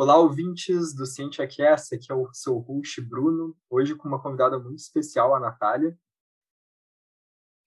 Olá, 0.00 0.16
ouvintes 0.16 0.94
do 0.94 1.04
CientiaCast, 1.04 1.92
aqui 1.92 2.12
é 2.12 2.14
o 2.14 2.32
seu 2.32 2.56
host 2.58 3.00
Bruno, 3.00 3.56
hoje 3.68 3.96
com 3.96 4.06
uma 4.06 4.22
convidada 4.22 4.56
muito 4.56 4.78
especial, 4.78 5.34
a 5.34 5.40
Natália. 5.40 5.98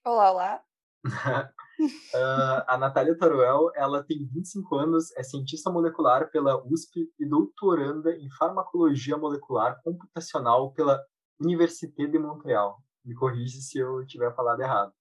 Olá, 0.05 0.31
olá. 0.31 0.63
uh, 1.05 1.51
a 2.69 2.77
Natália 2.77 3.17
Taruel, 3.17 3.69
ela 3.75 4.01
tem 4.01 4.25
25 4.25 4.75
anos, 4.77 5.11
é 5.17 5.23
cientista 5.23 5.69
molecular 5.69 6.31
pela 6.31 6.55
USP 6.65 7.11
e 7.19 7.25
doutoranda 7.25 8.15
em 8.15 8.31
farmacologia 8.37 9.17
molecular 9.17 9.81
computacional 9.83 10.71
pela 10.71 11.03
Université 11.37 12.07
de 12.07 12.17
Montréal. 12.17 12.81
Me 13.03 13.13
corrige 13.13 13.61
se 13.61 13.77
eu 13.77 14.07
tiver 14.07 14.33
falado 14.33 14.61
errado. 14.61 14.93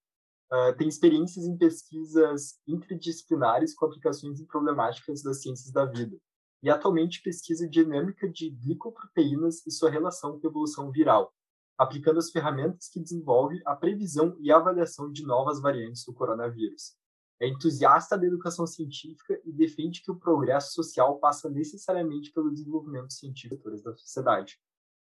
Uh, 0.53 0.77
tem 0.77 0.89
experiências 0.89 1.45
em 1.45 1.57
pesquisas 1.57 2.59
interdisciplinares 2.67 3.73
com 3.73 3.87
aplicações 3.87 4.41
em 4.41 4.47
problemáticas 4.47 5.23
das 5.23 5.41
ciências 5.41 5.71
da 5.71 5.85
vida 5.85 6.19
e 6.63 6.69
atualmente 6.69 7.23
pesquisa 7.23 7.69
dinâmica 7.69 8.29
de 8.29 8.51
glicoproteínas 8.51 9.67
e 9.67 9.71
sua 9.71 9.91
relação 9.91 10.39
com 10.39 10.47
a 10.47 10.51
evolução 10.51 10.91
viral, 10.91 11.35
aplicando 11.79 12.19
as 12.19 12.31
ferramentas 12.31 12.89
que 12.89 13.01
desenvolve 13.01 13.61
a 13.65 13.75
previsão 13.75 14.37
e 14.41 14.53
avaliação 14.53 15.11
de 15.11 15.25
novas 15.25 15.61
variantes 15.61 16.05
do 16.05 16.13
coronavírus. 16.13 16.95
É 17.41 17.49
entusiasta 17.49 18.19
da 18.19 18.27
educação 18.27 18.67
científica 18.67 19.41
e 19.47 19.51
defende 19.51 20.03
que 20.03 20.11
o 20.11 20.19
progresso 20.19 20.75
social 20.75 21.19
passa 21.19 21.49
necessariamente 21.49 22.31
pelo 22.33 22.53
desenvolvimento 22.53 23.15
científico 23.15 23.71
da 23.71 23.97
sociedade. 23.97 24.61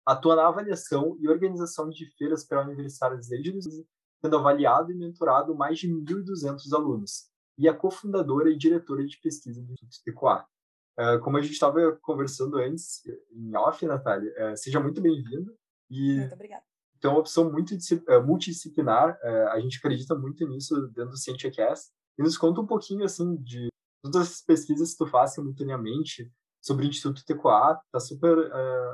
Atua 0.06 0.36
na 0.36 0.46
avaliação 0.46 1.16
e 1.18 1.28
organização 1.28 1.90
de 1.90 2.06
feiras 2.16 2.44
pré-universitárias 2.44 3.26
desde 3.26 3.50
2012, 3.50 3.86
tendo 4.22 4.36
avaliado 4.36 4.92
e 4.92 4.94
mentorado 4.94 5.56
mais 5.56 5.78
de 5.78 5.88
1.200 5.88 6.72
alunos, 6.72 7.28
e 7.58 7.66
é 7.66 7.72
cofundadora 7.72 8.50
e 8.50 8.56
diretora 8.56 9.04
de 9.04 9.18
pesquisa 9.20 9.60
do 9.60 9.72
Instituto 9.72 10.04
Tecoar. 10.04 10.46
Uh, 11.00 11.18
como 11.22 11.38
a 11.38 11.40
gente 11.40 11.54
estava 11.54 11.96
conversando 12.02 12.58
antes, 12.58 13.02
em 13.32 13.56
off, 13.56 13.86
Natália, 13.86 14.30
uh, 14.52 14.54
seja 14.54 14.78
muito 14.78 15.00
bem-vinda. 15.00 15.50
Muito 15.88 16.34
obrigada. 16.34 16.62
Então, 16.98 17.12
é 17.12 17.14
uma 17.14 17.20
opção 17.20 17.50
muito 17.50 17.74
uh, 17.74 18.22
multidisciplinar, 18.22 19.18
a 19.50 19.58
gente 19.60 19.78
acredita 19.78 20.14
muito 20.14 20.46
nisso 20.46 20.88
dentro 20.88 21.12
do 21.12 21.16
CientiaCast. 21.16 21.90
E 22.18 22.22
nos 22.22 22.36
conta 22.36 22.60
um 22.60 22.66
pouquinho, 22.66 23.02
assim, 23.02 23.34
de 23.36 23.68
todas 24.02 24.30
as 24.30 24.42
pesquisas 24.42 24.92
que 24.92 24.98
tu 24.98 25.06
faz 25.06 25.32
simultaneamente 25.32 26.30
sobre 26.60 26.84
o 26.84 26.88
Instituto 26.88 27.24
TQA, 27.24 27.80
tá 27.90 27.98
super 27.98 28.36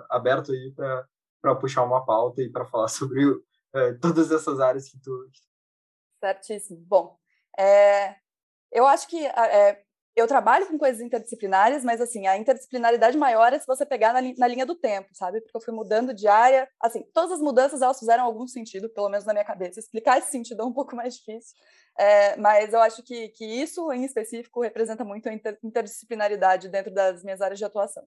aberto 0.08 0.52
aí 0.52 0.72
para 1.42 1.56
puxar 1.56 1.82
uma 1.82 2.06
pauta 2.06 2.40
e 2.40 2.48
para 2.48 2.64
falar 2.64 2.86
sobre 2.86 3.20
todas 4.00 4.30
essas 4.30 4.60
áreas 4.60 4.88
que 4.88 5.00
tu... 5.00 5.28
Certíssimo. 6.20 6.78
Bom, 6.86 7.18
é, 7.58 8.14
eu 8.70 8.86
acho 8.86 9.08
que 9.08 9.26
é, 9.26 9.84
eu 10.16 10.26
trabalho 10.26 10.66
com 10.66 10.78
coisas 10.78 11.02
interdisciplinares, 11.02 11.84
mas 11.84 12.00
assim, 12.00 12.26
a 12.26 12.38
interdisciplinaridade 12.38 13.18
maior 13.18 13.52
é 13.52 13.58
se 13.58 13.66
você 13.66 13.84
pegar 13.84 14.14
na, 14.14 14.22
na, 14.38 14.48
linha 14.48 14.64
do 14.64 14.74
tempo, 14.74 15.10
sabe? 15.12 15.42
Porque 15.42 15.54
eu 15.54 15.60
fui 15.60 15.74
mudando 15.74 16.14
de 16.14 16.26
área, 16.26 16.66
assim, 16.80 17.02
todas 17.12 17.32
as 17.32 17.40
mudanças 17.40 17.82
elas 17.82 17.98
fizeram 17.98 18.24
algum 18.24 18.46
sentido, 18.46 18.88
pelo 18.88 19.10
menos 19.10 19.26
na 19.26 19.34
minha 19.34 19.44
cabeça. 19.44 19.78
Explicar 19.78 20.18
esse 20.18 20.30
sentido 20.30 20.62
é 20.62 20.64
um 20.64 20.72
pouco 20.74 20.96
mais 20.96 21.16
difícil, 21.16 21.54
é, 21.98 22.34
mas 22.36 22.72
eu 22.72 22.80
acho 22.80 23.02
que, 23.02 23.28
que 23.28 23.44
isso 23.44 23.92
em 23.92 24.04
específico 24.04 24.62
representa 24.62 25.04
muito 25.04 25.28
a 25.28 25.34
inter, 25.34 25.58
interdisciplinaridade 25.62 26.70
dentro 26.70 26.92
das 26.92 27.22
minhas 27.22 27.42
áreas 27.42 27.58
de 27.58 27.64
atuação. 27.66 28.02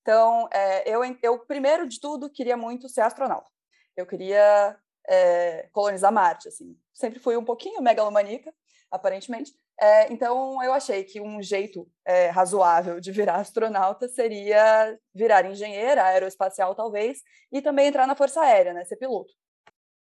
Então, 0.00 0.48
é, 0.50 0.88
eu, 0.88 1.02
eu 1.22 1.38
primeiro 1.40 1.86
de 1.86 2.00
tudo 2.00 2.30
queria 2.30 2.56
muito 2.56 2.88
ser 2.88 3.02
astronauta. 3.02 3.50
Eu 3.94 4.06
queria 4.06 4.78
é, 5.06 5.68
colonizar 5.72 6.10
Marte, 6.10 6.48
assim. 6.48 6.74
Sempre 6.94 7.18
fui 7.18 7.36
um 7.36 7.44
pouquinho 7.44 7.82
megalomaníaca, 7.82 8.54
aparentemente, 8.90 9.52
é, 9.80 10.12
então, 10.12 10.62
eu 10.62 10.74
achei 10.74 11.04
que 11.04 11.22
um 11.22 11.40
jeito 11.40 11.88
é, 12.04 12.28
razoável 12.28 13.00
de 13.00 13.10
virar 13.10 13.36
astronauta 13.36 14.08
seria 14.08 14.98
virar 15.14 15.46
engenheira 15.46 16.04
aeroespacial, 16.04 16.74
talvez, 16.74 17.20
e 17.50 17.62
também 17.62 17.86
entrar 17.86 18.06
na 18.06 18.14
Força 18.14 18.42
Aérea, 18.42 18.74
né, 18.74 18.84
ser 18.84 18.96
piloto. 18.96 19.32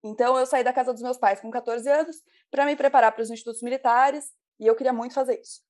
Então, 0.03 0.35
eu 0.35 0.47
saí 0.47 0.63
da 0.63 0.73
casa 0.73 0.93
dos 0.93 1.01
meus 1.03 1.17
pais 1.17 1.39
com 1.39 1.51
14 1.51 1.87
anos 1.89 2.17
para 2.49 2.65
me 2.65 2.75
preparar 2.75 3.11
para 3.11 3.21
os 3.21 3.29
institutos 3.29 3.61
militares, 3.61 4.25
e 4.59 4.65
eu 4.65 4.75
queria 4.75 4.93
muito 4.93 5.13
fazer 5.13 5.39
isso. 5.39 5.61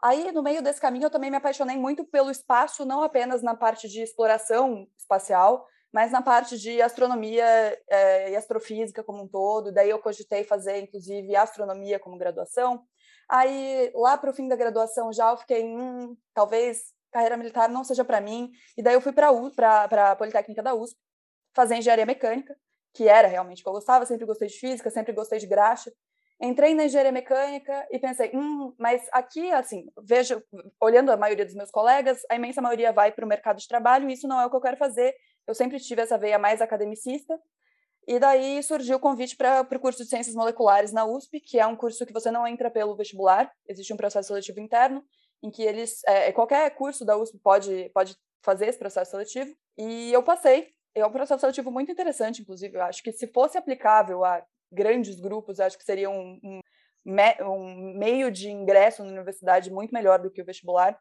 Aí, 0.00 0.30
no 0.30 0.44
meio 0.44 0.62
desse 0.62 0.80
caminho, 0.80 1.06
eu 1.06 1.10
também 1.10 1.30
me 1.30 1.36
apaixonei 1.36 1.76
muito 1.76 2.04
pelo 2.04 2.30
espaço, 2.30 2.84
não 2.84 3.02
apenas 3.02 3.42
na 3.42 3.56
parte 3.56 3.88
de 3.88 4.00
exploração 4.00 4.86
espacial, 4.96 5.66
mas 5.92 6.12
na 6.12 6.22
parte 6.22 6.58
de 6.58 6.80
astronomia 6.82 7.44
é, 7.88 8.30
e 8.30 8.36
astrofísica 8.36 9.02
como 9.02 9.24
um 9.24 9.28
todo. 9.28 9.72
Daí 9.72 9.90
eu 9.90 9.98
cogitei 9.98 10.44
fazer, 10.44 10.78
inclusive, 10.80 11.34
astronomia 11.34 11.98
como 11.98 12.18
graduação. 12.18 12.84
Aí, 13.28 13.90
lá 13.94 14.16
para 14.16 14.30
o 14.30 14.34
fim 14.34 14.48
da 14.48 14.56
graduação, 14.56 15.12
já 15.12 15.30
eu 15.30 15.36
fiquei, 15.36 15.64
hum, 15.64 16.16
talvez 16.32 16.94
carreira 17.10 17.36
militar 17.36 17.68
não 17.68 17.82
seja 17.82 18.04
para 18.04 18.20
mim. 18.20 18.50
E 18.76 18.82
daí 18.82 18.94
eu 18.94 19.00
fui 19.00 19.12
para 19.12 19.30
a 20.10 20.16
Politécnica 20.16 20.62
da 20.62 20.74
USP 20.74 20.98
fazer 21.54 21.76
engenharia 21.76 22.06
mecânica, 22.06 22.56
que 22.94 23.08
era 23.08 23.26
realmente 23.26 23.60
o 23.60 23.64
que 23.64 23.68
eu 23.68 23.72
gostava, 23.72 24.04
sempre 24.06 24.26
gostei 24.26 24.48
de 24.48 24.58
física, 24.58 24.90
sempre 24.90 25.12
gostei 25.12 25.38
de 25.38 25.46
graxa. 25.46 25.90
Entrei 26.38 26.74
na 26.74 26.84
engenharia 26.84 27.12
mecânica 27.12 27.86
e 27.90 27.98
pensei, 27.98 28.30
hum, 28.34 28.74
mas 28.78 29.08
aqui, 29.10 29.50
assim, 29.52 29.86
vejo, 30.02 30.42
olhando 30.78 31.10
a 31.10 31.16
maioria 31.16 31.46
dos 31.46 31.54
meus 31.54 31.70
colegas, 31.70 32.20
a 32.30 32.36
imensa 32.36 32.60
maioria 32.60 32.92
vai 32.92 33.10
para 33.10 33.24
o 33.24 33.28
mercado 33.28 33.56
de 33.56 33.66
trabalho 33.66 34.08
e 34.08 34.12
isso 34.12 34.28
não 34.28 34.38
é 34.38 34.44
o 34.44 34.50
que 34.50 34.56
eu 34.56 34.60
quero 34.60 34.76
fazer. 34.76 35.14
Eu 35.46 35.54
sempre 35.54 35.80
tive 35.80 36.02
essa 36.02 36.18
veia 36.18 36.38
mais 36.38 36.60
academicista 36.60 37.38
e 38.06 38.18
daí 38.20 38.62
surgiu 38.62 38.96
o 38.96 39.00
convite 39.00 39.36
para 39.36 39.62
o 39.62 39.80
curso 39.80 40.02
de 40.04 40.08
Ciências 40.08 40.34
Moleculares 40.34 40.92
na 40.92 41.04
USP, 41.04 41.40
que 41.40 41.58
é 41.58 41.66
um 41.66 41.74
curso 41.74 42.06
que 42.06 42.12
você 42.12 42.30
não 42.30 42.46
entra 42.46 42.70
pelo 42.70 42.96
vestibular, 42.96 43.52
existe 43.66 43.92
um 43.92 43.96
processo 43.96 44.28
seletivo 44.28 44.60
interno, 44.60 45.04
em 45.42 45.50
que 45.50 45.62
eles, 45.62 46.02
é, 46.04 46.30
qualquer 46.32 46.70
curso 46.76 47.04
da 47.04 47.16
USP 47.16 47.38
pode, 47.38 47.90
pode 47.92 48.16
fazer 48.42 48.68
esse 48.68 48.78
processo 48.78 49.10
seletivo, 49.10 49.52
e 49.76 50.12
eu 50.12 50.22
passei. 50.22 50.74
É 50.94 51.04
um 51.04 51.10
processo 51.10 51.40
seletivo 51.40 51.70
muito 51.70 51.90
interessante, 51.90 52.42
inclusive, 52.42 52.76
eu 52.76 52.82
acho 52.82 53.02
que 53.02 53.12
se 53.12 53.26
fosse 53.26 53.58
aplicável 53.58 54.24
a 54.24 54.42
grandes 54.70 55.20
grupos, 55.20 55.60
acho 55.60 55.76
que 55.76 55.84
seria 55.84 56.08
um, 56.08 56.40
um, 56.42 56.60
um 57.44 57.98
meio 57.98 58.30
de 58.30 58.50
ingresso 58.50 59.02
na 59.02 59.10
universidade 59.10 59.70
muito 59.70 59.92
melhor 59.92 60.20
do 60.20 60.30
que 60.30 60.40
o 60.40 60.44
vestibular, 60.44 60.98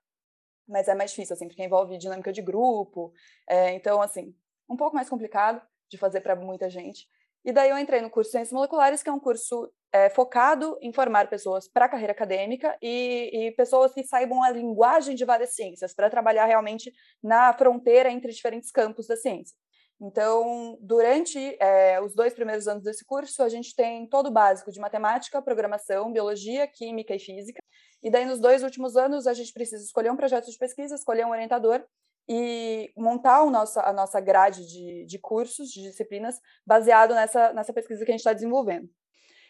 mas 0.68 0.88
é 0.88 0.96
mais 0.96 1.12
difícil, 1.12 1.36
assim, 1.36 1.48
porque 1.48 1.64
envolve 1.64 1.98
dinâmica 1.98 2.34
de 2.34 2.42
grupo, 2.42 3.14
é, 3.48 3.74
então, 3.74 4.02
assim, 4.02 4.36
um 4.68 4.76
pouco 4.76 4.96
mais 4.96 5.08
complicado, 5.08 5.62
de 5.90 5.98
fazer 5.98 6.22
para 6.22 6.36
muita 6.36 6.70
gente. 6.70 7.08
E 7.46 7.52
daí 7.52 7.70
eu 7.70 7.78
entrei 7.78 8.02
no 8.02 8.10
curso 8.10 8.30
de 8.30 8.32
Ciências 8.32 8.52
Moleculares, 8.52 9.04
que 9.04 9.10
é 9.10 9.14
um 9.14 9.20
curso 9.20 9.72
é, 9.92 10.10
focado 10.10 10.78
em 10.82 10.92
formar 10.92 11.30
pessoas 11.30 11.68
para 11.68 11.86
a 11.86 11.90
carreira 11.90 12.12
acadêmica 12.12 12.76
e, 12.82 13.30
e, 13.32 13.52
pessoas 13.52 13.94
que 13.94 14.04
saibam 14.04 14.42
a 14.42 14.50
linguagem 14.50 15.16
de 15.16 15.24
várias 15.24 15.54
ciências, 15.54 15.94
para 15.94 16.10
trabalhar 16.10 16.46
realmente 16.46 16.92
na 17.22 17.54
fronteira 17.54 18.10
entre 18.10 18.32
diferentes 18.32 18.72
campos 18.72 19.06
da 19.06 19.16
ciência. 19.16 19.56
Então, 20.02 20.78
durante 20.82 21.38
é, 21.62 22.02
os 22.02 22.16
dois 22.16 22.34
primeiros 22.34 22.68
anos 22.68 22.84
desse 22.84 23.06
curso, 23.06 23.44
a 23.44 23.48
gente 23.48 23.76
tem 23.76 24.08
todo 24.08 24.28
o 24.28 24.32
básico 24.32 24.72
de 24.72 24.80
matemática, 24.80 25.42
programação, 25.42 26.12
biologia, 26.12 26.68
química 26.68 27.16
e 27.16 27.20
física. 27.20 27.62
E 28.02 28.10
daí, 28.10 28.26
nos 28.26 28.40
dois 28.40 28.64
últimos 28.64 28.98
anos, 28.98 29.28
a 29.28 29.34
gente 29.34 29.54
precisa 29.54 29.84
escolher 29.84 30.12
um 30.12 30.18
projeto 30.18 30.50
de 30.50 30.58
pesquisa, 30.58 30.96
escolher 30.96 31.26
um 31.26 31.32
orientador 31.32 31.86
e 32.28 32.92
montar 32.98 33.44
o 33.44 33.50
nosso, 33.50 33.80
a 33.80 33.94
nossa 33.94 34.20
grade 34.20 34.68
de, 34.68 35.06
de 35.06 35.20
cursos, 35.20 35.70
de 35.70 35.82
disciplinas, 35.84 36.40
baseado 36.66 37.14
nessa, 37.14 37.54
nessa 37.54 37.74
pesquisa 37.74 38.04
que 38.04 38.12
a 38.12 38.14
gente 38.14 38.22
está 38.22 38.34
desenvolvendo. 38.34 38.90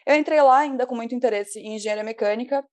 Eu 0.06 0.14
entrei 0.14 0.40
lá 0.40 0.58
ainda 0.58 0.86
com 0.86 0.94
muito 0.94 1.14
interesse 1.14 1.58
em 1.58 1.76
engenharia 1.76 2.04
mecânica, 2.04 2.64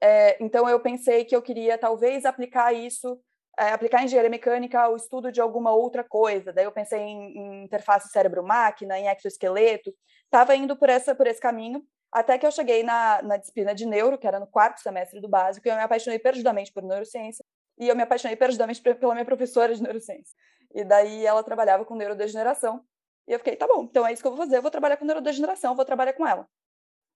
é, 0.00 0.42
então 0.42 0.68
eu 0.68 0.80
pensei 0.80 1.24
que 1.24 1.34
eu 1.34 1.42
queria 1.42 1.76
talvez 1.76 2.24
aplicar 2.24 2.72
isso, 2.72 3.20
é, 3.58 3.70
aplicar 3.70 4.04
engenharia 4.04 4.30
mecânica 4.30 4.80
ao 4.80 4.96
estudo 4.96 5.32
de 5.32 5.40
alguma 5.40 5.72
outra 5.72 6.04
coisa. 6.04 6.52
Daí 6.52 6.64
eu 6.64 6.72
pensei 6.72 7.00
em, 7.00 7.36
em 7.36 7.64
interface 7.64 8.10
cérebro-máquina, 8.10 8.98
em 8.98 9.08
exoesqueleto, 9.08 9.92
estava 10.24 10.54
indo 10.54 10.76
por, 10.76 10.88
essa, 10.88 11.14
por 11.14 11.26
esse 11.26 11.40
caminho, 11.40 11.82
até 12.12 12.38
que 12.38 12.46
eu 12.46 12.50
cheguei 12.50 12.82
na, 12.82 13.20
na 13.22 13.36
disciplina 13.36 13.74
de 13.74 13.84
neuro, 13.84 14.16
que 14.16 14.26
era 14.26 14.40
no 14.40 14.46
quarto 14.46 14.80
semestre 14.80 15.20
do 15.20 15.28
básico, 15.28 15.66
e 15.66 15.70
eu 15.70 15.76
me 15.76 15.82
apaixonei 15.82 16.18
perdidamente 16.18 16.72
por 16.72 16.82
neurociência, 16.82 17.44
e 17.78 17.88
eu 17.88 17.96
me 17.96 18.02
apaixonei 18.02 18.36
perdidamente 18.36 18.80
pela 18.80 19.14
minha 19.14 19.24
professora 19.24 19.74
de 19.74 19.82
neurociência. 19.82 20.36
E 20.74 20.84
daí 20.84 21.24
ela 21.24 21.42
trabalhava 21.42 21.84
com 21.84 21.94
neurodegeneração. 21.94 22.84
E 23.26 23.32
eu 23.32 23.38
fiquei, 23.38 23.56
tá 23.56 23.66
bom, 23.66 23.84
então 23.84 24.06
é 24.06 24.12
isso 24.12 24.22
que 24.22 24.26
eu 24.26 24.32
vou 24.32 24.44
fazer, 24.44 24.56
eu 24.56 24.62
vou 24.62 24.70
trabalhar 24.70 24.96
com 24.96 25.04
neurodegeneração, 25.04 25.76
vou 25.76 25.84
trabalhar 25.84 26.14
com 26.14 26.26
ela. 26.26 26.48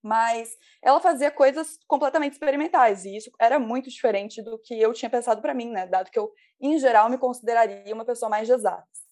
Mas 0.03 0.57
ela 0.83 1.01
fazia 1.01 1.31
coisas 1.31 1.79
completamente 1.87 2.33
experimentais, 2.33 3.05
e 3.05 3.17
isso 3.17 3.31
era 3.41 3.59
muito 3.59 3.89
diferente 3.89 4.43
do 4.43 4.59
que 4.59 4.79
eu 4.79 4.93
tinha 4.93 5.09
pensado 5.09 5.41
para 5.41 5.55
mim, 5.55 5.71
né? 5.71 5.87
Dado 5.87 6.11
que 6.11 6.19
eu, 6.19 6.33
em 6.61 6.79
geral, 6.79 7.09
me 7.09 7.17
consideraria 7.17 7.95
uma 7.95 8.05
pessoa 8.05 8.29
mais 8.29 8.47
de 8.47 8.53
exatas. 8.53 9.03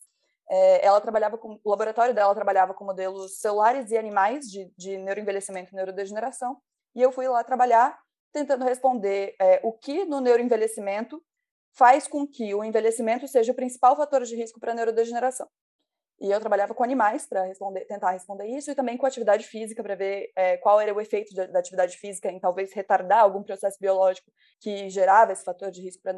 É, 0.50 0.85
ela 0.85 1.00
trabalhava 1.00 1.38
com, 1.38 1.61
o 1.62 1.70
laboratório 1.70 2.12
dela 2.12 2.35
trabalhava 2.35 2.75
com 2.75 2.85
modelos 2.85 3.38
celulares 3.38 3.91
e 3.93 3.97
animais 3.97 4.47
de, 4.47 4.70
de 4.76 4.99
neuroenvelhecimento 4.99 5.73
e 5.73 5.76
neurodegeneração, 5.76 6.61
e 6.94 7.00
eu 7.00 7.12
fui 7.12 7.29
lá 7.29 7.43
trabalhar 7.44 7.97
tentando 8.32 8.64
responder 8.64 9.37
é, 9.41 9.61
o 9.62 9.73
que 9.73 10.05
no 10.05 10.20
neuroenvelhecimento 10.20 11.23
faz 11.72 12.06
com 12.06 12.26
que 12.26 12.55
o 12.55 12.64
envelhecimento 12.64 13.26
seja 13.28 13.52
o 13.52 13.55
principal 13.55 13.96
fator 13.96 14.22
de 14.25 14.37
risco 14.37 14.61
para 14.61 14.75
neurodegeneração. 14.75 15.49
E 16.20 16.31
eu 16.31 16.38
trabalhava 16.38 16.75
com 16.75 16.84
animais 16.84 17.26
para 17.26 17.44
responder, 17.44 17.87
tentar 17.87 18.11
responder 18.11 18.46
isso 18.46 18.70
e 18.70 18.75
também 18.75 18.99
com 18.99 19.06
atividade 19.06 19.46
física 19.46 19.82
para 19.82 19.94
ver 19.94 20.31
é, 20.37 20.58
qual 20.58 20.78
era 20.78 20.93
o 20.93 21.00
efeito 21.00 21.34
da 21.34 21.58
atividade 21.58 21.96
física 21.96 22.31
em 22.31 22.38
talvez 22.38 22.75
retardar 22.75 23.20
algum 23.20 23.43
processo 23.43 23.78
biológico 23.81 24.31
que 24.61 24.90
gerava 24.90 25.32
esse 25.32 25.43
fator 25.43 25.70
de 25.70 25.81
risco 25.81 26.02
para 26.02 26.12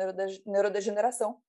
neurodegeneração. 0.45 1.41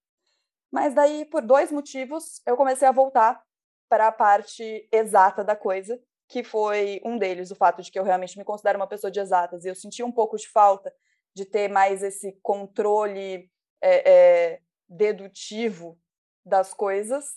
Mas 0.72 0.94
daí, 0.94 1.26
por 1.26 1.42
dois 1.42 1.72
motivos, 1.72 2.42
eu 2.46 2.56
comecei 2.56 2.88
a 2.88 2.92
voltar 2.92 3.42
para 3.90 4.08
a 4.08 4.12
parte 4.12 4.88
exata 4.92 5.44
da 5.44 5.56
coisa, 5.56 6.00
que 6.28 6.44
foi 6.44 7.02
um 7.04 7.18
deles, 7.18 7.52
o 7.52 7.56
fato 7.56 7.82
de 7.82 7.92
que 7.92 7.98
eu 7.98 8.04
realmente 8.04 8.38
me 8.38 8.44
considero 8.44 8.78
uma 8.78 8.88
pessoa 8.88 9.10
de 9.10 9.20
exatas, 9.20 9.66
e 9.66 9.68
eu 9.68 9.76
senti 9.76 10.04
um 10.04 10.12
pouco 10.12 10.38
de 10.38 10.48
falta 10.50 10.94
de 11.36 11.46
ter 11.46 11.70
mais 11.70 12.04
esse 12.04 12.40
controle 12.42 13.52
é, 13.84 14.12
é, 14.12 14.60
dedutivo 14.88 16.00
das 16.46 16.74
coisas. 16.74 17.36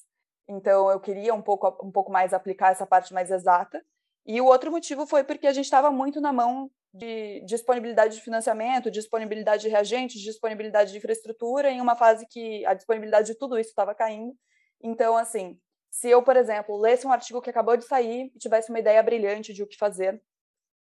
Então, 0.49 0.89
eu 0.91 1.01
queria 1.01 1.35
um 1.35 1.43
pouco, 1.43 1.67
um 1.85 1.91
pouco 1.91 2.13
mais 2.13 2.33
aplicar 2.33 2.71
essa 2.71 2.87
parte 2.87 3.13
mais 3.13 3.31
exata. 3.31 3.85
E 4.25 4.41
o 4.41 4.47
outro 4.47 4.71
motivo 4.71 5.07
foi 5.07 5.25
porque 5.25 5.47
a 5.47 5.53
gente 5.53 5.65
estava 5.65 5.91
muito 5.91 6.21
na 6.21 6.33
mão 6.33 6.71
de 6.95 7.41
disponibilidade 7.45 8.15
de 8.15 8.23
financiamento, 8.23 8.91
disponibilidade 8.91 9.63
de 9.63 9.69
reagentes, 9.69 10.21
disponibilidade 10.21 10.93
de 10.93 10.99
infraestrutura, 10.99 11.71
em 11.71 11.81
uma 11.81 11.97
fase 11.97 12.27
que 12.27 12.65
a 12.65 12.75
disponibilidade 12.75 13.27
de 13.27 13.39
tudo 13.39 13.59
isso 13.59 13.71
estava 13.71 13.95
caindo. 13.95 14.35
Então, 14.83 15.17
assim, 15.17 15.59
se 15.91 16.09
eu, 16.09 16.23
por 16.23 16.37
exemplo, 16.37 16.77
lesse 16.77 17.07
um 17.07 17.13
artigo 17.13 17.43
que 17.43 17.51
acabou 17.51 17.77
de 17.77 17.85
sair 17.85 18.31
e 18.35 18.39
tivesse 18.39 18.71
uma 18.71 18.79
ideia 18.79 19.03
brilhante 19.03 19.53
de 19.53 19.63
o 19.63 19.67
que 19.67 19.77
fazer, 19.77 20.23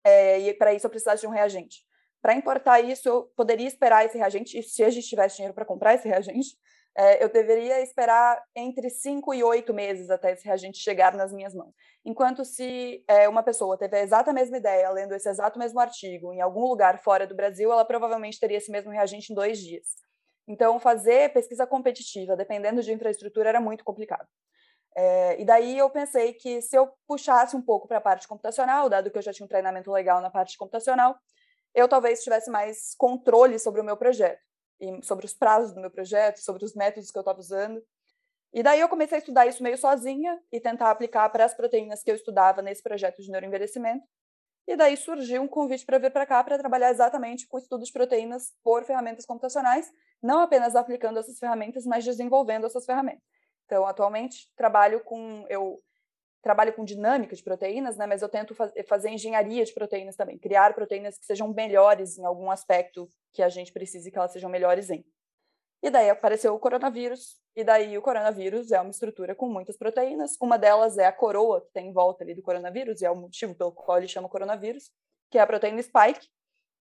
é, 0.03 0.39
e 0.39 0.53
para 0.53 0.73
isso 0.73 0.85
eu 0.85 0.89
precisasse 0.89 1.21
de 1.21 1.27
um 1.27 1.31
reagente. 1.31 1.83
Para 2.21 2.33
importar 2.33 2.79
isso, 2.81 3.07
eu 3.07 3.23
poderia 3.35 3.67
esperar 3.67 4.05
esse 4.05 4.17
reagente, 4.17 4.57
e 4.57 4.63
se 4.63 4.83
a 4.83 4.89
gente 4.89 5.07
tivesse 5.07 5.37
dinheiro 5.37 5.53
para 5.53 5.65
comprar 5.65 5.93
esse 5.93 6.07
reagente, 6.07 6.57
é, 6.97 7.23
eu 7.23 7.29
deveria 7.29 7.81
esperar 7.81 8.43
entre 8.55 8.89
cinco 8.89 9.33
e 9.33 9.43
oito 9.43 9.73
meses 9.73 10.09
até 10.09 10.33
esse 10.33 10.45
reagente 10.45 10.79
chegar 10.79 11.15
nas 11.15 11.31
minhas 11.31 11.53
mãos. 11.53 11.73
Enquanto 12.03 12.43
se 12.43 13.03
é, 13.07 13.29
uma 13.29 13.43
pessoa 13.43 13.77
teve 13.77 13.95
a 13.97 14.01
exata 14.01 14.33
mesma 14.33 14.57
ideia, 14.57 14.89
lendo 14.89 15.13
esse 15.13 15.29
exato 15.29 15.57
mesmo 15.57 15.79
artigo 15.79 16.33
em 16.33 16.41
algum 16.41 16.65
lugar 16.67 16.99
fora 16.99 17.25
do 17.25 17.35
Brasil, 17.35 17.71
ela 17.71 17.85
provavelmente 17.85 18.39
teria 18.39 18.57
esse 18.57 18.71
mesmo 18.71 18.91
reagente 18.91 19.31
em 19.31 19.35
dois 19.35 19.59
dias. 19.59 19.95
Então, 20.47 20.79
fazer 20.79 21.31
pesquisa 21.31 21.65
competitiva, 21.67 22.35
dependendo 22.35 22.81
de 22.81 22.91
infraestrutura, 22.91 23.49
era 23.49 23.61
muito 23.61 23.83
complicado. 23.83 24.27
É, 24.95 25.39
e 25.39 25.45
daí 25.45 25.77
eu 25.77 25.89
pensei 25.89 26.33
que 26.33 26.61
se 26.61 26.75
eu 26.75 26.91
puxasse 27.07 27.55
um 27.55 27.61
pouco 27.61 27.87
para 27.87 27.99
a 27.99 28.01
parte 28.01 28.27
computacional, 28.27 28.89
dado 28.89 29.11
que 29.11 29.17
eu 29.17 29.21
já 29.21 29.31
tinha 29.31 29.45
um 29.45 29.49
treinamento 29.49 29.91
legal 29.91 30.19
na 30.19 30.31
parte 30.31 30.57
computacional, 30.57 31.15
eu 31.79 31.87
talvez 31.87 32.23
tivesse 32.23 32.49
mais 32.51 32.93
controle 32.95 33.57
sobre 33.57 33.81
o 33.81 33.83
meu 33.83 33.97
projeto 33.97 34.41
e 34.79 35.03
sobre 35.03 35.25
os 35.25 35.33
prazos 35.33 35.73
do 35.73 35.81
meu 35.81 35.91
projeto, 35.91 36.39
sobre 36.39 36.63
os 36.63 36.75
métodos 36.75 37.11
que 37.11 37.17
eu 37.17 37.21
estava 37.21 37.39
usando. 37.39 37.81
E 38.53 38.63
daí 38.63 38.79
eu 38.79 38.89
comecei 38.89 39.17
a 39.17 39.19
estudar 39.19 39.45
isso 39.45 39.61
meio 39.61 39.77
sozinha 39.77 40.39
e 40.51 40.59
tentar 40.59 40.89
aplicar 40.89 41.29
para 41.29 41.45
as 41.45 41.53
proteínas 41.53 42.01
que 42.01 42.09
eu 42.09 42.15
estudava 42.15 42.61
nesse 42.61 42.81
projeto 42.81 43.21
de 43.21 43.29
neuroenvelhecimento. 43.29 44.03
E 44.67 44.75
daí 44.75 44.95
surgiu 44.97 45.41
um 45.41 45.47
convite 45.47 45.85
para 45.85 45.97
vir 45.97 46.11
para 46.11 46.25
cá 46.25 46.43
para 46.43 46.57
trabalhar 46.57 46.91
exatamente 46.91 47.47
com 47.47 47.57
estudos 47.57 47.87
de 47.87 47.93
proteínas 47.93 48.53
por 48.63 48.83
ferramentas 48.83 49.25
computacionais, 49.25 49.91
não 50.21 50.41
apenas 50.41 50.75
aplicando 50.75 51.17
essas 51.17 51.39
ferramentas, 51.39 51.85
mas 51.85 52.05
desenvolvendo 52.05 52.65
essas 52.65 52.85
ferramentas. 52.85 53.23
Então, 53.65 53.85
atualmente 53.85 54.51
trabalho 54.55 55.03
com 55.03 55.45
eu 55.49 55.81
trabalho 56.41 56.73
com 56.73 56.85
dinâmica 56.85 57.35
de 57.35 57.43
proteínas, 57.43 57.97
né, 57.97 58.05
mas 58.05 58.21
eu 58.21 58.29
tento 58.29 58.55
faz, 58.55 58.71
fazer 58.87 59.09
engenharia 59.09 59.63
de 59.65 59.73
proteínas 59.73 60.15
também, 60.15 60.37
criar 60.37 60.73
proteínas 60.73 61.17
que 61.17 61.25
sejam 61.25 61.53
melhores 61.53 62.17
em 62.17 62.25
algum 62.25 62.49
aspecto 62.49 63.09
que 63.33 63.43
a 63.43 63.49
gente 63.49 63.73
precise 63.73 64.09
que 64.11 64.17
elas 64.17 64.31
sejam 64.31 64.49
melhores 64.49 64.89
em. 64.89 65.05
E 65.81 65.89
daí 65.89 66.09
apareceu 66.09 66.53
o 66.53 66.59
coronavírus, 66.59 67.37
e 67.55 67.63
daí 67.63 67.97
o 67.97 68.01
coronavírus 68.01 68.71
é 68.71 68.79
uma 68.79 68.91
estrutura 68.91 69.33
com 69.33 69.47
muitas 69.47 69.77
proteínas, 69.77 70.35
uma 70.41 70.57
delas 70.57 70.97
é 70.97 71.05
a 71.05 71.11
coroa 71.11 71.61
que 71.61 71.71
tem 71.71 71.87
em 71.87 71.93
volta 71.93 72.23
ali 72.23 72.33
do 72.33 72.41
coronavírus, 72.41 73.01
e 73.01 73.05
é 73.05 73.11
o 73.11 73.15
motivo 73.15 73.55
pelo 73.55 73.71
qual 73.71 73.97
ele 73.97 74.07
chama 74.07 74.29
coronavírus, 74.29 74.91
que 75.29 75.37
é 75.37 75.41
a 75.41 75.47
proteína 75.47 75.81
spike, 75.81 76.27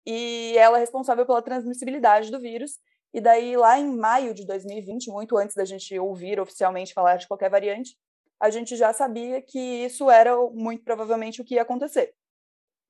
e 0.05 0.55
ela 0.57 0.77
é 0.77 0.81
responsável 0.81 1.25
pela 1.25 1.41
transmissibilidade 1.41 2.29
do 2.29 2.39
vírus, 2.39 2.79
e 3.13 3.21
daí 3.21 3.55
lá 3.55 3.79
em 3.79 3.95
maio 3.95 4.33
de 4.33 4.45
2020, 4.45 5.11
muito 5.11 5.37
antes 5.37 5.55
da 5.55 5.65
gente 5.65 5.97
ouvir 5.99 6.39
oficialmente 6.39 6.93
falar 6.93 7.17
de 7.17 7.27
qualquer 7.27 7.49
variante, 7.49 7.95
a 8.43 8.49
gente 8.49 8.75
já 8.75 8.91
sabia 8.91 9.41
que 9.41 9.57
isso 9.57 10.11
era 10.11 10.35
muito 10.51 10.83
provavelmente 10.83 11.39
o 11.39 11.45
que 11.45 11.55
ia 11.55 11.61
acontecer. 11.61 12.13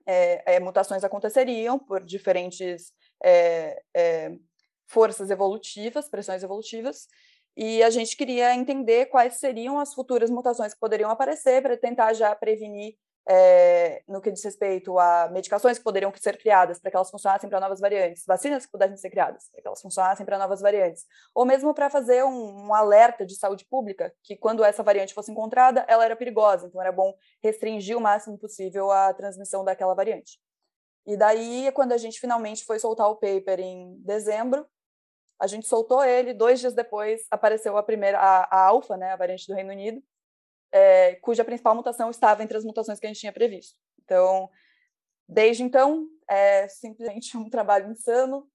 É, 0.03 0.55
é, 0.55 0.59
mutações 0.59 1.03
aconteceriam 1.03 1.77
por 1.77 2.03
diferentes 2.03 2.91
é, 3.23 3.79
é, 3.95 4.31
forças 4.88 5.29
evolutivas, 5.29 6.09
pressões 6.09 6.41
evolutivas, 6.41 7.07
e 7.55 7.83
a 7.83 7.91
gente 7.91 8.17
queria 8.17 8.55
entender 8.55 9.05
quais 9.05 9.35
seriam 9.35 9.77
as 9.79 9.94
futuras 9.94 10.31
mutações 10.31 10.73
que 10.73 10.79
poderiam 10.79 11.11
aparecer 11.11 11.61
para 11.61 11.77
tentar 11.77 12.13
já 12.13 12.33
prevenir 12.33 12.97
é, 13.28 14.04
no 14.08 14.22
que 14.22 14.31
diz 14.31 14.44
respeito 14.44 15.00
a 15.00 15.30
medicações 15.31 15.78
que 15.78 15.84
poderiam 15.84 16.12
ser 16.16 16.38
criadas 16.38 16.80
para 16.80 16.92
que 16.92 16.98
elas 16.98 17.10
funcionassem 17.10 17.50
para 17.50 17.60
novas 17.60 17.80
variantes, 17.80 18.25
vacinas 18.25 18.66
que 18.66 18.72
pudessem 18.72 18.98
ser 18.98 19.10
criadas 19.10 19.50
para 19.50 19.62
que 19.62 19.68
elas 19.68 19.81
funcionassem 19.81 20.25
para 20.25 20.38
novas 20.38 20.62
variantes, 20.62 21.06
ou 21.34 21.46
mesmo 21.46 21.74
para 21.74 21.90
fazer 21.90 22.24
um, 22.24 22.68
um, 22.68 22.74
alerta 22.74 23.25
de 23.25 23.36
saúde 23.36 23.66
pública 23.66 24.14
que 24.24 24.36
quando 24.36 24.64
essa 24.64 24.84
variante 24.84 25.14
fosse 25.14 25.31
encontrada, 25.31 25.86
ela 25.88 26.04
era 26.04 26.16
perigosa, 26.16 26.68
então 26.68 26.81
era 26.81 26.92
bom 26.92 27.14
restringir 27.42 27.98
o 27.98 28.02
máximo 28.02 28.38
possível 28.38 28.92
a 28.92 29.14
transmissão 29.14 29.64
daquela 29.64 29.94
variante. 29.94 30.38
E 31.06 31.18
daí, 31.18 31.72
quando 31.74 31.92
a 31.92 31.98
gente 31.98 32.20
finalmente 32.20 32.64
foi 32.66 32.80
soltar 32.80 33.10
o 33.10 33.16
paper 33.16 33.60
em 33.60 33.98
dezembro, 34.00 34.66
a 35.40 35.48
gente 35.48 35.68
soltou 35.68 36.04
ele, 36.04 36.34
dois 36.34 36.60
dias 36.60 36.74
depois 36.74 37.25
apareceu 37.30 37.78
a 37.78 37.84
primeira, 37.84 38.18
a, 38.18 38.44
a 38.44 38.68
alfa, 38.68 38.96
né, 38.96 39.12
a 39.12 39.16
variante 39.18 39.48
do 39.48 39.54
Reino 39.54 39.72
Unido, 39.72 40.02
é, 40.74 41.16
cuja 41.22 41.46
principal 41.46 41.75
mutação 41.75 42.10
estava 42.10 42.44
entre 42.44 42.58
as 42.58 42.66
mutações 42.66 43.00
que 43.00 43.06
a 43.06 43.10
gente 43.10 43.20
tinha 43.20 43.31
previsto. 43.31 43.78
Então, 44.04 44.50
desde 45.30 45.62
então, 45.62 46.08
é 46.28 46.68
simplesmente 46.68 47.38
um 47.38 47.48
trabalho 47.48 47.92
insano, 47.92 48.50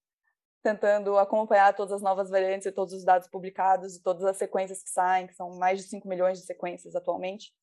tentando 0.60 1.16
acompanhar 1.16 1.72
todas 1.74 1.92
as 1.92 2.02
novas 2.02 2.28
variantes 2.28 2.66
e 2.66 2.72
todos 2.72 2.92
os 2.92 3.04
dados 3.04 3.28
publicados 3.28 3.94
e 3.94 4.02
todas 4.02 4.24
as 4.24 4.36
sequências 4.36 4.82
que 4.82 4.90
saem, 4.90 5.28
que 5.28 5.34
são 5.34 5.56
mais 5.56 5.78
de 5.78 5.88
5 5.88 6.08
milhões 6.08 6.40
de 6.40 6.44
sequências 6.44 6.96
atualmente. 6.96 7.54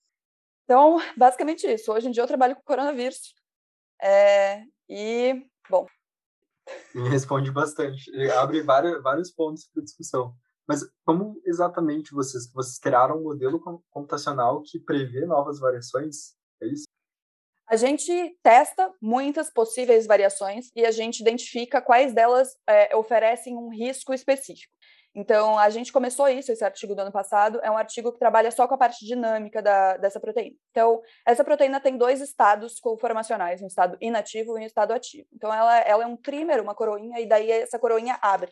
Então, 0.64 0.98
basicamente 1.18 1.68
isso. 1.68 1.92
Hoje 1.92 2.08
em 2.08 2.12
dia 2.12 2.24
eu 2.24 2.28
trabalho 2.28 2.56
com 2.56 2.64
coronavírus. 2.64 3.36
É, 4.02 4.64
e, 4.90 5.46
bom. 5.70 5.86
Me 6.94 7.10
responde 7.12 7.52
bastante. 7.52 8.10
Abre 8.32 8.62
vários, 8.64 9.04
vários 9.04 9.32
pontos 9.32 9.68
para 9.68 9.84
discussão. 9.84 10.34
Mas 10.68 10.82
como 11.06 11.40
exatamente 11.46 12.14
vocês, 12.14 12.52
vocês 12.52 12.80
criaram 12.80 13.18
um 13.20 13.24
modelo 13.24 13.60
computacional 13.90 14.62
que 14.64 14.80
prevê 14.80 15.26
novas 15.26 15.60
variações? 15.60 16.36
É 16.62 16.68
isso? 16.68 16.86
A 17.68 17.76
gente 17.76 18.38
testa 18.44 18.92
muitas 19.02 19.52
possíveis 19.52 20.06
variações 20.06 20.70
e 20.76 20.86
a 20.86 20.92
gente 20.92 21.20
identifica 21.20 21.82
quais 21.82 22.14
delas 22.14 22.56
é, 22.68 22.96
oferecem 22.96 23.58
um 23.58 23.70
risco 23.70 24.14
específico. 24.14 24.72
Então, 25.16 25.58
a 25.58 25.70
gente 25.70 25.94
começou 25.94 26.28
isso, 26.28 26.52
esse 26.52 26.64
artigo 26.64 26.94
do 26.94 27.02
ano 27.02 27.12
passado, 27.12 27.60
é 27.64 27.72
um 27.72 27.78
artigo 27.78 28.12
que 28.12 28.20
trabalha 28.20 28.52
só 28.52 28.68
com 28.68 28.76
a 28.76 28.78
parte 28.78 29.06
dinâmica 29.06 29.62
da, 29.62 29.96
dessa 29.96 30.20
proteína. 30.20 30.58
Então, 30.72 31.02
essa 31.26 31.42
proteína 31.42 31.80
tem 31.80 31.98
dois 31.98 32.20
estados 32.20 32.82
conformacionais, 32.82 33.62
um 33.62 33.68
estado 33.68 33.98
inativo 34.02 34.58
e 34.58 34.62
um 34.62 34.66
estado 34.66 34.92
ativo. 34.92 35.26
Então, 35.34 35.54
ela, 35.54 35.80
ela 35.80 36.04
é 36.04 36.06
um 36.06 36.18
trímer, 36.18 36.62
uma 36.62 36.76
coroinha, 36.76 37.22
e 37.22 37.26
daí 37.26 37.50
essa 37.50 37.80
coroinha 37.80 38.20
abre. 38.22 38.52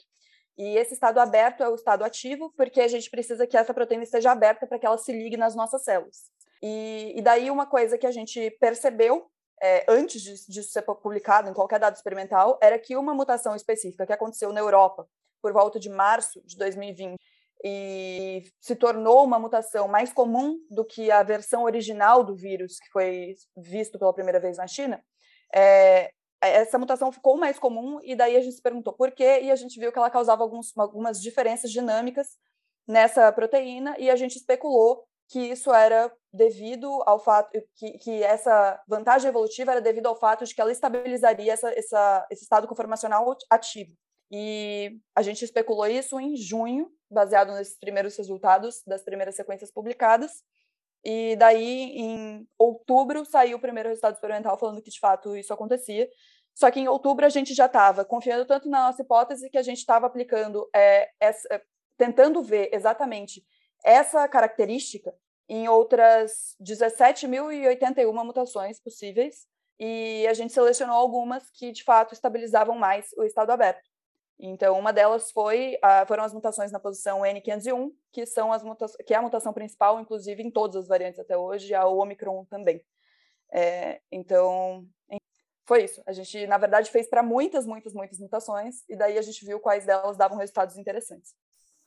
E 0.58 0.78
esse 0.78 0.94
estado 0.94 1.20
aberto 1.20 1.64
é 1.64 1.70
o 1.70 1.76
estado 1.76 2.04
ativo, 2.04 2.54
porque 2.56 2.82
a 2.82 2.88
gente 2.88 3.10
precisa 3.10 3.48
que 3.48 3.58
essa 3.58 3.74
proteína 3.74 4.04
esteja 4.04 4.32
aberta 4.32 4.68
para 4.68 4.78
que 4.78 4.86
ela 4.86 4.98
se 4.98 5.12
ligue 5.12 5.38
nas 5.38 5.56
nossas 5.56 5.84
células. 5.84 6.32
E, 6.62 7.14
e 7.16 7.22
daí 7.22 7.50
uma 7.50 7.66
coisa 7.66 7.98
que 7.98 8.08
a 8.08 8.12
gente 8.12 8.52
percebeu 8.60 9.30
é, 9.62 9.86
antes 9.88 10.22
disso 10.22 10.72
ser 10.72 10.82
publicado 10.82 11.50
em 11.50 11.54
qualquer 11.54 11.80
dado 11.80 11.96
experimental 11.96 12.60
era 12.62 12.78
que 12.78 12.96
uma 12.96 13.14
mutação 13.14 13.56
específica 13.56 14.06
que 14.06 14.14
aconteceu 14.14 14.52
na 14.52 14.60
Europa 14.60 15.08
por 15.42 15.54
volta 15.54 15.80
de 15.80 15.90
março 15.90 16.42
de 16.46 16.58
2020 16.58 17.18
e 17.64 18.44
se 18.60 18.76
tornou 18.76 19.24
uma 19.24 19.40
mutação 19.40 19.88
mais 19.88 20.12
comum 20.12 20.58
do 20.70 20.84
que 20.84 21.10
a 21.10 21.24
versão 21.24 21.64
original 21.64 22.24
do 22.24 22.36
vírus 22.36 22.78
que 22.78 22.90
foi 22.92 23.36
visto 23.56 23.98
pela 23.98 24.14
primeira 24.14 24.40
vez 24.40 24.58
na 24.58 24.68
China, 24.68 25.02
é, 25.54 26.12
essa 26.48 26.78
mutação 26.78 27.12
ficou 27.12 27.38
mais 27.38 27.60
comum 27.60 28.00
e 28.04 28.16
daí 28.16 28.36
a 28.36 28.42
gente 28.42 28.56
se 28.56 28.62
perguntou 28.62 28.94
por 28.94 29.12
quê 29.12 29.42
e 29.42 29.52
a 29.52 29.56
gente 29.56 29.80
viu 29.80 29.92
que 29.92 29.98
ela 29.98 30.10
causava 30.10 30.44
alguns, 30.44 30.76
algumas 30.78 31.22
diferenças 31.22 31.72
dinâmicas 31.72 32.38
nessa 32.88 33.32
proteína 33.32 33.96
e 33.98 34.10
a 34.10 34.16
gente 34.16 34.36
especulou 34.36 35.06
que 35.30 35.40
isso 35.40 35.74
era 35.74 36.12
devido 36.32 37.02
ao 37.06 37.18
fato 37.20 37.50
que, 37.76 37.98
que 37.98 38.24
essa 38.24 38.82
vantagem 38.88 39.30
evolutiva 39.30 39.72
era 39.72 39.82
devido 39.82 40.08
ao 40.08 40.16
fato 40.16 40.46
de 40.46 40.54
que 40.54 40.62
ela 40.62 40.72
estabilizaria 40.72 41.54
essa, 41.54 41.72
essa, 41.72 42.28
esse 42.30 42.44
estado 42.44 42.68
conformacional 42.68 43.36
ativo. 43.50 43.96
E 44.32 45.00
a 45.16 45.22
gente 45.22 45.46
especulou 45.46 45.88
isso 45.88 46.20
em 46.20 46.36
junho, 46.36 46.92
baseado 47.10 47.54
nesses 47.54 47.78
primeiros 47.78 48.18
resultados 48.18 48.82
das 48.86 49.04
primeiras 49.04 49.36
sequências 49.36 49.72
publicadas. 49.72 50.44
E 51.04 51.36
daí, 51.36 51.98
em 51.98 52.48
outubro, 52.58 53.26
saiu 53.26 53.58
o 53.58 53.62
primeiro 53.62 53.90
resultado 53.90 54.14
experimental 54.14 54.58
falando 54.58 54.82
que 54.82 54.90
de 54.90 55.00
fato 55.00 55.36
isso 55.36 55.54
acontecia. 55.54 56.10
Só 56.56 56.70
que 56.72 56.80
em 56.80 56.88
outubro 56.88 57.26
a 57.26 57.30
gente 57.30 57.54
já 57.54 57.66
estava 57.66 58.06
confiando 58.06 58.46
tanto 58.46 58.70
na 58.70 58.88
nossa 58.88 59.02
hipótese 59.02 59.50
que 59.50 59.58
a 59.58 59.64
gente 59.64 59.80
estava 59.80 60.06
aplicando, 60.06 60.70
é, 60.74 61.10
essa, 61.20 61.48
é, 61.52 61.62
tentando 61.98 62.42
ver 62.42 62.70
exatamente 62.72 63.44
essa 63.84 64.28
característica 64.28 65.14
em 65.50 65.68
outras 65.68 66.56
17.081 66.62 68.24
mutações 68.24 68.80
possíveis, 68.80 69.46
e 69.80 70.26
a 70.28 70.34
gente 70.34 70.54
selecionou 70.54 70.96
algumas 70.96 71.50
que 71.52 71.72
de 71.72 71.84
fato 71.84 72.14
estabilizavam 72.14 72.78
mais 72.78 73.08
o 73.18 73.24
estado 73.24 73.52
aberto. 73.52 73.93
Então, 74.46 74.78
uma 74.78 74.92
delas 74.92 75.32
foi, 75.32 75.78
foram 76.06 76.26
as 76.26 76.34
mutações 76.34 76.70
na 76.70 76.80
posição 76.80 77.22
N501, 77.22 77.92
que 78.12 78.26
são 78.26 78.52
as 78.52 78.62
que 79.06 79.14
é 79.14 79.18
a 79.18 79.22
mutação 79.22 79.54
principal, 79.54 80.02
inclusive 80.02 80.44
em 80.44 80.52
todas 80.52 80.76
as 80.76 80.88
variantes 80.88 81.18
até 81.18 81.38
hoje, 81.38 81.74
a 81.74 81.88
Omicron 81.88 82.44
também. 82.46 82.84
É, 83.54 84.02
então, 84.12 84.86
foi 85.66 85.86
isso. 85.86 86.02
A 86.06 86.12
gente, 86.12 86.46
na 86.46 86.58
verdade, 86.58 86.92
fez 86.92 87.10
para 87.10 87.24
muitas, 87.24 87.66
muitas, 87.66 87.94
muitas 87.94 88.20
mutações, 88.20 88.84
e 88.90 88.98
daí 88.98 89.18
a 89.18 89.22
gente 89.22 89.46
viu 89.46 89.62
quais 89.62 89.86
delas 89.86 90.18
davam 90.18 90.38
resultados 90.38 90.78
interessantes. 90.78 91.34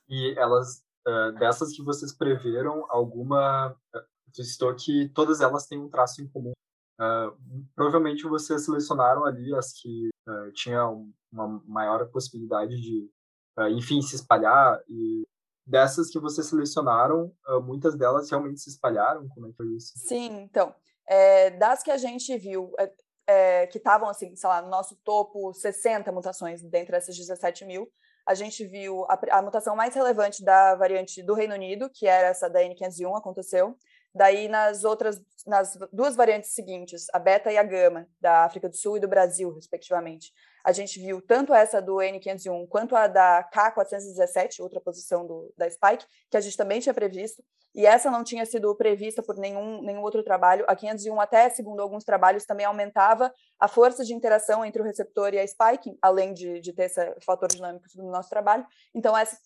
E 0.09 0.35
elas, 0.39 0.83
uh, 1.07 1.33
dessas 1.39 1.77
que 1.77 1.83
vocês 1.83 2.17
preveram, 2.17 2.87
alguma. 2.89 3.77
Uh, 3.95 4.43
citou 4.43 4.75
que 4.75 5.11
todas 5.15 5.41
elas 5.41 5.67
têm 5.67 5.79
um 5.79 5.91
traço 5.91 6.23
em 6.23 6.29
comum. 6.29 6.53
Uh, 6.99 7.37
provavelmente 7.75 8.27
vocês 8.27 8.65
selecionaram 8.65 9.25
ali 9.25 9.55
as 9.55 9.73
que 9.73 10.09
uh, 10.27 10.53
tinham 10.53 11.11
uma 11.31 11.63
maior 11.67 12.07
possibilidade 12.11 12.81
de, 12.81 13.11
uh, 13.59 13.69
enfim, 13.69 14.01
se 14.01 14.17
espalhar. 14.17 14.81
E 14.89 15.25
dessas 15.67 16.11
que 16.11 16.19
vocês 16.19 16.47
selecionaram, 16.47 17.33
muitas 17.65 17.97
delas 17.97 18.31
realmente 18.31 18.61
se 18.61 18.71
espalharam? 18.71 19.29
Como 19.29 19.47
é 19.47 19.51
que 19.51 19.57
foi 19.57 19.67
isso? 19.75 19.93
Sim, 19.97 20.43
então. 20.43 20.75
É, 21.09 21.51
das 21.51 21.83
que 21.83 21.91
a 21.91 21.97
gente 21.97 22.37
viu, 22.39 22.73
é, 22.79 22.93
é, 23.27 23.67
que 23.67 23.79
estavam, 23.79 24.09
assim, 24.09 24.35
sei 24.37 24.49
lá, 24.49 24.63
no 24.63 24.69
nosso 24.69 24.97
topo 25.05 25.53
60 25.53 26.11
mutações 26.13 26.63
dentre 26.63 26.97
essas 26.97 27.17
17 27.17 27.65
mil, 27.65 27.89
a 28.27 28.35
gente 28.35 28.65
viu 28.65 29.05
a, 29.05 29.39
a, 29.39 29.43
mutação 29.43 29.77
mais 29.77 29.95
relevante 29.95 30.45
da 30.45 30.75
variante 30.75 31.23
do 31.23 31.35
Reino 31.35 31.55
Unido, 31.55 31.89
que 31.93 32.07
era 32.07 32.29
essa 32.29 32.51
da 32.51 32.61
N501, 32.61 33.17
aconteceu. 33.17 33.77
Daí, 34.17 34.49
nas 34.49 34.83
outras, 34.83 35.21
nas 35.47 35.77
duas 35.93 36.17
variantes 36.17 36.55
seguintes, 36.55 37.07
a 37.13 37.19
beta 37.19 37.53
e 37.53 37.59
a 37.59 37.63
gama, 37.63 38.09
da 38.19 38.45
África 38.45 38.67
do 38.67 38.75
Sul 38.75 38.97
e 38.97 39.01
do 39.01 39.07
Brasil, 39.07 39.53
respectivamente, 39.53 40.33
a 40.65 40.73
gente 40.73 40.99
viu 40.99 41.21
tanto 41.21 41.53
essa 41.53 41.83
do 41.83 41.97
N501 41.97 42.67
quanto 42.67 42.97
a 42.97 43.07
da 43.07 43.47
K417, 43.55 44.61
outra 44.61 44.81
posição 44.81 45.27
do, 45.27 45.53
da 45.55 45.69
Spike, 45.69 46.07
que 46.31 46.37
a 46.39 46.41
gente 46.41 46.57
também 46.57 46.81
tinha 46.81 46.95
previsto, 46.95 47.45
e 47.75 47.85
essa 47.85 48.11
não 48.11 48.25
tinha 48.25 48.47
sido 48.47 48.75
prevista 48.75 49.23
por 49.23 49.37
nenhum, 49.37 49.83
nenhum 49.83 50.01
outro 50.01 50.23
trabalho. 50.23 50.65
A 50.67 50.75
501 50.75 51.21
até, 51.21 51.51
segundo 51.51 51.83
alguns 51.83 52.05
trabalhos, 52.05 52.47
também 52.47 52.65
aumentava 52.65 53.31
a 53.61 53.69
força 53.69 54.03
de 54.03 54.15
interação 54.15 54.65
entre 54.65 54.81
o 54.81 54.85
receptor 54.85 55.35
e 55.35 55.39
a 55.39 55.47
Spike, 55.47 55.95
além 56.01 56.33
de, 56.33 56.59
de 56.59 56.73
ter 56.73 56.85
esse 56.85 57.15
fator 57.21 57.49
dinâmico 57.49 57.85
no 57.97 58.11
nosso 58.11 58.31
trabalho. 58.31 58.67
Então, 58.95 59.15
essa 59.15 59.37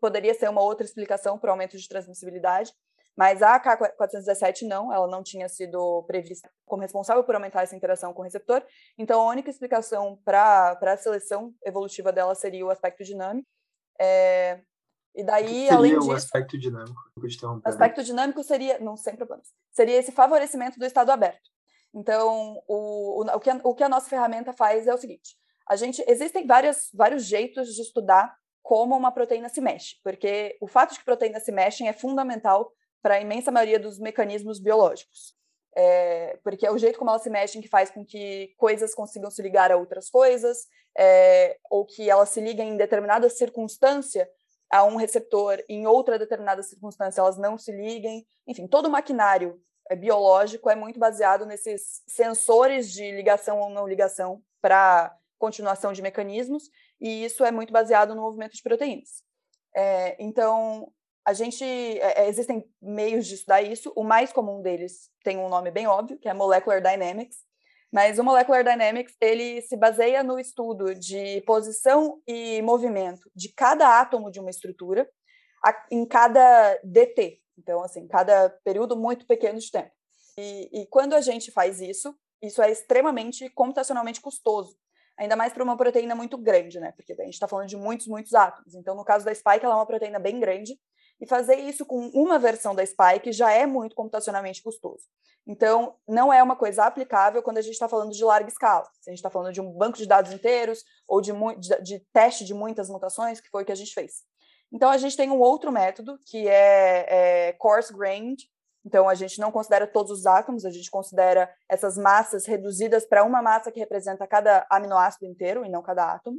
poderia 0.00 0.34
ser 0.34 0.48
uma 0.48 0.62
outra 0.62 0.86
explicação 0.86 1.36
para 1.36 1.48
o 1.48 1.50
aumento 1.50 1.76
de 1.76 1.88
transmissibilidade. 1.88 2.72
Mas 3.20 3.42
a 3.42 3.60
AK417 3.60 4.62
não, 4.62 4.90
ela 4.90 5.06
não 5.06 5.22
tinha 5.22 5.46
sido 5.46 6.02
prevista 6.04 6.50
como 6.64 6.80
responsável 6.80 7.22
por 7.22 7.34
aumentar 7.34 7.60
essa 7.60 7.76
interação 7.76 8.14
com 8.14 8.22
o 8.22 8.24
receptor. 8.24 8.64
Então, 8.96 9.20
a 9.20 9.30
única 9.30 9.50
explicação 9.50 10.18
para 10.24 10.78
a 10.80 10.96
seleção 10.96 11.52
evolutiva 11.62 12.10
dela 12.10 12.34
seria 12.34 12.64
o 12.64 12.70
aspecto 12.70 13.04
dinâmico. 13.04 13.46
É, 14.00 14.62
e 15.14 15.22
daí, 15.22 15.46
seria 15.46 15.74
além 15.74 15.98
disso. 15.98 16.08
o 16.08 16.12
aspecto 16.12 16.58
dinâmico? 16.58 16.98
O 17.66 17.68
aspecto 17.68 18.02
dinâmico 18.02 18.42
seria, 18.42 18.78
não 18.78 18.96
sem 18.96 19.14
problemas, 19.14 19.48
seria 19.70 19.98
esse 19.98 20.12
favorecimento 20.12 20.78
do 20.78 20.86
estado 20.86 21.12
aberto. 21.12 21.50
Então, 21.92 22.62
o, 22.66 23.22
o, 23.22 23.36
o, 23.36 23.38
que 23.38 23.50
a, 23.50 23.60
o 23.62 23.74
que 23.74 23.84
a 23.84 23.88
nossa 23.90 24.08
ferramenta 24.08 24.54
faz 24.54 24.86
é 24.86 24.94
o 24.94 24.98
seguinte: 24.98 25.36
a 25.68 25.76
gente 25.76 26.02
existem 26.08 26.46
várias, 26.46 26.88
vários 26.94 27.26
jeitos 27.26 27.74
de 27.74 27.82
estudar 27.82 28.34
como 28.62 28.96
uma 28.96 29.12
proteína 29.12 29.50
se 29.50 29.60
mexe, 29.60 29.96
porque 30.02 30.56
o 30.58 30.66
fato 30.66 30.94
de 30.94 31.00
que 31.00 31.04
proteínas 31.04 31.44
se 31.44 31.52
mexem 31.52 31.86
é 31.86 31.92
fundamental 31.92 32.72
para 33.02 33.14
a 33.14 33.20
imensa 33.20 33.50
maioria 33.50 33.78
dos 33.78 33.98
mecanismos 33.98 34.58
biológicos. 34.58 35.34
É, 35.76 36.38
porque 36.42 36.66
é 36.66 36.70
o 36.70 36.78
jeito 36.78 36.98
como 36.98 37.10
elas 37.10 37.22
se 37.22 37.30
mexem 37.30 37.62
que 37.62 37.68
faz 37.68 37.90
com 37.90 38.04
que 38.04 38.52
coisas 38.56 38.94
consigam 38.94 39.30
se 39.30 39.40
ligar 39.40 39.70
a 39.70 39.76
outras 39.76 40.10
coisas, 40.10 40.66
é, 40.96 41.58
ou 41.70 41.84
que 41.84 42.10
elas 42.10 42.30
se 42.30 42.40
liguem 42.40 42.70
em 42.70 42.76
determinada 42.76 43.28
circunstância 43.30 44.28
a 44.70 44.84
um 44.84 44.96
receptor, 44.96 45.62
em 45.68 45.86
outra 45.86 46.18
determinada 46.18 46.62
circunstância 46.62 47.20
elas 47.20 47.36
não 47.36 47.56
se 47.56 47.72
liguem. 47.72 48.26
Enfim, 48.46 48.66
todo 48.66 48.86
o 48.86 48.90
maquinário 48.90 49.60
é, 49.88 49.96
biológico 49.96 50.70
é 50.70 50.74
muito 50.74 50.98
baseado 50.98 51.46
nesses 51.46 52.02
sensores 52.06 52.90
de 52.90 53.10
ligação 53.10 53.60
ou 53.60 53.70
não 53.70 53.86
ligação 53.86 54.42
para 54.60 55.16
continuação 55.38 55.92
de 55.92 56.02
mecanismos, 56.02 56.70
e 57.00 57.24
isso 57.24 57.44
é 57.44 57.50
muito 57.50 57.72
baseado 57.72 58.14
no 58.14 58.20
movimento 58.20 58.52
de 58.52 58.62
proteínas. 58.62 59.22
É, 59.74 60.14
então, 60.22 60.92
a 61.26 61.32
gente 61.32 61.64
é, 61.64 62.22
é, 62.22 62.28
existem 62.28 62.64
meios 62.80 63.26
de 63.26 63.34
estudar 63.34 63.62
isso. 63.62 63.92
O 63.94 64.02
mais 64.02 64.32
comum 64.32 64.62
deles 64.62 65.10
tem 65.22 65.38
um 65.38 65.48
nome 65.48 65.70
bem 65.70 65.86
óbvio, 65.86 66.18
que 66.18 66.28
é 66.28 66.34
Molecular 66.34 66.80
Dynamics. 66.80 67.38
Mas 67.92 68.18
o 68.18 68.24
Molecular 68.24 68.64
Dynamics 68.64 69.16
ele 69.20 69.60
se 69.62 69.76
baseia 69.76 70.22
no 70.22 70.38
estudo 70.38 70.94
de 70.94 71.40
posição 71.42 72.20
e 72.26 72.62
movimento 72.62 73.30
de 73.34 73.52
cada 73.52 74.00
átomo 74.00 74.30
de 74.30 74.38
uma 74.38 74.50
estrutura 74.50 75.08
a, 75.64 75.86
em 75.90 76.06
cada 76.06 76.78
DT. 76.84 77.40
Então, 77.58 77.82
assim, 77.82 78.06
cada 78.06 78.48
período 78.64 78.96
muito 78.96 79.26
pequeno 79.26 79.58
de 79.58 79.70
tempo. 79.70 79.90
E, 80.38 80.82
e 80.82 80.86
quando 80.86 81.14
a 81.14 81.20
gente 81.20 81.50
faz 81.50 81.80
isso, 81.80 82.14
isso 82.40 82.62
é 82.62 82.70
extremamente 82.70 83.50
computacionalmente 83.50 84.20
custoso 84.20 84.78
ainda 85.20 85.36
mais 85.36 85.52
para 85.52 85.62
uma 85.62 85.76
proteína 85.76 86.14
muito 86.14 86.38
grande, 86.38 86.80
né? 86.80 86.92
Porque 86.92 87.12
a 87.12 87.24
gente 87.24 87.34
está 87.34 87.46
falando 87.46 87.68
de 87.68 87.76
muitos, 87.76 88.06
muitos 88.06 88.32
átomos. 88.32 88.74
Então, 88.74 88.96
no 88.96 89.04
caso 89.04 89.22
da 89.22 89.34
spike, 89.34 89.62
ela 89.62 89.74
é 89.74 89.76
uma 89.76 89.86
proteína 89.86 90.18
bem 90.18 90.40
grande, 90.40 90.80
e 91.20 91.26
fazer 91.26 91.56
isso 91.56 91.84
com 91.84 92.08
uma 92.14 92.38
versão 92.38 92.74
da 92.74 92.84
Spike 92.84 93.32
já 93.32 93.52
é 93.52 93.66
muito 93.66 93.94
computacionalmente 93.94 94.62
custoso. 94.62 95.04
Então, 95.46 95.96
não 96.08 96.32
é 96.32 96.42
uma 96.42 96.56
coisa 96.56 96.84
aplicável 96.84 97.42
quando 97.42 97.58
a 97.58 97.62
gente 97.62 97.72
está 97.72 97.88
falando 97.88 98.12
de 98.12 98.24
larga 98.24 98.48
escala. 98.48 98.86
Se 99.00 99.10
a 99.10 99.12
gente 99.12 99.18
está 99.18 99.30
falando 99.30 99.52
de 99.52 99.60
um 99.60 99.72
banco 99.72 99.98
de 99.98 100.06
dados 100.06 100.32
inteiros 100.32 100.84
ou 101.08 101.20
de, 101.20 101.32
de, 101.58 101.82
de, 101.82 102.06
teste 102.12 102.44
de 102.44 102.54
muitas 102.54 102.88
mutações, 102.88 103.40
que 103.40 103.48
foi 103.48 103.62
o 103.62 103.66
que 103.66 103.72
a 103.72 103.76
gente 103.76 103.92
fez. 103.92 104.22
Então, 104.72 104.88
a 104.88 104.96
gente 104.96 105.16
tem 105.16 105.30
um 105.30 105.40
outro 105.40 105.72
método, 105.72 106.18
que 106.26 106.46
é, 106.46 107.48
é 107.48 107.52
coarse-grained. 107.54 108.44
Então, 108.84 109.08
a 109.08 109.14
gente 109.14 109.40
não 109.40 109.50
considera 109.50 109.86
todos 109.86 110.10
os 110.12 110.26
átomos, 110.26 110.64
a 110.64 110.70
gente 110.70 110.90
considera 110.90 111.52
essas 111.68 111.98
massas 111.98 112.46
reduzidas 112.46 113.04
para 113.04 113.24
uma 113.24 113.42
massa 113.42 113.70
que 113.72 113.80
representa 113.80 114.26
cada 114.26 114.66
aminoácido 114.70 115.26
inteiro 115.26 115.64
e 115.66 115.68
não 115.68 115.82
cada 115.82 116.14
átomo. 116.14 116.38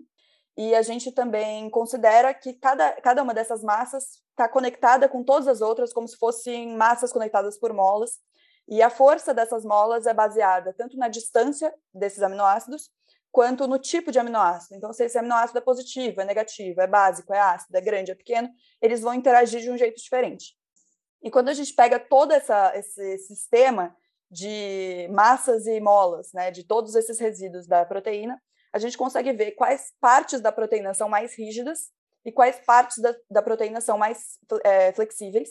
E 0.58 0.76
a 0.76 0.82
gente 0.82 1.12
também 1.12 1.70
considera 1.70 2.34
que 2.34 2.54
cada, 2.54 2.92
cada 3.02 3.24
uma 3.24 3.34
dessas 3.34 3.64
massas 3.64 4.22
está 4.30 4.50
conectada 4.50 5.08
com 5.08 5.24
todas 5.24 5.48
as 5.48 5.62
outras, 5.62 5.94
como 5.94 6.08
se 6.08 6.18
fossem 6.18 6.76
massas 6.76 7.12
conectadas 7.14 7.58
por 7.58 7.74
molas. 7.74 8.20
E 8.68 8.82
a 8.82 8.90
força 8.90 9.34
dessas 9.34 9.66
molas 9.66 10.06
é 10.06 10.14
baseada 10.14 10.74
tanto 10.78 10.98
na 10.98 11.08
distância 11.08 11.74
desses 11.94 12.22
aminoácidos, 12.22 12.90
quanto 13.32 13.68
no 13.68 13.80
tipo 13.80 14.12
de 14.12 14.20
aminoácido. 14.20 14.76
Então, 14.76 14.92
se 14.92 15.06
esse 15.06 15.18
aminoácido 15.18 15.60
é 15.60 15.62
positivo, 15.62 16.22
é 16.22 16.26
negativo, 16.26 16.82
é 16.82 16.88
básico, 16.88 17.34
é 17.34 17.40
ácido, 17.40 17.78
é 17.78 17.82
grande, 17.82 18.12
é 18.12 18.16
pequeno, 18.16 18.50
eles 18.82 19.02
vão 19.02 19.14
interagir 19.14 19.62
de 19.62 19.72
um 19.72 19.78
jeito 19.78 19.96
diferente. 19.96 20.54
E 21.24 21.32
quando 21.32 21.50
a 21.50 21.54
gente 21.54 21.74
pega 21.74 22.00
todo 22.00 22.32
essa, 22.34 22.74
esse 22.76 23.18
sistema 23.20 23.96
de 24.30 25.08
massas 25.12 25.66
e 25.66 25.80
molas, 25.80 26.32
né, 26.34 26.52
de 26.52 26.64
todos 26.64 26.96
esses 26.96 27.20
resíduos 27.20 27.68
da 27.68 27.86
proteína, 27.86 28.42
a 28.74 28.80
gente 28.80 28.98
consegue 28.98 29.34
ver 29.34 29.52
quais 29.52 29.94
partes 30.00 30.42
da 30.42 30.52
proteína 30.52 30.94
são 30.94 31.10
mais 31.10 31.38
rígidas 31.38 31.92
e 32.26 32.32
quais 32.32 32.60
partes 32.66 33.00
da, 33.00 33.16
da 33.30 33.42
proteína 33.42 33.82
são 33.82 33.98
mais 33.98 34.38
é, 34.64 34.92
flexíveis, 34.94 35.50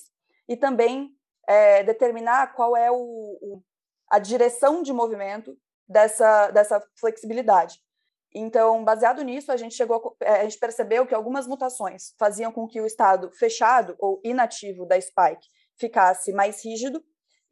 e 0.48 0.56
também 0.56 1.10
é, 1.46 1.82
determinar 1.82 2.54
qual 2.54 2.76
é 2.76 2.90
o, 2.90 2.96
o, 2.96 3.62
a 4.08 4.18
direção 4.18 4.82
de 4.82 4.92
movimento 4.92 5.56
dessa, 5.88 6.50
dessa 6.50 6.82
flexibilidade. 6.98 7.78
Então, 8.32 8.84
baseado 8.84 9.22
nisso, 9.22 9.50
a 9.50 9.56
gente 9.56 9.74
chegou, 9.74 10.16
a, 10.20 10.24
é, 10.24 10.40
a 10.40 10.42
gente 10.44 10.58
percebeu 10.58 11.06
que 11.06 11.14
algumas 11.14 11.46
mutações 11.46 12.14
faziam 12.18 12.52
com 12.52 12.66
que 12.66 12.80
o 12.80 12.86
estado 12.86 13.30
fechado 13.32 13.96
ou 13.98 14.20
inativo 14.24 14.86
da 14.86 15.00
spike 15.00 15.48
ficasse 15.76 16.32
mais 16.32 16.64
rígido 16.64 17.02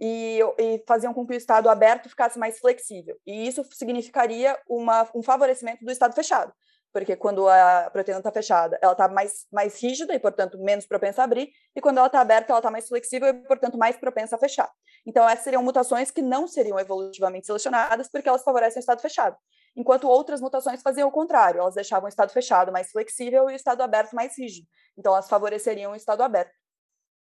e, 0.01 0.41
e, 0.59 0.85
faziam 0.87 1.13
com 1.13 1.27
que 1.27 1.35
o 1.35 1.37
estado 1.37 1.69
aberto 1.69 2.09
ficasse 2.09 2.39
mais 2.39 2.59
flexível. 2.59 3.17
E 3.27 3.49
isso 3.49 3.65
significaria 3.73 4.59
uma, 4.69 5.09
um 5.15 5.23
favorecimento 5.23 5.85
do 5.85 5.91
estado 5.91 6.15
fechado, 6.15 6.53
porque 6.93 7.17
quando 7.17 7.49
a 7.49 7.91
proteína 7.93 8.21
está 8.21 8.31
fechada, 8.31 8.79
ela 8.81 8.93
está 8.93 9.09
mais, 9.09 9.47
mais 9.53 9.81
rígida 9.83 10.15
e, 10.15 10.19
portanto, 10.19 10.59
menos 10.59 10.87
propensa 10.87 11.23
a 11.23 11.25
abrir, 11.25 11.51
e 11.75 11.81
quando 11.81 11.99
ela 11.99 12.07
está 12.07 12.21
aberta, 12.21 12.53
ela 12.53 12.61
está 12.61 12.71
mais 12.71 12.89
flexível 12.89 13.29
e, 13.29 13.35
portanto, 13.35 13.77
mais 13.77 13.97
propensa 13.97 14.37
a 14.37 14.39
fechar. 14.39 14.71
Então, 15.07 15.29
essas 15.29 15.45
seriam 15.45 15.63
mutações 15.63 16.11
que 16.11 16.23
não 16.23 16.47
seriam 16.47 16.79
evolutivamente 16.79 17.47
selecionadas, 17.47 18.09
porque 18.09 18.29
elas 18.29 18.43
favorecem 18.43 18.79
o 18.79 18.81
estado 18.81 19.01
fechado. 19.01 19.37
Enquanto 19.77 20.09
outras 20.09 20.41
mutações 20.41 20.83
faziam 20.83 21.09
o 21.09 21.13
contrário, 21.13 21.61
elas 21.61 21.75
deixavam 21.75 22.07
o 22.07 22.09
estado 22.09 22.33
fechado 22.33 22.73
mais 22.73 22.91
flexível 22.91 23.49
e 23.51 23.53
o 23.53 23.57
estado 23.57 23.83
aberto 23.83 24.13
mais 24.15 24.37
rígido. 24.37 24.67
Então, 24.97 25.13
elas 25.13 25.29
favoreceriam 25.29 25.93
o 25.93 25.97
estado 25.97 26.23
aberto. 26.23 26.53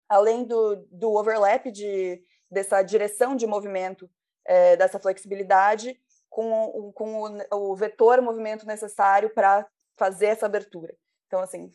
Além 0.09 0.43
do, 0.43 0.75
do 0.91 1.13
overlap 1.13 1.65
de 1.71 2.21
dessa 2.53 2.81
direção 2.81 3.35
de 3.35 3.47
movimento, 3.47 4.09
é, 4.45 4.77
dessa 4.77 4.99
flexibilidade, 4.99 5.97
com, 6.29 6.91
com 6.93 7.21
o, 7.51 7.71
o 7.71 7.75
vetor 7.75 8.21
movimento 8.21 8.65
necessário 8.65 9.29
para 9.29 9.67
fazer 9.97 10.27
essa 10.27 10.45
abertura. 10.45 10.95
Então, 11.27 11.39
assim, 11.41 11.71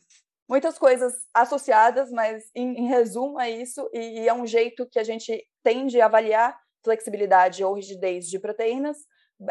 muitas 0.48 0.78
coisas 0.78 1.14
associadas, 1.32 2.10
mas 2.10 2.50
em, 2.54 2.80
em 2.80 2.86
resumo 2.88 3.40
é 3.40 3.50
isso, 3.50 3.88
e, 3.92 4.20
e, 4.20 4.28
é 4.28 4.34
um 4.34 4.46
jeito 4.46 4.88
que 4.88 4.98
a 4.98 5.04
gente 5.04 5.44
tende 5.62 6.00
a 6.00 6.06
avaliar 6.06 6.58
flexibilidade 6.82 7.62
ou 7.62 7.74
rigidez 7.74 8.26
de 8.26 8.38
proteínas 8.38 8.96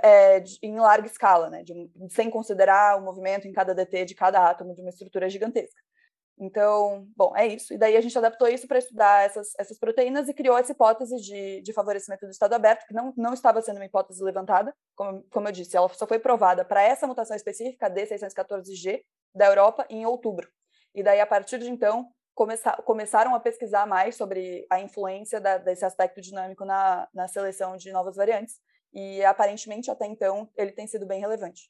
é, 0.02 0.40
de, 0.40 0.58
em 0.62 0.78
larga 0.80 1.08
escala, 1.08 1.50
né, 1.50 1.64
de, 1.64 1.74
sem 2.10 2.30
considerar 2.30 2.98
o 2.98 3.04
movimento 3.04 3.48
em 3.48 3.54
cada 3.54 3.74
DT 3.74 4.06
de 4.06 4.16
cada 4.16 4.50
átomo 4.50 4.74
de 4.74 4.82
uma 4.82 4.90
estrutura 4.90 5.30
gigantesca. 5.30 5.82
Então, 6.40 7.08
bom, 7.16 7.36
é 7.36 7.48
isso. 7.48 7.74
E 7.74 7.78
daí 7.78 7.98
a 7.98 8.02
gente 8.02 8.16
adaptou 8.18 8.48
isso 8.48 8.68
para 8.68 8.78
estudar 8.78 9.26
essas, 9.26 9.54
essas 9.58 9.80
proteínas 9.80 10.30
e 10.30 10.34
criou 10.34 10.58
essa 10.58 10.72
hipótese 10.72 11.16
de, 11.18 11.62
de 11.62 11.74
favorecimento 11.74 12.26
do 12.26 12.32
estado 12.32 12.54
aberto, 12.54 12.86
que 12.86 12.94
não, 12.94 13.12
não 13.18 13.34
estava 13.34 13.62
sendo 13.62 13.78
uma 13.78 13.86
hipótese 13.86 14.24
levantada, 14.24 14.74
como, 14.96 15.24
como 15.32 15.48
eu 15.48 15.52
disse, 15.52 15.76
ela 15.76 15.90
só 15.90 16.06
foi 16.06 16.20
provada 16.20 16.64
para 16.64 16.84
essa 16.84 17.08
mutação 17.08 17.36
específica, 17.36 17.90
D614G, 17.90 19.02
da 19.34 19.48
Europa, 19.48 19.86
em 19.90 20.06
outubro. 20.06 20.48
E 20.94 21.02
daí, 21.02 21.20
a 21.20 21.26
partir 21.26 21.58
de 21.58 21.70
então, 21.70 22.08
começar, 22.36 22.78
começaram 22.84 23.34
a 23.34 23.40
pesquisar 23.40 23.88
mais 23.88 24.16
sobre 24.16 24.68
a 24.70 24.80
influência 24.80 25.42
da, 25.42 25.58
desse 25.58 25.86
aspecto 25.86 26.22
dinâmico 26.22 26.66
na, 26.66 27.08
na 27.14 27.28
seleção 27.28 27.76
de 27.76 27.92
novas 27.92 28.16
variantes, 28.16 28.60
e 28.94 29.24
aparentemente, 29.26 29.90
até 29.90 30.06
então, 30.06 30.50
ele 30.56 30.72
tem 30.72 30.86
sido 30.86 31.06
bem 31.06 31.20
relevante. 31.20 31.70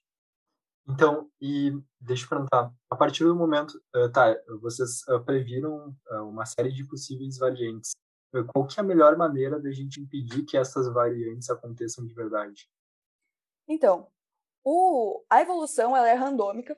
Então, 0.90 1.30
e 1.42 1.72
deixa 2.00 2.24
eu 2.24 2.30
perguntar, 2.30 2.74
a 2.90 2.96
partir 2.96 3.26
do 3.26 3.36
momento, 3.36 3.72
uh, 3.94 4.10
tá, 4.10 4.34
vocês 4.62 5.02
uh, 5.10 5.20
previram 5.24 5.94
uh, 6.10 6.24
uma 6.24 6.46
série 6.46 6.72
de 6.72 6.88
possíveis 6.88 7.38
variantes. 7.38 7.92
qual 8.54 8.66
que 8.66 8.80
é 8.80 8.84
a 8.84 8.86
melhor 8.86 9.18
maneira 9.18 9.60
da 9.60 9.70
gente 9.70 10.00
impedir 10.00 10.46
que 10.46 10.58
essas 10.58 10.88
variantes 10.94 11.50
aconteçam 11.50 12.06
de 12.06 12.14
verdade? 12.14 12.70
Então, 13.68 14.08
o, 14.64 15.22
a 15.30 15.42
evolução 15.42 15.96
ela 15.96 16.08
é 16.08 16.14
randômica, 16.14 16.78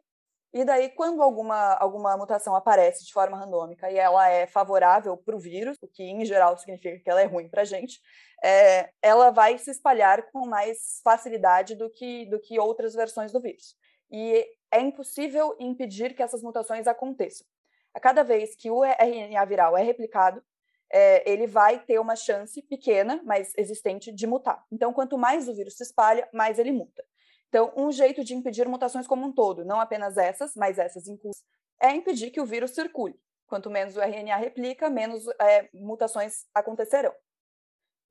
e 0.51 0.65
daí 0.65 0.89
quando 0.89 1.21
alguma, 1.21 1.75
alguma 1.75 2.17
mutação 2.17 2.55
aparece 2.55 3.05
de 3.05 3.13
forma 3.13 3.37
randômica 3.37 3.91
e 3.91 3.97
ela 3.97 4.27
é 4.27 4.47
favorável 4.47 5.15
para 5.15 5.35
o 5.35 5.39
vírus, 5.39 5.77
o 5.79 5.87
que 5.87 6.01
em 6.01 6.25
geral 6.25 6.57
significa 6.57 6.97
que 6.97 7.07
ela 7.07 7.21
é 7.21 7.25
ruim 7.25 7.47
para 7.47 7.61
a 7.61 7.65
gente, 7.65 7.99
é, 8.43 8.91
ela 9.03 9.29
vai 9.29 9.59
se 9.59 9.69
espalhar 9.69 10.31
com 10.31 10.47
mais 10.47 10.99
facilidade 11.03 11.75
do 11.75 11.87
que, 11.91 12.25
do 12.25 12.39
que 12.39 12.59
outras 12.59 12.95
versões 12.95 13.31
do 13.31 13.39
vírus 13.39 13.77
e 14.11 14.45
é 14.71 14.79
impossível 14.79 15.55
impedir 15.59 16.15
que 16.15 16.23
essas 16.23 16.43
mutações 16.43 16.87
aconteçam. 16.87 17.45
A 17.93 17.99
cada 17.99 18.23
vez 18.23 18.55
que 18.55 18.69
o 18.69 18.83
RNA 18.83 19.43
viral 19.45 19.77
é 19.77 19.81
replicado, 19.81 20.43
é, 20.91 21.29
ele 21.29 21.45
vai 21.45 21.79
ter 21.79 21.99
uma 21.99 22.15
chance 22.15 22.61
pequena, 22.63 23.21
mas 23.23 23.53
existente, 23.57 24.11
de 24.11 24.27
mutar. 24.27 24.63
Então, 24.71 24.93
quanto 24.93 25.17
mais 25.17 25.47
o 25.47 25.53
vírus 25.53 25.75
se 25.75 25.83
espalha, 25.83 26.27
mais 26.33 26.57
ele 26.57 26.71
muta. 26.71 27.03
Então, 27.47 27.73
um 27.75 27.91
jeito 27.91 28.23
de 28.23 28.35
impedir 28.35 28.67
mutações 28.67 29.07
como 29.07 29.25
um 29.25 29.31
todo, 29.31 29.65
não 29.65 29.79
apenas 29.79 30.17
essas, 30.17 30.55
mas 30.55 30.77
essas 30.77 31.07
inclusas, 31.07 31.43
é 31.81 31.91
impedir 31.91 32.31
que 32.31 32.41
o 32.41 32.45
vírus 32.45 32.71
circule. 32.71 33.19
Quanto 33.47 33.69
menos 33.69 33.97
o 33.97 34.01
RNA 34.01 34.35
replica, 34.35 34.89
menos 34.89 35.27
é, 35.39 35.69
mutações 35.73 36.45
acontecerão. 36.53 37.13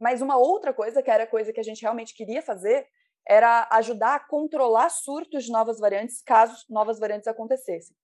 Mas 0.01 0.21
uma 0.21 0.37
outra 0.37 0.73
coisa, 0.73 1.03
que 1.03 1.11
era 1.11 1.25
a 1.25 1.29
coisa 1.29 1.53
que 1.53 1.61
a 1.61 1.63
gente 1.65 1.83
realmente 1.83 2.15
queria 2.15 2.43
fazer, 2.43 2.87
era 3.29 3.69
ajudar 3.73 4.15
a 4.15 4.21
controlar 4.21 4.89
surtos 4.89 5.45
de 5.45 5.53
novas 5.53 5.79
variantes, 5.79 6.23
caso 6.23 6.65
novas 6.69 6.99
variantes 6.99 7.29
acontecessem. 7.29 7.95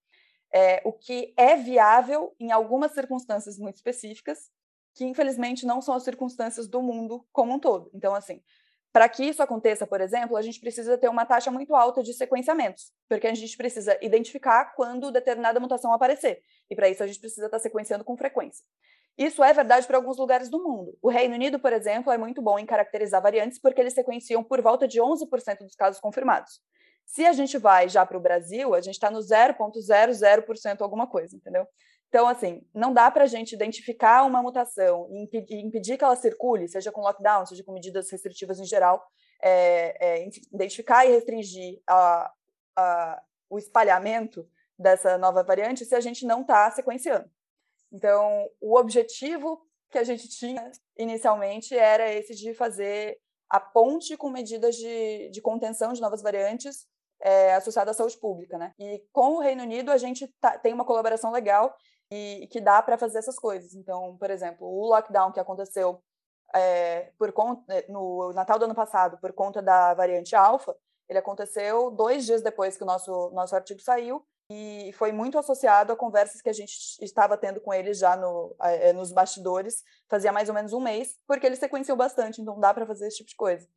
É, 0.53 0.81
o 0.85 0.93
que 0.93 1.33
é 1.35 1.55
viável 1.55 2.35
em 2.39 2.51
algumas 2.51 2.91
circunstâncias 2.93 3.57
muito 3.57 3.77
específicas, 3.77 4.51
que 4.93 5.03
infelizmente 5.03 5.65
não 5.65 5.81
são 5.81 5.95
as 5.95 6.03
circunstâncias 6.03 6.67
do 6.67 6.81
mundo 6.81 7.25
como 7.33 7.53
um 7.53 7.59
todo. 7.59 7.89
Então, 7.93 8.13
assim, 8.13 8.41
para 8.93 9.09
que 9.09 9.25
isso 9.25 9.43
aconteça, 9.43 9.85
por 9.85 9.99
exemplo, 9.99 10.37
a 10.37 10.41
gente 10.41 10.57
precisa 10.57 10.97
ter 10.97 11.09
uma 11.09 11.25
taxa 11.25 11.51
muito 11.51 11.75
alta 11.75 12.01
de 12.01 12.13
sequenciamentos, 12.13 12.93
porque 13.09 13.27
a 13.27 13.33
gente 13.33 13.57
precisa 13.57 13.97
identificar 14.01 14.73
quando 14.73 15.11
determinada 15.11 15.59
mutação 15.59 15.91
aparecer. 15.91 16.41
E 16.69 16.75
para 16.75 16.87
isso 16.87 17.03
a 17.03 17.07
gente 17.07 17.19
precisa 17.19 17.47
estar 17.47 17.57
tá 17.57 17.61
sequenciando 17.61 18.05
com 18.05 18.15
frequência. 18.15 18.63
Isso 19.17 19.43
é 19.43 19.53
verdade 19.53 19.87
para 19.87 19.97
alguns 19.97 20.17
lugares 20.17 20.49
do 20.49 20.61
mundo. 20.61 20.97
O 21.01 21.09
Reino 21.09 21.35
Unido, 21.35 21.57
por 21.57 21.71
exemplo, 21.71 22.11
é 22.11 22.17
muito 22.17 22.41
bom 22.41 22.59
em 22.59 22.65
caracterizar 22.65 23.21
variantes 23.21 23.59
porque 23.59 23.79
eles 23.79 23.93
sequenciam 23.93 24.43
por 24.43 24.61
volta 24.61 24.87
de 24.87 24.99
11% 24.99 25.59
dos 25.59 25.75
casos 25.75 26.01
confirmados. 26.01 26.59
Se 27.05 27.25
a 27.25 27.31
gente 27.31 27.57
vai 27.57 27.87
já 27.87 28.05
para 28.05 28.17
o 28.17 28.21
Brasil, 28.21 28.73
a 28.73 28.81
gente 28.81 28.95
está 28.95 29.09
no 29.09 29.19
0,00% 29.19 30.81
alguma 30.81 31.07
coisa, 31.07 31.35
entendeu? 31.35 31.65
Então, 32.09 32.27
assim, 32.27 32.61
não 32.73 32.93
dá 32.93 33.09
para 33.11 33.23
a 33.23 33.27
gente 33.27 33.53
identificar 33.53 34.23
uma 34.23 34.41
mutação 34.41 35.07
e 35.11 35.23
impedir, 35.61 35.97
que 35.97 36.03
ela 36.03 36.15
circule, 36.15 36.67
seja 36.67 36.91
com 36.91 37.01
lockdown, 37.01 37.45
seja 37.45 37.63
com 37.63 37.73
medidas 37.73 38.09
restritivas 38.09 38.59
em 38.59 38.65
geral, 38.65 39.05
é, 39.41 39.97
é, 39.99 40.29
identificar 40.53 41.05
e 41.05 41.11
restringir 41.11 41.81
a, 41.87 42.31
a, 42.75 43.21
o 43.49 43.57
espalhamento 43.57 44.47
dessa 44.77 45.17
nova 45.17 45.43
variante 45.43 45.85
se 45.85 45.95
a 45.95 45.99
gente 45.99 46.25
não 46.25 46.41
está 46.41 46.69
sequenciando. 46.71 47.29
Então, 47.91 48.49
o 48.59 48.77
objetivo 48.77 49.61
que 49.89 49.97
a 49.97 50.03
gente 50.03 50.27
tinha 50.27 50.71
inicialmente 50.97 51.77
era 51.77 52.11
esse 52.11 52.35
de 52.35 52.53
fazer 52.53 53.17
a 53.49 53.59
ponte 53.59 54.17
com 54.17 54.29
medidas 54.29 54.75
de, 54.75 55.29
de 55.29 55.41
contenção 55.41 55.93
de 55.93 56.01
novas 56.01 56.21
variantes 56.21 56.87
é, 57.21 57.53
associadas 57.53 57.95
à 57.95 57.97
saúde 57.97 58.17
pública, 58.17 58.57
né? 58.57 58.73
E 58.77 59.03
com 59.11 59.35
o 59.35 59.39
Reino 59.39 59.63
Unido 59.63 59.91
a 59.91 59.97
gente 59.97 60.27
tá, 60.41 60.57
tem 60.57 60.73
uma 60.73 60.85
colaboração 60.85 61.31
legal 61.31 61.75
e, 62.11 62.43
e 62.43 62.47
que 62.47 62.59
dá 62.59 62.81
para 62.81 62.97
fazer 62.97 63.19
essas 63.19 63.37
coisas. 63.37 63.73
Então, 63.73 64.17
por 64.17 64.29
exemplo, 64.29 64.67
o 64.67 64.87
lockdown 64.87 65.31
que 65.31 65.39
aconteceu 65.39 66.01
é, 66.53 67.11
por 67.17 67.31
conta, 67.31 67.73
é, 67.73 67.85
no 67.89 68.33
Natal 68.33 68.59
do 68.59 68.65
ano 68.65 68.75
passado 68.75 69.17
por 69.19 69.31
conta 69.33 69.61
da 69.61 69.93
variante 69.93 70.35
alfa, 70.35 70.75
ele 71.07 71.19
aconteceu 71.19 71.91
dois 71.91 72.25
dias 72.25 72.41
depois 72.41 72.75
que 72.75 72.83
o 72.83 72.85
nosso 72.85 73.31
nosso 73.31 73.55
artigo 73.55 73.79
saiu 73.79 74.25
e 74.49 74.91
foi 74.93 75.11
muito 75.11 75.39
associado 75.39 75.91
a 75.91 75.95
conversas 75.95 76.41
que 76.41 76.49
a 76.49 76.53
gente 76.53 76.73
estava 77.01 77.37
tendo 77.37 77.59
com 77.59 77.73
eles 77.73 77.97
já 77.97 78.15
no, 78.15 78.55
é, 78.61 78.93
nos 78.93 79.11
bastidores, 79.11 79.83
fazia 80.07 80.31
mais 80.31 80.49
ou 80.49 80.55
menos 80.55 80.71
um 80.71 80.79
mês, 80.79 81.17
porque 81.27 81.45
eles 81.45 81.59
sequenciam 81.59 81.97
bastante, 81.97 82.41
então 82.41 82.59
dá 82.59 82.73
para 82.73 82.85
fazer 82.85 83.07
esse 83.07 83.17
tipo 83.17 83.29
de 83.29 83.35
coisa. 83.35 83.67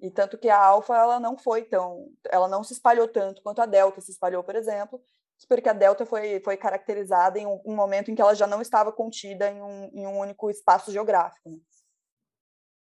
E 0.00 0.10
tanto 0.10 0.38
que 0.38 0.48
a 0.48 0.62
alfa 0.62 0.94
ela 0.94 1.18
não 1.18 1.36
foi 1.36 1.64
tão, 1.64 2.08
ela 2.26 2.46
não 2.46 2.62
se 2.62 2.72
espalhou 2.72 3.08
tanto 3.08 3.42
quanto 3.42 3.60
a 3.60 3.66
delta 3.66 4.00
se 4.00 4.12
espalhou, 4.12 4.44
por 4.44 4.54
exemplo, 4.54 5.00
porque 5.48 5.68
a 5.68 5.72
delta 5.72 6.04
foi, 6.04 6.40
foi 6.40 6.56
caracterizada 6.56 7.38
em 7.38 7.46
um, 7.46 7.60
um 7.64 7.74
momento 7.74 8.10
em 8.10 8.14
que 8.14 8.20
ela 8.20 8.34
já 8.34 8.46
não 8.46 8.60
estava 8.60 8.92
contida 8.92 9.50
em 9.50 9.62
um, 9.62 9.84
em 9.92 10.06
um 10.06 10.18
único 10.18 10.50
espaço 10.50 10.92
geográfico. 10.92 11.50
Né? 11.50 11.58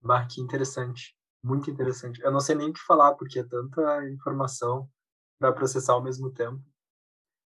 Bah, 0.02 0.26
que 0.26 0.42
interessante, 0.42 1.16
muito 1.44 1.70
interessante. 1.70 2.22
Eu 2.22 2.32
não 2.32 2.40
sei 2.40 2.56
nem 2.56 2.70
o 2.70 2.74
que 2.74 2.80
falar, 2.80 3.14
porque 3.16 3.40
é 3.40 3.44
tanta 3.44 4.08
informação 4.10 4.90
para 5.38 5.54
processar 5.54 5.94
ao 5.94 6.04
mesmo 6.04 6.32
tempo. 6.32 6.62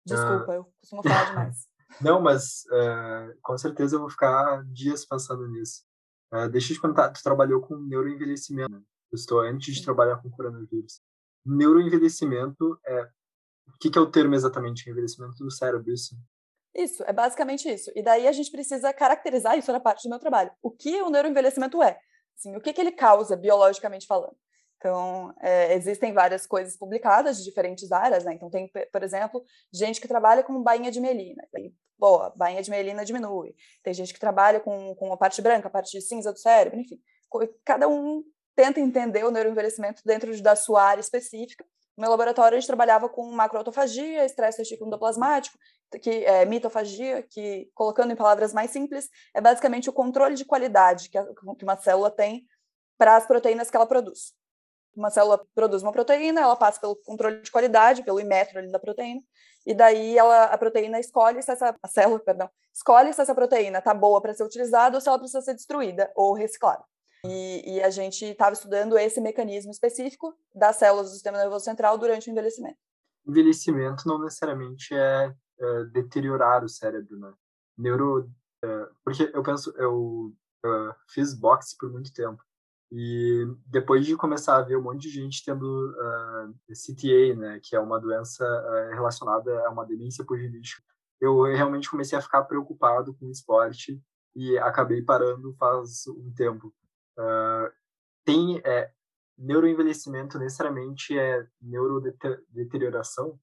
Desculpa, 0.06 0.52
uh... 0.52 0.56
eu 0.56 0.74
costumo 0.80 1.04
falar 1.04 1.26
demais. 1.26 1.68
Não, 2.02 2.22
mas 2.22 2.64
uh, 2.72 3.38
com 3.42 3.58
certeza 3.58 3.96
eu 3.96 4.00
vou 4.00 4.10
ficar 4.10 4.64
dias 4.66 5.06
pensando 5.06 5.48
nisso. 5.48 5.84
Uh, 6.32 6.48
deixa 6.48 6.72
eu 6.72 6.78
te 6.78 6.82
perguntar, 6.82 7.10
tu 7.10 7.22
trabalhou 7.24 7.62
com 7.62 7.76
neuroenvelhecimento, 7.76 8.72
né? 8.72 8.82
Eu 9.12 9.16
estou 9.16 9.40
antes 9.40 9.76
de 9.76 9.84
trabalhar 9.84 10.18
com 10.18 10.30
coronavírus. 10.30 11.02
Neuroenvelhecimento 11.46 12.80
é... 12.86 13.10
O 13.68 13.78
que, 13.80 13.90
que 13.90 13.98
é 13.98 14.02
o 14.02 14.12
termo 14.12 14.36
exatamente? 14.36 14.90
Envelhecimento 14.90 15.44
do 15.44 15.52
cérebro, 15.52 15.92
isso? 15.92 16.16
Isso, 16.76 17.04
é 17.04 17.14
basicamente 17.14 17.68
isso. 17.68 17.92
E 17.96 18.04
daí 18.04 18.28
a 18.28 18.32
gente 18.32 18.52
precisa 18.52 18.94
caracterizar 18.94 19.58
isso 19.58 19.72
na 19.72 19.80
parte 19.80 20.04
do 20.04 20.10
meu 20.10 20.20
trabalho. 20.20 20.52
O 20.62 20.70
que 20.70 21.02
o 21.02 21.10
neuroenvelhecimento 21.10 21.82
é? 21.82 22.00
Assim, 22.38 22.56
o 22.56 22.62
que, 22.62 22.72
que 22.72 22.82
ele 22.82 22.92
causa, 22.92 23.36
biologicamente 23.36 24.06
falando? 24.06 24.36
Então, 24.80 25.34
é, 25.42 25.74
existem 25.74 26.14
várias 26.14 26.48
coisas 26.48 26.78
publicadas 26.78 27.38
de 27.38 27.44
diferentes 27.44 27.92
áreas, 27.92 28.24
né? 28.24 28.34
Então, 28.34 28.50
tem, 28.50 28.72
por 28.92 29.04
exemplo, 29.04 29.44
gente 29.74 30.00
que 30.00 30.08
trabalha 30.08 30.42
com 30.42 30.64
bainha 30.64 30.90
de 30.90 31.02
melina. 31.02 31.46
Aí, 31.54 31.74
boa, 31.98 32.34
bainha 32.34 32.64
de 32.64 32.72
melina 32.72 33.04
diminui. 33.04 33.54
Tem 33.84 33.94
gente 33.94 34.14
que 34.14 34.20
trabalha 34.20 34.62
com, 34.62 34.96
com 34.96 35.12
a 35.12 35.18
parte 35.18 35.42
branca, 35.42 35.68
a 35.68 35.72
parte 35.72 36.00
cinza 36.02 36.32
do 36.32 36.40
cérebro, 36.40 36.80
enfim. 36.80 36.98
Cada 37.66 37.90
um 37.90 38.24
tenta 38.56 38.80
entender 38.80 39.26
o 39.26 39.32
neuroenvelhecimento 39.32 40.02
dentro 40.06 40.42
da 40.42 40.56
sua 40.56 40.82
área 40.82 41.02
específica. 41.02 41.66
No 41.98 42.04
meu 42.04 42.12
laboratório, 42.12 42.56
a 42.58 42.60
gente 42.60 42.68
trabalhava 42.68 43.10
com 43.10 43.30
macroautofagia, 43.32 44.24
estresse 44.24 44.60
testículo 44.60 44.88
endoplasmático, 44.88 45.58
que 46.02 46.24
é 46.24 46.46
mitofagia, 46.46 47.22
que, 47.22 47.70
colocando 47.74 48.14
em 48.14 48.16
palavras 48.16 48.54
mais 48.54 48.72
simples, 48.72 49.10
é 49.36 49.42
basicamente 49.42 49.90
o 49.90 49.94
controle 49.94 50.36
de 50.36 50.46
qualidade 50.46 51.10
que, 51.10 51.18
a, 51.18 51.26
que 51.26 51.64
uma 51.64 51.76
célula 51.76 52.10
tem 52.10 52.46
para 52.98 53.18
as 53.18 53.26
proteínas 53.28 53.70
que 53.70 53.76
ela 53.76 53.86
produz 53.86 54.39
uma 54.96 55.10
célula 55.10 55.46
produz 55.56 55.82
uma 55.82 55.92
proteína, 55.92 56.42
ela 56.42 56.56
passa 56.56 56.80
pelo 56.80 56.96
controle 56.96 57.42
de 57.42 57.52
qualidade, 57.52 58.04
pelo 58.04 58.20
imetro 58.20 58.70
da 58.72 58.80
proteína, 58.80 59.22
e 59.66 59.74
daí 59.74 60.18
ela, 60.18 60.46
a 60.46 60.58
proteína 60.58 61.00
escolhe 61.00 61.42
se 61.42 61.52
essa 61.52 61.76
a 61.82 61.88
célula, 61.88 62.20
perdão, 62.20 62.50
escolhe 62.74 63.14
se 63.14 63.22
essa 63.22 63.36
proteína 63.36 63.80
está 63.80 63.94
boa 63.94 64.22
para 64.22 64.34
ser 64.34 64.44
utilizada 64.44 64.98
ou 64.98 65.02
se 65.02 65.08
ela 65.08 65.20
precisa 65.20 65.42
ser 65.42 65.54
destruída 65.54 66.12
ou 66.16 66.34
reciclada. 66.34 66.84
E, 67.26 67.76
e 67.76 67.84
a 67.84 67.90
gente 67.90 68.24
estava 68.26 68.54
estudando 68.54 68.98
esse 68.98 69.20
mecanismo 69.20 69.72
específico 69.72 70.34
das 70.56 70.78
células 70.78 71.08
do 71.08 71.14
sistema 71.14 71.38
nervoso 71.38 71.66
central 71.66 71.98
durante 71.98 72.30
o 72.30 72.32
envelhecimento. 72.32 72.78
Envelhecimento 73.28 74.08
não 74.08 74.20
necessariamente 74.20 74.94
é, 74.94 75.34
é 75.60 75.84
deteriorar 75.86 76.64
o 76.64 76.70
cérebro, 76.70 77.20
né? 77.20 77.34
Neuro, 77.78 78.30
é, 78.64 78.88
porque 79.04 79.30
eu 79.34 79.44
penso, 79.44 79.74
eu, 79.78 80.34
eu 80.64 80.96
fiz 81.10 81.34
boxe 81.34 81.76
por 81.78 81.92
muito 81.92 82.14
tempo 82.14 82.42
e 82.92 83.46
depois 83.68 84.06
de 84.06 84.16
começar 84.16 84.58
a 84.58 84.62
ver 84.62 84.78
um 84.78 84.82
monte 84.82 85.04
de 85.04 85.10
gente 85.10 85.44
tendo 85.46 85.64
uh, 85.64 86.02
ah, 86.02 86.50
CTA, 86.70 87.36
né, 87.36 87.60
que 87.62 87.76
é 87.76 87.80
uma 87.80 88.00
doença 88.00 88.44
uh, 88.44 88.96
relacionada 88.96 89.68
a 89.68 89.70
uma 89.70 89.86
demência 89.86 90.26
por 90.26 90.40
genética, 90.40 90.82
eu 91.22 91.44
realmente 91.44 91.90
comecei 91.90 92.18
a 92.18 92.22
ficar 92.22 92.44
preocupado 92.44 93.14
com 93.14 93.28
o 93.28 93.32
esporte 93.32 94.02
e 94.36 94.58
acabei 94.58 95.02
parando 95.04 95.56
faz 95.60 96.08
um 96.08 96.34
tempo. 96.34 96.74
Uh, 97.18 97.72
tem, 98.26 98.62
é, 98.66 98.92
neuroenvelhecimento 99.38 100.40
necessariamente 100.40 101.18
é 101.18 101.46
neurodeterioração? 101.62 103.40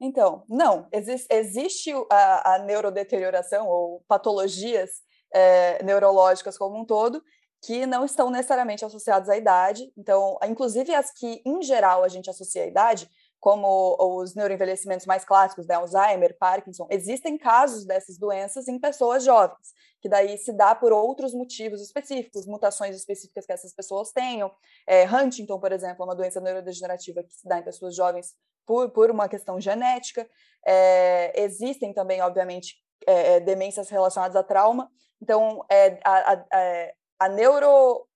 Então, 0.00 0.44
não. 0.48 0.88
Existe, 0.92 1.26
existe 1.30 1.92
a, 2.10 2.54
a 2.54 2.58
neurodeterioração 2.60 3.66
ou 3.66 4.04
patologias 4.08 5.02
é, 5.32 5.82
neurológicas 5.82 6.56
como 6.56 6.80
um 6.80 6.84
todo 6.84 7.22
que 7.64 7.86
não 7.86 8.04
estão 8.04 8.30
necessariamente 8.30 8.84
associadas 8.84 9.28
à 9.28 9.36
idade. 9.36 9.90
Então, 9.96 10.38
inclusive 10.46 10.94
as 10.94 11.10
que, 11.10 11.40
em 11.46 11.62
geral, 11.62 12.04
a 12.04 12.08
gente 12.08 12.28
associa 12.28 12.62
à 12.62 12.66
idade, 12.66 13.08
como 13.40 13.96
os 14.00 14.34
neuroenvelhecimentos 14.34 15.06
mais 15.06 15.24
clássicos, 15.24 15.66
né, 15.66 15.74
Alzheimer, 15.74 16.36
Parkinson, 16.38 16.86
existem 16.90 17.36
casos 17.38 17.86
dessas 17.86 18.18
doenças 18.18 18.68
em 18.68 18.78
pessoas 18.78 19.24
jovens, 19.24 19.72
que 20.00 20.08
daí 20.08 20.36
se 20.38 20.52
dá 20.52 20.74
por 20.74 20.92
outros 20.92 21.34
motivos 21.34 21.80
específicos, 21.80 22.46
mutações 22.46 22.96
específicas 22.96 23.46
que 23.46 23.52
essas 23.52 23.74
pessoas 23.74 24.12
tenham. 24.12 24.50
É, 24.86 25.04
Huntington, 25.06 25.58
por 25.58 25.72
exemplo, 25.72 26.02
é 26.02 26.04
uma 26.04 26.16
doença 26.16 26.40
neurodegenerativa 26.40 27.22
que 27.22 27.32
se 27.32 27.48
dá 27.48 27.58
em 27.58 27.62
pessoas 27.62 27.94
jovens 27.94 28.34
por, 28.66 28.90
por 28.90 29.10
uma 29.10 29.28
questão 29.28 29.60
genética. 29.60 30.28
É, 30.66 31.42
existem 31.42 31.92
também, 31.92 32.20
obviamente, 32.20 32.76
é, 33.06 33.36
é 33.36 33.40
demências 33.40 33.88
relacionadas 33.88 34.36
a 34.36 34.42
trauma. 34.42 34.90
Então, 35.20 35.64
é, 35.70 35.98
a, 36.04 36.32
a, 36.32 36.92
a 37.24 37.28
neuro, 37.28 38.06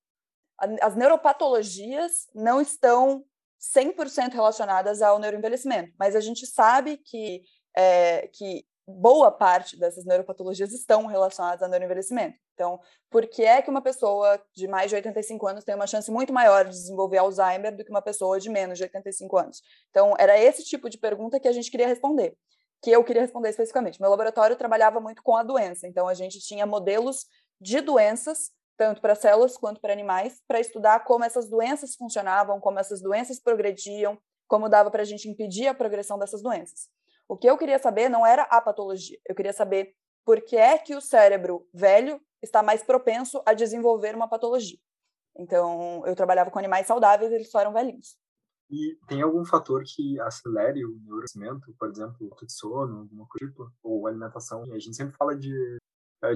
as 0.82 0.94
neuropatologias 0.94 2.26
não 2.34 2.60
estão 2.60 3.24
100% 3.58 4.34
relacionadas 4.34 5.00
ao 5.00 5.18
neuroenvelhecimento, 5.18 5.92
mas 5.98 6.14
a 6.14 6.20
gente 6.20 6.46
sabe 6.46 6.98
que, 6.98 7.42
é, 7.74 8.28
que 8.28 8.66
boa 8.86 9.30
parte 9.30 9.78
dessas 9.78 10.04
neuropatologias 10.04 10.72
estão 10.72 11.06
relacionadas 11.06 11.62
ao 11.62 11.70
neuroenvelhecimento. 11.70 12.36
Então, 12.52 12.78
por 13.10 13.26
que 13.26 13.44
é 13.44 13.62
que 13.62 13.70
uma 13.70 13.80
pessoa 13.80 14.38
de 14.54 14.68
mais 14.68 14.90
de 14.90 14.96
85 14.96 15.46
anos 15.46 15.64
tem 15.64 15.74
uma 15.74 15.86
chance 15.86 16.10
muito 16.10 16.32
maior 16.32 16.64
de 16.64 16.72
desenvolver 16.72 17.18
Alzheimer 17.18 17.74
do 17.74 17.84
que 17.84 17.90
uma 17.90 18.02
pessoa 18.02 18.38
de 18.38 18.50
menos 18.50 18.76
de 18.76 18.84
85 18.84 19.38
anos? 19.38 19.62
Então, 19.88 20.14
era 20.18 20.38
esse 20.38 20.64
tipo 20.64 20.90
de 20.90 20.98
pergunta 20.98 21.40
que 21.40 21.48
a 21.48 21.52
gente 21.52 21.70
queria 21.70 21.86
responder, 21.86 22.36
que 22.82 22.90
eu 22.90 23.02
queria 23.04 23.22
responder 23.22 23.48
especificamente. 23.48 24.00
Meu 24.00 24.10
laboratório 24.10 24.56
trabalhava 24.56 25.00
muito 25.00 25.22
com 25.22 25.36
a 25.36 25.42
doença, 25.42 25.86
então 25.86 26.06
a 26.06 26.14
gente 26.14 26.40
tinha 26.40 26.66
modelos 26.66 27.26
de 27.60 27.80
doenças 27.80 28.50
tanto 28.78 29.00
para 29.00 29.16
células 29.16 29.56
quanto 29.56 29.80
para 29.80 29.92
animais, 29.92 30.40
para 30.46 30.60
estudar 30.60 31.00
como 31.04 31.24
essas 31.24 31.50
doenças 31.50 31.96
funcionavam, 31.96 32.60
como 32.60 32.78
essas 32.78 33.02
doenças 33.02 33.40
progrediam, 33.40 34.16
como 34.46 34.68
dava 34.68 34.88
para 34.88 35.02
a 35.02 35.04
gente 35.04 35.28
impedir 35.28 35.66
a 35.66 35.74
progressão 35.74 36.16
dessas 36.16 36.40
doenças. 36.40 36.88
O 37.28 37.36
que 37.36 37.50
eu 37.50 37.58
queria 37.58 37.78
saber 37.80 38.08
não 38.08 38.24
era 38.24 38.42
a 38.44 38.60
patologia, 38.60 39.18
eu 39.28 39.34
queria 39.34 39.52
saber 39.52 39.94
por 40.24 40.40
que 40.40 40.56
é 40.56 40.78
que 40.78 40.94
o 40.94 41.00
cérebro 41.00 41.66
velho 41.74 42.20
está 42.40 42.62
mais 42.62 42.82
propenso 42.82 43.42
a 43.44 43.52
desenvolver 43.52 44.14
uma 44.14 44.28
patologia. 44.28 44.78
Então, 45.36 46.06
eu 46.06 46.14
trabalhava 46.14 46.50
com 46.50 46.58
animais 46.58 46.86
saudáveis, 46.86 47.32
eles 47.32 47.50
só 47.50 47.60
eram 47.60 47.72
velhinhos. 47.72 48.16
E 48.70 48.96
tem 49.08 49.22
algum 49.22 49.44
fator 49.44 49.82
que 49.84 50.20
acelere 50.20 50.84
o 50.84 51.00
neurodesenvolvimento, 51.02 51.74
por 51.78 51.88
exemplo, 51.88 52.36
de 52.40 52.52
sono, 52.52 53.00
alguma 53.00 53.26
coisa, 53.26 53.50
tipo, 53.50 53.72
ou 53.82 54.06
alimentação? 54.06 54.62
A 54.72 54.78
gente 54.78 54.94
sempre 54.94 55.16
fala 55.16 55.34
de 55.34 55.78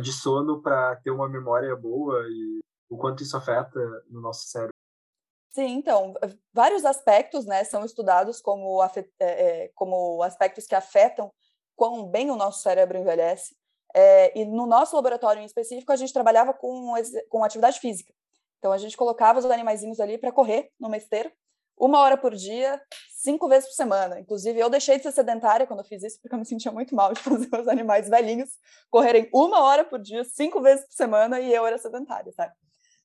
de 0.00 0.12
sono 0.12 0.62
para 0.62 0.96
ter 0.96 1.10
uma 1.10 1.28
memória 1.28 1.74
boa 1.76 2.24
e 2.28 2.60
o 2.88 2.96
quanto 2.96 3.22
isso 3.22 3.36
afeta 3.36 3.80
no 4.08 4.20
nosso 4.20 4.46
cérebro. 4.46 4.72
Sim, 5.50 5.76
então, 5.76 6.14
vários 6.52 6.84
aspectos 6.84 7.44
né, 7.44 7.62
são 7.64 7.84
estudados 7.84 8.40
como, 8.40 8.82
é, 9.20 9.70
como 9.74 10.22
aspectos 10.22 10.66
que 10.66 10.74
afetam 10.74 11.30
quão 11.76 12.06
bem 12.06 12.30
o 12.30 12.36
nosso 12.36 12.62
cérebro 12.62 12.98
envelhece. 12.98 13.54
É, 13.94 14.38
e 14.38 14.46
no 14.46 14.66
nosso 14.66 14.96
laboratório 14.96 15.42
em 15.42 15.44
específico, 15.44 15.92
a 15.92 15.96
gente 15.96 16.12
trabalhava 16.12 16.54
com, 16.54 16.94
com 17.28 17.44
atividade 17.44 17.78
física. 17.80 18.14
Então, 18.58 18.72
a 18.72 18.78
gente 18.78 18.96
colocava 18.96 19.38
os 19.38 19.44
animaizinhos 19.44 20.00
ali 20.00 20.16
para 20.16 20.32
correr 20.32 20.70
numa 20.80 20.96
esteira, 20.96 21.30
uma 21.84 21.98
hora 21.98 22.16
por 22.16 22.32
dia, 22.32 22.80
cinco 23.08 23.48
vezes 23.48 23.68
por 23.68 23.74
semana. 23.74 24.20
Inclusive, 24.20 24.56
eu 24.56 24.70
deixei 24.70 24.98
de 24.98 25.02
ser 25.02 25.10
sedentária 25.10 25.66
quando 25.66 25.80
eu 25.80 25.84
fiz 25.84 26.00
isso, 26.04 26.20
porque 26.22 26.32
eu 26.32 26.38
me 26.38 26.46
sentia 26.46 26.70
muito 26.70 26.94
mal 26.94 27.12
de 27.12 27.20
fazer 27.20 27.48
os 27.52 27.66
animais 27.66 28.08
velhinhos 28.08 28.50
correrem 28.88 29.28
uma 29.34 29.60
hora 29.60 29.84
por 29.84 30.00
dia, 30.00 30.22
cinco 30.22 30.62
vezes 30.62 30.86
por 30.86 30.94
semana, 30.94 31.40
e 31.40 31.52
eu 31.52 31.66
era 31.66 31.76
sedentária, 31.78 32.30
sabe? 32.32 32.52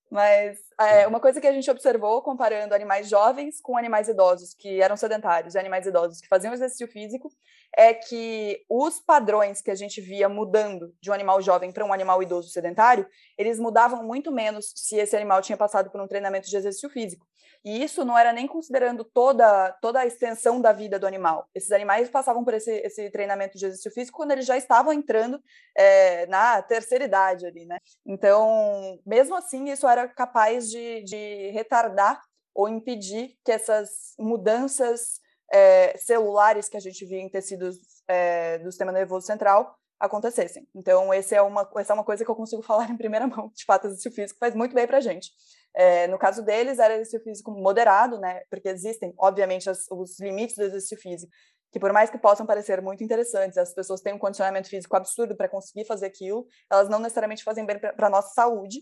Mas 0.10 0.58
é, 0.80 1.06
uma 1.06 1.20
coisa 1.20 1.42
que 1.42 1.48
a 1.48 1.52
gente 1.52 1.70
observou 1.70 2.22
comparando 2.22 2.74
animais 2.74 3.10
jovens 3.10 3.60
com 3.62 3.78
animais 3.78 4.08
idosos 4.08 4.54
que 4.54 4.82
eram 4.82 4.96
sedentários 4.96 5.56
e 5.56 5.60
animais 5.60 5.86
idosos 5.86 6.22
que 6.22 6.28
faziam 6.28 6.54
exercício 6.54 6.88
físico 6.88 7.30
é 7.76 7.94
que 7.94 8.64
os 8.70 9.00
padrões 9.00 9.62
que 9.62 9.70
a 9.70 9.76
gente 9.76 10.00
via 10.00 10.30
mudando 10.30 10.94
de 11.02 11.12
um 11.12 11.14
animal 11.14 11.42
jovem 11.42 11.72
para 11.72 11.86
um 11.86 11.92
animal 11.92 12.24
idoso 12.24 12.50
sedentário, 12.50 13.08
eles 13.38 13.60
mudavam 13.60 14.04
muito 14.04 14.32
menos 14.32 14.72
se 14.76 14.96
esse 14.96 15.16
animal 15.16 15.42
tinha 15.42 15.58
passado 15.58 15.92
por 15.92 16.00
um 16.00 16.08
treinamento 16.08 16.50
de 16.50 16.56
exercício 16.56 16.90
físico. 16.90 17.28
E 17.66 17.84
isso 17.84 18.06
não 18.06 18.18
era 18.18 18.32
nem 18.32 18.48
considerando 18.48 19.04
toda, 19.04 19.72
toda 19.82 20.00
a 20.00 20.06
extensão 20.06 20.62
da 20.62 20.72
vida 20.72 20.98
do 20.98 21.08
animal. 21.08 21.50
Esses 21.54 21.72
animais 21.72 22.10
passavam 22.10 22.44
por 22.44 22.54
esse, 22.54 22.72
esse 22.72 23.10
treinamento 23.10 23.58
de 23.58 23.66
exercício 23.66 23.92
físico 23.92 24.18
quando 24.18 24.32
eles 24.32 24.46
já 24.46 24.58
estavam 24.58 24.94
entrando 24.94 25.42
é, 25.76 26.26
na 26.28 26.62
terceira 26.62 27.04
idade 27.04 27.46
ali, 27.46 27.66
né? 27.66 27.78
Então, 28.06 29.00
mesmo 29.06 29.36
assim, 29.36 29.70
isso 29.70 29.88
era 29.88 29.97
capaz 30.06 30.70
de, 30.70 31.04
de 31.04 31.50
retardar 31.52 32.22
ou 32.54 32.68
impedir 32.68 33.38
que 33.46 33.52
essas 33.52 34.14
mudanças 34.20 35.20
é, 35.54 35.96
celulares 35.98 36.68
que 36.68 36.76
a 36.76 36.80
gente 36.80 37.06
via 37.06 37.22
em 37.22 37.30
tecidos 37.30 37.78
é, 38.08 38.58
do 38.58 38.72
sistema 38.72 38.92
nervoso 38.92 39.26
central 39.26 39.78
acontecessem. 40.00 40.68
Então, 40.76 41.12
é 41.14 41.42
uma, 41.42 41.70
essa 41.78 41.94
é 41.94 41.96
uma 41.96 42.04
coisa 42.04 42.24
que 42.24 42.30
eu 42.30 42.36
consigo 42.36 42.62
falar 42.64 42.90
em 42.90 42.98
primeira 42.98 43.28
mão. 43.28 43.52
De 43.54 43.66
fato, 43.66 43.88
exercício 43.88 44.12
físico 44.12 44.40
faz 44.40 44.54
muito 44.54 44.74
bem 44.74 44.88
para 44.88 44.98
a 44.98 45.02
gente. 45.02 45.32
É, 45.76 46.08
no 46.08 46.18
caso 46.18 46.44
deles, 46.44 46.80
era 46.80 46.96
exercício 46.96 47.24
físico 47.24 47.52
moderado, 47.52 48.20
né? 48.20 48.42
Porque 48.50 48.70
existem, 48.70 49.14
obviamente, 49.18 49.70
as, 49.70 49.86
os 49.92 50.20
limites 50.20 50.56
do 50.56 50.64
exercício 50.64 50.98
físico, 50.98 51.32
que 51.72 51.80
por 51.80 51.92
mais 51.92 52.10
que 52.10 52.18
possam 52.18 52.46
parecer 52.46 52.82
muito 52.82 53.04
interessantes, 53.04 53.58
as 53.58 53.74
pessoas 53.74 54.02
têm 54.02 54.14
um 54.14 54.20
condicionamento 54.20 54.70
físico 54.70 54.96
absurdo 54.96 55.36
para 55.36 55.50
conseguir 55.50 55.86
fazer 55.86 56.08
aquilo, 56.08 56.46
elas 56.72 56.90
não 56.90 57.00
necessariamente 57.00 57.44
fazem 57.44 57.66
bem 57.66 57.78
para 57.78 58.08
a 58.08 58.10
nossa 58.10 58.34
saúde. 58.34 58.82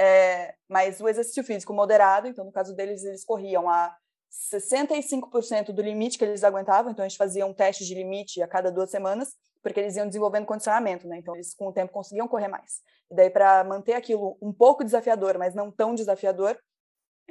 É, 0.00 0.54
mas 0.68 1.00
o 1.00 1.08
exercício 1.08 1.42
físico 1.42 1.72
moderado, 1.72 2.28
então 2.28 2.44
no 2.44 2.52
caso 2.52 2.74
deles, 2.74 3.02
eles 3.04 3.24
corriam 3.24 3.68
a 3.68 3.96
65% 4.52 5.72
do 5.72 5.82
limite 5.82 6.18
que 6.18 6.24
eles 6.24 6.44
aguentavam, 6.44 6.92
então 6.92 7.04
a 7.04 7.08
gente 7.08 7.18
fazia 7.18 7.46
um 7.46 7.54
teste 7.54 7.84
de 7.84 7.94
limite 7.94 8.42
a 8.42 8.46
cada 8.46 8.70
duas 8.70 8.90
semanas, 8.90 9.34
porque 9.62 9.80
eles 9.80 9.96
iam 9.96 10.06
desenvolvendo 10.06 10.46
condicionamento, 10.46 11.08
né? 11.08 11.18
Então 11.18 11.34
eles 11.34 11.54
com 11.54 11.66
o 11.66 11.72
tempo 11.72 11.92
conseguiam 11.92 12.28
correr 12.28 12.48
mais. 12.48 12.80
E 13.10 13.14
daí 13.14 13.30
para 13.30 13.64
manter 13.64 13.94
aquilo 13.94 14.38
um 14.40 14.52
pouco 14.52 14.84
desafiador, 14.84 15.36
mas 15.38 15.54
não 15.54 15.70
tão 15.70 15.94
desafiador, 15.94 16.56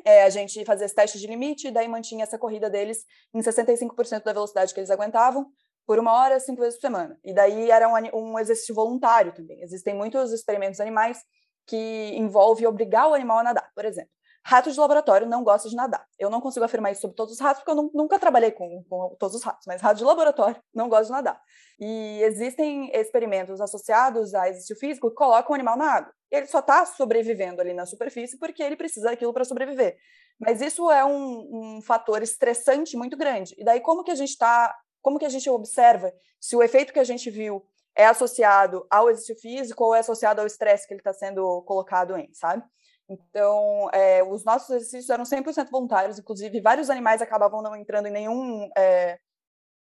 é, 0.04 0.24
a 0.24 0.30
gente 0.30 0.64
fazia 0.66 0.86
esse 0.86 0.96
teste 0.96 1.20
de 1.20 1.28
limite 1.28 1.68
e 1.68 1.72
daí 1.72 1.88
mantinha 1.88 2.24
essa 2.24 2.38
corrida 2.38 2.70
deles 2.70 3.06
em 3.34 3.40
65% 3.40 4.24
da 4.24 4.34
velocidade 4.34 4.74
que 4.74 4.80
eles 4.80 4.92
aguentavam 4.92 5.48
por 5.86 5.98
uma 5.98 6.14
hora, 6.14 6.40
cinco 6.40 6.62
vezes 6.62 6.76
por 6.76 6.82
semana. 6.82 7.18
E 7.24 7.34
daí 7.34 7.72
era 7.72 7.88
um, 7.88 8.34
um 8.34 8.40
exercício 8.40 8.76
voluntário 8.76 9.34
também. 9.34 9.62
Existem 9.62 9.96
muitos 9.96 10.34
experimentos 10.34 10.80
animais 10.80 11.20
que 11.68 12.14
envolvem 12.16 12.66
obrigar 12.66 13.10
o 13.10 13.14
animal 13.14 13.40
a 13.40 13.44
nadar, 13.44 13.70
por 13.76 13.86
exemplo. 13.86 14.10
Rato 14.44 14.72
de 14.72 14.80
laboratório 14.80 15.28
não 15.28 15.44
gosta 15.44 15.68
de 15.68 15.76
nadar. 15.76 16.08
Eu 16.18 16.30
não 16.30 16.40
consigo 16.40 16.64
afirmar 16.64 16.94
isso 16.94 17.02
sobre 17.02 17.18
todos 17.18 17.34
os 17.34 17.40
ratos, 17.42 17.62
porque 17.62 17.78
eu 17.78 17.92
nunca 17.94 18.18
trabalhei 18.18 18.50
com, 18.50 18.82
com, 18.90 19.14
todos 19.20 19.36
os 19.36 19.44
ratos, 19.44 19.66
mas 19.68 19.82
rato 19.82 19.98
de 19.98 20.06
laboratório 20.06 20.56
não 20.74 20.88
gosta 20.88 21.08
de 21.08 21.12
nadar. 21.12 21.42
E 21.78 22.22
existem 22.24 22.90
experimentos 22.96 23.60
associados 23.60 24.34
a 24.34 24.48
exercício 24.48 24.78
físico 24.78 25.10
que 25.10 25.16
colocam 25.18 25.52
o 25.52 25.56
animal 25.56 25.78
na 25.78 25.92
água. 25.92 26.14
Ele 26.32 26.46
só 26.46 26.60
está 26.60 26.86
sobrevivendo 26.86 27.60
ali 27.60 27.74
na 27.74 27.86
superfície 27.86 28.40
porque 28.40 28.64
ele 28.64 28.78
precisa 28.78 29.10
daquilo 29.10 29.34
para 29.34 29.44
sobreviver. 29.44 29.98
Mas 30.40 30.62
isso 30.62 30.90
é 30.90 31.04
um, 31.04 31.78
um 31.78 31.82
fator 31.82 32.24
estressante 32.24 32.96
muito 32.96 33.18
grande. 33.18 33.54
E 33.58 33.66
daí 33.66 33.82
como 33.82 34.02
que 34.02 34.12
a 34.12 34.16
gente 34.16 34.30
está, 34.30 34.74
como 35.02 35.20
que 35.20 35.26
a 35.26 35.30
gente 35.30 35.50
observa 35.50 36.14
se 36.40 36.56
o 36.56 36.64
efeito 36.64 36.94
que 36.94 37.00
a 37.00 37.04
gente 37.04 37.30
viu 37.30 37.66
é 37.98 38.06
associado 38.06 38.86
ao 38.92 39.10
exercício 39.10 39.42
físico 39.42 39.84
ou 39.84 39.96
é 39.96 40.00
associado 40.00 40.40
ao 40.40 40.46
estresse 40.46 40.88
que 40.88 40.94
ele 40.94 41.02
está 41.02 41.12
sendo 41.12 41.64
colocado 41.64 42.16
em, 42.16 42.32
sabe? 42.32 42.64
Então, 43.10 43.90
é, 43.92 44.22
os 44.22 44.46
nossos 44.46 44.70
exercícios 44.70 45.10
eram 45.10 45.24
100% 45.24 45.70
voluntários, 45.72 46.20
inclusive 46.20 46.62
vários 46.62 46.92
animais 46.92 47.22
acabavam 47.22 47.62
não 47.62 47.76
entrando 47.76 48.08
em 48.08 48.12
nenhum, 48.12 48.70
é, 48.78 49.18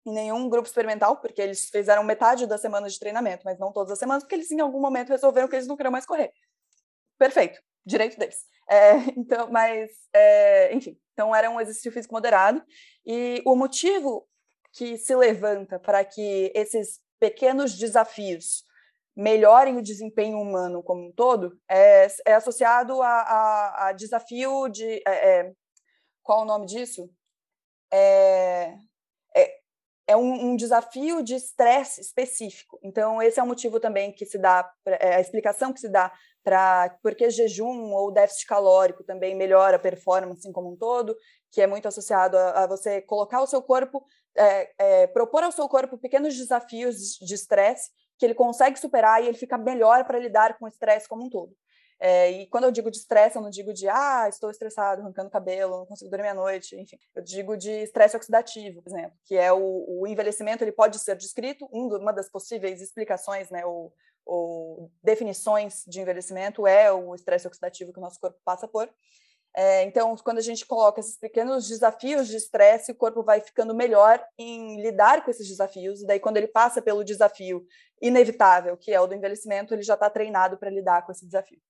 em 0.05 0.13
nenhum 0.13 0.47
grupo 0.47 0.67
experimental, 0.67 1.17
porque 1.17 1.41
eles 1.41 1.69
fizeram 1.69 2.03
metade 2.03 2.47
da 2.47 2.57
semana 2.57 2.87
de 2.87 2.97
treinamento, 2.97 3.43
mas 3.43 3.59
não 3.59 3.73
todas 3.73 3.91
as 3.91 3.99
semanas, 3.99 4.23
porque 4.23 4.35
eles 4.35 4.49
em 4.49 4.61
algum 4.61 4.79
momento 4.79 5.09
resolveram 5.09 5.49
que 5.49 5.55
eles 5.55 5.67
não 5.67 5.75
queriam 5.75 5.91
mais 5.91 6.05
correr. 6.05 6.31
Perfeito, 7.17 7.59
direito 7.85 8.17
deles. 8.17 8.45
É, 8.69 8.93
então, 9.17 9.51
mas, 9.51 9.91
é, 10.13 10.73
enfim, 10.73 10.97
então 11.11 11.35
era 11.35 11.49
um 11.49 11.59
exercício 11.59 11.91
físico 11.91 12.13
moderado, 12.13 12.63
e 13.05 13.41
o 13.45 13.55
motivo 13.55 14.25
que 14.71 14.97
se 14.97 15.15
levanta 15.15 15.79
para 15.79 16.05
que 16.05 16.51
esses 16.53 16.99
pequenos 17.19 17.77
desafios 17.77 18.63
melhorem 19.15 19.77
o 19.77 19.81
desempenho 19.81 20.39
humano 20.39 20.83
como 20.83 21.07
um 21.07 21.11
todo 21.11 21.57
é, 21.69 22.07
é 22.25 22.33
associado 22.33 23.01
a, 23.01 23.07
a, 23.07 23.87
a, 23.87 23.93
desafio 23.93 24.67
de 24.67 25.01
é, 25.07 25.39
é, 25.39 25.53
qual 26.21 26.41
o 26.41 26.45
nome 26.45 26.65
disso 26.65 27.09
é, 27.91 28.75
é 29.35 29.65
é 30.07 30.15
um, 30.15 30.51
um 30.51 30.55
desafio 30.55 31.23
de 31.23 31.35
estresse 31.35 31.99
específico. 32.01 32.79
Então, 32.83 33.21
esse 33.21 33.39
é 33.39 33.43
o 33.43 33.47
motivo 33.47 33.79
também 33.79 34.11
que 34.11 34.25
se 34.25 34.37
dá, 34.37 34.69
é 34.85 35.15
a 35.15 35.19
explicação 35.19 35.73
que 35.73 35.79
se 35.79 35.89
dá 35.89 36.11
para 36.43 36.95
porque 37.01 37.29
jejum 37.29 37.91
ou 37.91 38.11
déficit 38.11 38.45
calórico 38.45 39.03
também 39.03 39.35
melhora 39.35 39.77
a 39.77 39.79
performance 39.79 40.51
como 40.51 40.71
um 40.71 40.75
todo, 40.75 41.15
que 41.51 41.59
é 41.59 41.65
muito 41.65 41.87
associado 41.87 42.37
a, 42.37 42.63
a 42.63 42.67
você 42.67 43.01
colocar 43.01 43.41
o 43.41 43.47
seu 43.47 43.61
corpo, 43.63 44.05
é, 44.37 44.73
é, 44.77 45.07
propor 45.07 45.43
ao 45.43 45.51
seu 45.51 45.67
corpo 45.67 45.97
pequenos 45.97 46.35
desafios 46.35 47.17
de 47.17 47.33
estresse 47.33 47.91
que 48.17 48.25
ele 48.25 48.33
consegue 48.33 48.79
superar 48.79 49.23
e 49.23 49.27
ele 49.27 49.37
fica 49.37 49.57
melhor 49.57 50.05
para 50.05 50.19
lidar 50.19 50.57
com 50.57 50.65
o 50.65 50.67
estresse 50.67 51.07
como 51.07 51.25
um 51.25 51.29
todo. 51.29 51.55
É, 51.99 52.29
e 52.29 52.47
quando 52.47 52.65
eu 52.65 52.71
digo 52.71 52.91
de 52.91 52.97
estresse, 52.97 53.37
eu 53.37 53.41
não 53.41 53.49
digo 53.49 53.73
de, 53.73 53.87
ah, 53.87 54.27
estou 54.27 54.51
estressado, 54.51 55.01
arrancando 55.01 55.29
cabelo, 55.29 55.79
não 55.79 55.85
consigo 55.85 56.11
dormir 56.11 56.27
à 56.27 56.33
noite, 56.33 56.75
enfim. 56.75 56.97
Eu 57.15 57.23
digo 57.23 57.55
de 57.55 57.71
estresse 57.83 58.17
oxidativo, 58.17 58.81
por 58.81 58.89
exemplo, 58.89 59.17
que 59.23 59.35
é 59.35 59.51
o, 59.51 59.85
o 59.87 60.05
envelhecimento, 60.05 60.63
ele 60.63 60.73
pode 60.73 60.99
ser 60.99 61.15
descrito, 61.15 61.67
um, 61.71 61.87
uma 61.95 62.11
das 62.11 62.29
possíveis 62.29 62.81
explicações, 62.81 63.49
né, 63.49 63.65
ou, 63.65 63.93
ou 64.25 64.91
definições 65.01 65.83
de 65.87 66.01
envelhecimento 66.01 66.67
é 66.67 66.91
o 66.91 67.15
estresse 67.15 67.47
oxidativo 67.47 67.93
que 67.93 67.99
o 67.99 68.01
nosso 68.01 68.19
corpo 68.19 68.39
passa 68.43 68.67
por. 68.67 68.89
É, 69.57 69.83
então, 69.83 70.13
quando 70.17 70.39
a 70.39 70.41
gente 70.41 70.65
coloca 70.65 70.99
esses 70.99 71.17
pequenos 71.17 71.65
desafios 71.65 72.27
de 72.27 72.35
estresse, 72.35 72.91
o 72.91 72.95
corpo 72.95 73.23
vai 73.23 73.39
ficando 73.39 73.73
melhor 73.73 74.21
em 74.37 74.81
lidar 74.81 75.23
com 75.23 75.31
esses 75.31 75.47
desafios. 75.47 76.01
E 76.01 76.05
daí, 76.05 76.19
quando 76.19 76.35
ele 76.35 76.47
passa 76.47 76.81
pelo 76.81 77.05
desafio 77.05 77.65
inevitável, 78.01 78.75
que 78.75 78.91
é 78.91 78.99
o 78.99 79.07
do 79.07 79.13
envelhecimento, 79.13 79.73
ele 79.73 79.81
já 79.81 79.93
está 79.93 80.09
treinado 80.09 80.57
para 80.57 80.69
lidar 80.69 81.05
com 81.05 81.11
esse 81.13 81.25
desafio. 81.25 81.61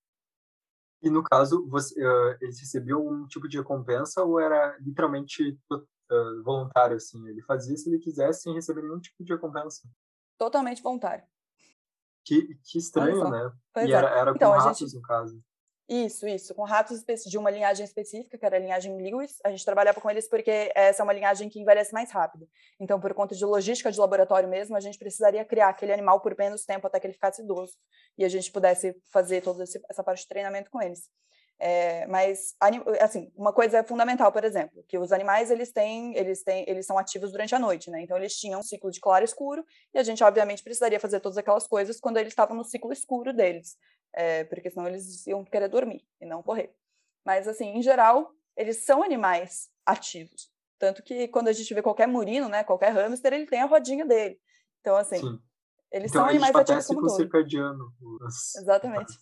E 1.03 1.11
no 1.11 1.21
caso, 1.21 1.67
você, 1.69 1.93
uh, 2.03 2.37
eles 2.41 2.59
recebiam 2.59 3.05
um 3.05 3.27
tipo 3.27 3.47
de 3.47 3.59
recompensa 3.59 4.23
ou 4.23 4.39
era 4.39 4.75
literalmente 4.79 5.51
uh, 5.71 6.43
voluntário, 6.43 6.95
assim? 6.95 7.27
Ele 7.27 7.43
fazia 7.43 7.77
se 7.77 7.87
ele 7.87 7.99
quisesse 7.99 8.41
sem 8.41 8.53
receber 8.55 8.81
nenhum 8.81 8.99
tipo 8.99 9.23
de 9.23 9.31
recompensa? 9.31 9.87
Totalmente 10.39 10.81
voluntário. 10.81 11.23
Que, 12.25 12.55
que 12.63 12.79
estranho, 12.79 13.29
né? 13.29 13.51
Pois 13.71 13.87
e 13.87 13.93
é. 13.93 13.95
era, 13.95 14.09
era 14.09 14.31
então, 14.31 14.51
com 14.51 14.57
ratos, 14.57 14.79
gente... 14.79 14.95
no 14.95 15.01
caso. 15.03 15.39
Isso, 15.87 16.27
isso, 16.27 16.55
com 16.55 16.63
ratos 16.63 17.03
de 17.27 17.37
uma 17.37 17.51
linhagem 17.51 17.85
específica, 17.85 18.39
que 18.39 18.45
era 18.45 18.55
a 18.55 18.59
linhagem 18.59 18.97
Lewis. 18.97 19.37
A 19.43 19.51
gente 19.51 19.63
trabalhava 19.63 20.01
com 20.01 20.09
eles 20.09 20.27
porque 20.27 20.71
essa 20.73 21.01
é 21.01 21.03
uma 21.03 21.13
linhagem 21.13 21.47
que 21.47 21.59
envelhece 21.59 21.93
mais 21.93 22.11
rápido. 22.11 22.49
Então, 22.79 22.99
por 22.99 23.13
conta 23.13 23.35
de 23.35 23.45
logística 23.45 23.91
de 23.91 23.99
laboratório 23.99 24.49
mesmo, 24.49 24.75
a 24.75 24.79
gente 24.79 24.97
precisaria 24.97 25.45
criar 25.45 25.69
aquele 25.69 25.93
animal 25.93 26.21
por 26.21 26.35
menos 26.35 26.65
tempo 26.65 26.87
até 26.87 26.99
que 26.99 27.05
ele 27.05 27.13
ficasse 27.13 27.43
idoso 27.43 27.77
e 28.17 28.25
a 28.25 28.29
gente 28.29 28.51
pudesse 28.51 28.95
fazer 29.11 29.41
toda 29.41 29.63
essa 29.63 30.03
parte 30.03 30.21
de 30.21 30.27
treinamento 30.27 30.71
com 30.71 30.81
eles. 30.81 31.07
É, 31.57 32.05
mas 32.07 32.53
assim, 32.99 33.31
uma 33.35 33.53
coisa 33.53 33.81
fundamental, 33.83 34.29
por 34.31 34.43
exemplo, 34.43 34.83
que 34.87 34.97
os 34.97 35.13
animais 35.13 35.49
eles 35.49 35.71
têm, 35.71 36.15
eles 36.17 36.43
têm, 36.43 36.65
eles 36.67 36.85
são 36.85 36.97
ativos 36.97 37.31
durante 37.31 37.55
a 37.55 37.59
noite, 37.59 37.89
né? 37.89 38.01
Então 38.01 38.17
eles 38.17 38.35
tinham 38.35 38.59
um 38.59 38.63
ciclo 38.63 38.91
de 38.91 38.99
claro 38.99 39.23
escuro 39.23 39.65
e 39.93 39.97
a 39.97 40.03
gente 40.03 40.23
obviamente 40.23 40.63
precisaria 40.63 40.99
fazer 40.99 41.21
todas 41.21 41.37
aquelas 41.37 41.65
coisas 41.65 41.99
quando 41.99 42.17
eles 42.17 42.33
estavam 42.33 42.57
no 42.57 42.63
ciclo 42.65 42.91
escuro 42.91 43.31
deles 43.31 43.77
é, 44.15 44.45
porque 44.45 44.71
senão 44.71 44.87
eles 44.87 45.27
iam 45.27 45.43
querer 45.43 45.67
dormir 45.67 46.07
e 46.21 46.25
não 46.25 46.41
correr. 46.41 46.73
Mas, 47.25 47.47
assim, 47.47 47.77
em 47.77 47.81
geral, 47.81 48.31
eles 48.55 48.85
são 48.85 49.03
animais 49.03 49.69
ativos. 49.85 50.49
Tanto 50.79 51.03
que 51.03 51.27
quando 51.27 51.49
a 51.49 51.53
gente 51.53 51.73
vê 51.73 51.81
qualquer 51.81 52.07
murino, 52.07 52.47
né, 52.47 52.63
qualquer 52.63 52.91
hamster, 52.93 53.33
ele 53.33 53.45
tem 53.45 53.61
a 53.61 53.65
rodinha 53.65 54.05
dele. 54.05 54.39
Então, 54.79 54.95
assim, 54.95 55.17
Sim. 55.17 55.39
eles 55.91 56.11
então, 56.11 56.21
são 56.21 56.29
animais 56.29 56.55
ativos 56.55 56.87
como 56.87 57.01
todo. 57.01 57.15
circadiano. 57.15 57.93
Exatamente. 58.57 59.13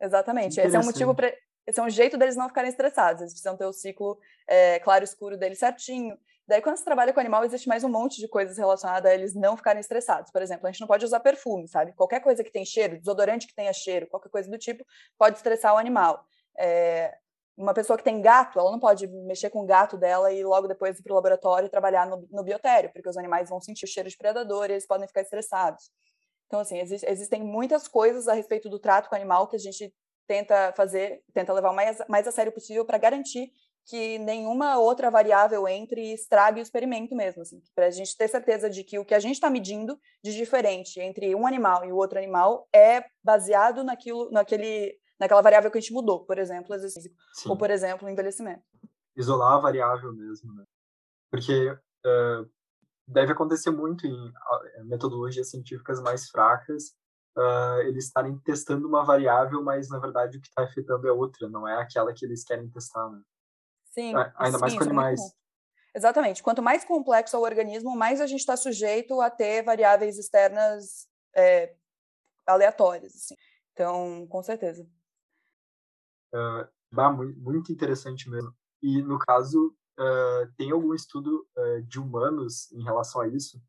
Exatamente. 0.00 0.60
Esse 0.60 0.76
é 0.76 0.80
um 0.80 0.84
motivo 0.84 1.14
para 1.14 1.32
esse 1.68 1.78
é 1.78 1.82
um 1.82 1.90
jeito 1.90 2.16
deles 2.16 2.34
não 2.34 2.48
ficarem 2.48 2.70
estressados. 2.70 3.20
Eles 3.20 3.34
precisam 3.34 3.54
ter 3.54 3.66
o 3.66 3.72
ciclo 3.74 4.18
é, 4.46 4.78
claro-escuro 4.78 5.36
deles 5.36 5.58
certinho. 5.58 6.18
Daí, 6.46 6.62
quando 6.62 6.78
você 6.78 6.84
trabalha 6.84 7.12
com 7.12 7.20
animal, 7.20 7.44
existe 7.44 7.68
mais 7.68 7.84
um 7.84 7.90
monte 7.90 8.18
de 8.18 8.26
coisas 8.26 8.56
relacionadas 8.56 9.12
a 9.12 9.14
eles 9.14 9.34
não 9.34 9.54
ficarem 9.54 9.78
estressados. 9.78 10.32
Por 10.32 10.40
exemplo, 10.40 10.66
a 10.66 10.70
gente 10.70 10.80
não 10.80 10.88
pode 10.88 11.04
usar 11.04 11.20
perfume, 11.20 11.68
sabe? 11.68 11.92
Qualquer 11.92 12.20
coisa 12.20 12.42
que 12.42 12.50
tem 12.50 12.64
cheiro, 12.64 12.96
desodorante 12.96 13.46
que 13.46 13.54
tenha 13.54 13.70
cheiro, 13.74 14.06
qualquer 14.06 14.30
coisa 14.30 14.50
do 14.50 14.56
tipo, 14.56 14.82
pode 15.18 15.36
estressar 15.36 15.74
o 15.74 15.76
animal. 15.76 16.24
É, 16.58 17.14
uma 17.54 17.74
pessoa 17.74 17.98
que 17.98 18.04
tem 18.04 18.22
gato, 18.22 18.58
ela 18.58 18.70
não 18.70 18.80
pode 18.80 19.06
mexer 19.06 19.50
com 19.50 19.60
o 19.60 19.66
gato 19.66 19.98
dela 19.98 20.32
e 20.32 20.42
logo 20.42 20.68
depois 20.68 20.98
ir 20.98 21.02
para 21.02 21.12
o 21.12 21.16
laboratório 21.16 21.66
e 21.66 21.70
trabalhar 21.70 22.06
no, 22.06 22.26
no 22.30 22.42
biotério, 22.42 22.90
porque 22.94 23.10
os 23.10 23.18
animais 23.18 23.50
vão 23.50 23.60
sentir 23.60 23.84
o 23.84 23.88
cheiro 23.88 24.08
de 24.08 24.16
predador 24.16 24.70
e 24.70 24.72
eles 24.72 24.86
podem 24.86 25.06
ficar 25.06 25.20
estressados. 25.20 25.90
Então, 26.46 26.60
assim, 26.60 26.78
existe, 26.78 27.06
existem 27.06 27.44
muitas 27.44 27.86
coisas 27.86 28.26
a 28.26 28.32
respeito 28.32 28.70
do 28.70 28.78
trato 28.78 29.10
com 29.10 29.14
o 29.14 29.18
animal 29.18 29.48
que 29.48 29.56
a 29.56 29.58
gente 29.58 29.94
tenta 30.28 30.72
fazer, 30.76 31.24
tenta 31.32 31.52
levar 31.52 31.70
o 31.70 31.74
mais, 31.74 31.98
mais 32.08 32.28
a 32.28 32.30
sério 32.30 32.52
possível 32.52 32.84
para 32.84 32.98
garantir 32.98 33.50
que 33.86 34.18
nenhuma 34.18 34.78
outra 34.78 35.10
variável 35.10 35.66
entre 35.66 36.10
e 36.10 36.12
estrague 36.12 36.60
o 36.60 36.62
experimento 36.62 37.16
mesmo, 37.16 37.40
assim, 37.40 37.58
para 37.74 37.86
a 37.86 37.90
gente 37.90 38.14
ter 38.14 38.28
certeza 38.28 38.68
de 38.68 38.84
que 38.84 38.98
o 38.98 39.04
que 39.04 39.14
a 39.14 39.18
gente 39.18 39.32
está 39.32 39.48
medindo 39.48 39.98
de 40.22 40.36
diferente 40.36 41.00
entre 41.00 41.34
um 41.34 41.46
animal 41.46 41.86
e 41.86 41.90
o 41.90 41.96
outro 41.96 42.18
animal 42.18 42.68
é 42.70 43.02
baseado 43.24 43.82
naquilo, 43.82 44.30
naquele, 44.30 44.94
naquela 45.18 45.40
variável 45.40 45.70
que 45.70 45.78
a 45.78 45.80
gente 45.80 45.94
mudou, 45.94 46.26
por 46.26 46.38
exemplo, 46.38 46.74
exercício, 46.74 47.10
Sim. 47.32 47.48
ou 47.48 47.56
por 47.56 47.70
exemplo, 47.70 48.10
envelhecimento. 48.10 48.62
Isolar 49.16 49.54
a 49.54 49.60
variável 49.60 50.12
mesmo, 50.12 50.52
né? 50.52 50.64
Porque 51.30 51.70
uh, 51.70 52.50
deve 53.06 53.32
acontecer 53.32 53.70
muito 53.70 54.06
em 54.06 54.32
metodologias 54.84 55.48
científicas 55.48 55.98
mais 56.02 56.28
fracas, 56.28 56.94
uh, 57.38 57.80
eles 57.82 58.06
estarem 58.06 58.36
testando 58.38 58.88
uma 58.88 59.04
variável, 59.04 59.62
mas 59.62 59.88
na 59.88 59.98
verdade 59.98 60.38
o 60.38 60.40
que 60.40 60.48
está 60.48 60.64
afetando 60.64 61.06
é 61.06 61.12
outra, 61.12 61.48
não 61.48 61.66
é 61.66 61.80
aquela 61.80 62.12
que 62.12 62.24
eles 62.24 62.44
querem 62.44 62.68
testar, 62.68 63.08
né? 63.08 63.20
Sim. 63.84 64.12
Ainda 64.36 64.58
sim, 64.58 64.60
mais 64.60 64.74
com 64.74 64.80
é 64.80 64.86
animais. 64.86 65.20
Exatamente. 65.94 66.42
Quanto 66.42 66.62
mais 66.62 66.84
complexo 66.84 67.36
é 67.36 67.38
o 67.38 67.42
organismo, 67.42 67.96
mais 67.96 68.20
a 68.20 68.26
gente 68.26 68.40
está 68.40 68.56
sujeito 68.56 69.20
a 69.20 69.30
ter 69.30 69.62
variáveis 69.62 70.18
externas 70.18 71.08
é, 71.34 71.74
aleatórias. 72.46 73.14
Assim. 73.14 73.34
Então, 73.72 74.26
com 74.28 74.42
certeza. 74.42 74.86
Uh, 76.34 76.68
bah, 76.92 77.10
muito 77.10 77.72
interessante 77.72 78.28
mesmo. 78.28 78.54
E, 78.82 79.02
no 79.02 79.18
caso, 79.18 79.74
uh, 79.98 80.52
tem 80.56 80.70
algum 80.70 80.94
estudo 80.94 81.46
uh, 81.56 81.82
de 81.82 81.98
humanos 81.98 82.70
em 82.72 82.82
relação 82.82 83.20
a 83.20 83.28
isso? 83.28 83.60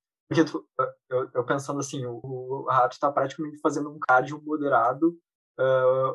Eu, 1.09 1.29
eu, 1.33 1.43
pensando 1.43 1.79
assim, 1.79 2.05
o, 2.05 2.67
rato 2.69 2.93
está 2.93 3.11
praticamente 3.11 3.57
fazendo 3.59 3.89
um 3.89 3.97
cardio 3.99 4.39
moderado 4.43 5.17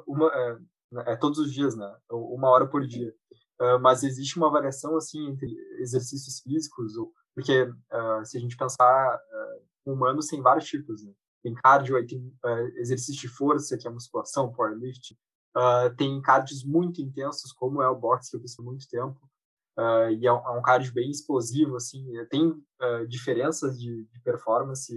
uma, 0.07 0.31
é, 0.33 1.13
é, 1.13 1.17
todos 1.17 1.39
os 1.39 1.53
dias, 1.53 1.75
né? 1.77 1.93
Uma 2.11 2.49
hora 2.49 2.67
por 2.67 2.87
dia. 2.87 3.13
Uh, 3.61 3.79
mas 3.81 4.03
existe 4.03 4.37
uma 4.37 4.51
variação 4.51 4.97
assim 4.97 5.29
entre 5.29 5.49
exercícios 5.79 6.41
físicos, 6.41 6.97
ou, 6.97 7.13
porque 7.35 7.63
uh, 7.63 8.25
se 8.25 8.37
a 8.37 8.41
gente 8.41 8.57
pensar, 8.57 9.17
uh, 9.17 9.93
humanos 9.93 10.27
tem 10.27 10.43
vários 10.43 10.67
tipos, 10.67 11.05
né? 11.05 11.13
Tem 11.43 11.55
cardio, 11.55 11.97
aí 11.97 12.07
tem 12.07 12.33
exercício 12.77 13.21
de 13.21 13.29
força, 13.29 13.77
que 13.77 13.87
é 13.87 13.91
musculação, 13.91 14.51
powerlifting. 14.51 15.15
tem 15.99 16.19
cardios 16.23 16.65
muito 16.65 17.03
intensos, 17.03 17.53
como 17.53 17.83
é 17.83 17.89
o 17.89 17.95
boxe, 17.95 18.31
que 18.31 18.37
eu 18.39 18.41
fiz 18.41 18.59
há 18.59 18.63
muito 18.63 18.89
tempo. 18.89 19.21
E 19.79 20.27
é 20.27 20.33
um, 20.33 20.37
é 20.37 20.51
um 20.51 20.63
cardio 20.63 20.93
bem 20.93 21.11
explosivo, 21.11 21.77
assim. 21.77 22.07
Tem 22.31 22.53
diferenças 23.09 23.79
de, 23.79 24.05
de 24.05 24.21
performance 24.21 24.93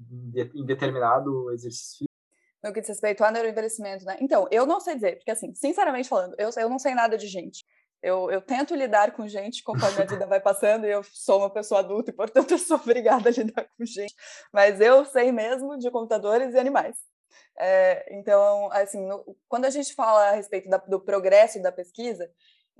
em, 0.00 0.30
de, 0.30 0.50
em 0.54 0.64
determinado 0.64 1.50
exercício 1.52 2.06
no 2.62 2.72
que 2.72 2.80
diz 2.80 2.88
respeito 2.88 3.24
ao 3.24 3.32
neuroenvelhecimento, 3.32 4.04
né? 4.04 4.18
Então, 4.20 4.46
eu 4.50 4.66
não 4.66 4.80
sei 4.80 4.94
dizer, 4.94 5.16
porque 5.16 5.30
assim, 5.30 5.54
sinceramente 5.54 6.08
falando, 6.08 6.34
eu, 6.38 6.50
eu 6.56 6.68
não 6.68 6.78
sei 6.78 6.94
nada 6.94 7.16
de 7.16 7.26
gente. 7.26 7.64
Eu, 8.02 8.30
eu 8.30 8.40
tento 8.40 8.74
lidar 8.74 9.12
com 9.12 9.28
gente 9.28 9.62
conforme 9.62 10.02
a 10.02 10.06
vida 10.06 10.26
vai 10.26 10.40
passando 10.40 10.86
e 10.86 10.90
eu 10.90 11.02
sou 11.02 11.38
uma 11.38 11.50
pessoa 11.50 11.80
adulta 11.80 12.10
e, 12.10 12.14
portanto, 12.14 12.52
eu 12.52 12.58
sou 12.58 12.78
obrigada 12.78 13.28
a 13.28 13.32
lidar 13.32 13.66
com 13.76 13.84
gente. 13.84 14.14
Mas 14.52 14.80
eu 14.80 15.04
sei 15.04 15.30
mesmo 15.32 15.78
de 15.78 15.90
computadores 15.90 16.54
e 16.54 16.58
animais. 16.58 16.96
É, 17.58 18.18
então, 18.18 18.72
assim, 18.72 19.06
no, 19.06 19.36
quando 19.46 19.66
a 19.66 19.70
gente 19.70 19.94
fala 19.94 20.30
a 20.30 20.32
respeito 20.32 20.68
da, 20.68 20.78
do 20.78 20.98
progresso 20.98 21.60
da 21.60 21.70
pesquisa, 21.70 22.30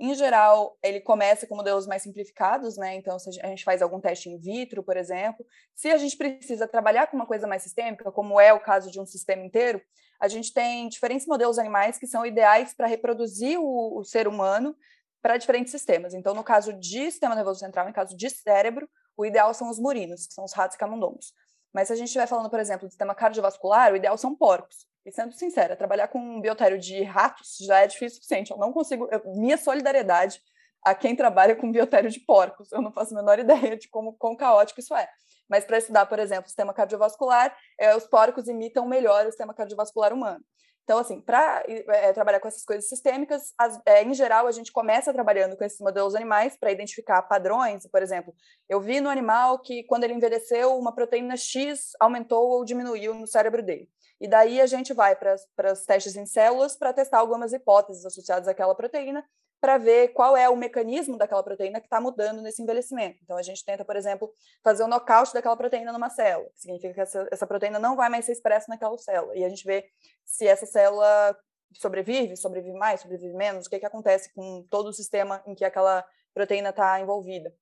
em 0.01 0.15
geral, 0.15 0.77
ele 0.81 0.99
começa 0.99 1.45
com 1.45 1.55
modelos 1.55 1.85
mais 1.85 2.01
simplificados, 2.01 2.75
né? 2.75 2.95
Então, 2.95 3.19
se 3.19 3.29
a 3.39 3.47
gente 3.47 3.63
faz 3.63 3.83
algum 3.83 3.99
teste 3.99 4.29
in 4.29 4.39
vitro, 4.39 4.81
por 4.81 4.97
exemplo, 4.97 5.45
se 5.75 5.89
a 5.89 5.97
gente 5.97 6.17
precisa 6.17 6.67
trabalhar 6.67 7.05
com 7.05 7.15
uma 7.15 7.27
coisa 7.27 7.45
mais 7.45 7.61
sistêmica, 7.61 8.11
como 8.11 8.39
é 8.39 8.51
o 8.51 8.59
caso 8.59 8.89
de 8.89 8.99
um 8.99 9.05
sistema 9.05 9.43
inteiro, 9.43 9.79
a 10.19 10.27
gente 10.27 10.51
tem 10.51 10.89
diferentes 10.89 11.27
modelos 11.27 11.59
animais 11.59 11.99
que 11.99 12.07
são 12.07 12.25
ideais 12.25 12.73
para 12.73 12.87
reproduzir 12.87 13.59
o, 13.59 13.99
o 13.99 14.03
ser 14.03 14.27
humano 14.27 14.75
para 15.21 15.37
diferentes 15.37 15.71
sistemas. 15.71 16.15
Então, 16.15 16.33
no 16.33 16.43
caso 16.43 16.73
de 16.73 17.11
sistema 17.11 17.35
nervoso 17.35 17.59
central, 17.59 17.87
em 17.87 17.93
caso 17.93 18.17
de 18.17 18.27
cérebro, 18.27 18.89
o 19.15 19.23
ideal 19.23 19.53
são 19.53 19.69
os 19.69 19.77
murinos, 19.77 20.25
que 20.25 20.33
são 20.33 20.43
os 20.43 20.53
ratos 20.53 20.77
camundongos. 20.77 21.31
Mas 21.73 21.87
se 21.87 21.93
a 21.93 21.95
gente 21.95 22.07
estiver 22.07 22.27
falando, 22.27 22.49
por 22.49 22.59
exemplo, 22.59 22.87
de 22.87 22.93
sistema 22.93 23.15
cardiovascular, 23.15 23.93
o 23.93 23.95
ideal 23.95 24.17
são 24.17 24.35
porcos. 24.35 24.85
E 25.05 25.11
sendo 25.11 25.33
sincera, 25.33 25.75
trabalhar 25.75 26.07
com 26.09 26.19
um 26.19 26.41
biotério 26.41 26.77
de 26.77 27.01
ratos 27.03 27.57
já 27.61 27.79
é 27.79 27.87
difícil 27.87 28.17
o 28.17 28.21
suficiente. 28.21 28.51
Eu 28.51 28.57
não 28.57 28.71
consigo. 28.71 29.07
Eu, 29.11 29.21
minha 29.35 29.57
solidariedade 29.57 30.41
a 30.83 30.95
quem 30.95 31.15
trabalha 31.15 31.55
com 31.55 31.71
biotério 31.71 32.09
de 32.09 32.19
porcos. 32.19 32.71
Eu 32.71 32.81
não 32.81 32.91
faço 32.91 33.13
a 33.13 33.17
menor 33.17 33.39
ideia 33.39 33.77
de 33.77 33.87
como 33.87 34.13
quão 34.13 34.35
caótico 34.35 34.79
isso 34.79 34.95
é. 34.95 35.07
Mas 35.49 35.65
para 35.65 35.77
estudar, 35.77 36.05
por 36.05 36.19
exemplo, 36.19 36.45
o 36.45 36.47
sistema 36.47 36.73
cardiovascular, 36.73 37.55
é, 37.79 37.95
os 37.95 38.05
porcos 38.05 38.47
imitam 38.47 38.87
melhor 38.87 39.25
o 39.25 39.29
sistema 39.29 39.53
cardiovascular 39.53 40.13
humano. 40.13 40.43
Então, 40.83 40.99
assim, 40.99 41.21
para 41.21 41.63
é, 41.67 42.11
trabalhar 42.11 42.39
com 42.39 42.47
essas 42.47 42.65
coisas 42.65 42.89
sistêmicas, 42.89 43.53
as, 43.57 43.79
é, 43.85 44.03
em 44.03 44.13
geral, 44.13 44.47
a 44.47 44.51
gente 44.51 44.71
começa 44.71 45.13
trabalhando 45.13 45.55
com 45.55 45.63
esses 45.63 45.79
modelos 45.79 46.15
animais 46.15 46.57
para 46.57 46.71
identificar 46.71 47.21
padrões. 47.21 47.87
Por 47.87 48.01
exemplo, 48.01 48.33
eu 48.67 48.81
vi 48.81 48.99
no 48.99 49.09
animal 49.09 49.59
que, 49.59 49.83
quando 49.83 50.03
ele 50.03 50.13
envelheceu, 50.13 50.77
uma 50.77 50.93
proteína 50.93 51.37
X 51.37 51.91
aumentou 51.99 52.49
ou 52.49 52.65
diminuiu 52.65 53.13
no 53.13 53.27
cérebro 53.27 53.63
dele. 53.63 53.89
E 54.19 54.27
daí 54.27 54.61
a 54.61 54.67
gente 54.67 54.93
vai 54.93 55.15
para 55.15 55.71
os 55.71 55.85
testes 55.85 56.15
em 56.15 56.25
células 56.25 56.75
para 56.75 56.93
testar 56.93 57.19
algumas 57.19 57.53
hipóteses 57.53 58.05
associadas 58.05 58.47
àquela 58.47 58.75
proteína 58.75 59.25
para 59.61 59.77
ver 59.77 60.09
qual 60.09 60.35
é 60.35 60.49
o 60.49 60.55
mecanismo 60.57 61.17
daquela 61.17 61.43
proteína 61.43 61.79
que 61.79 61.85
está 61.85 62.01
mudando 62.01 62.41
nesse 62.41 62.63
envelhecimento. 62.63 63.19
Então, 63.23 63.37
a 63.37 63.43
gente 63.43 63.63
tenta, 63.63 63.85
por 63.85 63.95
exemplo, 63.95 64.33
fazer 64.63 64.83
o 64.83 64.87
knockout 64.87 65.31
daquela 65.35 65.55
proteína 65.55 65.93
numa 65.93 66.09
célula, 66.09 66.49
que 66.49 66.61
significa 66.61 66.95
que 66.95 67.01
essa, 67.01 67.27
essa 67.31 67.45
proteína 67.45 67.77
não 67.77 67.95
vai 67.95 68.09
mais 68.09 68.25
ser 68.25 68.31
expressa 68.31 68.65
naquela 68.67 68.97
célula. 68.97 69.37
E 69.37 69.45
a 69.45 69.49
gente 69.49 69.63
vê 69.63 69.87
se 70.25 70.47
essa 70.47 70.65
célula 70.65 71.37
sobrevive, 71.73 72.35
sobrevive 72.35 72.75
mais, 72.75 73.01
sobrevive 73.01 73.35
menos, 73.35 73.67
o 73.67 73.69
que, 73.69 73.79
que 73.79 73.85
acontece 73.85 74.33
com 74.33 74.65
todo 74.67 74.87
o 74.87 74.93
sistema 74.93 75.43
em 75.45 75.53
que 75.53 75.63
aquela 75.63 76.03
proteína 76.33 76.69
está 76.69 76.99
envolvida. 76.99 77.53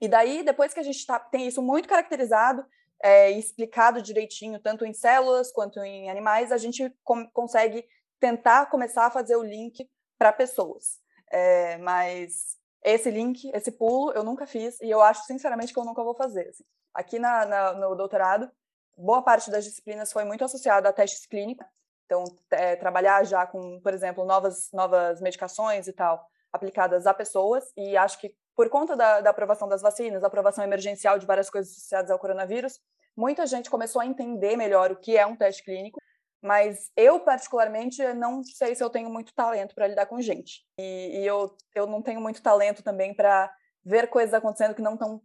E 0.00 0.08
daí, 0.08 0.42
depois 0.42 0.74
que 0.74 0.80
a 0.80 0.82
gente 0.82 1.06
tá, 1.06 1.20
tem 1.20 1.46
isso 1.46 1.62
muito 1.62 1.88
caracterizado, 1.88 2.66
é, 3.00 3.30
explicado 3.30 4.02
direitinho, 4.02 4.58
tanto 4.58 4.84
em 4.84 4.92
células 4.92 5.52
quanto 5.52 5.78
em 5.80 6.10
animais, 6.10 6.50
a 6.50 6.56
gente 6.56 6.92
com, 7.04 7.24
consegue 7.30 7.86
tentar 8.18 8.66
começar 8.66 9.06
a 9.06 9.10
fazer 9.10 9.36
o 9.36 9.44
link 9.44 9.88
para 10.18 10.32
pessoas. 10.32 11.05
É, 11.30 11.76
mas 11.78 12.56
esse 12.82 13.10
link, 13.10 13.50
esse 13.52 13.72
pulo, 13.72 14.12
eu 14.12 14.22
nunca 14.22 14.46
fiz 14.46 14.80
e 14.80 14.90
eu 14.90 15.02
acho, 15.02 15.24
sinceramente, 15.24 15.72
que 15.72 15.78
eu 15.78 15.84
nunca 15.84 16.04
vou 16.04 16.14
fazer. 16.14 16.48
Assim. 16.48 16.64
Aqui 16.94 17.18
na, 17.18 17.44
na, 17.44 17.72
no 17.72 17.94
doutorado, 17.94 18.50
boa 18.96 19.22
parte 19.22 19.50
das 19.50 19.64
disciplinas 19.64 20.12
foi 20.12 20.24
muito 20.24 20.44
associada 20.44 20.88
a 20.88 20.92
testes 20.92 21.26
clínicos. 21.26 21.66
Então, 22.04 22.24
é, 22.50 22.76
trabalhar 22.76 23.24
já 23.24 23.44
com, 23.46 23.80
por 23.80 23.92
exemplo, 23.92 24.24
novas, 24.24 24.70
novas 24.72 25.20
medicações 25.20 25.88
e 25.88 25.92
tal, 25.92 26.24
aplicadas 26.52 27.06
a 27.06 27.12
pessoas. 27.12 27.72
E 27.76 27.96
acho 27.96 28.20
que, 28.20 28.32
por 28.54 28.68
conta 28.70 28.96
da, 28.96 29.20
da 29.20 29.30
aprovação 29.30 29.68
das 29.68 29.82
vacinas, 29.82 30.22
aprovação 30.22 30.62
emergencial 30.62 31.18
de 31.18 31.26
várias 31.26 31.50
coisas 31.50 31.72
associadas 31.72 32.10
ao 32.10 32.18
coronavírus, 32.18 32.78
muita 33.16 33.46
gente 33.46 33.68
começou 33.68 34.00
a 34.00 34.06
entender 34.06 34.56
melhor 34.56 34.92
o 34.92 34.96
que 34.96 35.16
é 35.16 35.26
um 35.26 35.34
teste 35.34 35.64
clínico 35.64 36.00
mas 36.46 36.92
eu, 36.96 37.18
particularmente, 37.18 38.00
não 38.14 38.42
sei 38.44 38.74
se 38.76 38.82
eu 38.82 38.88
tenho 38.88 39.10
muito 39.10 39.34
talento 39.34 39.74
para 39.74 39.88
lidar 39.88 40.06
com 40.06 40.20
gente. 40.20 40.64
E, 40.78 41.18
e, 41.18 41.26
eu, 41.26 41.52
eu 41.74 41.86
não 41.88 42.00
tenho 42.00 42.20
muito 42.20 42.40
talento 42.40 42.84
também 42.84 43.12
para 43.12 43.52
ver 43.84 44.08
coisas 44.08 44.32
acontecendo 44.32 44.74
que 44.74 44.80
não 44.80 44.94
estão 44.94 45.20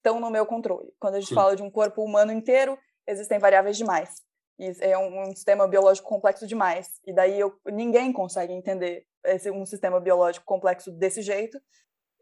tão 0.00 0.20
no 0.20 0.30
meu 0.30 0.46
controle. 0.46 0.92
Quando 1.00 1.16
a 1.16 1.20
gente 1.20 1.30
Sim. 1.30 1.34
fala 1.34 1.56
de 1.56 1.62
um 1.62 1.70
corpo 1.70 2.04
humano 2.04 2.32
inteiro, 2.32 2.78
existem 3.04 3.38
variáveis 3.38 3.76
demais. 3.76 4.22
E 4.60 4.72
é 4.80 4.96
um, 4.96 5.22
um, 5.22 5.34
sistema 5.34 5.66
biológico 5.66 6.08
complexo 6.08 6.46
demais. 6.46 7.00
E 7.04 7.12
daí 7.12 7.40
eu, 7.40 7.58
ninguém 7.66 8.12
consegue 8.12 8.52
entender 8.52 9.04
esse, 9.24 9.50
um 9.50 9.66
sistema 9.66 9.98
biológico 9.98 10.46
complexo 10.46 10.92
desse 10.92 11.20
jeito. 11.20 11.60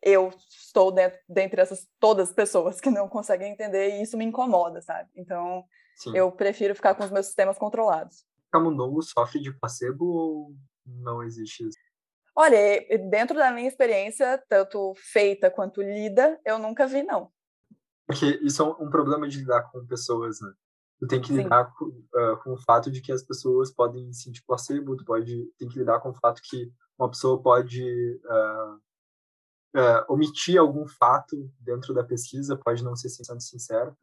Eu 0.03 0.33
estou 0.49 0.91
dentro, 0.91 1.19
dentre 1.29 1.61
essas 1.61 1.87
todas 2.01 2.31
as 2.31 2.35
pessoas 2.35 2.81
que 2.81 2.89
não 2.89 3.09
conseguem 3.09 3.53
entender 3.53 3.91
e 3.91 4.03
isso 4.03 4.17
me 4.17 4.25
incomoda, 4.25 4.81
sabe? 4.81 5.11
Então, 5.15 5.65
Sim. 5.97 6.17
eu 6.17 6.33
prefiro 6.33 6.75
ficar 6.75 6.95
com 6.95 7.05
os 7.05 7.11
meus 7.11 7.27
sistemas 7.27 7.59
controlados 7.59 8.28
camundongo 8.51 9.03
sofre 9.03 9.41
de 9.41 9.53
placebo 9.53 10.05
ou 10.05 10.57
não 10.87 11.23
existe 11.23 11.67
isso? 11.67 11.79
Olha, 12.35 12.57
dentro 13.11 13.37
da 13.37 13.51
minha 13.51 13.67
experiência, 13.67 14.41
tanto 14.49 14.95
feita 14.97 15.51
quanto 15.51 15.83
lida, 15.83 16.39
eu 16.45 16.59
nunca 16.59 16.87
vi, 16.87 17.03
não. 17.03 17.33
Porque 18.07 18.39
isso 18.43 18.63
é 18.63 18.65
um 18.65 18.89
problema 18.89 19.29
de 19.29 19.39
lidar 19.39 19.65
com 19.65 19.85
pessoas, 19.85 20.41
né? 20.41 20.53
Tu 21.01 21.07
tem 21.07 21.21
que 21.21 21.33
lidar 21.33 21.73
com, 21.75 21.87
uh, 21.87 22.37
com, 22.43 22.53
o 22.53 22.57
fato 22.57 22.91
de 22.91 23.01
que 23.01 23.13
as 23.13 23.23
pessoas 23.23 23.73
podem 23.73 24.13
sentir 24.13 24.43
placebo, 24.47 24.97
tu 24.97 25.05
pode, 25.05 25.47
tem 25.59 25.69
que 25.69 25.79
lidar 25.79 26.01
com 26.01 26.11
o 26.11 26.15
fato 26.15 26.41
que 26.43 26.73
uma 26.99 27.09
pessoa 27.09 27.41
pode 27.41 28.21
uh, 28.25 28.75
uh, 29.77 30.05
omitir 30.09 30.59
algum 30.59 30.87
fato 30.89 31.51
dentro 31.61 31.93
da 31.93 32.03
pesquisa, 32.03 32.57
pode 32.57 32.83
não 32.83 32.97
ser 32.97 33.11
sendo 33.11 33.41
sincero. 33.41 33.97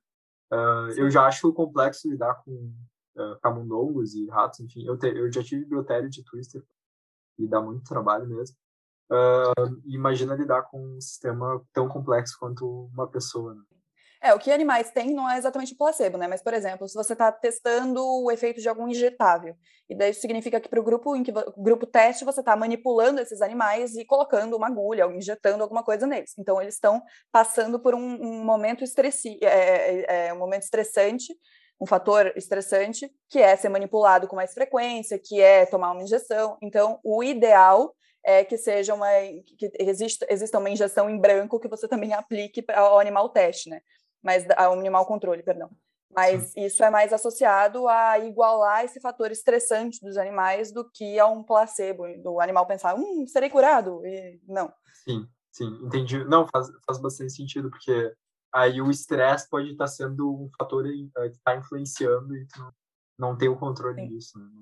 eu 0.97 1.09
já 1.09 1.25
acho 1.25 1.53
complexo 1.53 2.09
lidar 2.09 2.35
com 2.43 2.73
uh, 3.15 3.39
camundongos 3.41 4.13
e 4.15 4.27
ratos, 4.27 4.59
enfim. 4.59 4.85
Eu, 4.85 4.97
te, 4.97 5.07
eu 5.07 5.31
já 5.31 5.43
tive 5.43 5.65
biotério 5.65 6.09
de 6.09 6.23
twister 6.23 6.63
e 7.37 7.47
dá 7.47 7.61
muito 7.61 7.83
trabalho 7.83 8.27
mesmo. 8.27 8.55
Uh, 9.11 9.81
imagina 9.85 10.35
lidar 10.35 10.63
com 10.63 10.81
um 10.81 11.01
sistema 11.01 11.63
tão 11.71 11.87
complexo 11.87 12.37
quanto 12.39 12.89
uma 12.93 13.07
pessoa. 13.07 13.53
Né? 13.53 13.61
É, 14.25 14.33
o 14.33 14.39
que 14.39 14.51
animais 14.51 14.89
têm 14.89 15.13
não 15.13 15.29
é 15.29 15.37
exatamente 15.37 15.73
o 15.73 15.77
placebo, 15.77 16.17
né? 16.17 16.27
Mas, 16.27 16.41
por 16.41 16.51
exemplo, 16.51 16.87
se 16.87 16.95
você 16.95 17.13
está 17.13 17.31
testando 17.31 18.03
o 18.03 18.31
efeito 18.31 18.59
de 18.59 18.67
algum 18.67 18.87
injetável, 18.87 19.55
e 19.87 19.95
daí 19.95 20.09
isso 20.09 20.21
significa 20.21 20.59
que 20.59 20.67
para 20.67 20.79
o 20.79 20.83
grupo 20.83 21.15
em 21.15 21.21
que 21.21 21.31
grupo 21.55 21.85
teste 21.85 22.25
você 22.25 22.39
está 22.39 22.55
manipulando 22.55 23.21
esses 23.21 23.39
animais 23.39 23.95
e 23.95 24.03
colocando 24.03 24.57
uma 24.57 24.65
agulha, 24.65 25.05
ou 25.05 25.13
injetando 25.13 25.61
alguma 25.61 25.83
coisa 25.83 26.07
neles. 26.07 26.33
Então, 26.39 26.59
eles 26.59 26.73
estão 26.73 27.03
passando 27.31 27.79
por 27.79 27.93
um, 27.93 27.99
um 27.99 28.43
momento 28.43 28.83
estressi 28.83 29.37
é, 29.43 29.47
é, 29.47 30.27
é, 30.27 30.33
um 30.33 30.39
momento 30.39 30.63
estressante 30.63 31.31
um 31.79 31.85
fator 31.85 32.31
estressante, 32.35 33.09
que 33.29 33.39
é 33.39 33.55
ser 33.55 33.69
manipulado 33.69 34.27
com 34.27 34.35
mais 34.35 34.53
frequência, 34.53 35.19
que 35.19 35.41
é 35.41 35.65
tomar 35.65 35.91
uma 35.91 36.03
injeção. 36.03 36.57
Então, 36.61 36.99
o 37.03 37.23
ideal 37.23 37.93
é 38.23 38.43
que 38.43 38.57
seja 38.57 38.93
uma 38.93 39.07
que 39.57 39.71
exista, 39.79 40.25
exista 40.29 40.57
uma 40.57 40.69
injeção 40.69 41.09
em 41.09 41.19
branco 41.19 41.59
que 41.59 41.67
você 41.67 41.87
também 41.87 42.13
aplique 42.13 42.63
ao 42.71 42.99
animal 42.99 43.29
teste, 43.29 43.69
né? 43.69 43.81
Mas 44.23 44.45
ao 44.57 44.73
animal 44.73 45.05
controle, 45.05 45.43
perdão. 45.43 45.69
Mas 46.09 46.51
Sim. 46.51 46.65
isso 46.65 46.83
é 46.83 46.89
mais 46.89 47.11
associado 47.11 47.87
a 47.89 48.17
igualar 48.19 48.85
esse 48.85 49.01
fator 49.01 49.31
estressante 49.31 49.99
dos 50.01 50.17
animais 50.17 50.71
do 50.71 50.89
que 50.89 51.19
a 51.19 51.27
um 51.27 51.43
placebo, 51.43 52.05
do 52.23 52.39
animal 52.39 52.65
pensar, 52.65 52.95
hum, 52.95 53.27
serei 53.27 53.49
curado? 53.49 54.01
E 54.05 54.39
não. 54.47 54.71
Sim, 55.03 55.27
sim, 55.51 55.67
entendi. 55.83 56.23
Não, 56.23 56.47
faz, 56.47 56.67
faz 56.87 56.99
bastante 56.99 57.33
sentido, 57.33 57.69
porque 57.69 58.13
aí 58.55 58.81
o 58.81 58.89
estresse 58.89 59.49
pode 59.49 59.71
estar 59.71 59.87
sendo 59.87 60.31
um 60.31 60.49
fator 60.57 60.87
eh, 60.87 61.29
que 61.29 61.35
está 61.35 61.57
influenciando 61.57 62.35
e 62.35 62.47
tu 62.47 62.59
não, 62.59 62.71
não 63.19 63.37
tem 63.37 63.49
o 63.49 63.57
controle 63.57 64.01
Sim. 64.01 64.07
disso. 64.07 64.39
Né? 64.39 64.61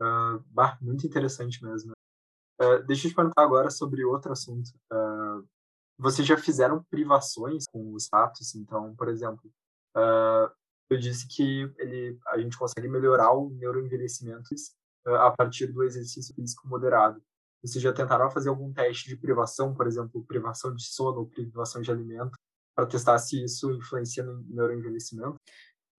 Uh, 0.00 0.42
bah, 0.46 0.78
muito 0.80 1.06
interessante 1.06 1.62
mesmo. 1.62 1.92
Uh, 2.58 2.82
deixa 2.86 3.06
eu 3.06 3.10
te 3.10 3.14
perguntar 3.14 3.42
agora 3.42 3.70
sobre 3.70 4.04
outro 4.04 4.32
assunto. 4.32 4.70
Uh, 4.90 5.46
vocês 5.98 6.26
já 6.26 6.36
fizeram 6.38 6.82
privações 6.90 7.64
com 7.70 7.92
os 7.92 8.08
ratos? 8.10 8.54
Então, 8.54 8.96
por 8.96 9.08
exemplo, 9.08 9.52
eu 10.88 10.98
disse 10.98 11.28
que 11.28 11.70
ele, 11.76 12.18
a 12.28 12.38
gente 12.38 12.56
consegue 12.56 12.88
melhorar 12.88 13.34
o 13.34 13.50
neuroenvelhecimento 13.50 14.48
a 15.06 15.30
partir 15.30 15.66
do 15.66 15.82
exercício 15.82 16.34
físico 16.34 16.66
moderado. 16.66 17.22
Vocês 17.62 17.82
já 17.82 17.92
tentaram 17.92 18.30
fazer 18.30 18.48
algum 18.48 18.72
teste 18.72 19.10
de 19.10 19.16
privação, 19.16 19.74
por 19.74 19.86
exemplo, 19.86 20.24
privação 20.24 20.74
de 20.74 20.84
sono 20.86 21.18
ou 21.18 21.26
privação 21.26 21.82
de 21.82 21.90
alimento, 21.90 22.32
para 22.74 22.86
testar 22.86 23.18
se 23.18 23.42
isso 23.44 23.70
influencia 23.72 24.22
no 24.22 24.42
neuroenvelhecimento? 24.48 25.36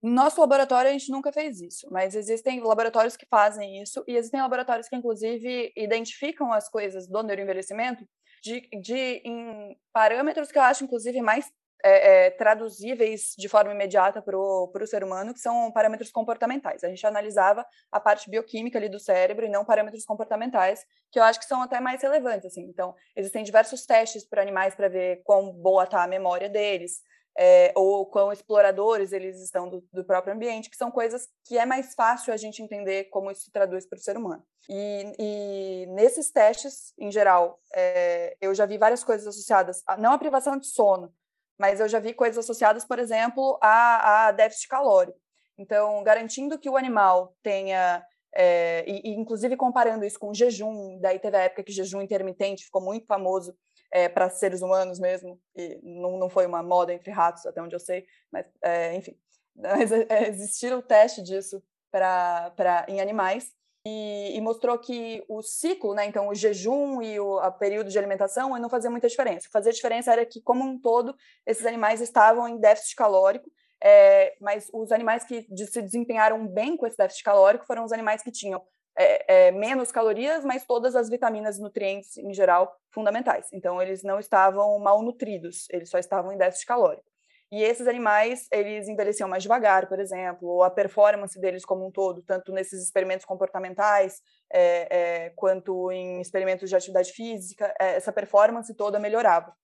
No 0.02 0.10
nosso 0.10 0.40
laboratório, 0.40 0.90
a 0.90 0.92
gente 0.92 1.12
nunca 1.12 1.32
fez 1.32 1.60
isso, 1.60 1.86
mas 1.90 2.16
existem 2.16 2.60
laboratórios 2.60 3.16
que 3.16 3.26
fazem 3.30 3.80
isso, 3.80 4.02
e 4.08 4.16
existem 4.16 4.40
laboratórios 4.40 4.88
que, 4.88 4.96
inclusive, 4.96 5.72
identificam 5.76 6.52
as 6.52 6.68
coisas 6.68 7.06
do 7.06 7.22
neuroenvelhecimento 7.22 8.04
de, 8.42 8.68
de, 8.80 9.22
em 9.24 9.78
parâmetros 9.92 10.50
que 10.50 10.58
eu 10.58 10.62
acho, 10.62 10.82
inclusive, 10.82 11.22
mais 11.22 11.48
é, 11.82 12.26
é, 12.26 12.30
traduzíveis 12.30 13.34
de 13.36 13.48
forma 13.48 13.72
imediata 13.72 14.22
para 14.22 14.38
o 14.38 14.86
ser 14.86 15.02
humano, 15.02 15.34
que 15.34 15.40
são 15.40 15.70
parâmetros 15.72 16.10
comportamentais. 16.10 16.84
A 16.84 16.88
gente 16.88 17.06
analisava 17.06 17.66
a 17.90 17.98
parte 17.98 18.30
bioquímica 18.30 18.78
ali 18.78 18.88
do 18.88 19.00
cérebro 19.00 19.44
e 19.44 19.48
não 19.48 19.64
parâmetros 19.64 20.04
comportamentais, 20.04 20.84
que 21.10 21.18
eu 21.18 21.24
acho 21.24 21.40
que 21.40 21.46
são 21.46 21.62
até 21.62 21.80
mais 21.80 22.02
relevantes. 22.02 22.46
Assim. 22.46 22.62
Então, 22.62 22.94
existem 23.16 23.42
diversos 23.42 23.84
testes 23.84 24.24
para 24.24 24.42
animais 24.42 24.74
para 24.74 24.88
ver 24.88 25.22
quão 25.24 25.52
boa 25.52 25.84
está 25.84 26.04
a 26.04 26.08
memória 26.08 26.48
deles, 26.48 27.00
é, 27.36 27.72
ou 27.74 28.06
quão 28.06 28.30
exploradores 28.30 29.12
eles 29.12 29.40
estão 29.40 29.68
do, 29.68 29.82
do, 29.92 30.04
próprio 30.04 30.34
ambiente, 30.34 30.68
que 30.68 30.76
são 30.76 30.90
coisas 30.90 31.28
que 31.44 31.56
é 31.56 31.64
mais 31.64 31.94
fácil 31.94 32.32
a 32.32 32.36
gente 32.36 32.62
entender 32.62 33.04
como 33.04 33.30
isso 33.30 33.42
se 33.42 33.50
traduz 33.50 33.86
para 33.86 33.96
o 33.96 34.02
ser 34.02 34.16
humano. 34.16 34.44
E, 34.68 35.12
e, 35.18 35.86
nesses 35.86 36.30
testes, 36.30 36.92
em 36.98 37.10
geral, 37.10 37.58
é, 37.74 38.36
eu 38.40 38.54
já 38.54 38.66
vi 38.66 38.78
várias 38.78 39.02
coisas 39.02 39.26
associadas, 39.26 39.82
a, 39.86 39.96
não 39.96 40.12
à 40.12 40.18
privação 40.18 40.58
de 40.58 40.66
sono, 40.66 41.12
mas 41.58 41.80
eu 41.80 41.88
já 41.88 41.98
vi 41.98 42.14
coisas 42.14 42.38
associadas, 42.38 42.84
por 42.84 42.98
exemplo, 42.98 43.58
a, 43.62 44.28
a 44.28 44.32
déficit 44.32 44.68
calórico. 44.68 45.18
Então, 45.58 46.02
garantindo 46.02 46.58
que 46.58 46.68
o 46.68 46.76
animal 46.76 47.36
tenha, 47.42 48.04
é, 48.34 48.84
e, 48.86 49.10
e, 49.10 49.14
inclusive 49.14 49.56
comparando 49.56 50.04
isso 50.04 50.18
com 50.18 50.34
jejum, 50.34 50.98
daí 51.00 51.18
teve 51.18 51.36
a 51.36 51.42
época 51.42 51.62
que 51.62 51.72
jejum 51.72 52.00
intermitente 52.00 52.64
ficou 52.64 52.82
muito 52.82 53.06
famoso 53.06 53.54
é, 53.92 54.08
para 54.08 54.30
seres 54.30 54.62
humanos 54.62 54.98
mesmo, 54.98 55.40
e 55.54 55.78
não, 55.82 56.18
não 56.18 56.30
foi 56.30 56.46
uma 56.46 56.62
moda 56.62 56.92
entre 56.92 57.10
ratos, 57.10 57.44
até 57.44 57.60
onde 57.60 57.76
eu 57.76 57.80
sei, 57.80 58.06
mas, 58.30 58.46
é, 58.62 58.94
enfim. 58.94 59.16
Mas 59.54 59.92
é, 59.92 60.28
existir 60.28 60.72
o 60.72 60.82
teste 60.82 61.22
disso 61.22 61.62
pra, 61.90 62.86
em 62.88 63.00
animais, 63.00 63.52
e, 63.84 64.36
e, 64.36 64.40
mostrou 64.40 64.78
que 64.78 65.24
o 65.28 65.42
ciclo, 65.42 65.94
né, 65.94 66.06
então 66.06 66.28
o 66.28 66.34
jejum 66.34 67.02
e 67.02 67.18
o 67.18 67.40
período 67.52 67.90
de 67.90 67.98
alimentação 67.98 68.56
não 68.58 68.70
fazia 68.70 68.90
muita 68.90 69.08
diferença. 69.08 69.48
Fazia 69.52 69.72
diferença 69.72 70.12
era 70.12 70.24
que, 70.24 70.40
como 70.40 70.64
um 70.64 70.78
todo, 70.78 71.16
esses 71.44 71.66
animais 71.66 72.00
estavam 72.00 72.48
em 72.48 72.58
déficit 72.58 72.94
calórico, 72.94 73.50
é, 73.82 74.36
mas 74.40 74.70
os 74.72 74.92
animais 74.92 75.24
que 75.24 75.46
se 75.66 75.82
desempenharam 75.82 76.46
bem 76.46 76.76
com 76.76 76.86
esse 76.86 76.96
déficit 76.96 77.24
calórico 77.24 77.66
foram 77.66 77.84
os 77.84 77.92
animais 77.92 78.22
que 78.22 78.30
tinham 78.30 78.62
é, 78.96 79.48
é, 79.48 79.50
menos 79.50 79.90
calorias, 79.90 80.44
mas 80.44 80.64
todas 80.64 80.94
as 80.94 81.08
vitaminas 81.08 81.58
e 81.58 81.62
nutrientes 81.62 82.16
em 82.16 82.32
geral 82.32 82.72
fundamentais. 82.90 83.48
Então, 83.52 83.82
eles 83.82 84.04
não 84.04 84.20
estavam 84.20 84.78
malnutridos, 84.78 85.66
eles 85.70 85.90
só 85.90 85.98
estavam 85.98 86.32
em 86.32 86.38
déficit 86.38 86.66
calórico. 86.66 87.11
E 87.52 87.62
esses 87.62 87.86
animais, 87.86 88.48
eles 88.50 88.88
envelheciam 88.88 89.28
mais 89.28 89.42
devagar, 89.42 89.86
por 89.86 90.00
exemplo, 90.00 90.48
ou 90.48 90.62
a 90.62 90.70
performance 90.70 91.38
deles 91.38 91.66
como 91.66 91.86
um 91.86 91.90
todo, 91.90 92.22
tanto 92.22 92.50
nesses 92.50 92.82
experimentos 92.82 93.26
comportamentais, 93.26 94.22
é, 94.50 95.26
é, 95.26 95.30
quanto 95.36 95.92
em 95.92 96.18
experimentos 96.22 96.70
de 96.70 96.74
atividade 96.74 97.12
física, 97.12 97.74
é, 97.78 97.96
essa 97.96 98.10
performance 98.10 98.74
toda 98.74 98.98
melhorava. 98.98 99.54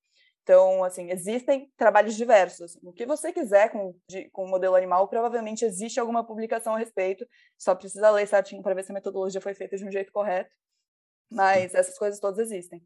Então, 0.43 0.85
assim, 0.85 1.11
existem 1.11 1.73
trabalhos 1.79 2.15
diversos. 2.15 2.61
Assim, 2.77 2.79
o 2.87 2.93
que 2.93 3.07
você 3.07 3.33
quiser 3.33 3.71
com, 3.73 3.95
de, 4.07 4.29
com 4.33 4.45
o 4.45 4.51
modelo 4.51 4.75
animal, 4.75 5.09
provavelmente 5.09 5.65
existe 5.65 5.99
alguma 5.99 6.27
publicação 6.27 6.75
a 6.75 6.79
respeito, 6.79 7.27
só 7.57 7.75
precisa 7.75 8.11
ler 8.11 8.27
certinho 8.27 8.63
para 8.63 8.75
ver 8.75 8.85
se 8.85 8.93
a 8.93 8.95
metodologia 8.95 9.41
foi 9.41 9.55
feita 9.55 9.79
de 9.79 9.87
um 9.87 9.91
jeito 9.91 10.13
correto. 10.13 10.55
Mas 11.31 11.75
essas 11.75 11.99
coisas 11.99 12.21
todas 12.21 12.39
existem. 12.39 12.83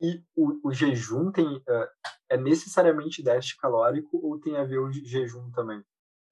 E 0.00 0.22
o, 0.34 0.68
o 0.68 0.72
jejum 0.72 1.30
tem, 1.30 1.46
uh, 1.46 1.88
é 2.30 2.36
necessariamente 2.36 3.22
déficit 3.22 3.58
calórico 3.58 4.18
ou 4.22 4.40
tem 4.40 4.56
a 4.56 4.64
ver 4.64 4.78
o 4.78 4.90
jejum 4.90 5.50
também? 5.50 5.78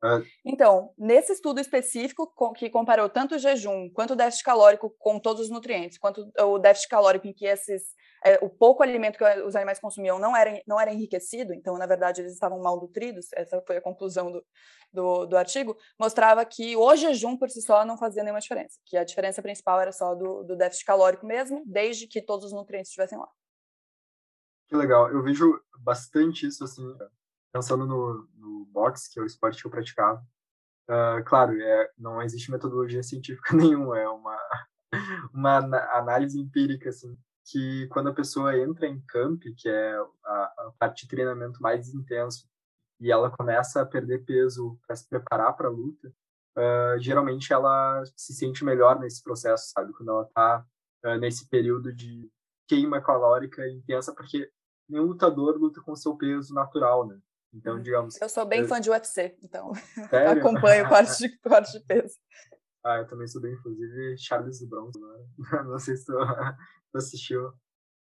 Uh... 0.02 0.24
Então, 0.44 0.92
nesse 0.96 1.32
estudo 1.32 1.60
específico 1.60 2.32
que 2.54 2.70
comparou 2.70 3.08
tanto 3.08 3.34
o 3.34 3.38
jejum 3.38 3.90
quanto 3.90 4.12
o 4.12 4.16
déficit 4.16 4.44
calórico 4.44 4.94
com 4.98 5.18
todos 5.18 5.42
os 5.42 5.50
nutrientes, 5.50 5.98
quanto 5.98 6.30
o 6.38 6.58
déficit 6.58 6.88
calórico 6.88 7.26
em 7.26 7.32
que 7.32 7.46
esses 7.46 7.82
é, 8.24 8.34
o 8.42 8.48
pouco 8.48 8.82
alimento 8.82 9.16
que 9.16 9.24
os 9.42 9.54
animais 9.54 9.78
consumiam 9.78 10.18
não 10.18 10.36
era, 10.36 10.60
não 10.66 10.80
era 10.80 10.92
enriquecido, 10.92 11.54
então, 11.54 11.76
na 11.78 11.86
verdade, 11.86 12.20
eles 12.20 12.32
estavam 12.32 12.60
mal 12.60 12.80
nutridos, 12.80 13.28
essa 13.32 13.62
foi 13.66 13.76
a 13.76 13.80
conclusão 13.80 14.30
do, 14.32 14.44
do, 14.92 15.26
do, 15.26 15.36
artigo, 15.36 15.76
mostrava 15.98 16.44
que 16.44 16.76
o 16.76 16.96
jejum 16.96 17.36
por 17.36 17.48
si 17.48 17.62
só 17.62 17.84
não 17.84 17.96
fazia 17.96 18.22
nenhuma 18.22 18.40
diferença, 18.40 18.78
que 18.86 18.96
a 18.96 19.04
diferença 19.04 19.40
principal 19.40 19.80
era 19.80 19.92
só 19.92 20.14
do, 20.14 20.42
do 20.42 20.56
déficit 20.56 20.84
calórico 20.84 21.26
mesmo, 21.26 21.62
desde 21.66 22.06
que 22.08 22.20
todos 22.20 22.46
os 22.46 22.52
nutrientes 22.52 22.88
estivessem 22.88 23.18
lá. 23.18 23.28
Que 24.68 24.76
legal. 24.76 25.10
Eu 25.10 25.22
vejo 25.22 25.60
bastante 25.78 26.46
isso, 26.46 26.62
assim, 26.64 26.84
pensando 27.52 27.86
no, 27.86 28.28
no 28.34 28.66
boxe, 28.66 29.10
que 29.12 29.18
é 29.18 29.22
o 29.22 29.26
esporte 29.26 29.60
que 29.60 29.66
eu 29.66 29.70
praticava. 29.70 30.22
Uh, 30.88 31.22
claro, 31.24 31.60
é, 31.60 31.90
não 31.98 32.22
existe 32.22 32.50
metodologia 32.50 33.02
científica 33.02 33.52
nenhuma, 33.56 33.98
é 33.98 34.08
uma, 34.08 34.38
uma 35.34 35.58
análise 35.98 36.38
empírica, 36.40 36.88
assim, 36.88 37.16
que 37.44 37.86
quando 37.88 38.08
a 38.08 38.14
pessoa 38.14 38.56
entra 38.58 38.86
em 38.86 39.00
camp, 39.06 39.42
que 39.56 39.68
é 39.68 39.96
a, 40.24 40.42
a 40.44 40.72
parte 40.78 41.02
de 41.02 41.08
treinamento 41.08 41.60
mais 41.62 41.92
intenso, 41.92 42.46
e 43.00 43.12
ela 43.12 43.30
começa 43.30 43.80
a 43.80 43.86
perder 43.86 44.24
peso 44.24 44.78
para 44.86 44.96
se 44.96 45.08
preparar 45.08 45.54
para 45.56 45.68
a 45.68 45.70
luta, 45.70 46.08
uh, 46.56 46.98
geralmente 46.98 47.52
ela 47.52 48.02
se 48.16 48.34
sente 48.34 48.64
melhor 48.64 48.98
nesse 48.98 49.22
processo, 49.22 49.70
sabe? 49.70 49.92
Quando 49.92 50.10
ela 50.10 50.22
está 50.22 50.66
uh, 51.04 51.18
nesse 51.18 51.48
período 51.48 51.92
de 51.94 52.30
queima 52.66 53.00
calórica 53.00 53.66
intensa, 53.68 54.14
porque 54.14 54.50
nenhum 54.88 55.04
lutador 55.04 55.56
luta 55.56 55.80
com 55.82 55.94
seu 55.94 56.16
peso 56.16 56.54
natural, 56.54 57.06
né? 57.06 57.18
Então, 57.52 57.76
uhum. 57.76 57.82
digamos. 57.82 58.20
Eu 58.20 58.28
sou 58.28 58.46
bem 58.46 58.60
eu... 58.60 58.68
fã 58.68 58.80
de 58.80 58.90
UFC, 58.90 59.36
então 59.42 59.72
acompanho 60.30 60.86
o 60.86 60.88
corte 60.88 61.18
de, 61.18 61.38
corte 61.40 61.72
de 61.72 61.84
peso. 61.84 62.16
Ah, 62.84 62.98
eu 62.98 63.06
também 63.06 63.26
sou 63.26 63.40
bem, 63.40 63.52
inclusive, 63.52 64.16
Charles 64.18 64.60
do 64.60 64.68
Bronze, 64.68 64.98
né? 65.00 65.26
Não 65.64 65.78
sei 65.78 65.96
se 65.96 66.06
tu, 66.06 66.12
tu 66.14 66.98
assistiu. 66.98 67.52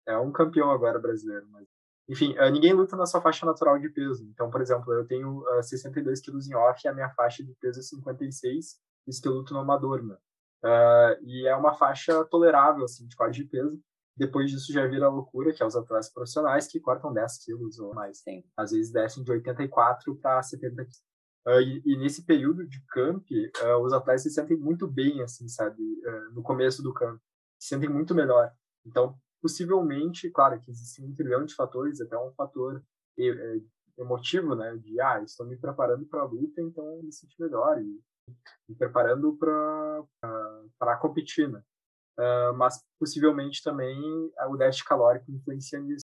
É 0.07 0.17
um 0.17 0.31
campeão 0.31 0.71
agora 0.71 0.99
brasileiro, 0.99 1.47
mas. 1.49 1.67
Enfim, 2.07 2.37
uh, 2.37 2.51
ninguém 2.51 2.71
luta 2.71 2.95
na 2.95 3.07
sua 3.07 3.19
faixa 3.19 3.45
natural 3.45 3.79
de 3.79 3.89
peso. 3.89 4.23
Então, 4.29 4.49
por 4.51 4.61
exemplo, 4.61 4.93
eu 4.93 5.07
tenho 5.07 5.39
uh, 5.57 5.63
62 5.63 6.21
quilos 6.21 6.47
em 6.47 6.53
off 6.53 6.79
e 6.83 6.87
a 6.87 6.93
minha 6.93 7.09
faixa 7.09 7.43
de 7.43 7.51
peso 7.55 7.79
é 7.79 7.83
56, 7.83 8.79
isso 9.07 9.21
que 9.21 9.27
eu 9.27 9.33
luto 9.33 9.53
no 9.53 9.59
amador, 9.59 10.03
né? 10.03 10.15
Uh, 10.63 11.23
e 11.23 11.47
é 11.47 11.55
uma 11.55 11.73
faixa 11.73 12.23
tolerável, 12.25 12.85
assim, 12.85 13.07
de 13.07 13.15
corte 13.15 13.43
de 13.43 13.49
peso. 13.49 13.79
Depois 14.17 14.49
disso 14.49 14.71
já 14.71 14.87
vira 14.87 15.09
loucura, 15.09 15.53
que 15.53 15.61
é 15.61 15.65
os 15.65 15.75
atletas 15.75 16.09
profissionais 16.09 16.67
que 16.67 16.79
cortam 16.79 17.13
10 17.13 17.43
quilos 17.43 17.79
ou 17.79 17.93
mais. 17.93 18.19
Sim. 18.19 18.43
Às 18.55 18.71
vezes 18.71 18.91
descem 18.91 19.23
de 19.23 19.31
84 19.31 20.15
para 20.15 20.41
70 20.41 20.75
quilos. 20.75 21.03
Uh, 21.47 21.61
e, 21.61 21.81
e, 21.85 21.97
nesse 21.97 22.25
período 22.25 22.65
de 22.67 22.83
camp, 22.87 23.23
uh, 23.29 23.77
os 23.83 23.93
atletas 23.93 24.23
se 24.23 24.31
sentem 24.31 24.57
muito 24.57 24.87
bem, 24.87 25.21
assim, 25.21 25.47
sabe? 25.47 25.79
Uh, 25.79 26.33
no 26.33 26.41
começo 26.41 26.81
do 26.81 26.93
camp. 26.93 27.19
Se 27.59 27.67
sentem 27.67 27.87
muito 27.87 28.15
melhor. 28.15 28.51
Então, 28.83 29.15
possivelmente, 29.41 30.31
claro 30.31 30.59
que 30.59 30.71
existem 30.71 31.05
um 31.05 31.13
trilhão 31.13 31.45
de 31.45 31.53
fatores, 31.53 32.01
até 32.01 32.17
um 32.17 32.31
fator 32.33 32.83
é, 33.19 33.59
emotivo, 33.97 34.55
né? 34.55 34.75
De, 34.77 34.99
ah, 34.99 35.21
estou 35.21 35.45
me 35.45 35.55
preparando 35.55 36.05
para 36.07 36.21
a 36.21 36.25
luta, 36.25 36.61
então 36.61 36.99
me 37.03 37.11
sinto 37.11 37.35
melhor. 37.37 37.79
E 37.79 38.01
me 38.67 38.75
preparando 38.75 39.37
para 39.37 40.97
competir, 40.97 41.47
né? 41.47 41.61
Mas 42.55 42.79
possivelmente 42.99 43.61
também 43.63 43.97
o 44.49 44.57
déficit 44.57 44.85
calórico 44.85 45.31
influencia 45.31 45.79
nisso. 45.79 46.05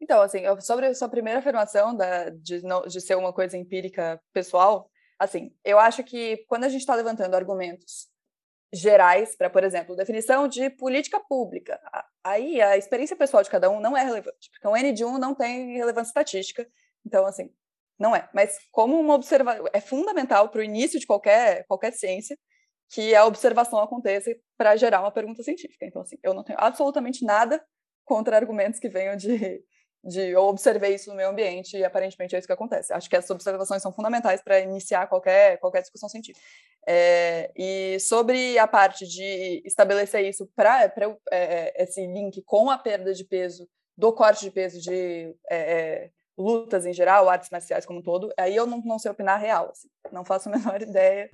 Então, 0.00 0.20
assim, 0.20 0.42
sobre 0.60 0.86
a 0.86 0.94
sua 0.94 1.08
primeira 1.08 1.38
afirmação 1.38 1.96
da, 1.96 2.28
de, 2.28 2.62
de 2.88 3.00
ser 3.00 3.16
uma 3.16 3.32
coisa 3.32 3.56
empírica 3.56 4.20
pessoal, 4.32 4.90
assim, 5.18 5.54
eu 5.64 5.78
acho 5.78 6.02
que 6.04 6.44
quando 6.46 6.64
a 6.64 6.68
gente 6.68 6.80
está 6.80 6.94
levantando 6.94 7.34
argumentos 7.34 8.08
gerais 8.72 9.36
para, 9.36 9.48
por 9.48 9.62
exemplo, 9.62 9.96
definição 9.96 10.48
de 10.48 10.68
política 10.68 11.20
pública, 11.20 11.80
aí 12.22 12.60
a 12.60 12.76
experiência 12.76 13.16
pessoal 13.16 13.42
de 13.42 13.50
cada 13.50 13.70
um 13.70 13.80
não 13.80 13.96
é 13.96 14.02
relevante, 14.02 14.50
porque 14.50 14.66
um 14.66 14.76
N 14.76 14.92
de 14.92 15.04
1 15.04 15.16
não 15.18 15.34
tem 15.34 15.76
relevância 15.76 16.10
estatística, 16.10 16.66
então, 17.06 17.24
assim, 17.24 17.50
não 17.98 18.14
é. 18.14 18.28
Mas 18.34 18.58
como 18.72 18.98
uma 18.98 19.14
observação, 19.14 19.64
é 19.72 19.80
fundamental 19.80 20.48
para 20.48 20.60
o 20.60 20.64
início 20.64 20.98
de 20.98 21.06
qualquer, 21.06 21.64
qualquer 21.66 21.92
ciência 21.92 22.36
que 22.90 23.14
a 23.14 23.24
observação 23.24 23.78
aconteça 23.78 24.34
para 24.56 24.76
gerar 24.76 25.00
uma 25.00 25.10
pergunta 25.10 25.42
científica. 25.42 25.84
Então, 25.86 26.02
assim, 26.02 26.16
eu 26.22 26.34
não 26.34 26.44
tenho 26.44 26.58
absolutamente 26.60 27.24
nada 27.24 27.64
contra 28.04 28.36
argumentos 28.36 28.78
que 28.78 28.88
venham 28.88 29.16
de 29.16 29.64
de 30.04 30.20
eu 30.20 30.42
observei 30.42 30.94
isso 30.94 31.08
no 31.08 31.16
meu 31.16 31.30
ambiente 31.30 31.78
e 31.78 31.84
aparentemente 31.84 32.36
é 32.36 32.38
isso 32.38 32.46
que 32.46 32.52
acontece. 32.52 32.92
Acho 32.92 33.08
que 33.08 33.16
essas 33.16 33.30
observações 33.30 33.80
são 33.80 33.92
fundamentais 33.92 34.42
para 34.42 34.60
iniciar 34.60 35.06
qualquer, 35.06 35.58
qualquer 35.58 35.80
discussão 35.80 36.08
científica. 36.08 36.44
É, 36.86 37.50
e 37.56 37.98
sobre 37.98 38.58
a 38.58 38.66
parte 38.66 39.06
de 39.06 39.62
estabelecer 39.64 40.22
isso 40.26 40.46
para 40.54 40.84
é, 40.84 40.92
é, 41.32 41.82
esse 41.82 42.06
link 42.06 42.42
com 42.42 42.68
a 42.70 42.76
perda 42.76 43.14
de 43.14 43.24
peso, 43.24 43.66
do 43.96 44.12
corte 44.12 44.44
de 44.44 44.50
peso 44.50 44.78
de 44.80 45.34
é, 45.50 45.56
é, 45.56 46.10
lutas 46.36 46.84
em 46.84 46.92
geral, 46.92 47.30
artes 47.30 47.48
marciais 47.48 47.86
como 47.86 48.00
um 48.00 48.02
todo, 48.02 48.30
aí 48.36 48.54
eu 48.54 48.66
não, 48.66 48.82
não 48.84 48.98
sei 48.98 49.10
opinar 49.10 49.40
real, 49.40 49.70
assim, 49.70 49.88
não 50.12 50.24
faço 50.24 50.50
a 50.50 50.52
menor 50.58 50.82
ideia. 50.82 51.30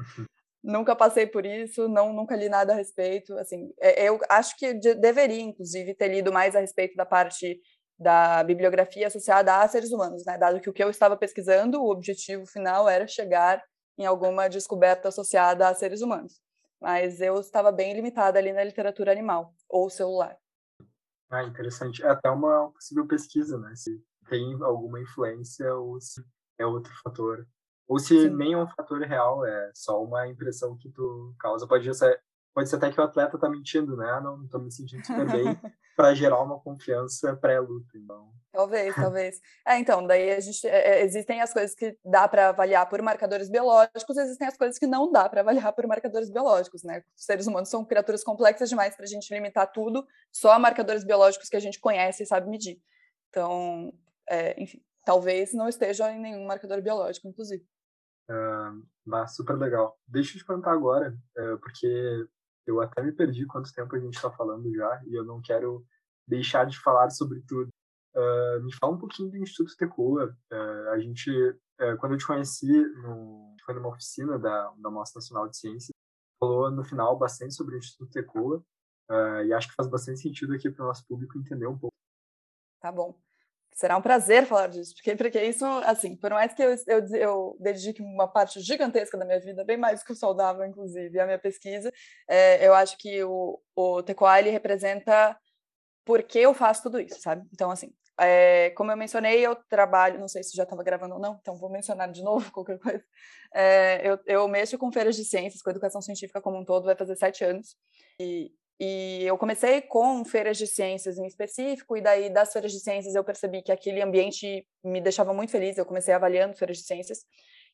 Nunca 0.63 0.95
passei 0.95 1.27
por 1.27 1.47
isso, 1.47 1.89
não 1.89 2.13
nunca 2.13 2.37
li 2.37 2.49
nada 2.49 2.73
a 2.73 2.77
respeito. 2.77 3.37
Assim, 3.39 3.73
é, 3.81 4.09
eu 4.09 4.19
acho 4.29 4.57
que 4.57 4.75
de, 4.75 4.95
deveria, 4.95 5.41
inclusive, 5.41 5.95
ter 5.95 6.09
lido 6.09 6.33
mais 6.33 6.55
a 6.55 6.61
respeito 6.61 6.95
da 6.97 7.07
parte 7.07 7.59
da 7.99 8.43
bibliografia 8.45 9.07
associada 9.07 9.57
a 9.57 9.69
seres 9.69 9.93
humanos, 9.93 10.25
né? 10.25 10.39
Dado 10.39 10.61
que 10.61 10.71
o 10.71 10.73
que 10.73 10.83
eu 10.83 10.91
estava 10.91 11.17
pesquisando, 11.17 11.83
o 11.83 11.91
objetivo 11.91 12.47
final 12.47 12.89
era 12.89 13.07
chegar 13.07 13.63
em 13.99 14.07
alguma 14.07 14.49
descoberta 14.49 15.09
associada 15.09 15.69
a 15.69 15.75
seres 15.75 16.01
humanos. 16.01 16.41
Mas 16.81 17.21
eu 17.21 17.39
estava 17.39 17.71
bem 17.71 17.93
limitada 17.93 18.39
ali 18.39 18.53
na 18.53 18.65
literatura 18.65 19.13
animal 19.13 19.53
ou 19.69 19.91
celular. 19.91 20.37
Ah, 21.31 21.45
interessante. 21.45 22.03
É 22.03 22.09
até 22.09 22.31
uma 22.31 22.71
possível 22.73 23.07
pesquisa, 23.07 23.59
né? 23.59 23.75
Se 23.77 24.03
tem 24.29 24.59
alguma 24.63 25.01
influência 25.01 25.75
ou 25.75 26.01
se 26.01 26.23
é 26.59 26.65
outro 26.67 26.93
fator. 27.03 27.47
Ou 27.91 27.99
se 27.99 28.16
Sim. 28.16 28.36
nem 28.36 28.53
é 28.53 28.57
um 28.57 28.68
fator 28.68 29.01
real, 29.01 29.45
é 29.45 29.72
só 29.74 30.01
uma 30.01 30.28
impressão 30.28 30.78
que 30.78 30.88
tu 30.88 31.34
causa. 31.36 31.66
Pode 31.66 31.93
ser, 31.93 32.22
pode 32.55 32.68
ser 32.68 32.76
até 32.76 32.88
que 32.88 33.01
o 33.01 33.03
atleta 33.03 33.36
tá 33.36 33.51
mentindo, 33.51 33.97
né? 33.97 34.09
Ah, 34.09 34.20
não, 34.20 34.45
estou 34.45 34.61
me 34.61 34.70
sentindo 34.70 35.05
super 35.05 35.26
bem, 35.26 35.43
para 35.97 36.14
gerar 36.14 36.41
uma 36.41 36.61
confiança 36.61 37.34
pré-luta, 37.34 37.91
então. 37.97 38.30
Talvez, 38.53 38.95
talvez. 38.95 39.41
É, 39.66 39.76
então, 39.76 40.07
daí 40.07 40.30
a 40.30 40.38
gente 40.38 40.64
é, 40.68 41.01
é 41.01 41.05
existem 41.05 41.41
as 41.41 41.53
coisas 41.53 41.74
que 41.74 41.99
dá 42.05 42.28
para 42.28 42.51
avaliar 42.51 42.88
por 42.88 43.03
marcadores 43.03 43.51
biológicos, 43.51 44.16
existem 44.16 44.47
as 44.47 44.57
coisas 44.57 44.78
que 44.78 44.86
não 44.86 45.11
dá 45.11 45.28
para 45.28 45.41
avaliar 45.41 45.72
por 45.72 45.84
marcadores 45.88 46.30
biológicos, 46.30 46.84
né? 46.84 47.03
Os 47.16 47.24
seres 47.24 47.49
humanos 47.49 47.70
são 47.70 47.84
criaturas 47.84 48.22
complexas 48.22 48.68
demais 48.68 48.95
para 48.95 49.05
a 49.05 49.09
gente 49.09 49.34
limitar 49.34 49.66
tudo 49.72 50.07
só 50.30 50.53
a 50.53 50.61
marcadores 50.61 51.03
biológicos 51.03 51.49
que 51.49 51.57
a 51.57 51.61
gente 51.61 51.80
conhece 51.80 52.22
e 52.22 52.26
sabe 52.26 52.49
medir. 52.49 52.80
Então, 53.30 53.93
é, 54.28 54.55
enfim, 54.62 54.80
talvez 55.05 55.53
não 55.53 55.68
esteja 55.68 56.12
em 56.12 56.20
nenhum 56.20 56.47
marcador 56.47 56.80
biológico, 56.80 57.26
inclusive. 57.26 57.66
Mas 59.05 59.35
super 59.35 59.57
legal. 59.57 59.99
Deixa 60.07 60.37
eu 60.37 60.41
te 60.41 60.47
perguntar 60.47 60.72
agora, 60.72 61.16
uh, 61.37 61.59
porque 61.59 62.26
eu 62.66 62.81
até 62.81 63.03
me 63.03 63.12
perdi 63.12 63.47
quanto 63.47 63.72
tempo 63.72 63.95
a 63.95 63.99
gente 63.99 64.14
está 64.14 64.31
falando 64.31 64.72
já 64.74 65.03
e 65.07 65.14
eu 65.14 65.24
não 65.24 65.41
quero 65.41 65.85
deixar 66.28 66.64
de 66.64 66.78
falar 66.78 67.11
sobre 67.11 67.43
tudo. 67.43 67.68
Uh, 68.14 68.62
me 68.62 68.74
fala 68.74 68.95
um 68.95 68.99
pouquinho 68.99 69.31
do 69.31 69.37
Instituto 69.37 69.76
Tecoa. 69.76 70.37
Uh, 70.53 70.89
a 70.91 70.99
gente, 70.99 71.31
uh, 71.31 71.97
quando 71.99 72.12
eu 72.12 72.18
te 72.18 72.26
conheci, 72.26 72.72
no, 73.03 73.57
foi 73.64 73.74
numa 73.74 73.89
oficina 73.89 74.39
da, 74.39 74.72
da 74.78 74.91
Mostra 74.91 75.18
Nacional 75.18 75.49
de 75.49 75.57
Ciências, 75.57 75.91
falou 76.39 76.70
no 76.70 76.85
final 76.85 77.18
bastante 77.18 77.55
sobre 77.55 77.74
o 77.74 77.78
Instituto 77.78 78.12
Tecoa 78.12 78.64
e 79.45 79.53
acho 79.53 79.68
que 79.68 79.74
faz 79.74 79.91
bastante 79.91 80.20
sentido 80.20 80.55
aqui 80.55 80.70
para 80.70 80.85
o 80.85 80.87
nosso 80.87 81.05
público 81.05 81.37
entender 81.37 81.66
um 81.66 81.76
pouco. 81.76 81.93
Tá 82.81 82.93
bom. 82.93 83.20
Será 83.73 83.97
um 83.97 84.03
prazer 84.03 84.47
falar 84.47 84.66
disso, 84.66 84.95
porque, 84.95 85.16
porque 85.16 85.43
isso, 85.43 85.64
assim, 85.85 86.16
por 86.16 86.31
mais 86.31 86.53
que 86.53 86.62
eu, 86.62 86.75
eu, 86.87 87.07
eu 87.14 87.57
dedique 87.61 88.03
uma 88.03 88.29
parte 88.29 88.61
gigantesca 88.61 89.16
da 89.16 89.25
minha 89.25 89.41
vida, 89.41 89.64
bem 89.64 89.77
mais 89.77 90.01
do 90.01 90.07
que 90.07 90.12
o 90.12 90.16
saudável, 90.16 90.64
inclusive, 90.66 91.18
a 91.18 91.25
minha 91.25 91.39
pesquisa, 91.39 91.91
é, 92.29 92.66
eu 92.66 92.75
acho 92.75 92.99
que 92.99 93.23
o, 93.25 93.59
o 93.75 94.03
Tecoa, 94.03 94.39
ele 94.39 94.51
representa 94.51 95.39
por 96.05 96.23
que 96.23 96.41
eu 96.41 96.53
faço 96.53 96.83
tudo 96.83 97.01
isso, 97.01 97.21
sabe? 97.21 97.47
Então, 97.53 97.71
assim, 97.71 97.93
é, 98.21 98.71
como 98.71 98.91
eu 98.93 98.97
mencionei, 98.97 99.41
eu 99.41 99.57
trabalho, 99.57 100.21
não 100.21 100.29
sei 100.29 100.43
se 100.43 100.55
já 100.55 100.64
estava 100.64 100.83
gravando 100.83 101.14
ou 101.14 101.21
não, 101.21 101.39
então 101.41 101.57
vou 101.57 101.71
mencionar 101.71 102.11
de 102.11 102.23
novo 102.23 102.51
qualquer 102.53 102.79
coisa. 102.79 103.03
É, 103.55 104.07
eu, 104.07 104.18
eu 104.27 104.49
mexo 104.49 104.77
com 104.77 104.93
feiras 104.93 105.16
de 105.16 105.25
ciências, 105.25 105.62
com 105.62 105.71
educação 105.71 106.03
científica 106.03 106.41
como 106.41 106.59
um 106.59 106.64
todo, 106.64 106.85
vai 106.85 106.97
fazer 106.97 107.16
sete 107.16 107.45
anos. 107.45 107.77
E, 108.21 108.53
e 108.81 109.24
eu 109.26 109.37
comecei 109.37 109.83
com 109.83 110.24
feiras 110.24 110.57
de 110.57 110.66
ciências 110.66 111.18
em 111.18 111.26
específico, 111.26 111.99
e 111.99 112.01
daí 112.01 112.31
das 112.31 112.51
feiras 112.51 112.72
de 112.72 112.81
ciências 112.81 113.14
eu 113.14 113.22
percebi 113.22 113.61
que 113.61 113.70
aquele 113.70 114.01
ambiente 114.01 114.66
me 114.83 115.03
deixava 115.03 115.35
muito 115.35 115.53
feliz. 115.53 115.76
Eu 115.76 115.85
comecei 115.85 116.14
avaliando 116.14 116.57
feiras 116.57 116.78
de 116.78 116.85
ciências, 116.85 117.18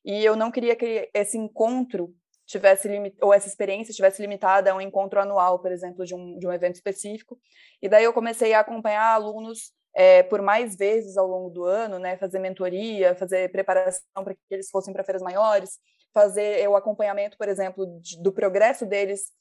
e 0.05 0.25
eu 0.25 0.35
não 0.35 0.51
queria 0.51 0.75
que 0.75 1.09
esse 1.15 1.39
encontro 1.39 2.13
tivesse 2.45 2.89
ou 3.23 3.33
essa 3.33 3.47
experiência 3.47 3.95
tivesse 3.95 4.21
limitada 4.21 4.73
a 4.73 4.75
um 4.75 4.81
encontro 4.81 5.21
anual, 5.21 5.61
por 5.61 5.71
exemplo, 5.71 6.05
de 6.05 6.13
um, 6.13 6.39
de 6.39 6.47
um 6.47 6.53
evento 6.53 6.75
específico. 6.75 7.39
E 7.81 7.89
daí 7.89 8.03
eu 8.03 8.13
comecei 8.13 8.53
a 8.53 8.61
acompanhar 8.61 9.15
alunos 9.15 9.73
é, 9.95 10.25
por 10.25 10.43
mais 10.43 10.77
vezes 10.77 11.17
ao 11.17 11.27
longo 11.27 11.51
do 11.51 11.65
ano, 11.65 12.01
né, 12.01 12.17
fazer 12.17 12.41
mentoria, 12.41 13.15
fazer 13.15 13.51
preparação 13.53 14.03
para 14.25 14.35
que 14.35 14.41
eles 14.51 14.71
fossem 14.71 14.93
para 14.93 15.05
feiras 15.05 15.23
maiores, 15.23 15.79
fazer 16.13 16.69
o 16.69 16.77
acompanhamento, 16.77 17.39
por 17.39 17.49
exemplo, 17.49 17.87
de, 18.01 18.21
do 18.21 18.33
progresso 18.33 18.85
deles, 18.85 19.33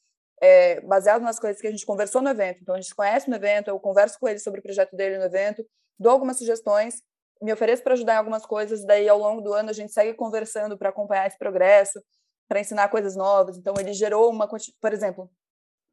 é, 0.41 0.81
baseado 0.81 1.21
nas 1.21 1.39
coisas 1.39 1.61
que 1.61 1.67
a 1.67 1.71
gente 1.71 1.85
conversou 1.85 2.21
no 2.21 2.29
evento. 2.29 2.59
Então, 2.61 2.75
a 2.75 2.81
gente 2.81 2.93
conhece 2.93 3.29
no 3.29 3.35
evento, 3.35 3.69
eu 3.69 3.79
converso 3.79 4.17
com 4.19 4.27
eles 4.27 4.43
sobre 4.43 4.59
o 4.59 4.63
projeto 4.63 4.95
dele 4.95 5.17
no 5.17 5.25
evento, 5.25 5.65
dou 5.97 6.11
algumas 6.11 6.37
sugestões, 6.37 7.01
me 7.41 7.51
ofereço 7.51 7.83
para 7.83 7.93
ajudar 7.93 8.15
em 8.15 8.17
algumas 8.17 8.45
coisas, 8.45 8.85
daí 8.85 9.07
ao 9.07 9.17
longo 9.17 9.41
do 9.41 9.53
ano 9.53 9.69
a 9.69 9.73
gente 9.73 9.91
segue 9.91 10.13
conversando 10.13 10.77
para 10.77 10.89
acompanhar 10.89 11.27
esse 11.27 11.37
progresso, 11.37 12.01
para 12.47 12.59
ensinar 12.59 12.89
coisas 12.89 13.15
novas. 13.15 13.57
Então, 13.57 13.73
ele 13.79 13.93
gerou 13.93 14.29
uma, 14.29 14.47
por 14.47 14.93
exemplo, 14.93 15.29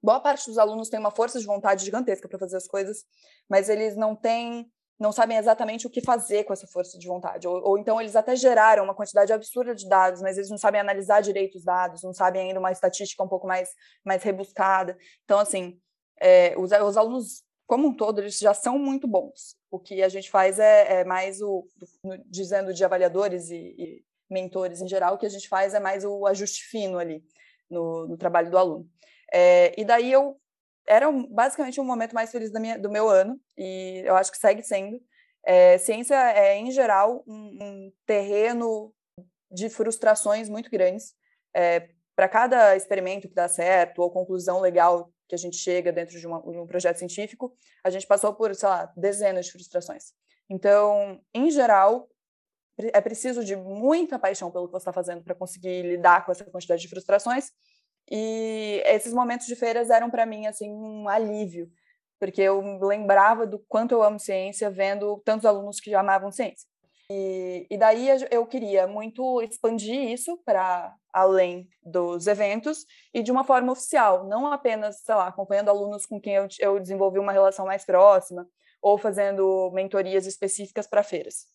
boa 0.03 0.21
parte 0.21 0.47
dos 0.47 0.59
alunos 0.59 0.89
tem 0.89 0.99
uma 0.99 1.11
força 1.11 1.39
de 1.39 1.47
vontade 1.47 1.85
gigantesca 1.85 2.29
para 2.29 2.39
fazer 2.39 2.57
as 2.57 2.67
coisas, 2.67 3.05
mas 3.49 3.69
eles 3.69 3.97
não 3.97 4.17
têm, 4.17 4.67
não 4.99 5.13
sabem 5.13 5.37
exatamente 5.37 5.87
o 5.87 5.91
que 5.91 6.01
fazer 6.01 6.45
com 6.45 6.53
essa 6.53 6.67
força 6.67 6.99
de 6.99 7.07
vontade. 7.07 7.49
Ou, 7.49 7.61
ou, 7.63 7.79
então 7.79 8.01
eles 8.01 8.15
até 8.15 8.37
geraram 8.37 8.85
uma 8.85 8.95
quantidade 8.95 9.33
absurda 9.33 9.75
de 9.75 9.89
dados, 9.89 10.23
mas 10.23 10.37
eles 10.37 10.51
não 10.51 10.59
sabem 10.59 10.81
analisar 10.81 11.21
direito 11.21 11.57
os 11.57 11.65
dados, 11.65 12.03
não 12.03 12.13
sabem 12.13 12.49
ainda 12.49 12.61
uma 12.61 12.71
estatística 12.71 13.23
um 13.23 13.29
pouco 13.29 13.47
mais, 13.47 13.71
mais 14.05 14.23
rebuscada. 14.23 14.97
Então, 15.25 15.39
assim, 15.39 15.79
é, 16.21 16.55
os, 16.57 16.71
os 16.71 16.97
alunos 16.97 17.43
como 17.67 17.89
um 17.89 17.97
todo, 17.97 18.21
eles 18.21 18.39
já 18.39 18.53
são 18.53 18.79
muito 18.79 19.09
bons. 19.09 19.57
O 19.71 19.79
que 19.79 20.03
a 20.03 20.09
gente 20.09 20.31
faz 20.31 20.59
é, 20.59 21.01
é 21.01 21.05
mais 21.05 21.41
o, 21.41 21.67
dizendo 22.27 22.75
de 22.75 22.85
avaliadores 22.85 23.49
e, 23.49 23.75
e, 23.79 24.05
mentores 24.29 24.83
em 24.83 24.89
geral, 24.89 25.15
o 25.15 25.19
que 25.19 25.25
a 25.25 25.31
gente 25.31 25.49
faz 25.49 25.73
é 25.73 25.81
mais 25.81 26.05
o 26.05 26.27
ajuste 26.27 26.65
fino 26.65 26.99
ali 26.99 27.25
no, 27.71 28.07
no 28.09 28.17
trabalho 28.19 28.51
do 28.51 28.59
aluno. 28.59 28.87
É, 29.33 29.73
e 29.81 29.87
daí 29.87 30.13
eu 30.13 30.37
era 30.87 31.11
basicamente 31.31 31.81
um 31.81 31.85
momento 31.85 32.15
mais 32.15 32.31
feliz 32.31 32.53
minha, 32.53 32.79
do 32.79 32.91
meu 32.91 33.09
ano, 33.09 33.41
e 33.57 34.03
eu 34.05 34.17
acho 34.17 34.31
que 34.31 34.39
segue 34.39 34.63
sendo. 34.63 35.01
É, 35.45 35.77
ciência 35.79 36.15
é, 36.15 36.57
em 36.57 36.71
geral, 36.71 37.25
um, 37.27 37.59
um, 37.61 37.93
terreno 38.07 38.95
de 39.51 39.69
frustrações 39.69 40.49
muito 40.49 40.71
grandes. 40.71 41.15
É, 41.55 41.89
Para 42.15 42.29
cada 42.29 42.77
experimento 42.77 43.29
que 43.29 43.35
dá 43.35 43.49
certo, 43.49 44.01
ou 44.01 44.11
conclusão 44.11 44.61
legal 44.61 45.13
que 45.29 45.35
a 45.35 45.39
gente 45.39 45.57
chega 45.57 45.91
dentro 45.93 46.19
de, 46.19 46.27
uma, 46.27 46.41
de 46.43 46.59
um 46.59 46.67
projeto 46.67 46.99
científico, 46.99 47.57
a 47.83 47.91
gente 47.91 48.07
passou 48.07 48.35
por, 48.35 48.55
sei 48.55 48.69
lá, 48.69 48.93
dezenas 48.97 49.47
de 49.47 49.53
frustrações. 49.53 50.13
Então, 50.49 51.21
em 51.35 51.51
geral, 51.51 52.09
é 52.79 53.01
preciso 53.01 53.45
de 53.45 53.57
muita 53.57 54.19
paixão 54.19 54.51
pelo 54.51 54.67
que 54.67 54.73
você 54.73 54.83
está 54.83 54.93
fazendo 54.93 55.23
para 55.23 55.35
conseguir 55.35 55.83
lidar 55.83 56.25
com 56.25 56.33
essa 56.33 56.45
quantidade 56.45 56.83
de 56.83 56.89
frustrações 56.89 57.51
e 58.11 58.83
esses 58.85 59.13
momentos 59.13 59.47
de 59.47 59.57
feiras 59.57 59.91
eram 59.91 60.11
para 60.11 60.27
mim 60.27 60.47
assim 60.47 60.71
um 60.71 61.09
alívio, 61.09 61.71
porque 62.19 62.43
eu 62.43 62.61
lembrava 62.81 63.47
do 63.47 63.59
quanto 63.69 63.93
eu 63.93 64.03
amo 64.03 64.19
ciência 64.19 64.71
vendo 64.71 65.21
tantos 65.25 65.47
alunos 65.47 65.81
que 65.81 65.95
amavam 65.95 66.31
ciência. 66.31 66.69
E, 67.11 67.67
e 67.71 67.77
daí 67.77 68.09
eu 68.31 68.47
queria 68.47 68.87
muito 68.87 69.43
expandir 69.43 70.11
isso 70.11 70.39
para 70.45 70.95
além 71.13 71.69
dos 71.83 72.27
eventos 72.27 72.87
e 73.13 73.23
de 73.23 73.31
uma 73.31 73.45
forma 73.45 73.73
oficial, 73.73 74.25
não 74.27 74.47
apenas, 74.47 75.01
sei 75.03 75.15
lá, 75.15 75.27
acompanhando 75.27 75.69
alunos 75.69 76.07
com 76.07 76.21
quem 76.21 76.35
eu, 76.35 76.49
eu 76.59 76.81
desenvolvi 76.81 77.19
uma 77.19 77.33
relação 77.33 77.67
mais 77.67 77.85
próxima 77.85 78.49
ou 78.81 78.97
fazendo 78.97 79.71
mentorias 79.73 80.27
específicas 80.27 80.87
para 80.87 81.03
feiras. 81.03 81.47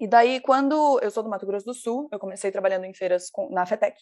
E 0.00 0.06
daí, 0.06 0.40
quando 0.40 1.00
eu 1.00 1.10
sou 1.10 1.22
do 1.22 1.30
Mato 1.30 1.46
Grosso 1.46 1.66
do 1.66 1.74
Sul, 1.74 2.08
eu 2.12 2.18
comecei 2.18 2.50
trabalhando 2.50 2.84
em 2.84 2.94
feiras 2.94 3.30
com, 3.30 3.48
na 3.50 3.66
FETEC, 3.66 3.96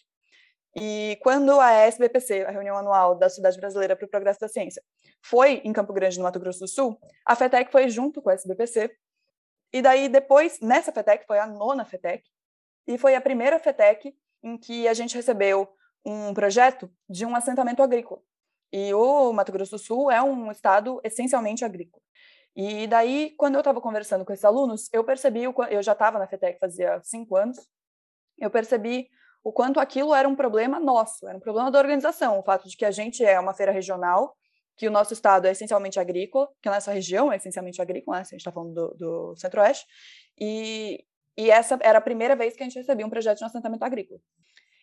e 0.79 1.17
quando 1.21 1.59
a 1.59 1.71
SBPC, 1.71 2.45
a 2.45 2.51
reunião 2.51 2.77
anual 2.77 3.15
da 3.15 3.29
Sociedade 3.29 3.59
Brasileira 3.59 3.95
para 3.95 4.05
o 4.05 4.09
Progresso 4.09 4.39
da 4.39 4.47
Ciência, 4.47 4.83
foi 5.21 5.61
em 5.63 5.73
Campo 5.73 5.91
Grande, 5.91 6.17
no 6.17 6.23
Mato 6.23 6.39
Grosso 6.39 6.59
do 6.59 6.67
Sul, 6.67 6.99
a 7.25 7.35
FETEC 7.35 7.71
foi 7.71 7.89
junto 7.89 8.21
com 8.21 8.29
a 8.29 8.33
SBPC. 8.33 8.95
E 9.73 9.81
daí, 9.81 10.07
depois, 10.07 10.59
nessa 10.61 10.91
FETEC, 10.91 11.25
foi 11.25 11.39
a 11.39 11.47
nona 11.47 11.83
FETEC, 11.83 12.23
e 12.87 12.97
foi 12.97 13.15
a 13.15 13.21
primeira 13.21 13.59
FETEC 13.59 14.15
em 14.43 14.57
que 14.57 14.87
a 14.87 14.93
gente 14.93 15.15
recebeu 15.15 15.67
um 16.05 16.33
projeto 16.33 16.89
de 17.09 17.25
um 17.25 17.35
assentamento 17.35 17.81
agrícola. 17.81 18.21
E 18.71 18.93
o 18.93 19.33
Mato 19.33 19.51
Grosso 19.51 19.71
do 19.71 19.79
Sul 19.79 20.11
é 20.11 20.21
um 20.21 20.51
estado 20.51 21.01
essencialmente 21.03 21.65
agrícola. 21.65 22.01
E 22.55 22.87
daí, 22.87 23.33
quando 23.37 23.55
eu 23.55 23.59
estava 23.59 23.81
conversando 23.81 24.23
com 24.23 24.31
esses 24.31 24.45
alunos, 24.45 24.89
eu 24.93 25.03
percebi, 25.03 25.43
eu 25.43 25.83
já 25.83 25.91
estava 25.91 26.17
na 26.17 26.27
FETEC 26.27 26.59
fazia 26.59 27.01
cinco 27.03 27.35
anos, 27.35 27.57
eu 28.37 28.49
percebi 28.49 29.09
o 29.47 29.51
quanto 29.53 29.79
aquilo 29.79 30.13
era 30.13 30.27
um 30.27 30.35
problema 30.35 30.77
nosso, 30.77 31.25
era 31.25 31.37
um 31.37 31.39
problema 31.39 31.71
da 31.71 31.79
organização, 31.79 32.37
o 32.37 32.43
fato 32.43 32.67
de 32.67 32.75
que 32.75 32.83
a 32.83 32.91
gente 32.91 33.23
é 33.23 33.39
uma 33.39 33.53
feira 33.53 33.71
regional, 33.71 34.35
que 34.75 34.85
o 34.85 34.91
nosso 34.91 35.13
estado 35.13 35.47
é 35.47 35.51
essencialmente 35.51 35.97
agrícola, 35.97 36.49
que 36.61 36.67
a 36.67 36.73
nossa 36.73 36.91
região 36.91 37.31
é 37.31 37.37
essencialmente 37.37 37.81
agrícola, 37.81 38.17
né, 38.17 38.23
se 38.25 38.35
a 38.35 38.35
gente 38.35 38.41
está 38.41 38.51
falando 38.51 38.73
do, 38.73 38.93
do 38.95 39.35
Centro-Oeste, 39.37 39.85
e, 40.37 41.01
e 41.37 41.49
essa 41.49 41.79
era 41.81 41.99
a 41.99 42.01
primeira 42.01 42.35
vez 42.35 42.57
que 42.57 42.61
a 42.61 42.65
gente 42.65 42.77
recebia 42.77 43.05
um 43.05 43.09
projeto 43.09 43.37
de 43.37 43.45
assentamento 43.45 43.85
agrícola. 43.85 44.19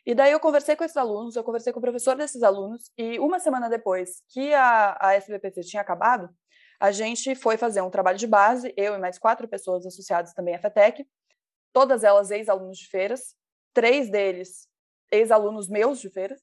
E 0.06 0.14
daí 0.14 0.32
eu 0.32 0.40
conversei 0.40 0.76
com 0.76 0.84
esses 0.84 0.96
alunos, 0.96 1.36
eu 1.36 1.44
conversei 1.44 1.70
com 1.70 1.78
o 1.78 1.82
professor 1.82 2.16
desses 2.16 2.42
alunos, 2.42 2.90
e 2.96 3.18
uma 3.18 3.38
semana 3.40 3.68
depois 3.68 4.22
que 4.30 4.54
a, 4.54 4.96
a 4.98 5.14
SBPC 5.14 5.60
tinha 5.60 5.82
acabado, 5.82 6.30
a 6.80 6.90
gente 6.90 7.34
foi 7.34 7.58
fazer 7.58 7.82
um 7.82 7.90
trabalho 7.90 8.16
de 8.16 8.26
base, 8.26 8.72
eu 8.78 8.94
e 8.94 8.98
mais 8.98 9.18
quatro 9.18 9.46
pessoas 9.46 9.84
associadas 9.84 10.32
também 10.32 10.54
à 10.54 10.58
FETEC, 10.58 11.06
todas 11.70 12.02
elas 12.02 12.30
ex-alunos 12.30 12.78
de 12.78 12.88
feiras, 12.88 13.34
três 13.74 14.08
deles 14.08 14.68
ex-alunos 15.10 15.68
meus 15.68 16.00
de 16.00 16.10
feiras, 16.10 16.38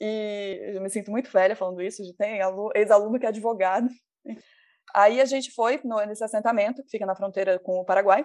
e 0.00 0.72
eu 0.74 0.80
me 0.80 0.90
sinto 0.90 1.10
muito 1.10 1.30
velha 1.30 1.54
falando 1.54 1.82
isso, 1.82 2.02
de 2.02 2.14
tem 2.16 2.40
ex-aluno 2.74 3.18
que 3.18 3.26
é 3.26 3.28
advogado. 3.28 3.88
Aí 4.94 5.20
a 5.20 5.24
gente 5.24 5.50
foi 5.52 5.80
no, 5.84 6.04
nesse 6.04 6.24
assentamento, 6.24 6.82
que 6.82 6.90
fica 6.90 7.06
na 7.06 7.14
fronteira 7.14 7.58
com 7.58 7.78
o 7.78 7.84
Paraguai, 7.84 8.24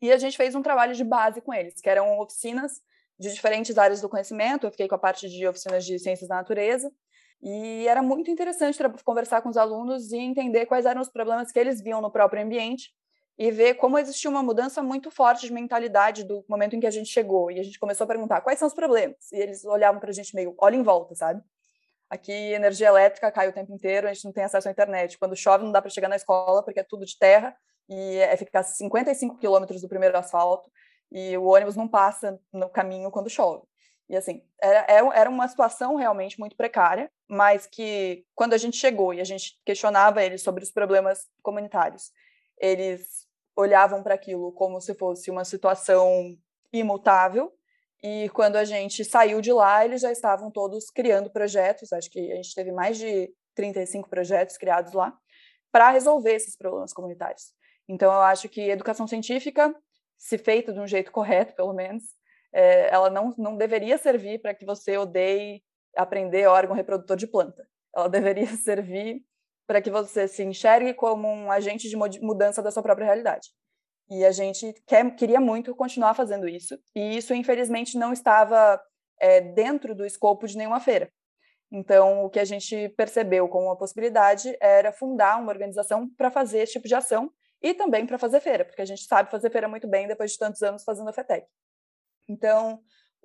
e 0.00 0.12
a 0.12 0.18
gente 0.18 0.36
fez 0.36 0.54
um 0.54 0.62
trabalho 0.62 0.94
de 0.94 1.02
base 1.02 1.40
com 1.40 1.52
eles, 1.52 1.80
que 1.80 1.88
eram 1.88 2.18
oficinas 2.20 2.80
de 3.18 3.32
diferentes 3.32 3.76
áreas 3.76 4.00
do 4.00 4.08
conhecimento, 4.08 4.66
eu 4.66 4.70
fiquei 4.70 4.86
com 4.86 4.94
a 4.94 4.98
parte 4.98 5.28
de 5.28 5.46
oficinas 5.46 5.84
de 5.84 5.98
ciências 5.98 6.28
da 6.28 6.36
natureza, 6.36 6.92
e 7.42 7.86
era 7.88 8.02
muito 8.02 8.30
interessante 8.30 8.78
conversar 9.04 9.42
com 9.42 9.48
os 9.48 9.56
alunos 9.56 10.12
e 10.12 10.18
entender 10.18 10.66
quais 10.66 10.86
eram 10.86 11.00
os 11.00 11.08
problemas 11.08 11.50
que 11.50 11.58
eles 11.58 11.80
viam 11.80 12.00
no 12.00 12.10
próprio 12.10 12.42
ambiente 12.42 12.92
e 13.38 13.52
ver 13.52 13.74
como 13.74 13.96
existia 13.96 14.28
uma 14.28 14.42
mudança 14.42 14.82
muito 14.82 15.10
forte 15.12 15.46
de 15.46 15.52
mentalidade 15.52 16.24
do 16.24 16.44
momento 16.48 16.74
em 16.74 16.80
que 16.80 16.86
a 16.86 16.90
gente 16.90 17.08
chegou. 17.08 17.52
E 17.52 17.60
a 17.60 17.62
gente 17.62 17.78
começou 17.78 18.04
a 18.04 18.08
perguntar 18.08 18.40
quais 18.40 18.58
são 18.58 18.66
os 18.66 18.74
problemas. 18.74 19.30
E 19.32 19.36
eles 19.36 19.64
olhavam 19.64 20.00
para 20.00 20.10
a 20.10 20.12
gente 20.12 20.34
meio, 20.34 20.54
olha 20.58 20.74
em 20.74 20.82
volta, 20.82 21.14
sabe? 21.14 21.40
Aqui, 22.10 22.32
energia 22.32 22.88
elétrica 22.88 23.30
cai 23.30 23.48
o 23.48 23.52
tempo 23.52 23.72
inteiro, 23.72 24.08
a 24.08 24.12
gente 24.12 24.24
não 24.24 24.32
tem 24.32 24.42
acesso 24.42 24.66
à 24.66 24.72
internet. 24.72 25.16
Quando 25.18 25.36
chove, 25.36 25.62
não 25.62 25.70
dá 25.70 25.80
para 25.80 25.90
chegar 25.90 26.08
na 26.08 26.16
escola, 26.16 26.64
porque 26.64 26.80
é 26.80 26.82
tudo 26.82 27.04
de 27.04 27.16
terra, 27.16 27.56
e 27.88 28.16
é 28.16 28.36
ficar 28.36 28.64
55 28.64 29.38
quilômetros 29.38 29.82
do 29.82 29.88
primeiro 29.88 30.18
asfalto, 30.18 30.68
e 31.12 31.36
o 31.38 31.44
ônibus 31.44 31.76
não 31.76 31.86
passa 31.86 32.40
no 32.52 32.68
caminho 32.68 33.10
quando 33.10 33.30
chove. 33.30 33.62
E 34.08 34.16
assim, 34.16 34.42
era, 34.60 35.12
era 35.14 35.30
uma 35.30 35.46
situação 35.46 35.94
realmente 35.94 36.40
muito 36.40 36.56
precária, 36.56 37.10
mas 37.28 37.66
que 37.66 38.24
quando 38.34 38.54
a 38.54 38.58
gente 38.58 38.76
chegou 38.76 39.12
e 39.12 39.20
a 39.20 39.24
gente 39.24 39.60
questionava 39.64 40.24
eles 40.24 40.42
sobre 40.42 40.64
os 40.64 40.70
problemas 40.70 41.26
comunitários, 41.42 42.10
eles 42.58 43.27
olhavam 43.58 44.04
para 44.04 44.14
aquilo 44.14 44.52
como 44.52 44.80
se 44.80 44.94
fosse 44.94 45.32
uma 45.32 45.44
situação 45.44 46.36
imutável. 46.72 47.52
E 48.00 48.28
quando 48.28 48.54
a 48.54 48.64
gente 48.64 49.04
saiu 49.04 49.40
de 49.40 49.52
lá, 49.52 49.84
eles 49.84 50.00
já 50.00 50.12
estavam 50.12 50.48
todos 50.48 50.88
criando 50.90 51.28
projetos. 51.28 51.92
Acho 51.92 52.08
que 52.08 52.30
a 52.30 52.36
gente 52.36 52.54
teve 52.54 52.70
mais 52.70 52.96
de 52.96 53.28
35 53.56 54.08
projetos 54.08 54.56
criados 54.56 54.92
lá 54.92 55.12
para 55.72 55.90
resolver 55.90 56.34
esses 56.34 56.56
problemas 56.56 56.92
comunitários. 56.92 57.52
Então, 57.88 58.12
eu 58.12 58.20
acho 58.20 58.48
que 58.48 58.70
educação 58.70 59.08
científica, 59.08 59.74
se 60.16 60.38
feita 60.38 60.72
de 60.72 60.78
um 60.78 60.86
jeito 60.86 61.10
correto, 61.10 61.56
pelo 61.56 61.72
menos, 61.72 62.04
é, 62.52 62.88
ela 62.94 63.10
não, 63.10 63.34
não 63.36 63.56
deveria 63.56 63.98
servir 63.98 64.40
para 64.40 64.54
que 64.54 64.64
você 64.64 64.96
odeie 64.96 65.62
aprender 65.96 66.46
órgão 66.46 66.76
reprodutor 66.76 67.16
de 67.16 67.26
planta. 67.26 67.66
Ela 67.94 68.08
deveria 68.08 68.46
servir 68.56 69.24
para 69.68 69.82
que 69.82 69.90
você 69.90 70.26
se 70.26 70.42
enxergue 70.42 70.94
como 70.94 71.28
um 71.28 71.52
agente 71.52 71.90
de 71.90 71.96
mudança 72.22 72.62
da 72.62 72.70
sua 72.70 72.82
própria 72.82 73.04
realidade. 73.04 73.48
E 74.10 74.24
a 74.24 74.32
gente 74.32 74.72
quer, 74.86 75.14
queria 75.14 75.38
muito 75.38 75.76
continuar 75.76 76.14
fazendo 76.14 76.48
isso, 76.48 76.80
e 76.96 77.18
isso, 77.18 77.34
infelizmente, 77.34 77.98
não 77.98 78.10
estava 78.10 78.80
é, 79.20 79.42
dentro 79.42 79.94
do 79.94 80.06
escopo 80.06 80.46
de 80.46 80.56
nenhuma 80.56 80.80
feira. 80.80 81.12
Então, 81.70 82.24
o 82.24 82.30
que 82.30 82.40
a 82.40 82.46
gente 82.46 82.88
percebeu 82.96 83.46
como 83.46 83.66
uma 83.66 83.76
possibilidade 83.76 84.56
era 84.58 84.90
fundar 84.90 85.38
uma 85.38 85.52
organização 85.52 86.08
para 86.16 86.30
fazer 86.30 86.60
esse 86.60 86.72
tipo 86.72 86.88
de 86.88 86.94
ação 86.94 87.30
e 87.60 87.74
também 87.74 88.06
para 88.06 88.16
fazer 88.16 88.40
feira, 88.40 88.64
porque 88.64 88.80
a 88.80 88.86
gente 88.86 89.02
sabe 89.02 89.30
fazer 89.30 89.50
feira 89.50 89.68
muito 89.68 89.86
bem 89.86 90.08
depois 90.08 90.32
de 90.32 90.38
tantos 90.38 90.62
anos 90.62 90.82
fazendo 90.82 91.10
a 91.10 91.12
FETEC. 91.12 91.46
Então, 92.26 92.80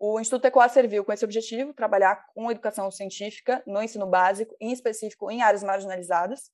o 0.05 0.19
Instituto 0.19 0.43
Ecoar 0.43 0.69
serviu 0.69 1.05
com 1.05 1.13
esse 1.13 1.23
objetivo, 1.23 1.73
trabalhar 1.73 2.25
com 2.35 2.51
educação 2.51 2.91
científica 2.91 3.63
no 3.65 3.81
ensino 3.81 4.05
básico, 4.05 4.53
em 4.59 4.73
específico 4.73 5.31
em 5.31 5.41
áreas 5.41 5.63
marginalizadas, 5.63 6.51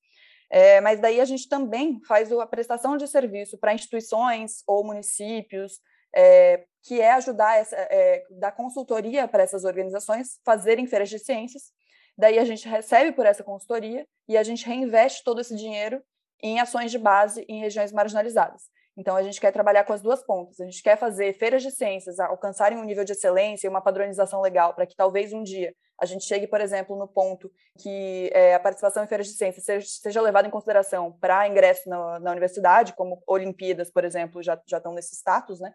é, 0.52 0.80
mas 0.82 1.00
daí 1.00 1.20
a 1.20 1.26
gente 1.26 1.50
também 1.50 2.00
faz 2.08 2.32
a 2.32 2.46
prestação 2.46 2.96
de 2.96 3.08
serviço 3.08 3.58
para 3.58 3.74
instituições 3.74 4.62
ou 4.68 4.84
municípios, 4.84 5.80
é, 6.16 6.64
que 6.84 7.02
é 7.02 7.14
ajudar 7.14 7.58
essa, 7.58 7.76
é, 7.76 8.24
dar 8.30 8.52
consultoria 8.52 9.28
para 9.28 9.42
essas 9.42 9.64
organizações 9.64 10.40
fazerem 10.46 10.86
feiras 10.86 11.10
de 11.10 11.18
ciências. 11.18 11.72
Daí 12.16 12.38
a 12.38 12.46
gente 12.46 12.70
recebe 12.70 13.14
por 13.14 13.26
essa 13.26 13.44
consultoria 13.44 14.08
e 14.28 14.38
a 14.38 14.44
gente 14.44 14.64
reinveste 14.64 15.24
todo 15.24 15.42
esse 15.42 15.56
dinheiro 15.56 16.04
em 16.40 16.60
ações 16.60 16.92
de 16.92 17.00
base 17.00 17.44
em 17.50 17.62
regiões 17.62 17.92
marginalizadas. 17.92 18.70
Então, 19.00 19.16
a 19.16 19.24
gente 19.24 19.40
quer 19.40 19.54
trabalhar 19.54 19.86
com 19.86 19.94
as 19.94 20.02
duas 20.02 20.22
pontas. 20.22 20.60
A 20.60 20.66
gente 20.66 20.84
quer 20.84 20.98
fazer 20.98 21.32
feiras 21.40 21.64
de 21.64 21.72
ciências 21.72 22.20
alcançarem 22.20 22.78
um 22.78 22.84
nível 22.84 23.06
de 23.06 23.14
excelência 23.14 23.66
e 23.66 23.70
uma 23.70 23.82
padronização 23.82 24.42
legal 24.42 24.74
para 24.74 24.86
que 24.86 24.94
talvez 24.94 25.32
um 25.32 25.42
dia 25.42 25.74
a 26.02 26.06
gente 26.06 26.26
chegue, 26.26 26.48
por 26.48 26.60
exemplo, 26.60 26.98
no 26.98 27.08
ponto 27.08 27.50
que 27.82 28.30
é, 28.34 28.56
a 28.56 28.60
participação 28.60 29.02
em 29.02 29.08
feiras 29.08 29.28
de 29.28 29.34
ciências 29.34 29.64
seja, 29.64 29.88
seja 29.88 30.22
levada 30.22 30.50
em 30.50 30.52
consideração 30.52 31.14
para 31.14 31.48
ingresso 31.48 31.90
na, 31.90 32.20
na, 32.20 32.32
universidade, 32.32 32.94
como 32.94 33.24
Olimpíadas, 33.26 33.90
por 33.90 34.04
exemplo, 34.04 34.44
já, 34.44 34.62
já 34.68 34.78
estão 34.78 34.94
nesse 34.94 35.16
status, 35.16 35.62
né? 35.62 35.74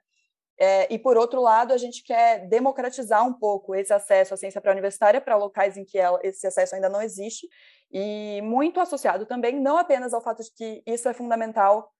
É, 0.59 0.93
e, 0.93 0.99
por 0.99 1.16
outro 1.16 1.41
lado, 1.41 1.72
a 1.72 1.79
gente 1.79 2.03
quer 2.05 2.47
democratizar 2.47 3.27
um 3.27 3.33
pouco 3.33 3.75
esse 3.75 3.93
acesso 3.93 4.35
à 4.35 4.37
ciência 4.37 4.61
pré-universitária 4.61 5.20
para 5.20 5.37
locais 5.37 5.77
em 5.77 5.85
que 5.85 5.99
ela, 5.99 6.20
esse 6.22 6.47
acesso 6.47 6.75
ainda 6.75 6.89
não 6.89 7.03
existe, 7.03 7.49
e 7.91 8.41
muito 8.43 8.81
associado 8.81 9.27
também, 9.27 9.61
não 9.61 9.77
apenas 9.77 10.14
ao 10.14 10.22
fato 10.22 10.43
de 10.43 10.53
que 10.55 10.83
isso 10.87 11.09
é 11.09 11.12
fundamental, 11.12 11.91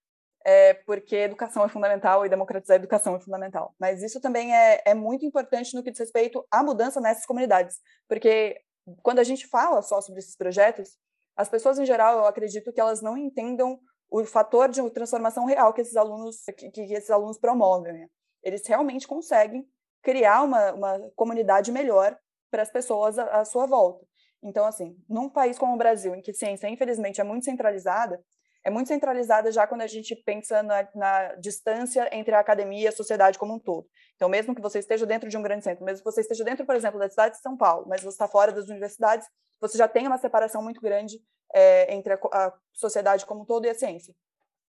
é, 0.45 0.75
porque 0.75 1.17
educação 1.17 1.65
é 1.65 1.69
fundamental 1.69 2.25
e 2.25 2.29
democratizar 2.29 2.77
a 2.77 2.79
educação 2.79 3.17
é 3.17 3.21
fundamental, 3.21 3.75
mas 3.79 4.03
isso 4.03 4.21
também 4.21 4.55
é, 4.55 4.83
é 4.85 4.95
muito 4.95 5.25
importante 5.25 5.75
no 5.75 5.83
que 5.83 5.91
diz 5.91 6.01
respeito 6.01 6.47
à 6.51 6.63
mudança 6.63 7.01
nessas 7.01 7.25
comunidades, 7.25 7.79
porque 8.09 8.61
quando 9.03 9.19
a 9.19 9.25
gente 9.25 9.47
fala 9.47 9.81
só 9.83 10.01
sobre 10.01 10.21
esses 10.21 10.37
projetos, 10.37 10.99
as 11.37 11.49
pessoas 11.49 11.79
em 11.79 11.87
geral, 11.87 12.19
eu 12.19 12.27
acredito 12.27 12.73
que 12.73 12.81
elas 12.81 13.01
não 13.01 13.17
entendam 13.17 13.79
o 14.11 14.25
fator 14.25 14.69
de 14.69 14.89
transformação 14.91 15.47
real 15.47 15.73
que 15.73 15.81
esses 15.81 15.97
alunos 15.97 16.43
que, 16.57 16.71
que 16.71 16.93
esses 16.93 17.11
alunos 17.11 17.39
promovem. 17.39 17.93
Né? 17.93 18.07
eles 18.45 18.67
realmente 18.67 19.09
conseguem 19.09 19.67
criar 20.03 20.43
uma, 20.43 20.73
uma 20.75 21.11
comunidade 21.17 21.73
melhor 21.73 22.17
para 22.51 22.63
as 22.63 22.71
pessoas 22.71 23.19
à, 23.19 23.41
à 23.41 23.45
sua 23.45 23.67
volta. 23.67 24.07
Então, 24.43 24.67
assim, 24.67 24.95
num 25.09 25.31
país 25.31 25.59
como 25.59 25.75
o 25.75 25.79
Brasil, 25.79 26.15
em 26.15 26.21
que 26.21 26.31
a 26.31 26.35
ciência, 26.35 26.69
infelizmente, 26.69 27.21
é 27.21 27.25
muito 27.25 27.47
centralizada, 27.47 28.23
é 28.65 28.71
muito 28.71 28.89
centralizada 28.89 29.53
já 29.53 29.67
quando 29.67 29.83
a 29.83 29.87
gente 29.87 30.17
pensa 30.17 30.63
na, 30.63 30.89
na, 30.95 31.35
distância 31.35 32.09
entre 32.11 32.35
a 32.35 32.41
academia 32.41 32.85
e 32.85 32.89
a 32.89 32.93
sociedade 32.93 33.39
como 33.39 33.55
um 33.55 33.59
todo. 33.59 33.87
Então, 34.17 34.29
mesmo 34.29 34.55
que 34.55 34.63
você 34.63 34.79
esteja 34.79 35.05
dentro 35.05 35.29
de 35.29 35.37
um 35.37 35.43
grande 35.43 35.63
centro, 35.63 35.85
mesmo 35.85 35.99
que 36.03 36.11
você 36.11 36.23
esteja 36.23 36.43
dentro, 36.43 36.65
por 36.65 36.75
exemplo, 36.75 36.99
da 36.99 37.09
cidade 37.09 37.35
de 37.35 37.43
São 37.43 37.57
Paulo, 37.57 37.87
mas 37.87 38.01
você 38.01 38.09
está 38.15 38.27
fora 38.27 38.53
das 38.53 38.69
universidades, 38.69 39.29
você 39.61 39.77
já 39.77 39.87
tem 39.87 40.07
uma 40.07 40.17
separação 40.17 40.63
muito 40.63 40.81
grande 40.81 41.21
é, 41.55 41.95
entre 41.95 42.15
a, 42.15 42.19
a, 42.33 42.55
sociedade 42.73 43.27
como 43.27 43.43
um 43.43 43.45
todo 43.45 43.67
e 43.67 43.69
a 43.69 43.75
ciência. 43.75 44.15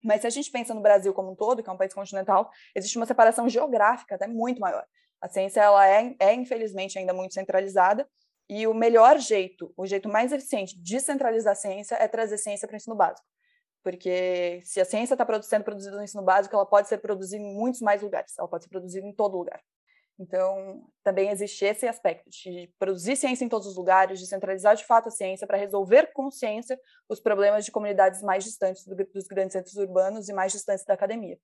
Mas 0.03 0.21
se 0.21 0.27
a 0.27 0.29
gente 0.29 0.51
pensa 0.51 0.73
no 0.73 0.81
Brasil 0.81 1.11
como 1.13 1.31
um 1.31 1.35
todo, 1.35 1.63
que 1.63 1.69
é 1.69 1.73
um 1.73 1.77
país 1.77 1.93
continental, 1.93 2.49
existe 2.75 2.95
uma 2.95 3.07
separação 3.07 3.49
geográfica 3.49 4.15
até 4.15 4.27
muito 4.27 4.61
maior. 4.61 4.85
A 5.19 5.27
ciência 5.27 5.61
ela 5.61 5.85
é, 5.87 6.15
é 6.19 6.33
infelizmente 6.33 6.97
ainda 6.97 7.13
muito 7.13 7.33
centralizada 7.33 8.07
e 8.47 8.65
o 8.65 8.73
melhor 8.73 9.17
jeito, 9.19 9.73
o 9.75 9.85
jeito 9.85 10.07
mais 10.07 10.31
eficiente 10.31 10.79
de 10.79 10.99
centralizar 10.99 11.53
a 11.53 11.55
ciência 11.55 11.95
é 11.95 12.07
trazer 12.07 12.37
ciência 12.37 12.67
para 12.67 12.75
o 12.75 12.77
ensino 12.77 12.95
básico. 12.95 13.27
Porque 13.83 14.61
se 14.63 14.79
a 14.81 14.85
ciência 14.85 15.13
está 15.13 15.41
sendo 15.41 15.63
produzida 15.63 15.95
no 15.95 16.03
ensino 16.03 16.23
básico, 16.23 16.55
ela 16.55 16.65
pode 16.65 16.87
ser 16.87 16.97
produzida 16.97 17.41
em 17.41 17.53
muitos 17.53 17.81
mais 17.81 18.01
lugares, 18.01 18.37
ela 18.37 18.47
pode 18.47 18.65
ser 18.65 18.69
produzida 18.69 19.05
em 19.05 19.13
todo 19.13 19.37
lugar. 19.37 19.61
Então, 20.19 20.85
também 21.01 21.29
existe 21.29 21.63
esse 21.63 21.87
aspecto 21.87 22.29
de 22.29 22.69
produzir 22.77 23.15
ciência 23.15 23.45
em 23.45 23.49
todos 23.49 23.65
os 23.65 23.77
lugares, 23.77 24.19
de 24.19 24.27
centralizar 24.27 24.75
de 24.75 24.85
fato 24.85 25.07
a 25.07 25.11
ciência 25.11 25.47
para 25.47 25.57
resolver 25.57 26.11
com 26.13 26.29
ciência 26.29 26.77
os 27.07 27.21
problemas 27.21 27.63
de 27.63 27.71
comunidades 27.71 28.21
mais 28.21 28.43
distantes 28.43 28.85
do, 28.85 28.95
dos 28.95 29.27
grandes 29.27 29.53
centros 29.53 29.75
urbanos 29.77 30.27
e 30.27 30.33
mais 30.33 30.51
distantes 30.51 30.83
da 30.83 30.93
academia. 30.93 31.39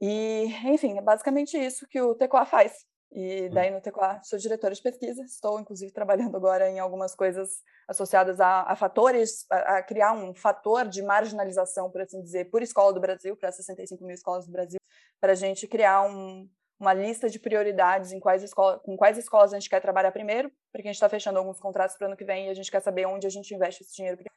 E, 0.00 0.44
enfim, 0.64 0.98
é 0.98 1.02
basicamente 1.02 1.58
isso 1.58 1.84
que 1.88 2.00
o 2.00 2.14
TECOA 2.14 2.46
faz. 2.46 2.72
E 3.12 3.46
hum. 3.46 3.50
daí 3.50 3.70
no 3.70 3.80
TECOA 3.80 4.20
sou 4.22 4.38
diretora 4.38 4.74
de 4.74 4.80
pesquisa, 4.80 5.22
estou 5.22 5.58
inclusive 5.58 5.90
trabalhando 5.92 6.36
agora 6.36 6.68
em 6.70 6.78
algumas 6.78 7.14
coisas 7.14 7.62
associadas 7.88 8.40
a, 8.40 8.62
a 8.62 8.76
fatores, 8.76 9.46
a, 9.50 9.78
a, 9.78 9.82
criar 9.82 10.12
um 10.12 10.32
fator 10.34 10.86
de 10.86 11.02
marginalização, 11.02 11.90
por 11.90 12.00
assim 12.00 12.22
dizer, 12.22 12.50
por 12.50 12.62
escola 12.62 12.92
do 12.92 13.00
Brasil, 13.00 13.36
para 13.36 13.50
65 13.50 14.04
mil 14.04 14.14
escolas 14.14 14.46
do 14.46 14.52
Brasil, 14.52 14.78
para 15.20 15.32
a 15.32 15.36
gente 15.36 15.66
criar 15.66 16.02
um, 16.02 16.48
uma 16.78 16.94
lista 16.94 17.28
de 17.28 17.38
prioridades 17.38 18.12
em 18.12 18.20
quais 18.20 18.42
escola, 18.42 18.78
com 18.78 18.96
quais 18.96 19.18
escolas 19.18 19.52
a 19.52 19.58
gente 19.58 19.68
quer 19.68 19.80
trabalhar 19.80 20.12
primeiro, 20.12 20.50
porque 20.72 20.88
a 20.88 20.92
gente 20.92 20.94
está 20.94 21.08
fechando 21.08 21.38
alguns 21.38 21.58
contratos 21.58 21.96
para 21.96 22.06
o 22.06 22.08
ano 22.08 22.16
que 22.16 22.24
vem 22.24 22.46
e 22.46 22.50
a 22.50 22.54
gente 22.54 22.70
quer 22.70 22.80
saber 22.80 23.06
onde 23.06 23.26
a 23.26 23.30
gente 23.30 23.52
investe 23.54 23.82
esse 23.82 23.94
dinheiro 23.94 24.16
primeiro. 24.16 24.30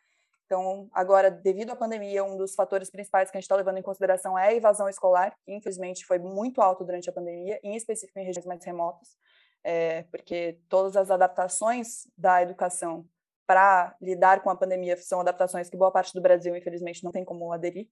Então, 0.54 0.88
agora, 0.94 1.32
devido 1.32 1.72
à 1.72 1.76
pandemia, 1.76 2.24
um 2.24 2.38
dos 2.38 2.54
fatores 2.54 2.92
principais 2.92 3.32
que 3.32 3.36
a 3.36 3.40
gente 3.40 3.46
está 3.46 3.56
levando 3.56 3.80
em 3.80 3.82
consideração 3.82 4.38
é 4.38 4.50
a 4.50 4.54
evasão 4.54 4.88
escolar, 4.88 5.36
que 5.44 5.52
infelizmente 5.52 6.06
foi 6.06 6.20
muito 6.20 6.62
alto 6.62 6.86
durante 6.86 7.10
a 7.10 7.12
pandemia, 7.12 7.60
em 7.64 7.76
específico 7.76 8.20
em 8.20 8.24
regiões 8.24 8.46
mais 8.46 8.64
remotas, 8.64 9.18
é, 9.64 10.04
porque 10.12 10.60
todas 10.70 10.96
as 10.96 11.10
adaptações 11.10 12.08
da 12.16 12.44
educação 12.44 13.04
para 13.48 13.96
lidar 14.00 14.44
com 14.44 14.52
a 14.52 14.56
pandemia 14.56 14.96
são 14.96 15.22
adaptações 15.22 15.72
que 15.72 15.76
boa 15.76 15.92
parte 15.92 16.14
do 16.14 16.22
Brasil, 16.22 16.56
infelizmente, 16.56 17.04
não 17.04 17.12
tem 17.12 17.26
como 17.26 17.52
aderir. 17.52 17.88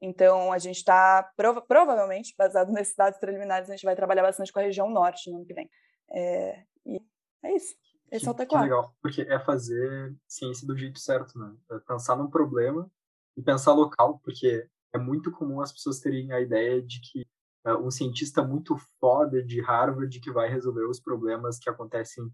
Então, 0.00 0.52
a 0.52 0.58
gente 0.58 0.78
está, 0.78 1.30
prova 1.36 1.62
provavelmente, 1.62 2.34
baseado 2.36 2.72
nesses 2.74 2.96
dados 2.96 3.20
preliminares, 3.20 3.70
a 3.70 3.76
gente 3.76 3.84
vai 3.84 3.94
trabalhar 3.94 4.22
bastante 4.22 4.52
com 4.52 4.58
a 4.58 4.62
região 4.62 4.90
norte 4.90 5.30
no 5.30 5.36
ano 5.36 5.46
que 5.46 5.54
vem. 5.54 5.70
É, 6.10 6.64
e 6.84 7.00
é 7.44 7.52
isso. 7.54 7.76
Esse 8.12 8.24
que, 8.24 8.28
é 8.28 8.30
o 8.30 8.34
teclado. 8.34 8.62
legal, 8.64 8.94
porque 9.00 9.22
é 9.22 9.38
fazer 9.38 10.14
ciência 10.28 10.66
do 10.66 10.76
jeito 10.76 10.98
certo, 10.98 11.38
né? 11.38 11.56
É 11.70 11.78
pensar 11.78 12.14
num 12.14 12.28
problema 12.28 12.86
e 13.34 13.42
pensar 13.42 13.72
local, 13.72 14.20
porque 14.22 14.68
é 14.94 14.98
muito 14.98 15.32
comum 15.32 15.62
as 15.62 15.72
pessoas 15.72 15.98
terem 15.98 16.30
a 16.30 16.38
ideia 16.38 16.82
de 16.82 17.00
que 17.00 17.26
uh, 17.66 17.78
um 17.78 17.90
cientista 17.90 18.42
muito 18.42 18.76
foda 19.00 19.42
de 19.42 19.62
Harvard 19.62 20.20
que 20.20 20.30
vai 20.30 20.46
resolver 20.46 20.84
os 20.84 21.00
problemas 21.00 21.58
que 21.58 21.70
acontecem 21.70 22.24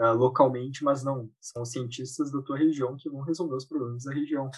uh, 0.00 0.12
localmente, 0.12 0.82
mas 0.82 1.04
não, 1.04 1.30
são 1.40 1.62
os 1.62 1.70
cientistas 1.70 2.32
da 2.32 2.42
tua 2.42 2.58
região 2.58 2.96
que 2.96 3.08
vão 3.08 3.20
resolver 3.20 3.54
os 3.54 3.64
problemas 3.64 4.02
da 4.02 4.12
região. 4.12 4.50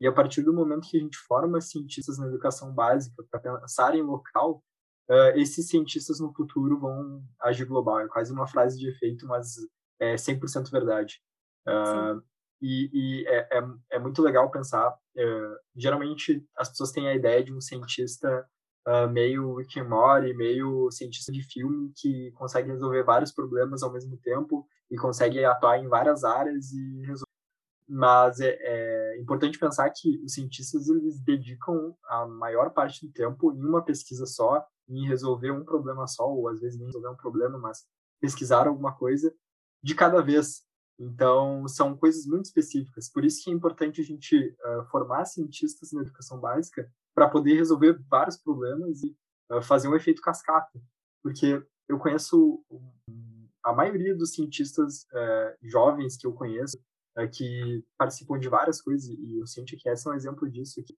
E 0.00 0.06
a 0.06 0.12
partir 0.12 0.42
do 0.42 0.54
momento 0.54 0.88
que 0.88 0.96
a 0.96 1.00
gente 1.00 1.18
forma 1.18 1.60
cientistas 1.60 2.16
na 2.16 2.26
educação 2.26 2.72
básica 2.72 3.22
para 3.30 3.60
pensar 3.60 3.94
em 3.94 4.02
local, 4.02 4.64
uh, 5.10 5.36
esses 5.36 5.68
cientistas 5.68 6.20
no 6.20 6.32
futuro 6.32 6.80
vão 6.80 7.22
agir 7.38 7.66
global. 7.66 8.00
É 8.00 8.08
quase 8.08 8.32
uma 8.32 8.46
frase 8.46 8.78
de 8.78 8.88
efeito, 8.88 9.26
mas 9.26 9.56
é 10.02 10.14
100% 10.16 10.70
verdade. 10.70 11.20
Uh, 11.66 12.22
e, 12.60 12.90
e 12.92 13.26
é, 13.26 13.58
é, 13.58 13.62
é, 13.92 13.98
muito 13.98 14.22
legal 14.22 14.50
pensar. 14.50 14.90
Uh, 15.16 15.56
geralmente, 15.76 16.44
as 16.56 16.68
pessoas 16.68 16.92
têm 16.92 17.08
a 17.08 17.14
ideia 17.14 17.42
de 17.42 17.52
um 17.52 17.60
cientista 17.60 18.46
uh, 18.86 19.08
meio 19.08 19.56
Rick 19.56 19.78
and 19.80 19.88
Morty, 19.88 20.34
meio 20.34 20.90
cientista 20.90 21.30
de 21.32 21.42
filme 21.42 21.92
que 21.96 22.30
consegue 22.32 22.70
resolver 22.70 23.02
vários 23.02 23.32
problemas 23.32 23.82
ao 23.82 23.92
mesmo 23.92 24.16
tempo 24.18 24.66
e 24.90 24.96
consegue 24.96 25.44
atuar 25.44 25.78
em 25.78 25.88
várias 25.88 26.24
áreas 26.24 26.72
e 26.72 27.00
resolver 27.02 27.32
mas 27.88 28.40
é, 28.40 28.56
é, 28.58 29.20
importante 29.20 29.58
pensar 29.58 29.90
que 29.90 30.18
os 30.24 30.32
cientistas 30.32 30.88
eles 30.88 31.20
dedicam 31.20 31.94
a 32.08 32.26
maior 32.26 32.70
parte 32.70 33.06
do 33.06 33.12
tempo 33.12 33.52
em 33.52 33.62
uma 33.62 33.84
pesquisa 33.84 34.24
só, 34.24 34.64
em 34.88 35.06
resolver 35.06 35.50
um 35.50 35.62
problema 35.62 36.06
só, 36.06 36.26
ou 36.26 36.48
às 36.48 36.58
vezes 36.58 36.78
nem 36.78 36.86
resolver 36.86 37.10
um 37.10 37.16
problema, 37.16 37.58
mas 37.58 37.84
pesquisar 38.18 38.66
alguma 38.66 38.96
coisa 38.96 39.30
de 39.82 39.94
cada 39.94 40.22
vez. 40.22 40.62
Então, 40.98 41.66
são 41.66 41.96
coisas 41.96 42.26
muito 42.26 42.44
específicas. 42.44 43.10
Por 43.10 43.24
isso 43.24 43.42
que 43.42 43.50
é 43.50 43.52
importante 43.52 44.00
a 44.00 44.04
gente 44.04 44.36
uh, 44.36 44.84
formar 44.90 45.24
cientistas 45.24 45.90
na 45.92 46.02
educação 46.02 46.38
básica 46.38 46.88
para 47.14 47.28
poder 47.28 47.54
resolver 47.54 47.98
vários 48.08 48.36
problemas 48.36 49.02
e 49.02 49.16
uh, 49.50 49.60
fazer 49.62 49.88
um 49.88 49.96
efeito 49.96 50.22
cascata. 50.22 50.80
Porque 51.22 51.60
eu 51.88 51.98
conheço 51.98 52.64
a 53.64 53.72
maioria 53.72 54.14
dos 54.14 54.32
cientistas 54.32 55.02
uh, 55.12 55.56
jovens 55.62 56.16
que 56.16 56.26
eu 56.26 56.32
conheço, 56.32 56.78
que 57.32 57.84
participam 57.98 58.38
de 58.38 58.48
várias 58.48 58.80
coisas, 58.80 59.06
e 59.06 59.38
o 59.42 59.46
Cientificast 59.46 60.08
é 60.08 60.10
um 60.10 60.14
exemplo 60.14 60.50
disso, 60.50 60.82
que 60.82 60.96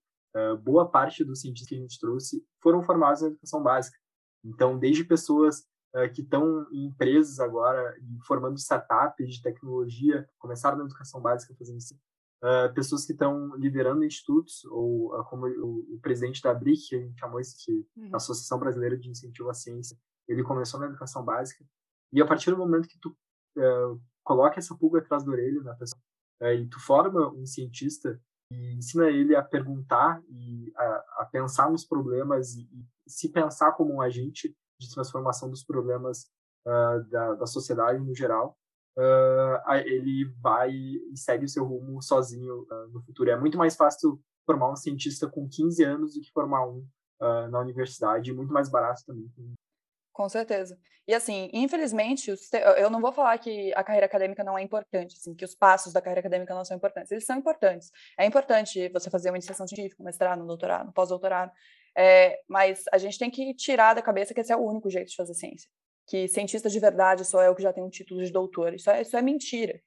boa 0.63 0.89
parte 0.89 1.25
dos 1.25 1.41
cientistas 1.41 1.67
que 1.67 1.75
a 1.75 1.77
gente 1.77 1.99
trouxe 1.99 2.41
foram 2.63 2.81
formados 2.81 3.21
na 3.21 3.27
educação 3.27 3.61
básica. 3.61 3.97
Então, 4.41 4.79
desde 4.79 5.03
pessoas 5.03 5.65
uh, 5.95 6.11
que 6.13 6.21
estão 6.21 6.67
em 6.71 6.87
empresas 6.87 7.39
agora, 7.39 7.95
formando 8.27 8.57
startups 8.57 9.35
de 9.35 9.41
tecnologia, 9.41 10.27
começaram 10.37 10.77
na 10.77 10.83
educação 10.83 11.21
básica 11.21 11.55
fazendo 11.57 11.77
isso, 11.77 11.95
uh, 12.43 12.73
pessoas 12.73 13.05
que 13.05 13.13
estão 13.13 13.55
liderando 13.55 14.03
institutos, 14.03 14.65
ou 14.65 15.15
uh, 15.15 15.23
como 15.25 15.47
o, 15.47 15.95
o, 15.95 15.99
presidente 16.01 16.41
da 16.41 16.53
BRIC, 16.53 16.89
que 16.89 16.95
a 16.95 16.99
gente 16.99 17.19
chamou 17.19 17.39
isso, 17.39 17.55
que 17.63 17.71
uhum. 17.97 18.09
a 18.13 18.17
Associação 18.17 18.59
Brasileira 18.59 18.97
de 18.97 19.09
Incentivo 19.09 19.49
à 19.49 19.53
Ciência, 19.53 19.97
ele 20.27 20.43
começou 20.43 20.79
na 20.79 20.87
educação 20.87 21.23
básica, 21.23 21.63
e 22.11 22.21
a 22.21 22.25
partir 22.25 22.51
do 22.51 22.57
momento 22.57 22.87
que 22.87 22.99
tu 22.99 23.15
coloca 24.21 24.59
essa 24.59 24.75
pulga 24.75 24.99
atrás 24.99 25.23
da 25.23 25.31
orelha 25.31 25.61
na 25.61 25.73
pessoa, 25.75 26.01
e 26.41 26.67
tu 26.67 26.77
forma 26.77 27.29
um 27.33 27.45
cientista 27.45 28.19
e 28.51 28.73
ensina 28.73 29.09
ele 29.09 29.35
a 29.35 29.41
perguntar 29.41 30.21
e 30.29 30.71
a, 30.75 31.21
a 31.21 31.29
pensar 31.31 31.69
nos 31.69 31.85
problemas 31.85 32.55
e, 32.55 32.63
e, 32.63 32.85
se 33.07 33.29
pensar 33.29 33.71
como 33.73 33.93
um 33.93 34.01
agente 34.01 34.55
de 34.79 34.93
transformação 34.93 35.49
dos 35.49 35.63
problemas 35.63 36.29
da, 37.11 37.35
da 37.35 37.45
sociedade 37.45 37.99
no 37.99 38.15
geral, 38.15 38.57
uh, 38.97 39.73
ele 39.85 40.25
vai 40.41 40.71
e 40.71 41.17
segue 41.17 41.45
o 41.45 41.49
seu 41.49 41.65
rumo 41.65 42.01
sozinho 42.01 42.63
uh, 42.63 42.87
no 42.91 43.01
futuro. 43.03 43.29
É 43.29 43.39
muito 43.39 43.57
mais 43.57 43.75
fácil 43.75 44.19
formar 44.45 44.71
um 44.71 44.75
cientista 44.75 45.27
com 45.27 45.47
15 45.47 45.83
anos 45.83 46.13
do 46.13 46.21
que 46.21 46.31
formar 46.31 46.67
um 46.67 46.87
uh, 47.21 47.47
na 47.49 47.59
universidade, 47.59 48.31
e 48.31 48.33
muito 48.33 48.53
mais 48.53 48.69
barato 48.69 49.03
também. 49.05 49.29
Com 50.13 50.29
certeza. 50.29 50.77
E 51.07 51.13
assim, 51.13 51.49
infelizmente, 51.53 52.33
eu 52.77 52.89
não 52.89 53.01
vou 53.01 53.11
falar 53.11 53.37
que 53.37 53.71
a 53.75 53.83
carreira 53.83 54.07
acadêmica 54.07 54.43
não 54.43 54.57
é 54.57 54.63
importante, 54.63 55.15
assim, 55.15 55.35
que 55.35 55.45
os 55.45 55.53
passos 55.53 55.93
da 55.93 56.01
carreira 56.01 56.21
acadêmica 56.21 56.55
não 56.55 56.65
são 56.65 56.77
importantes. 56.77 57.11
Eles 57.11 57.25
são 57.25 57.37
importantes. 57.37 57.91
É 58.17 58.25
importante 58.25 58.89
você 58.89 59.09
fazer 59.09 59.29
uma 59.29 59.37
iniciação 59.37 59.67
científica, 59.67 60.01
um 60.01 60.05
mestrado, 60.05 60.41
um 60.41 60.47
doutorado, 60.47 60.89
um 60.89 60.91
pós-doutorado. 60.91 61.51
É, 61.97 62.39
mas 62.47 62.83
a 62.91 62.97
gente 62.97 63.17
tem 63.17 63.29
que 63.29 63.53
tirar 63.53 63.93
da 63.93 64.01
cabeça 64.01 64.33
que 64.33 64.41
esse 64.41 64.51
é 64.51 64.55
o 64.55 64.65
único 64.65 64.89
jeito 64.89 65.09
de 65.09 65.15
fazer 65.15 65.33
ciência 65.33 65.69
que 66.07 66.27
cientista 66.27 66.69
de 66.69 66.79
verdade 66.79 67.25
só 67.25 67.41
é 67.41 67.49
o 67.49 67.55
que 67.55 67.63
já 67.63 67.73
tem 67.73 67.83
um 67.83 67.89
título 67.89 68.23
de 68.23 68.31
doutor. 68.31 68.73
Isso 68.73 68.89
é, 68.89 69.01
isso 69.01 69.17
é 69.17 69.21
mentira. 69.21 69.81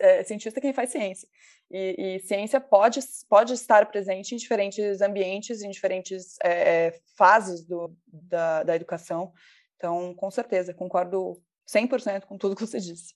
É, 0.00 0.22
cientista 0.24 0.58
é 0.58 0.62
quem 0.62 0.72
faz 0.72 0.90
ciência. 0.90 1.28
E, 1.70 2.16
e, 2.16 2.20
ciência 2.20 2.60
pode, 2.60 3.00
pode 3.28 3.52
estar 3.52 3.86
presente 3.90 4.34
em 4.34 4.38
diferentes 4.38 5.00
ambientes, 5.00 5.62
em 5.62 5.70
diferentes 5.70 6.36
é, 6.42 6.86
é 6.86 7.00
fases 7.16 7.64
do, 7.66 7.94
da, 8.06 8.62
da 8.62 8.76
educação. 8.76 9.32
Então, 9.76 10.14
com 10.14 10.30
certeza, 10.30 10.74
concordo 10.74 11.42
100% 11.68 12.24
com 12.24 12.38
tudo 12.38 12.56
que 12.56 12.66
você 12.66 12.78
disse. 12.78 13.14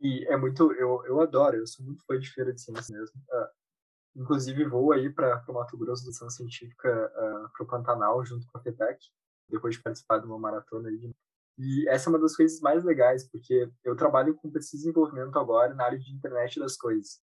E 0.00 0.26
é 0.26 0.36
muito, 0.36 0.72
eu, 0.72 1.04
eu 1.06 1.20
adoro, 1.20 1.56
eu 1.56 1.66
sou 1.66 1.84
muito 1.84 2.04
fã 2.04 2.18
de 2.18 2.30
feira 2.30 2.52
de 2.52 2.60
ciência 2.60 2.98
mesmo. 2.98 3.16
Inclusive, 4.16 4.64
vou 4.64 4.92
aí 4.92 5.10
para 5.10 5.42
o 5.48 5.52
Mato 5.52 5.76
Grosso 5.76 6.04
do 6.04 6.10
Ação 6.10 6.30
Científica, 6.30 7.12
uh, 7.14 7.50
para 7.52 7.64
o 7.64 7.66
Pantanal, 7.66 8.24
junto 8.24 8.46
com 8.46 8.58
a 8.58 8.60
FETEC, 8.60 8.98
depois 9.48 9.74
de 9.74 9.82
participar 9.82 10.18
de 10.18 10.26
uma 10.26 10.38
maratona 10.38 10.88
aí 10.88 11.14
e 11.58 11.88
essa 11.88 12.08
é 12.08 12.10
uma 12.10 12.18
das 12.18 12.36
coisas 12.36 12.60
mais 12.60 12.84
legais, 12.84 13.28
porque 13.28 13.70
eu 13.84 13.94
trabalho 13.94 14.34
com 14.34 14.50
pesquisa 14.50 14.84
e 14.84 14.86
desenvolvimento 14.86 15.38
agora 15.38 15.74
na 15.74 15.84
área 15.84 15.98
de 15.98 16.12
internet 16.12 16.58
das 16.58 16.76
coisas. 16.76 17.20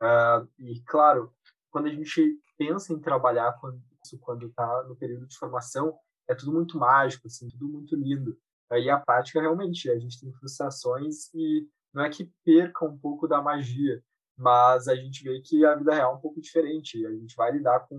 Uh, 0.00 0.48
e, 0.58 0.80
claro, 0.86 1.32
quando 1.70 1.86
a 1.86 1.90
gente 1.90 2.38
pensa 2.56 2.92
em 2.92 3.00
trabalhar 3.00 3.58
quando 3.58 4.46
está 4.46 4.84
no 4.84 4.96
período 4.96 5.26
de 5.26 5.36
formação, 5.36 5.96
é 6.28 6.34
tudo 6.34 6.52
muito 6.52 6.78
mágico, 6.78 7.26
assim, 7.26 7.48
tudo 7.48 7.68
muito 7.68 7.96
lindo. 7.96 8.36
Aí 8.70 8.88
a 8.88 8.98
prática, 8.98 9.40
realmente, 9.40 9.90
a 9.90 9.98
gente 9.98 10.20
tem 10.20 10.32
frustrações 10.32 11.32
e 11.34 11.68
não 11.92 12.04
é 12.04 12.10
que 12.10 12.32
perca 12.44 12.84
um 12.84 12.96
pouco 12.96 13.26
da 13.26 13.42
magia, 13.42 14.02
mas 14.36 14.88
a 14.88 14.94
gente 14.94 15.22
vê 15.22 15.40
que 15.40 15.64
a 15.64 15.74
vida 15.74 15.94
real 15.94 16.12
é 16.12 16.16
um 16.16 16.20
pouco 16.20 16.40
diferente. 16.40 17.04
A 17.06 17.10
gente 17.10 17.34
vai 17.36 17.52
lidar 17.52 17.80
com 17.80 17.96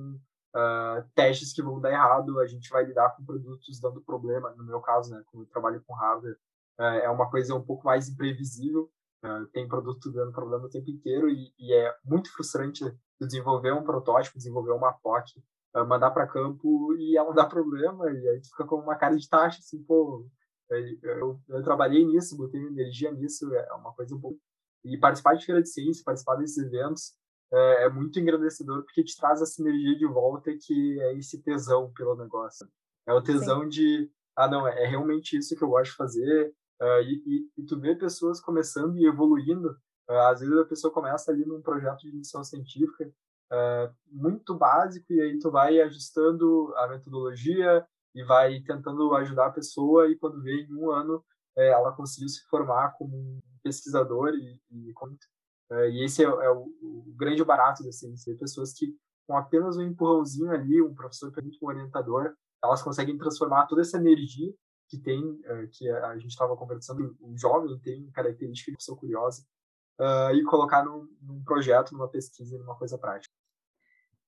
uh, 0.55 1.03
testes 1.15 1.53
que 1.53 1.61
vão 1.61 1.79
dar 1.79 1.91
errado, 1.91 2.39
a 2.39 2.47
gente 2.47 2.69
vai 2.69 2.85
lidar 2.85 3.15
com 3.15 3.25
produtos 3.25 3.79
dando 3.79 4.01
problema. 4.01 4.53
No 4.55 4.63
meu 4.63 4.81
caso, 4.81 5.11
né, 5.11 5.23
como 5.27 5.43
eu 5.43 5.47
trabalho 5.47 5.83
com 5.85 5.93
hardware, 5.93 6.37
uh, 6.79 6.83
é 6.83 7.09
uma 7.09 7.29
coisa 7.29 7.55
um 7.55 7.63
pouco 7.63 7.85
mais 7.85 8.09
imprevisível. 8.09 8.89
Uh, 9.23 9.45
tem 9.53 9.67
produto 9.67 10.11
dando 10.11 10.33
problema 10.33 10.65
o 10.65 10.69
tempo 10.69 10.89
inteiro 10.89 11.29
e, 11.29 11.53
e, 11.57 11.73
é 11.73 11.95
muito 12.03 12.29
frustrante 12.33 12.83
desenvolver 13.21 13.71
um 13.71 13.83
protótipo, 13.83 14.37
desenvolver 14.37 14.73
uma 14.73 14.91
POC, 14.91 15.41
mandar 15.87 16.11
para 16.11 16.27
campo 16.27 16.93
e 16.97 17.17
ela 17.17 17.33
dá 17.33 17.45
problema 17.45 18.11
e 18.11 18.27
aí 18.27 18.43
fica 18.43 18.65
com 18.65 18.75
uma 18.75 18.95
cara 18.95 19.15
de 19.15 19.27
taxa, 19.27 19.59
assim, 19.59 19.81
pô, 19.81 20.27
eu, 21.01 21.39
eu, 21.49 21.63
trabalhei 21.63 22.05
nisso, 22.05 22.37
botei 22.37 22.61
energia 22.61 23.11
nisso, 23.11 23.53
é 23.53 23.73
uma 23.73 23.93
coisa 23.93 24.15
um 24.15 24.19
pouco... 24.19 24.39
E 24.85 24.97
participar 24.97 25.35
de 25.35 25.45
feira 25.45 25.61
de 25.61 25.69
ciência, 25.69 26.03
participar 26.03 26.35
desses 26.35 26.57
eventos, 26.57 27.13
é, 27.53 27.85
é, 27.85 27.89
muito 27.89 28.19
engrandecedor 28.19 28.83
porque 28.83 29.03
te 29.03 29.15
traz 29.15 29.39
essa 29.39 29.61
energia 29.61 29.95
de 29.95 30.07
volta 30.07 30.51
que 30.59 30.99
é 30.99 31.13
esse 31.17 31.41
tesão 31.43 31.91
pelo 31.93 32.15
negócio. 32.15 32.67
É 33.07 33.13
o 33.13 33.21
tesão 33.21 33.63
Sim. 33.63 33.69
de, 33.69 34.11
ah, 34.35 34.47
não, 34.47 34.67
é 34.67 34.87
realmente 34.87 35.37
isso 35.37 35.55
que 35.55 35.63
eu 35.63 35.69
gosto 35.69 35.91
de 35.91 35.97
fazer. 35.97 36.53
Uh, 36.81 37.01
e, 37.03 37.23
e, 37.25 37.61
e, 37.61 37.65
tu 37.65 37.79
vê 37.79 37.95
pessoas 37.95 38.41
começando 38.41 38.97
e 38.97 39.05
evoluindo. 39.05 39.69
Uh, 40.09 40.17
às 40.31 40.39
vezes 40.39 40.57
a 40.57 40.65
pessoa 40.65 40.91
começa 40.91 41.31
ali 41.31 41.45
num 41.45 41.61
projeto 41.61 41.99
de 41.99 42.11
missão 42.11 42.43
científica 42.43 43.05
uh, 43.51 43.93
muito 44.11 44.57
básico 44.57 45.13
e 45.13 45.21
aí 45.21 45.39
tu 45.39 45.51
vai 45.51 45.79
ajustando 45.79 46.73
a 46.75 46.87
metodologia 46.87 47.85
e 48.15 48.23
vai 48.23 48.59
tentando 48.61 49.13
ajudar 49.15 49.47
a 49.47 49.51
pessoa 49.51 50.09
e 50.09 50.17
quando 50.17 50.41
vê 50.41 50.63
em 50.63 50.73
um 50.73 50.91
ano 50.91 51.23
ela 51.55 51.91
conseguiu 51.91 52.27
se 52.27 52.41
formar 52.49 52.95
como 52.97 53.15
um 53.15 53.39
pesquisador 53.63 54.33
e, 54.33 54.59
e 54.71 54.93
é, 55.71 55.89
e 55.89 56.03
esse 56.03 56.23
é, 56.23 56.27
é 56.27 56.49
o, 56.51 56.63
o, 56.81 57.13
grande 57.15 57.43
barato 57.43 57.83
da 57.83 57.91
ciência. 57.91 58.35
Pessoas 58.37 58.73
que, 58.73 58.95
com 59.27 59.37
apenas 59.37 59.77
um 59.77 59.81
empurrãozinho 59.81 60.51
ali, 60.51 60.81
um 60.81 60.93
professor 60.93 61.31
permite 61.31 61.57
um 61.63 61.67
orientador, 61.67 62.33
elas 62.63 62.81
conseguem 62.81 63.17
transformar 63.17 63.65
toda 63.67 63.81
essa 63.81 63.97
energia 63.97 64.53
que 64.89 64.97
tem, 64.97 65.39
é, 65.45 65.67
que 65.71 65.89
a 65.89 66.17
gente 66.17 66.31
estava 66.31 66.55
conversando, 66.55 67.15
o 67.19 67.37
jovem 67.37 67.79
tem 67.79 68.11
característica 68.11 68.71
de 68.71 68.77
pessoa 68.77 68.97
curiosa, 68.97 69.43
e 70.33 70.43
colocar 70.43 70.83
num, 70.83 71.07
num, 71.21 71.43
projeto, 71.43 71.93
numa 71.93 72.09
pesquisa, 72.09 72.57
numa 72.57 72.75
coisa 72.75 72.97
prática. 72.97 73.33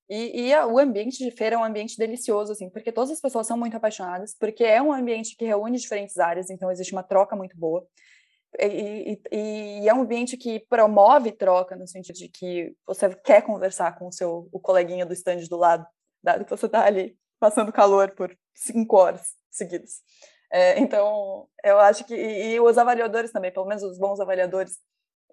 E, 0.07 0.49
e, 0.49 0.65
o 0.65 0.77
ambiente 0.77 1.17
de 1.17 1.31
feira 1.31 1.55
é 1.55 1.57
um 1.57 1.63
ambiente 1.63 1.97
delicioso, 1.97 2.51
assim, 2.51 2.69
porque 2.69 2.91
todas 2.91 3.09
as 3.09 3.19
pessoas 3.19 3.47
são 3.47 3.57
muito 3.57 3.75
apaixonadas, 3.75 4.35
porque 4.39 4.63
é 4.63 4.81
um 4.81 4.93
ambiente 4.93 5.35
que 5.35 5.43
reúne 5.43 5.77
diferentes 5.77 6.17
áreas, 6.19 6.49
então 6.51 6.69
existe 6.69 6.93
uma 6.93 7.01
troca 7.01 7.35
muito 7.35 7.57
boa. 7.57 7.85
E, 8.59 9.19
e, 9.31 9.81
e, 9.83 9.89
é 9.89 9.93
um 9.93 10.01
ambiente 10.01 10.37
que 10.37 10.59
promove 10.69 11.31
troca, 11.31 11.75
no 11.75 11.87
sentido 11.87 12.15
de 12.15 12.29
que 12.29 12.73
você 12.87 13.13
quer 13.15 13.41
conversar 13.41 13.97
com 13.97 14.07
o 14.07 14.11
seu 14.11 14.47
o 14.51 14.59
coleguinha 14.59 15.05
do 15.05 15.13
stand 15.13 15.43
do 15.49 15.57
lado, 15.57 15.85
dado 16.23 16.45
que 16.45 16.51
você 16.51 16.65
está 16.65 16.85
ali 16.85 17.17
passando 17.39 17.71
calor 17.71 18.11
por 18.11 18.35
cinco 18.53 18.97
horas 18.97 19.33
seguidas. 19.51 20.01
É, 20.51 20.79
então, 20.79 21.47
eu 21.63 21.79
acho 21.79 22.05
que. 22.05 22.15
E, 22.15 22.53
e, 22.53 22.59
os 22.59 22.77
avaliadores 22.77 23.31
também, 23.31 23.51
pelo 23.51 23.65
menos 23.65 23.83
os 23.83 23.97
bons 23.97 24.19
avaliadores, 24.19 24.77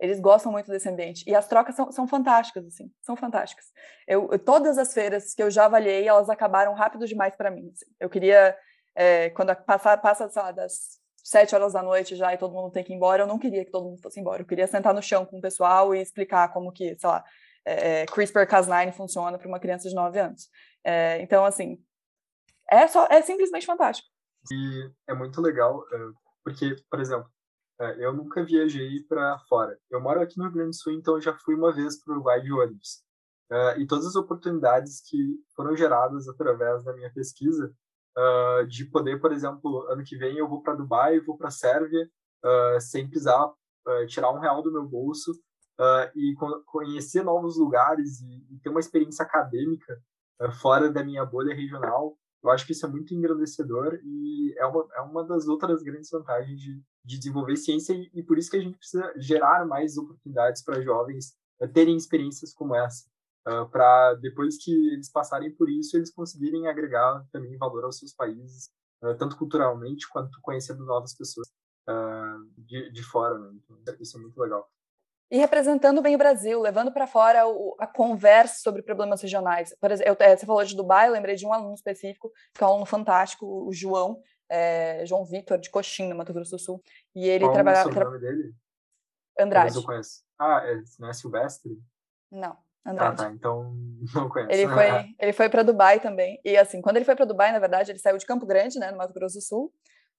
eles 0.00 0.18
gostam 0.20 0.50
muito 0.50 0.70
desse 0.70 0.88
ambiente. 0.88 1.22
E 1.28 1.34
as 1.34 1.46
trocas 1.46 1.76
são, 1.76 1.92
são 1.92 2.08
fantásticas, 2.08 2.66
assim, 2.66 2.90
são 3.00 3.16
fantásticas. 3.16 3.66
Eu, 4.06 4.36
todas 4.38 4.78
as 4.78 4.92
feiras 4.92 5.34
que 5.34 5.42
eu 5.42 5.50
já 5.50 5.66
avaliei, 5.66 6.08
elas 6.08 6.28
acabaram 6.28 6.74
rápido 6.74 7.06
demais 7.06 7.36
para 7.36 7.50
mim. 7.50 7.70
Assim. 7.72 7.86
Eu 8.00 8.10
queria. 8.10 8.56
É, 8.94 9.30
quando 9.30 9.54
passa, 9.64 9.96
passa 9.96 10.28
sei 10.28 10.42
lá, 10.42 10.52
das 10.52 11.00
sete 11.22 11.54
horas 11.54 11.72
da 11.72 11.82
noite 11.82 12.16
já 12.16 12.34
e 12.34 12.38
todo 12.38 12.52
mundo 12.52 12.72
tem 12.72 12.82
que 12.82 12.92
ir 12.92 12.96
embora, 12.96 13.22
eu 13.22 13.26
não 13.26 13.38
queria 13.38 13.64
que 13.64 13.70
todo 13.70 13.84
mundo 13.84 14.02
fosse 14.02 14.18
embora. 14.18 14.42
Eu 14.42 14.46
queria 14.46 14.66
sentar 14.66 14.92
no 14.92 15.02
chão 15.02 15.24
com 15.24 15.38
o 15.38 15.40
pessoal 15.40 15.94
e 15.94 16.00
explicar 16.00 16.52
como 16.52 16.72
que, 16.72 16.94
sei 16.96 17.08
lá, 17.08 17.24
é, 17.64 18.02
é 18.02 18.06
CRISPR-Cas9 18.06 18.92
funciona 18.92 19.38
para 19.38 19.48
uma 19.48 19.60
criança 19.60 19.88
de 19.88 19.94
9 19.94 20.18
anos. 20.18 20.48
É, 20.84 21.22
então, 21.22 21.44
assim, 21.44 21.78
é, 22.68 22.88
só, 22.88 23.06
é 23.06 23.22
simplesmente 23.22 23.66
fantástico. 23.66 24.08
E 24.50 24.90
é 25.06 25.14
muito 25.14 25.40
legal, 25.40 25.84
é, 25.92 25.96
porque, 26.42 26.74
por 26.90 27.00
exemplo, 27.00 27.30
é, 27.80 28.04
eu 28.04 28.12
nunca 28.12 28.44
viajei 28.44 29.04
para 29.08 29.38
fora. 29.48 29.78
Eu 29.90 30.00
moro 30.00 30.20
aqui 30.20 30.36
no 30.36 30.44
Rio 30.44 30.54
Grande 30.54 30.70
do 30.70 30.76
Sul, 30.76 30.92
então 30.92 31.20
já 31.20 31.32
fui 31.38 31.54
uma 31.54 31.72
vez 31.72 32.02
para 32.02 32.12
o 32.12 32.14
Uruguai 32.16 32.40
de 32.40 32.52
ônibus. 32.52 33.02
e 33.78 33.86
todas 33.86 34.06
as 34.06 34.16
oportunidades 34.16 35.02
que 35.06 35.38
foram 35.54 35.76
geradas 35.76 36.26
através 36.26 36.82
da 36.84 36.94
minha 36.94 37.12
pesquisa 37.12 37.72
uh, 38.16 38.66
de 38.66 38.84
poder, 38.86 39.20
por 39.20 39.32
exemplo, 39.32 39.86
ano 39.88 40.02
que 40.04 40.16
vem 40.16 40.36
eu 40.36 40.48
vou 40.48 40.62
para 40.62 40.74
Dubai, 40.74 41.20
vou 41.20 41.36
para 41.36 41.50
Sérvia, 41.50 42.08
uh, 42.44 42.80
sem 42.80 43.06
precisar 43.06 43.46
uh, 43.46 44.06
tirar 44.06 44.32
um 44.32 44.38
real 44.38 44.62
do 44.62 44.72
meu 44.72 44.86
bolso 44.86 45.32
e 46.14 46.34
co 46.34 46.62
conhecer 46.66 47.24
novos 47.24 47.56
lugares 47.58 48.20
e, 48.20 48.54
e, 48.54 48.60
ter 48.60 48.68
uma 48.68 48.78
experiência 48.78 49.24
acadêmica 49.24 50.00
fora 50.60 50.88
da 50.88 51.02
minha 51.02 51.24
bolha 51.24 51.52
regional. 51.54 52.16
Eu 52.44 52.50
acho 52.50 52.64
que 52.66 52.72
isso 52.72 52.86
é 52.86 52.88
muito 52.88 53.12
engrandecedor 53.12 53.98
e 54.04 54.54
é 54.58 54.66
uma, 54.66 54.86
é 54.96 55.00
uma 55.00 55.24
das 55.26 55.48
outras 55.48 55.82
grandes 55.82 56.08
vantagens 56.10 56.60
de, 56.60 56.80
de 57.04 57.18
desenvolver 57.18 57.56
ciência 57.56 57.94
e, 57.94 58.10
e 58.14 58.22
por 58.22 58.38
isso 58.38 58.50
que 58.50 58.58
a 58.58 58.60
gente 58.60 58.78
precisa 58.78 59.12
gerar 59.16 59.66
mais 59.66 59.96
oportunidades 59.96 60.62
para 60.62 60.80
jovens 60.82 61.34
terem 61.72 61.96
experiências 61.96 62.52
como 62.52 62.76
essa 62.76 63.11
uh, 63.46 63.68
para 63.70 64.14
depois 64.14 64.62
que 64.62 64.72
eles 64.92 65.10
passarem 65.10 65.54
por 65.54 65.68
isso, 65.70 65.96
eles 65.96 66.12
conseguirem 66.12 66.66
agregar 66.66 67.24
também 67.32 67.56
valor 67.56 67.84
aos 67.84 67.98
seus 67.98 68.12
países, 68.12 68.70
uh, 69.02 69.16
tanto 69.16 69.36
culturalmente 69.36 70.08
quanto 70.08 70.40
conhecendo 70.40 70.84
novas 70.84 71.14
pessoas 71.14 71.48
uh, 71.88 72.50
de, 72.58 72.90
de 72.90 73.02
fora. 73.02 73.38
Né? 73.38 73.58
Então, 73.80 73.96
isso 74.00 74.16
é 74.16 74.20
muito 74.20 74.40
legal. 74.40 74.68
E 75.30 75.38
representando 75.38 76.02
bem 76.02 76.14
o 76.14 76.18
Brasil, 76.18 76.60
levando 76.60 76.92
para 76.92 77.06
fora 77.06 77.48
o, 77.48 77.74
a 77.78 77.86
conversa 77.86 78.60
sobre 78.60 78.82
problemas 78.82 79.22
regionais. 79.22 79.74
Por 79.80 79.90
exemplo, 79.90 80.14
eu, 80.20 80.36
você 80.36 80.44
falou 80.44 80.62
de 80.62 80.76
Dubai, 80.76 81.08
eu 81.08 81.12
lembrei 81.12 81.36
de 81.36 81.46
um 81.46 81.54
aluno 81.54 81.72
específico, 81.72 82.30
que 82.52 82.62
é 82.62 82.66
um 82.66 82.70
aluno 82.70 82.84
fantástico, 82.84 83.46
o 83.46 83.72
João, 83.72 84.20
é, 84.50 85.06
João 85.06 85.24
Vitor, 85.24 85.58
de 85.58 85.70
Coxim, 85.70 86.10
no 86.10 86.16
Mato 86.16 86.34
Grosso 86.34 86.50
do 86.50 86.58
Sul. 86.58 86.82
E 87.14 87.26
ele 87.26 87.50
trabalhava. 87.50 87.88
o 87.88 88.04
nome 88.04 88.18
dele? 88.18 88.54
Andrade. 89.40 89.74
Eu 89.74 89.82
conheço. 89.82 90.22
Ah, 90.38 90.60
é, 90.66 90.82
não 90.98 91.08
é 91.08 91.14
Silvestre? 91.14 91.80
Não, 92.30 92.58
Andrade. 92.84 93.22
Ah, 93.22 93.26
tá, 93.26 93.32
então 93.32 93.74
não 94.14 94.28
conheço. 94.28 94.52
Ele 94.52 94.68
foi, 94.68 94.86
ele 95.18 95.32
foi 95.32 95.48
para 95.48 95.62
Dubai 95.62 96.00
também. 96.00 96.40
E 96.44 96.56
assim, 96.56 96.80
quando 96.80 96.96
ele 96.96 97.04
foi 97.04 97.14
para 97.14 97.24
Dubai, 97.24 97.52
na 97.52 97.58
verdade, 97.58 97.90
ele 97.90 97.98
saiu 97.98 98.18
de 98.18 98.26
Campo 98.26 98.46
Grande, 98.46 98.78
né, 98.78 98.90
no 98.90 98.98
Mato 98.98 99.14
Grosso 99.14 99.38
do 99.38 99.42
Sul, 99.42 99.72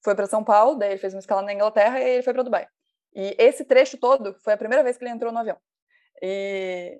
foi 0.03 0.15
para 0.15 0.25
São 0.25 0.43
Paulo, 0.43 0.75
daí 0.75 0.91
ele 0.91 0.99
fez 0.99 1.13
uma 1.13 1.19
escala 1.19 1.41
na 1.41 1.53
Inglaterra 1.53 1.99
e 1.99 2.09
ele 2.09 2.23
foi 2.23 2.33
para 2.33 2.43
Dubai. 2.43 2.67
E 3.15 3.35
esse 3.37 3.63
trecho 3.63 3.97
todo 3.97 4.35
foi 4.43 4.53
a 4.53 4.57
primeira 4.57 4.83
vez 4.83 4.97
que 4.97 5.03
ele 5.03 5.11
entrou 5.11 5.31
no 5.31 5.39
avião. 5.39 5.57
E, 6.21 6.99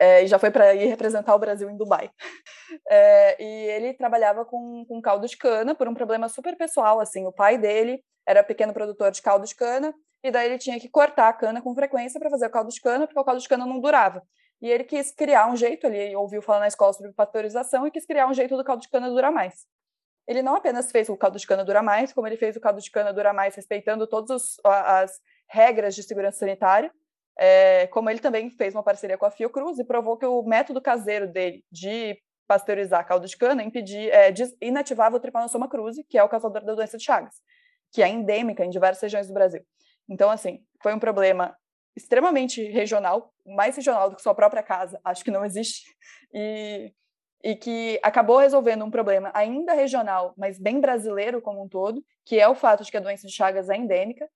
é, 0.00 0.26
já 0.26 0.38
foi 0.38 0.50
para 0.50 0.74
ir 0.74 0.86
representar 0.86 1.34
o 1.34 1.38
Brasil 1.38 1.68
em 1.68 1.76
Dubai. 1.76 2.10
É, 2.88 3.36
e 3.42 3.66
ele 3.68 3.94
trabalhava 3.94 4.44
com, 4.44 4.84
com 4.86 5.02
caldo 5.02 5.26
de 5.26 5.36
cana 5.36 5.74
por 5.74 5.88
um 5.88 5.94
problema 5.94 6.28
super 6.28 6.56
pessoal. 6.56 7.00
Assim, 7.00 7.26
o 7.26 7.32
pai 7.32 7.58
dele 7.58 8.00
era 8.24 8.44
pequeno 8.44 8.72
produtor 8.72 9.10
de 9.10 9.20
caldo 9.20 9.44
de 9.44 9.56
cana 9.56 9.92
e 10.22 10.30
daí 10.30 10.46
ele 10.46 10.58
tinha 10.58 10.78
que 10.78 10.88
cortar 10.88 11.28
a 11.28 11.32
cana 11.32 11.60
com 11.60 11.74
frequência 11.74 12.20
para 12.20 12.30
fazer 12.30 12.46
o 12.46 12.50
caldo 12.50 12.70
de 12.70 12.80
cana, 12.80 13.08
porque 13.08 13.18
o 13.18 13.24
caldo 13.24 13.40
de 13.40 13.48
cana 13.48 13.66
não 13.66 13.80
durava. 13.80 14.22
E 14.60 14.70
ele 14.70 14.84
quis 14.84 15.10
criar 15.10 15.50
um 15.50 15.56
jeito, 15.56 15.86
ele 15.86 16.14
ouviu 16.14 16.42
falar 16.42 16.60
na 16.60 16.68
escola 16.68 16.92
sobre 16.92 17.12
pasteurização 17.12 17.86
e 17.86 17.90
quis 17.90 18.04
criar 18.04 18.26
um 18.26 18.34
jeito 18.34 18.56
do 18.56 18.64
caldo 18.64 18.82
de 18.82 18.88
cana 18.88 19.08
durar 19.08 19.32
mais. 19.32 19.66
Ele 20.26 20.42
não 20.42 20.54
apenas 20.54 20.90
fez 20.90 21.08
o 21.08 21.16
caldo 21.16 21.38
de 21.38 21.46
cana 21.46 21.64
durar 21.64 21.82
mais, 21.82 22.12
como 22.12 22.26
ele 22.26 22.36
fez 22.36 22.56
o 22.56 22.60
caldo 22.60 22.80
de 22.80 22.90
cana 22.90 23.12
durar 23.12 23.32
mais 23.32 23.54
respeitando 23.54 24.06
todas 24.06 24.56
as 24.64 25.18
regras 25.48 25.94
de 25.94 26.02
segurança 26.02 26.38
sanitária, 26.38 26.92
é, 27.38 27.86
como 27.86 28.10
ele 28.10 28.20
também 28.20 28.50
fez 28.50 28.74
uma 28.74 28.82
parceria 28.82 29.16
com 29.16 29.24
a 29.24 29.30
Fiocruz 29.30 29.78
e 29.78 29.84
provou 29.84 30.18
que 30.18 30.26
o 30.26 30.42
método 30.42 30.80
caseiro 30.80 31.26
dele 31.26 31.64
de 31.72 32.16
pasteurizar 32.46 33.06
caldo 33.06 33.26
de 33.26 33.36
cana 33.36 33.62
impedir, 33.62 34.10
é, 34.10 34.32
inativava 34.60 35.16
o 35.16 35.20
Trypanosoma 35.20 35.68
cruzi, 35.68 36.04
que 36.04 36.18
é 36.18 36.22
o 36.22 36.28
causador 36.28 36.64
da 36.64 36.74
doença 36.74 36.98
de 36.98 37.04
Chagas, 37.04 37.36
que 37.92 38.02
é 38.02 38.08
endêmica 38.08 38.64
em 38.64 38.70
diversas 38.70 39.02
regiões 39.02 39.28
do 39.28 39.32
Brasil. 39.32 39.62
Então, 40.08 40.28
assim, 40.28 40.60
foi 40.82 40.92
um 40.92 40.98
problema 40.98 41.56
extremamente 41.96 42.62
regional, 42.62 43.32
mais 43.44 43.76
regional 43.76 44.10
do 44.10 44.16
que 44.16 44.22
sua 44.22 44.34
própria 44.34 44.62
casa, 44.62 45.00
acho 45.04 45.24
que 45.24 45.30
não 45.30 45.44
existe, 45.44 45.84
e, 46.32 46.92
e 47.42 47.56
que 47.56 47.98
acabou 48.02 48.38
resolvendo 48.38 48.84
um 48.84 48.90
problema 48.90 49.30
ainda 49.34 49.72
regional, 49.72 50.34
mas 50.36 50.58
bem 50.58 50.80
brasileiro 50.80 51.40
como 51.40 51.62
um 51.62 51.68
todo, 51.68 52.04
que 52.24 52.38
é 52.38 52.48
o 52.48 52.54
fato 52.54 52.84
de 52.84 52.90
que 52.90 52.96
a 52.96 53.00
doença 53.00 53.26
de 53.26 53.32
Chagas 53.32 53.68
é 53.68 53.76
endêmica, 53.76 54.28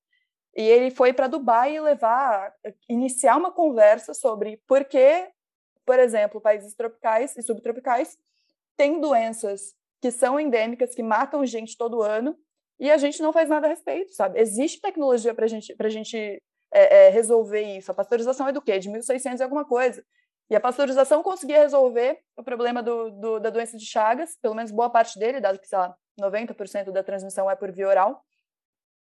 e 0.57 0.63
ele 0.63 0.91
foi 0.91 1.13
para 1.13 1.27
Dubai 1.27 1.79
levar, 1.81 2.53
iniciar 2.89 3.37
uma 3.37 3.51
conversa 3.51 4.15
sobre 4.15 4.61
por 4.69 4.85
que, 4.85 5.29
por 5.85 5.99
exemplo, 5.99 6.41
países 6.41 6.75
tropicais 6.75 7.37
e 7.37 7.43
subtropicais 7.43 8.17
têm 8.77 9.01
doenças 9.01 9.75
que 10.01 10.11
são 10.11 10.39
endêmicas, 10.39 10.95
que 10.95 11.03
matam 11.03 11.45
gente 11.45 11.77
todo 11.77 12.03
ano, 12.03 12.37
e 12.79 12.91
a 12.91 12.97
gente 12.97 13.23
não 13.23 13.33
faz 13.33 13.49
nada 13.49 13.67
a 13.67 13.71
respeito, 13.71 14.13
sabe? 14.13 14.39
Existe 14.41 14.81
tecnologia 14.81 15.35
para 15.35 15.47
gente, 15.47 15.75
a 15.79 15.89
gente 15.89 16.43
é, 16.75 17.07
é, 17.07 17.09
resolver 17.09 17.63
isso. 17.63 17.91
A 17.91 17.95
pasteurização 17.95 18.49
é 18.49 18.53
do 18.53 18.61
quê? 18.61 18.79
De 18.79 18.91
1600 18.91 19.41
e 19.41 19.43
alguma 19.43 19.65
coisa. 19.65 20.05
E 20.51 20.57
a 20.57 20.61
pasteurização 20.61 21.23
conseguia 21.23 21.59
resolver 21.59 22.19
o 22.37 22.43
problema 22.43 22.83
do, 22.83 23.11
do, 23.11 23.41
da 23.41 23.49
doença 23.49 23.79
de 23.79 23.87
Chagas, 23.87 24.37
pelo 24.43 24.55
menos 24.55 24.71
boa 24.71 24.91
parte 24.91 25.19
dele, 25.19 25.41
dado 25.41 25.59
que, 25.59 25.67
sei 25.67 25.79
lá, 25.79 25.97
90% 26.21 26.91
da 26.91 27.03
transmissão 27.03 27.51
é 27.51 27.57
por 27.57 27.73
via 27.73 27.89
oral, 27.89 28.23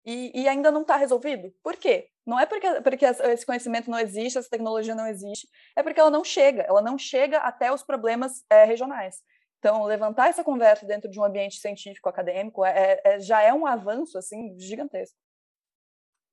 e, 0.06 0.30
e 0.34 0.48
ainda 0.48 0.70
não 0.70 0.82
está 0.82 0.96
resolvido. 0.96 1.52
Por 1.62 1.76
quê? 1.76 2.08
Não 2.26 2.38
é 2.38 2.46
porque, 2.46 2.80
porque 2.82 3.04
esse 3.04 3.44
conhecimento 3.44 3.90
não 3.90 3.98
existe, 3.98 4.38
essa 4.38 4.48
tecnologia 4.48 4.94
não 4.94 5.06
existe, 5.06 5.48
é 5.76 5.82
porque 5.82 6.00
ela 6.00 6.10
não 6.10 6.24
chega, 6.24 6.62
ela 6.62 6.80
não 6.80 6.96
chega 6.96 7.38
até 7.38 7.72
os 7.72 7.82
problemas 7.82 8.44
é, 8.48 8.64
regionais. 8.64 9.22
Então, 9.58 9.84
levantar 9.84 10.28
essa 10.28 10.44
conversa 10.44 10.84
dentro 10.86 11.10
de 11.10 11.18
um 11.18 11.24
ambiente 11.24 11.56
científico, 11.56 12.08
acadêmico, 12.08 12.64
é, 12.64 13.00
é, 13.02 13.18
já 13.18 13.40
é 13.40 13.52
um 13.52 13.66
avanço, 13.66 14.18
assim, 14.18 14.58
gigantesco. 14.58 15.16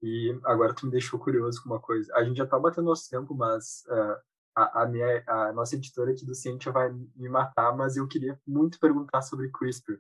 E 0.01 0.37
agora 0.43 0.73
tu 0.73 0.85
me 0.85 0.91
deixou 0.91 1.19
curioso 1.19 1.61
com 1.61 1.69
uma 1.69 1.79
coisa. 1.79 2.11
A 2.15 2.23
gente 2.23 2.37
já 2.37 2.43
está 2.43 2.57
batendo 2.57 2.85
nosso 2.85 3.09
tempo, 3.09 3.35
mas 3.35 3.83
uh, 3.87 4.17
a, 4.55 4.83
a, 4.83 4.87
minha, 4.87 5.23
a 5.27 5.53
nossa 5.53 5.75
editora 5.75 6.11
aqui 6.11 6.25
do 6.25 6.33
Ciência 6.33 6.71
vai 6.71 6.91
me 7.15 7.29
matar, 7.29 7.75
mas 7.75 7.95
eu 7.95 8.07
queria 8.07 8.39
muito 8.45 8.79
perguntar 8.79 9.21
sobre 9.21 9.51
CRISPR. 9.51 9.93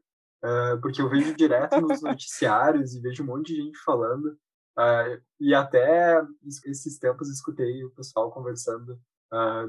Uh, 0.43 0.81
porque 0.81 1.01
eu 1.01 1.09
vejo 1.09 1.35
direto 1.35 1.79
nos 1.79 2.01
noticiários 2.01 2.95
e 2.95 2.99
vejo 2.99 3.23
um 3.23 3.27
monte 3.27 3.53
de 3.53 3.61
gente 3.61 3.77
falando. 3.79 4.37
Uh, 4.77 5.21
e 5.39 5.53
até 5.53 6.19
esses 6.65 6.97
tempos 6.97 7.29
escutei 7.29 7.83
o 7.83 7.91
pessoal 7.91 8.31
conversando 8.31 8.99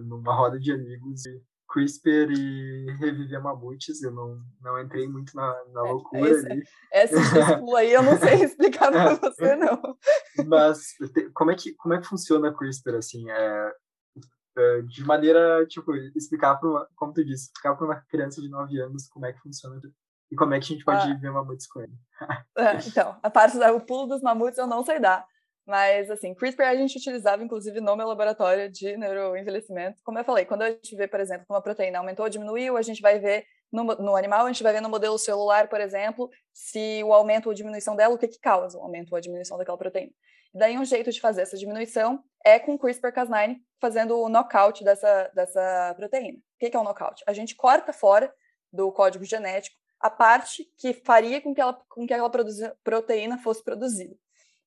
numa 0.05 0.35
roda 0.35 0.59
de 0.59 0.73
amigos 0.73 1.25
e 1.25 1.41
CRISPR 1.73 2.31
e 2.31 2.87
reviver 2.99 3.43
mamutes, 3.43 4.03
eu 4.03 4.13
não, 4.13 4.39
não 4.61 4.79
entrei 4.79 5.09
muito 5.09 5.35
na, 5.35 5.47
na 5.73 5.87
é, 5.87 5.91
loucura 5.91 6.31
esse, 6.31 6.53
ali. 6.53 6.63
Essa 6.93 7.17
desculpa 7.17 7.79
aí 7.79 7.93
eu 7.93 8.03
não 8.03 8.19
sei 8.19 8.45
explicar 8.45 8.91
para 8.93 9.15
você, 9.15 9.57
não. 9.57 9.97
Mas 10.47 10.95
como 11.33 11.51
é 11.51 11.55
que, 11.55 11.75
como 11.75 11.95
é 11.95 12.01
que 12.01 12.07
funciona 12.07 12.51
a 12.51 12.55
CRISPR, 12.55 12.97
assim, 12.97 13.31
é, 13.31 13.73
é 14.59 14.83
de 14.83 15.03
maneira, 15.05 15.65
tipo, 15.67 15.95
explicar 16.15 16.57
para 16.57 16.69
uma, 16.69 16.89
como 16.95 17.15
tu 17.15 17.25
disse, 17.25 17.47
explicar 17.47 17.75
para 17.75 17.87
uma 17.87 18.01
criança 18.03 18.43
de 18.43 18.51
9 18.51 18.79
anos 18.81 19.09
como 19.09 19.25
é 19.25 19.33
que 19.33 19.41
funciona 19.41 19.81
e 20.31 20.37
como 20.37 20.55
é 20.55 20.61
que 20.61 20.65
a 20.65 20.69
gente 20.69 20.85
pode 20.85 21.11
ah. 21.11 21.15
ver 21.15 21.31
mamutes 21.31 21.67
com 21.67 21.81
ele. 21.81 21.93
É, 22.57 22.77
então, 22.87 23.19
a 23.23 23.31
parte 23.31 23.59
do 23.59 23.81
pulo 23.81 24.07
dos 24.07 24.23
mamutes 24.23 24.59
eu 24.59 24.67
não 24.67 24.85
sei 24.85 25.01
dar. 25.01 25.27
Mas, 25.67 26.11
assim, 26.11 26.35
CRISPR 26.35 26.65
a 26.65 26.75
gente 26.75 26.99
utilizava, 26.99 27.43
inclusive, 27.43 27.81
no 27.81 27.97
meu 27.97 28.09
laboratório 28.09 28.71
de 28.71 28.97
neuroenvelhecimento. 28.97 30.03
Como 30.03 30.19
eu 30.19 30.25
falei, 30.25 30.45
quando 30.45 30.63
a 30.63 30.71
gente 30.71 30.97
vê, 30.97 31.07
por 31.07 31.21
exemplo, 31.21 31.47
que 31.47 31.53
uma 31.53 31.63
proteína 31.63 31.99
aumentou 31.99 32.25
ou 32.25 32.31
diminuiu, 32.31 32.77
a 32.77 32.83
gente 32.83 33.01
vai 33.01 33.19
ver 33.19 33.45
no, 33.71 33.85
no, 33.85 34.17
animal, 34.17 34.45
a 34.45 34.49
gente 34.53 34.63
vai 34.63 34.73
ver 34.73 34.81
no 34.81 34.89
modelo 34.89 35.17
celular, 35.19 35.69
por 35.69 35.81
exemplo, 35.81 36.29
se 36.53 37.03
o 37.05 37.13
aumento 37.13 37.47
ou 37.47 37.55
diminuição 37.55 37.97
dela, 37.97 38.15
o 38.15 38.19
que, 38.19 38.29
que 38.29 38.41
causa 38.41 38.77
o 38.77 38.83
aumento 38.83 39.13
ou 39.13 39.17
a 39.17 39.21
diminuição 39.21 39.57
daquela 39.57 39.79
proteína. 39.79 40.13
Daí, 40.55 40.77
um 40.77 40.85
jeito 40.85 41.11
de 41.11 41.21
fazer 41.21 41.43
essa 41.43 41.57
diminuição 41.57 42.23
é 42.45 42.59
com 42.59 42.79
CRISPR-Cas9, 42.79 43.57
fazendo 43.81 44.19
o 44.19 44.29
knockout 44.29 44.85
dessa, 44.85 45.31
dessa 45.35 45.95
proteína. 45.97 46.39
O 46.39 46.59
que, 46.59 46.69
que 46.69 46.77
é 46.77 46.81
o 46.81 46.85
knockout? 46.85 47.23
A 47.27 47.33
gente 47.33 47.55
corta 47.55 47.93
fora 47.93 48.33
do 48.71 48.93
código 48.93 49.25
genético 49.25 49.77
a 50.03 50.11
parte 50.11 50.69
que 50.77 50.93
faria 50.93 51.41
com 51.41 51.55
que, 51.55 51.61
ela, 51.61 51.75
com 51.89 52.07
que 52.07 52.13
aquela 52.13 52.31
proteína 52.83 53.39
fosse 53.39 53.63
produzida. 53.63 54.15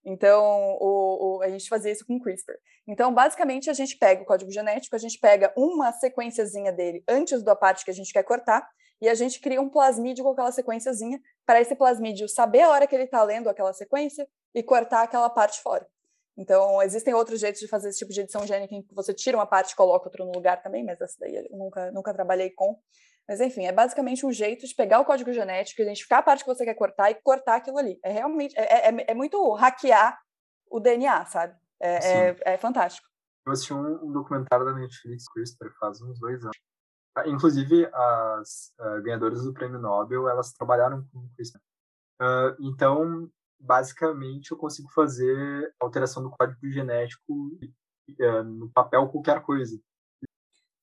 Então, 0.06 0.78
o, 0.80 1.38
o, 1.38 1.42
a 1.42 1.50
gente 1.50 1.68
fazia 1.68 1.92
isso 1.92 2.06
com 2.06 2.20
CRISPR. 2.20 2.54
Então, 2.88 3.12
basicamente, 3.12 3.70
a 3.70 3.74
gente 3.74 3.98
pega 3.98 4.22
o 4.22 4.26
código 4.26 4.52
genético, 4.52 4.96
a 4.96 5.00
gente 5.00 5.20
pega 5.20 5.52
uma 5.58 5.92
sequenciazinha 5.92 6.72
dele 6.72 7.04
antes 7.08 7.42
da 7.42 7.56
parte 7.56 7.84
que 7.84 7.90
a 7.90 7.94
gente 7.94 8.14
quer 8.14 8.24
cortar, 8.24 8.68
e 9.02 9.10
a 9.10 9.16
gente 9.16 9.42
cria 9.42 9.60
um 9.60 9.70
plasmídio 9.70 10.24
com 10.24 10.32
aquela 10.32 10.52
sequenciazinha, 10.52 11.20
para 11.46 11.60
esse 11.60 11.76
plasmídio 11.76 12.30
saber 12.30 12.62
a 12.62 12.70
hora 12.70 12.88
que 12.88 12.96
ele 12.96 13.06
está 13.06 13.24
lendo 13.24 13.50
aquela 13.50 13.74
sequência 13.74 14.28
e 14.54 14.62
cortar 14.62 15.02
aquela 15.04 15.30
parte 15.30 15.60
fora. 15.62 15.86
Então, 16.38 16.82
existem 16.82 17.14
outros 17.14 17.40
jeitos 17.40 17.62
de 17.62 17.68
fazer 17.68 17.90
esse 17.90 18.00
tipo 18.00 18.12
de 18.12 18.22
edição 18.22 18.46
gênica 18.46 18.76
em 18.76 18.82
que 18.82 18.94
você 18.94 19.14
tira 19.14 19.38
uma 19.38 19.46
parte 19.46 19.72
e 19.72 19.76
coloca 19.76 20.08
outra 20.08 20.24
no 20.24 20.32
lugar 20.32 20.62
também, 20.62 20.84
mas 20.84 21.00
essa 21.02 21.16
daí 21.20 21.36
eu 21.36 21.58
nunca, 21.58 21.92
nunca 21.92 22.14
trabalhei 22.14 22.50
com. 22.52 22.78
Mas 23.28 23.42
enfim, 23.42 23.66
é 23.66 23.72
basicamente 23.72 24.26
um 24.26 24.32
jeito 24.32 24.68
de 24.68 24.76
pegar 24.76 25.00
o 25.00 25.06
código 25.06 25.34
genético, 25.34 25.82
identificar 25.82 26.20
a 26.20 26.24
parte 26.24 26.44
que 26.44 26.54
você 26.54 26.64
quer 26.64 26.76
cortar 26.76 27.10
e 27.10 27.16
cortar 27.16 27.56
aquilo 27.56 27.78
ali. 27.78 28.00
É 28.04 28.12
realmente 28.12 28.54
é, 28.58 28.90
é, 28.90 29.12
é 29.12 29.14
muito 29.14 29.52
hackear 29.54 30.18
o 30.70 30.80
DNA, 30.80 31.26
sabe? 31.26 31.56
É, 31.80 32.30
é, 32.30 32.36
é, 32.46 32.58
fantástico. 32.58 33.08
Eu 33.46 33.54
assisti 33.54 33.74
um, 33.74 34.06
um, 34.06 34.12
documentário 34.12 34.66
da 34.66 34.74
Netflix 34.74 35.28
CRISPR 35.30 35.70
faz 35.80 36.02
uns 36.02 36.20
dois 36.20 36.42
anos. 36.44 36.58
Ah, 37.16 37.28
inclusive, 37.28 37.86
as 37.94 38.74
uh, 38.80 39.02
ganhadoras 39.02 39.44
do 39.44 39.54
prêmio 39.54 39.80
Nobel, 39.80 40.28
elas 40.28 40.52
trabalharam 40.52 41.08
com 41.12 41.30
CRISPR. 41.36 41.60
Uh, 42.22 42.56
então, 42.60 43.30
basicamente, 43.60 44.52
eu 44.52 44.58
consigo 44.58 44.90
fazer 44.92 45.74
alteração 45.80 46.24
do 46.24 46.32
código 46.32 46.70
genético 46.70 47.34
uh, 47.34 48.44
no 48.44 48.70
papel 48.72 49.08
qualquer 49.10 49.42
coisa. 49.42 49.80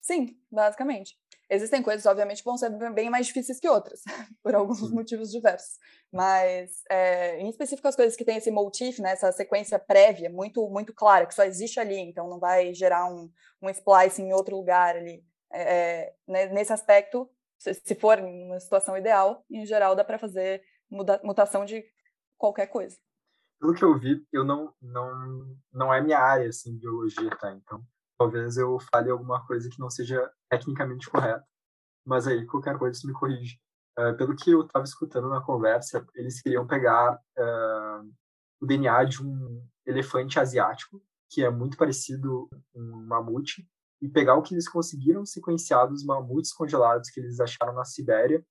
Sim, 0.00 0.36
basicamente. 0.50 1.16
Existem 1.52 1.82
coisas, 1.82 2.06
obviamente, 2.06 2.38
que 2.38 2.48
vão 2.48 2.56
ser 2.56 2.70
bem 2.94 3.10
mais 3.10 3.26
difíceis 3.26 3.60
que 3.60 3.68
outras, 3.68 4.00
por 4.42 4.54
alguns 4.54 4.78
Sim. 4.78 4.94
motivos 4.94 5.30
diversos. 5.30 5.78
Mas, 6.10 6.82
é, 6.88 7.38
em 7.38 7.48
específico, 7.50 7.86
as 7.86 7.94
coisas 7.94 8.16
que 8.16 8.24
têm 8.24 8.38
esse 8.38 8.50
motif, 8.50 8.98
né, 9.00 9.12
essa 9.12 9.30
sequência 9.32 9.78
prévia, 9.78 10.30
muito, 10.30 10.66
muito 10.70 10.94
clara, 10.94 11.26
que 11.26 11.34
só 11.34 11.44
existe 11.44 11.78
ali, 11.78 11.98
então 11.98 12.26
não 12.26 12.38
vai 12.38 12.72
gerar 12.72 13.04
um, 13.04 13.30
um 13.60 13.68
splice 13.68 14.22
em 14.22 14.32
outro 14.32 14.56
lugar 14.56 14.96
ali. 14.96 15.22
É, 15.52 16.14
é 16.26 16.48
nesse 16.48 16.72
aspecto, 16.72 17.28
se, 17.58 17.74
se 17.74 17.94
for 17.96 18.18
uma 18.18 18.58
situação 18.58 18.96
ideal, 18.96 19.44
em 19.50 19.66
geral, 19.66 19.94
dá 19.94 20.02
para 20.02 20.18
fazer 20.18 20.62
muda, 20.90 21.20
mutação 21.22 21.66
de 21.66 21.84
qualquer 22.38 22.68
coisa. 22.68 22.96
Pelo 23.60 23.74
que 23.74 23.84
eu 23.84 23.98
vi, 23.98 24.26
eu 24.32 24.42
não, 24.42 24.72
não, 24.80 25.54
não 25.70 25.92
é 25.92 26.00
minha 26.00 26.18
área, 26.18 26.48
assim, 26.48 26.78
biologia, 26.78 27.28
tá? 27.38 27.52
Então, 27.52 27.84
talvez 28.18 28.56
eu 28.56 28.78
fale 28.92 29.10
alguma 29.10 29.44
coisa 29.46 29.68
que 29.68 29.78
não 29.78 29.90
seja 29.90 30.30
tecnicamente 30.50 31.08
correta, 31.10 31.44
mas 32.06 32.26
aí 32.26 32.46
qualquer 32.46 32.78
coisa 32.78 32.98
você 32.98 33.06
me 33.06 33.12
corrige. 33.12 33.60
Uh, 33.98 34.16
pelo 34.16 34.34
que 34.34 34.50
eu 34.50 34.62
estava 34.62 34.84
escutando 34.84 35.28
na 35.28 35.40
conversa, 35.40 36.06
eles 36.14 36.40
queriam 36.40 36.66
pegar 36.66 37.14
uh, 37.38 38.12
o 38.60 38.66
DNA 38.66 39.04
de 39.04 39.22
um 39.22 39.66
elefante 39.84 40.40
asiático, 40.40 41.02
que 41.30 41.44
é 41.44 41.50
muito 41.50 41.76
parecido 41.76 42.48
com 42.72 42.80
um 42.80 43.06
mamute, 43.06 43.68
e 44.00 44.08
pegar 44.08 44.34
o 44.34 44.42
que 44.42 44.54
eles 44.54 44.68
conseguiram 44.68 45.24
sequenciar 45.24 45.88
dos 45.88 46.04
mamutes 46.04 46.52
congelados 46.52 47.10
que 47.10 47.20
eles 47.20 47.38
acharam 47.38 47.74
na 47.74 47.84
Sibéria 47.84 48.44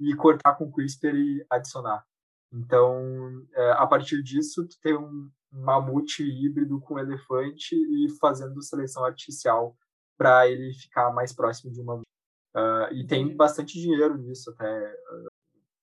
e 0.00 0.14
cortar 0.14 0.54
com 0.54 0.70
CRISPR 0.70 1.14
e 1.14 1.46
adicionar. 1.50 2.04
Então, 2.52 3.44
uh, 3.56 3.72
a 3.76 3.86
partir 3.86 4.22
disso, 4.22 4.66
tu 4.66 4.76
tem 4.80 4.96
um 4.96 5.30
mamute 5.54 6.22
híbrido 6.22 6.80
com 6.80 6.98
elefante 6.98 7.74
e 7.74 8.08
fazendo 8.18 8.60
seleção 8.62 9.04
artificial 9.04 9.76
para 10.18 10.48
ele 10.48 10.72
ficar 10.74 11.12
mais 11.12 11.32
próximo 11.32 11.72
de 11.72 11.80
uma. 11.80 11.96
Uh, 11.96 12.92
e 12.92 13.06
tem 13.06 13.36
bastante 13.36 13.80
dinheiro 13.80 14.16
nisso 14.18 14.50
até. 14.50 14.92
Uh, 14.92 15.28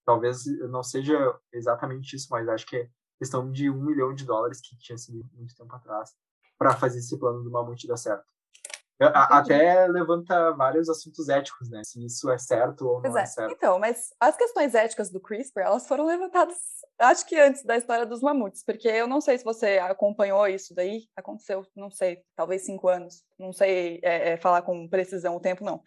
talvez 0.05 0.45
não 0.69 0.84
seja 0.84 1.17
exatamente 1.53 2.15
isso, 2.15 2.28
mas 2.32 2.47
acho 2.49 2.65
que 2.65 2.78
é 2.78 2.89
questão 3.17 3.51
de 3.51 3.69
um 3.69 3.82
milhão 3.84 4.13
de 4.13 4.26
dólares 4.26 4.59
que 4.59 4.78
tinha 4.78 4.97
sido 4.97 5.24
muito 5.34 5.55
tempo 5.55 5.74
atrás 5.76 6.15
para 6.57 6.76
fazer 6.76 6.99
esse 6.99 7.17
plano 7.17 7.43
do 7.43 7.51
mamute 7.51 7.88
dar 7.88 7.97
certo. 7.97 8.26
Até 9.07 9.87
levanta 9.87 10.51
vários 10.51 10.87
assuntos 10.89 11.27
éticos, 11.27 11.69
né? 11.69 11.83
Se 11.83 12.03
isso 12.05 12.29
é 12.29 12.37
certo 12.37 12.87
ou 12.87 13.01
não 13.01 13.17
é. 13.17 13.23
é. 13.23 13.25
certo. 13.25 13.51
Então, 13.51 13.79
mas 13.79 14.09
as 14.19 14.37
questões 14.37 14.75
éticas 14.75 15.09
do 15.09 15.19
CRISPR, 15.19 15.61
elas 15.61 15.87
foram 15.87 16.05
levantadas, 16.05 16.57
acho 16.99 17.25
que 17.25 17.35
antes 17.39 17.63
da 17.63 17.77
história 17.77 18.05
dos 18.05 18.21
mamutes, 18.21 18.63
porque 18.63 18.87
eu 18.87 19.07
não 19.07 19.19
sei 19.19 19.37
se 19.37 19.43
você 19.43 19.79
acompanhou 19.79 20.47
isso 20.47 20.75
daí, 20.75 21.07
aconteceu, 21.15 21.65
não 21.75 21.89
sei, 21.89 22.21
talvez 22.35 22.63
cinco 22.65 22.87
anos, 22.87 23.23
não 23.39 23.51
sei 23.51 23.99
é, 24.03 24.33
é, 24.33 24.37
falar 24.37 24.61
com 24.61 24.87
precisão 24.87 25.35
o 25.35 25.41
tempo, 25.41 25.63
não. 25.63 25.81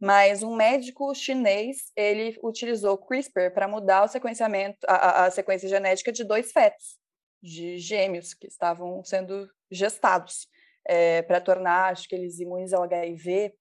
Mas 0.00 0.42
um 0.42 0.54
médico 0.54 1.14
chinês, 1.14 1.92
ele 1.96 2.38
utilizou 2.42 2.98
CRISPR 2.98 3.52
para 3.54 3.68
mudar 3.68 4.04
o 4.04 4.08
sequenciamento, 4.08 4.78
a, 4.86 5.26
a 5.26 5.30
sequência 5.30 5.68
genética 5.68 6.12
de 6.12 6.24
dois 6.24 6.52
fetos, 6.52 6.98
de 7.42 7.78
gêmeos 7.78 8.34
que 8.34 8.46
estavam 8.46 9.02
sendo 9.04 9.48
gestados 9.70 10.48
é, 10.86 11.22
para 11.22 11.40
tornar, 11.40 11.92
acho 11.92 12.08
que 12.08 12.14
eles 12.14 12.38
imunes 12.40 12.72
ao 12.72 12.82
HIV, 12.82 13.54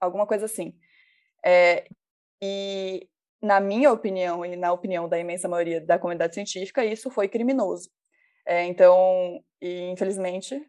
alguma 0.00 0.26
coisa 0.26 0.46
assim. 0.46 0.74
É, 1.44 1.86
e, 2.42 3.08
na 3.42 3.60
minha 3.60 3.92
opinião, 3.92 4.44
e 4.44 4.56
na 4.56 4.72
opinião 4.72 5.08
da 5.08 5.18
imensa 5.18 5.48
maioria 5.48 5.80
da 5.80 5.98
comunidade 5.98 6.34
científica, 6.34 6.84
isso 6.84 7.10
foi 7.10 7.28
criminoso. 7.28 7.90
É, 8.46 8.64
então, 8.64 9.42
e, 9.60 9.90
infelizmente, 9.90 10.60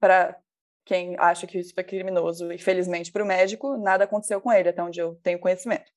para 0.00 0.38
quem 0.84 1.16
acha 1.18 1.46
que 1.46 1.58
isso 1.58 1.74
foi 1.74 1.84
criminoso, 1.84 2.52
e 2.52 2.58
felizmente 2.58 3.10
para 3.10 3.22
o 3.22 3.26
médico, 3.26 3.76
nada 3.76 4.04
aconteceu 4.04 4.40
com 4.40 4.52
ele, 4.52 4.68
até 4.68 4.82
onde 4.82 5.00
eu 5.00 5.16
tenho 5.22 5.40
conhecimento. 5.40 5.90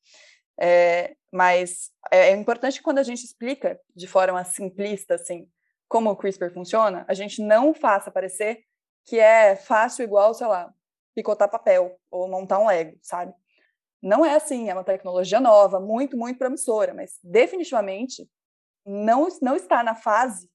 Mas 1.31 1.91
é, 2.11 2.29
é 2.29 2.31
importante 2.31 2.77
que 2.77 2.83
quando 2.83 2.99
a 2.99 3.03
gente 3.03 3.23
explica 3.23 3.79
de 3.95 4.07
forma 4.07 4.43
simplista, 4.43 5.15
assim, 5.15 5.47
como 5.87 6.09
o 6.09 6.15
CRISPR 6.15 6.51
funciona, 6.53 7.05
a 7.07 7.13
gente 7.13 7.41
não 7.41 7.73
faça 7.73 8.11
parecer 8.11 8.63
que 9.09 9.19
é 9.19 9.55
fácil 9.55 10.03
igual, 10.03 10.35
sei 10.35 10.45
lá, 10.45 10.71
picotar 11.15 11.49
papel 11.49 11.99
ou 12.11 12.29
montar 12.29 12.59
um 12.59 12.67
Lego, 12.67 12.95
sabe? 13.01 13.33
Não 13.99 14.23
é 14.23 14.35
assim, 14.35 14.69
é 14.69 14.73
uma 14.73 14.83
tecnologia 14.83 15.39
nova, 15.39 15.79
muito, 15.79 16.15
muito 16.15 16.37
promissora, 16.37 16.93
mas 16.93 17.17
definitivamente 17.23 18.29
não, 18.85 19.27
não 19.41 19.55
está 19.55 19.83
na 19.83 19.95
fase 19.95 20.47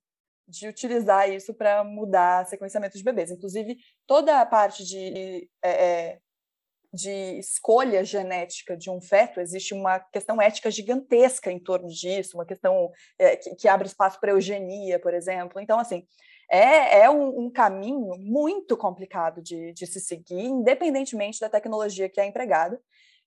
de 0.47 0.69
utilizar 0.69 1.29
isso 1.29 1.53
para 1.53 1.83
mudar 1.83 2.47
sequenciamento 2.47 2.97
de 2.97 3.03
bebês. 3.03 3.33
Inclusive, 3.33 3.77
toda 4.07 4.41
a 4.41 4.47
parte 4.47 4.85
de, 4.85 5.51
é, 5.61 5.71
é, 5.71 6.19
de 6.93 7.39
escolha 7.39 8.05
genética 8.05 8.77
de 8.77 8.89
um 8.89 9.01
feto, 9.01 9.41
existe 9.41 9.75
uma 9.75 9.99
questão 9.99 10.41
ética 10.41 10.71
gigantesca 10.71 11.51
em 11.51 11.59
torno 11.59 11.89
disso, 11.89 12.37
uma 12.37 12.47
questão 12.47 12.93
é, 13.19 13.37
que, 13.37 13.57
que 13.57 13.69
abre 13.69 13.89
espaço 13.89 14.21
para 14.21 14.31
eugenia, 14.31 15.01
por 15.01 15.13
exemplo. 15.13 15.61
Então, 15.61 15.79
assim, 15.79 16.07
é, 16.51 17.01
é 17.01 17.11
um, 17.11 17.47
um, 17.47 17.51
caminho 17.51 18.17
muito 18.19 18.77
complicado 18.77 19.43
de, 19.43 19.73
de, 19.73 19.87
se 19.87 20.01
seguir, 20.01 20.45
independentemente 20.45 21.41
da 21.41 21.49
tecnologia 21.49 22.09
que 22.09 22.21
é 22.21 22.27
empregada. 22.27 22.81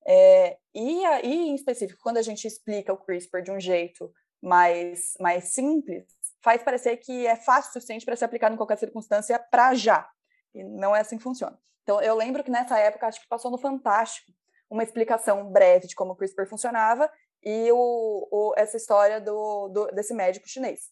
É, 0.05 0.57
e, 0.74 1.03
e, 1.24 1.49
em 1.49 1.55
específico, 1.55 1.99
quando 2.01 2.18
a 2.18 2.22
gente 2.22 2.47
explica 2.47 2.93
o 2.93 2.97
CRISPR 2.97 3.41
de 3.41 3.51
um 3.51 3.59
jeito 3.59 4.11
mais, 4.41 5.13
mais 5.20 5.53
simples, 5.53 6.05
faz 6.41 6.63
parecer 6.63 6.97
que 6.97 7.28
é 7.28 7.36
fácil 7.36 7.70
o 7.70 7.74
suficiente 7.74 8.05
para 8.05 8.15
ser 8.15 8.26
aplicado 8.26 8.53
em 8.53 8.57
qualquer 8.57 8.78
circunstância 8.78 9.38
para 9.38 9.74
já. 9.74 10.09
E 10.53 10.63
não 10.63 10.95
é 10.95 11.01
assim 11.01 11.18
que 11.18 11.24
funciona. 11.24 11.59
Então, 11.84 12.01
eu 12.01 12.15
lembro 12.15 12.43
que 12.43 12.51
nessa 12.51 12.78
época, 12.78 13.07
acho 13.07 13.22
que 13.22 13.28
passou 13.28 13.51
no 13.51 13.57
Fantástico, 13.57 14.32
uma 14.70 14.84
explicação 14.84 15.49
breve 15.51 15.88
de 15.88 15.95
como 15.95 16.11
o 16.11 16.15
CRISPR 16.15 16.47
funcionava 16.47 17.09
e 17.43 17.72
o, 17.72 18.28
o, 18.32 18.53
essa 18.57 18.78
história 18.78 19.22
do, 19.22 19.70
do, 19.70 19.88
desse 19.88 20.13
médico 20.13 20.47
chinês. 20.47 20.91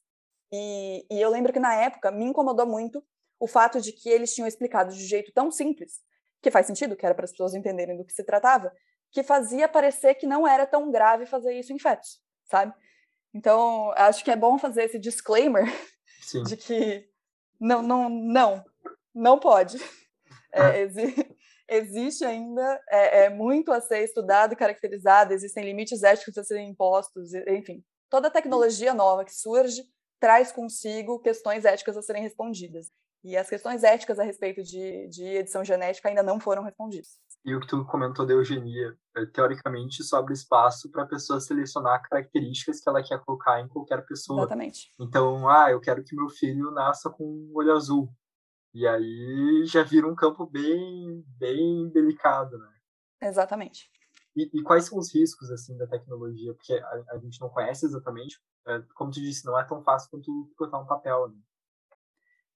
E, 0.56 1.06
e 1.12 1.22
eu 1.22 1.30
lembro 1.30 1.52
que 1.52 1.60
na 1.60 1.76
época 1.76 2.12
me 2.12 2.24
incomodou 2.24 2.66
muito 2.66 3.04
o 3.40 3.48
fato 3.48 3.82
de 3.82 3.92
que 3.92 4.10
eles 4.10 4.34
tinham 4.34 4.48
explicado 4.48 4.94
de 4.94 5.04
um 5.04 5.08
jeito 5.08 5.32
tão 5.34 5.52
simples, 5.52 6.00
que 6.42 6.50
faz 6.50 6.66
sentido, 6.66 6.96
que 6.96 7.06
era 7.06 7.14
para 7.14 7.26
as 7.26 7.32
pessoas 7.32 7.54
entenderem 7.54 7.98
do 7.98 8.06
que 8.06 8.14
se 8.14 8.24
tratava, 8.24 8.72
que 9.12 9.22
fazia 9.22 9.68
parecer 9.68 10.16
que 10.16 10.26
não 10.26 10.48
era 10.48 10.66
tão 10.66 10.90
grave 10.92 11.26
fazer 11.26 11.54
isso 11.60 11.74
em 11.74 11.80
fetos, 11.80 12.22
sabe? 12.46 12.74
Então, 13.34 13.92
acho 13.98 14.24
que 14.24 14.32
é 14.32 14.36
bom 14.36 14.58
fazer 14.58 14.84
esse 14.84 14.98
disclaimer 14.98 15.66
Sim. 16.22 16.44
de 16.44 16.56
que 16.56 17.10
não, 17.60 17.82
não, 17.82 18.10
não, 18.10 18.66
não 19.14 19.40
pode. 19.40 19.78
É, 20.54 20.62
ah. 20.62 20.78
exi 20.78 21.36
existe 21.68 22.24
ainda 22.24 22.82
é, 22.90 23.26
é, 23.26 23.30
muito 23.30 23.72
a 23.72 23.82
ser 23.82 24.04
estudado 24.04 24.54
e 24.54 24.56
caracterizado, 24.56 25.34
existem 25.34 25.66
limites 25.66 26.04
éticos 26.04 26.38
a 26.38 26.44
serem 26.44 26.70
impostos, 26.70 27.34
enfim. 27.34 27.84
Toda 28.10 28.30
tecnologia 28.30 28.94
nova 28.94 29.26
que 29.26 29.34
surge 29.34 29.84
traz 30.26 30.52
consigo 30.52 31.20
questões 31.20 31.66
éticas 31.66 31.96
a 31.96 32.02
serem 32.02 32.24
respondidas. 32.24 32.92
E 33.24 33.38
as 33.38 33.48
questões 33.48 33.84
éticas 33.84 34.18
a 34.18 34.24
respeito 34.24 34.64
de, 34.64 35.08
de 35.08 35.24
edição 35.24 35.64
genética 35.64 36.10
ainda 36.10 36.24
não 36.24 36.40
foram 36.40 36.64
respondidas. 36.64 37.20
E 37.46 37.54
o 37.54 37.60
que 37.60 37.68
tu 37.68 37.86
comentou 37.86 38.26
da 38.26 38.34
eugenia, 38.34 38.98
é, 39.16 39.26
teoricamente 39.28 40.04
sobre 40.04 40.34
espaço 40.34 40.90
para 40.90 41.04
a 41.04 41.08
pessoa 41.08 41.40
selecionar 41.40 42.02
características 42.10 42.82
que 42.82 42.90
ela 42.90 43.04
quer 43.04 43.24
colocar 43.24 43.62
em 43.62 43.68
qualquer 43.68 44.04
pessoa. 44.04 44.40
Exatamente. 44.40 44.90
Então, 45.00 45.48
ah, 45.48 45.70
eu 45.70 45.80
quero 45.80 46.04
que 46.04 46.16
meu 46.16 46.28
filho 46.28 46.72
nasça 46.72 47.08
com 47.12 47.24
um 47.24 47.52
olho 47.54 47.74
azul. 47.74 48.12
E 48.74 48.88
aí 48.88 49.64
já 49.68 49.84
vira 49.84 50.08
um 50.08 50.16
campo 50.16 50.48
bem, 50.48 51.24
bem 51.38 51.88
delicado, 51.92 52.58
né? 52.58 52.72
Exatamente. 53.22 53.92
E, 54.36 54.50
e, 54.52 54.64
quais 54.64 54.86
são 54.86 54.98
os 54.98 55.14
riscos 55.14 55.52
assim 55.52 55.78
da 55.78 55.86
tecnologia? 55.86 56.52
Porque 56.56 56.74
a, 56.74 57.04
a 57.12 57.20
gente 57.20 57.40
não 57.40 57.50
conhece 57.50 57.86
exatamente. 57.86 58.40
É, 58.68 58.82
como 58.96 59.12
tu 59.12 59.22
disse, 59.22 59.46
não 59.46 59.60
é 59.60 59.64
tão 59.64 59.82
fácil 59.84 60.10
quanto 60.10 60.52
botar 60.58 60.80
um 60.80 60.88
papel. 60.88 61.30
Né? 61.30 61.36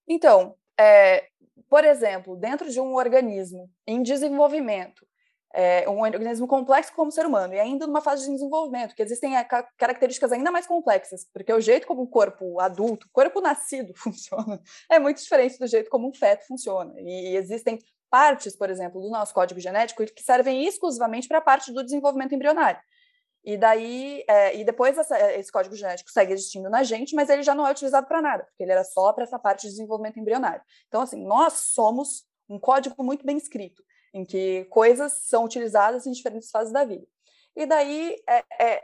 Então, 0.07 0.55
é, 0.79 1.27
por 1.69 1.83
exemplo, 1.83 2.35
dentro 2.35 2.69
de 2.69 2.79
um 2.79 2.95
organismo 2.95 3.69
em 3.85 4.01
desenvolvimento, 4.01 5.05
é, 5.53 5.89
um 5.89 6.01
organismo 6.01 6.47
complexo 6.47 6.93
como 6.93 7.09
o 7.09 7.11
ser 7.11 7.25
humano, 7.25 7.53
e 7.53 7.59
ainda 7.59 7.87
numa 7.87 8.01
fase 8.01 8.25
de 8.25 8.31
desenvolvimento, 8.31 8.95
que 8.95 9.01
existem 9.01 9.35
é, 9.35 9.43
características 9.77 10.31
ainda 10.31 10.51
mais 10.51 10.67
complexas, 10.67 11.25
porque 11.33 11.51
o 11.51 11.59
jeito 11.59 11.87
como 11.87 12.03
um 12.03 12.07
corpo 12.07 12.59
adulto, 12.59 13.09
corpo 13.11 13.41
nascido 13.41 13.93
funciona, 13.97 14.61
é 14.89 14.99
muito 14.99 15.21
diferente 15.21 15.57
do 15.57 15.67
jeito 15.67 15.89
como 15.89 16.07
um 16.07 16.13
feto 16.13 16.45
funciona. 16.47 16.93
E 16.97 17.35
existem 17.35 17.79
partes, 18.09 18.55
por 18.55 18.69
exemplo, 18.69 19.01
do 19.01 19.09
nosso 19.09 19.33
código 19.33 19.59
genético 19.59 20.03
que 20.05 20.23
servem 20.23 20.65
exclusivamente 20.65 21.27
para 21.27 21.37
a 21.37 21.41
parte 21.41 21.71
do 21.71 21.83
desenvolvimento 21.83 22.33
embrionário. 22.33 22.81
E 23.43 23.57
daí, 23.57 24.23
é, 24.27 24.57
e 24.57 24.63
depois 24.63 24.97
essa, 24.97 25.17
esse 25.33 25.51
código 25.51 25.75
genético 25.75 26.11
segue 26.11 26.33
existindo 26.33 26.69
na 26.69 26.83
gente, 26.83 27.15
mas 27.15 27.29
ele 27.29 27.41
já 27.41 27.55
não 27.55 27.65
é 27.65 27.71
utilizado 27.71 28.05
para 28.05 28.21
nada, 28.21 28.43
porque 28.43 28.63
ele 28.63 28.71
era 28.71 28.83
só 28.83 29.13
para 29.13 29.23
essa 29.23 29.39
parte 29.39 29.61
de 29.61 29.69
desenvolvimento 29.69 30.19
embrionário. 30.19 30.61
Então, 30.87 31.01
assim, 31.01 31.23
nós 31.25 31.53
somos 31.53 32.25
um 32.49 32.59
código 32.59 33.01
muito 33.03 33.25
bem 33.25 33.37
escrito, 33.37 33.83
em 34.13 34.25
que 34.25 34.65
coisas 34.65 35.13
são 35.23 35.45
utilizadas 35.45 36.05
em 36.05 36.11
diferentes 36.11 36.51
fases 36.51 36.73
da 36.73 36.83
vida. 36.83 37.07
E 37.55 37.65
daí, 37.65 38.15
é, 38.27 38.43
é 38.61 38.81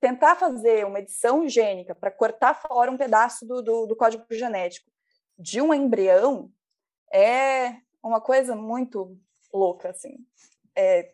tentar 0.00 0.34
fazer 0.36 0.86
uma 0.86 0.98
edição 0.98 1.48
gênica 1.48 1.94
para 1.94 2.10
cortar 2.10 2.54
fora 2.54 2.90
um 2.90 2.96
pedaço 2.96 3.46
do, 3.46 3.62
do, 3.62 3.86
do 3.86 3.96
código 3.96 4.24
genético 4.30 4.90
de 5.38 5.60
um 5.60 5.72
embrião 5.72 6.50
é 7.12 7.76
uma 8.02 8.20
coisa 8.20 8.54
muito 8.54 9.18
louca, 9.52 9.90
assim. 9.90 10.16
É, 10.76 11.12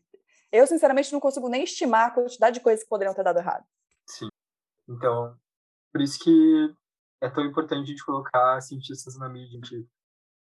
eu, 0.56 0.66
sinceramente, 0.66 1.12
não 1.12 1.20
consigo 1.20 1.48
nem 1.48 1.64
estimar 1.64 2.08
a 2.08 2.10
quantidade 2.10 2.54
de 2.54 2.62
coisas 2.62 2.82
que 2.82 2.88
poderiam 2.88 3.14
ter 3.14 3.24
dado 3.24 3.38
errado. 3.38 3.64
Sim. 4.08 4.28
Então, 4.88 5.36
por 5.92 6.00
isso 6.00 6.18
que 6.18 6.74
é 7.20 7.28
tão 7.28 7.44
importante 7.44 7.82
a 7.82 7.86
gente 7.86 8.04
colocar 8.04 8.60
cientistas 8.60 9.16
na 9.18 9.28
mídia, 9.28 9.60
tipo, 9.60 9.88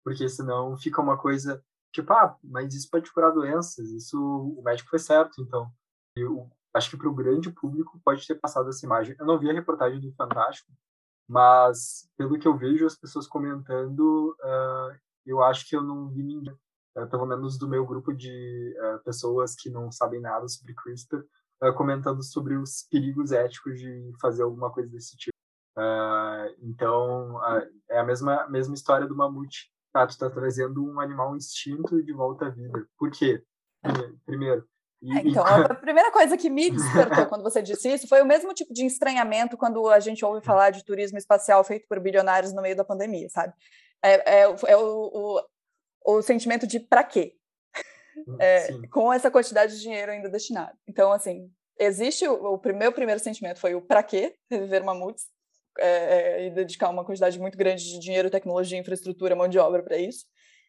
porque 0.05 0.29
senão 0.29 0.77
fica 0.77 1.01
uma 1.01 1.19
coisa 1.19 1.63
tipo, 1.93 2.13
ah, 2.13 2.37
mas 2.43 2.75
isso 2.75 2.89
pode 2.91 3.11
curar 3.13 3.31
doenças, 3.31 3.91
isso 3.91 4.19
o 4.19 4.63
médico 4.63 4.91
foi 4.91 4.99
certo, 4.99 5.41
então. 5.41 5.71
Eu 6.17 6.51
acho 6.75 6.91
que 6.91 6.97
para 6.97 7.09
o 7.09 7.15
grande 7.15 7.51
público 7.51 8.01
pode 8.05 8.27
ter 8.27 8.35
passado 8.37 8.69
essa 8.69 8.85
imagem. 8.85 9.17
Eu 9.19 9.27
não 9.27 9.39
vi 9.39 9.51
a 9.51 9.55
reportagem 9.55 10.01
do 10.01 10.13
Fantástico, 10.13 10.71
mas 11.29 12.09
pelo 12.17 12.39
que 12.39 12.47
eu 12.47 12.57
vejo 12.57 12.87
as 12.87 12.97
pessoas 12.97 13.27
comentando, 13.27 14.37
uh, 14.41 14.99
eu 15.27 15.43
acho 15.43 15.69
que 15.69 15.77
eu 15.77 15.83
não 15.83 16.09
vi 16.09 16.23
ninguém, 16.23 16.57
pelo 17.11 17.27
menos 17.27 17.59
do 17.59 17.69
meu 17.69 17.87
grupo 17.87 18.13
de 18.13 18.75
uh, 18.79 19.03
pessoas 19.05 19.55
que 19.55 19.71
não 19.71 19.91
sabem 19.91 20.21
nada 20.21 20.49
sobre 20.49 20.75
CRISPR, 20.75 21.25
uh, 21.63 21.75
comentando 21.75 22.23
sobre 22.23 22.57
os 22.57 22.87
perigos 22.91 23.33
éticos 23.33 23.79
de 23.79 24.13
fazer 24.21 24.43
alguma 24.43 24.71
coisa 24.73 24.89
desse 24.91 25.17
tipo. 25.17 25.37
então, 26.61 27.41
é 27.89 27.99
a 27.99 28.05
mesma, 28.05 28.49
mesma 28.49 28.75
história 28.75 29.07
do 29.07 29.17
mamute. 29.17 29.71
Tá, 29.93 30.07
tu 30.07 30.19
tá 30.19 30.29
trazendo 30.29 30.85
um 30.85 31.01
animal 31.01 31.35
instinto 31.35 32.03
de 32.03 32.13
volta 32.13 32.47
à 32.47 32.51
vida. 32.51 32.87
Por 32.99 33.11
quê? 33.11 33.43
Primeiro, 34.27 34.69
é, 35.05 35.29
então, 35.29 35.45
a 35.45 35.75
primeira 35.77 36.11
coisa 36.11 36.37
que 36.37 36.51
me 36.51 36.71
despertou 36.71 37.27
quando 37.27 37.43
você 37.43 37.63
disse 37.63 37.89
isso 37.89 38.09
foi 38.09 38.21
o 38.21 38.27
mesmo 38.27 38.53
tipo 38.53 38.73
de 38.75 38.85
estranhamento 38.85 39.57
quando 39.57 39.89
a 39.89 40.01
gente 40.01 40.25
ouve 40.25 40.45
falar 40.45 40.71
de 40.71 40.85
turismo 40.85 41.19
espacial 41.19 41.63
feito 41.63 41.87
por 41.89 42.01
bilionários 42.01 42.53
no 42.53 42.61
meio 42.61 42.77
da 42.77 42.85
pandemia, 42.85 43.29
sabe? 43.29 43.53
É, 44.03 44.43
é, 44.43 44.57
é 44.67 44.77
o, 44.77 45.11
o, 45.13 45.41
o 46.17 46.23
sentimento 46.23 46.67
de 46.67 46.81
para 46.81 47.05
quê? 47.05 47.35
é, 48.41 48.69
com 48.91 49.13
essa 49.13 49.31
quantidade 49.31 49.77
de 49.77 49.83
dinheiro 49.83 50.13
ainda 50.13 50.29
destinado. 50.29 50.77
Então, 50.87 51.13
assim, 51.13 51.51
existe 51.79 52.27
o, 52.27 52.55
o 52.55 52.61
meu 52.75 52.93
primeiro 52.93 53.21
sentimento 53.21 53.61
foi 53.61 53.75
o 53.75 53.83
para 53.83 54.03
quê 54.03 54.35
reviver 54.51 54.85
mamutes 54.85 55.27
é, 55.79 55.87
é, 55.89 56.47
e 56.47 56.51
dedicar 56.51 56.89
uma 56.89 57.05
quantidade 57.05 57.39
muito 57.39 57.57
grande 57.57 57.85
de 57.85 57.99
dinheiro, 57.99 58.31
tecnologia, 58.31 58.79
infraestrutura, 58.79 59.37
mão 59.37 59.49
de 59.49 59.59
obra 59.59 59.83
para 59.83 59.97
isso. 59.97 60.27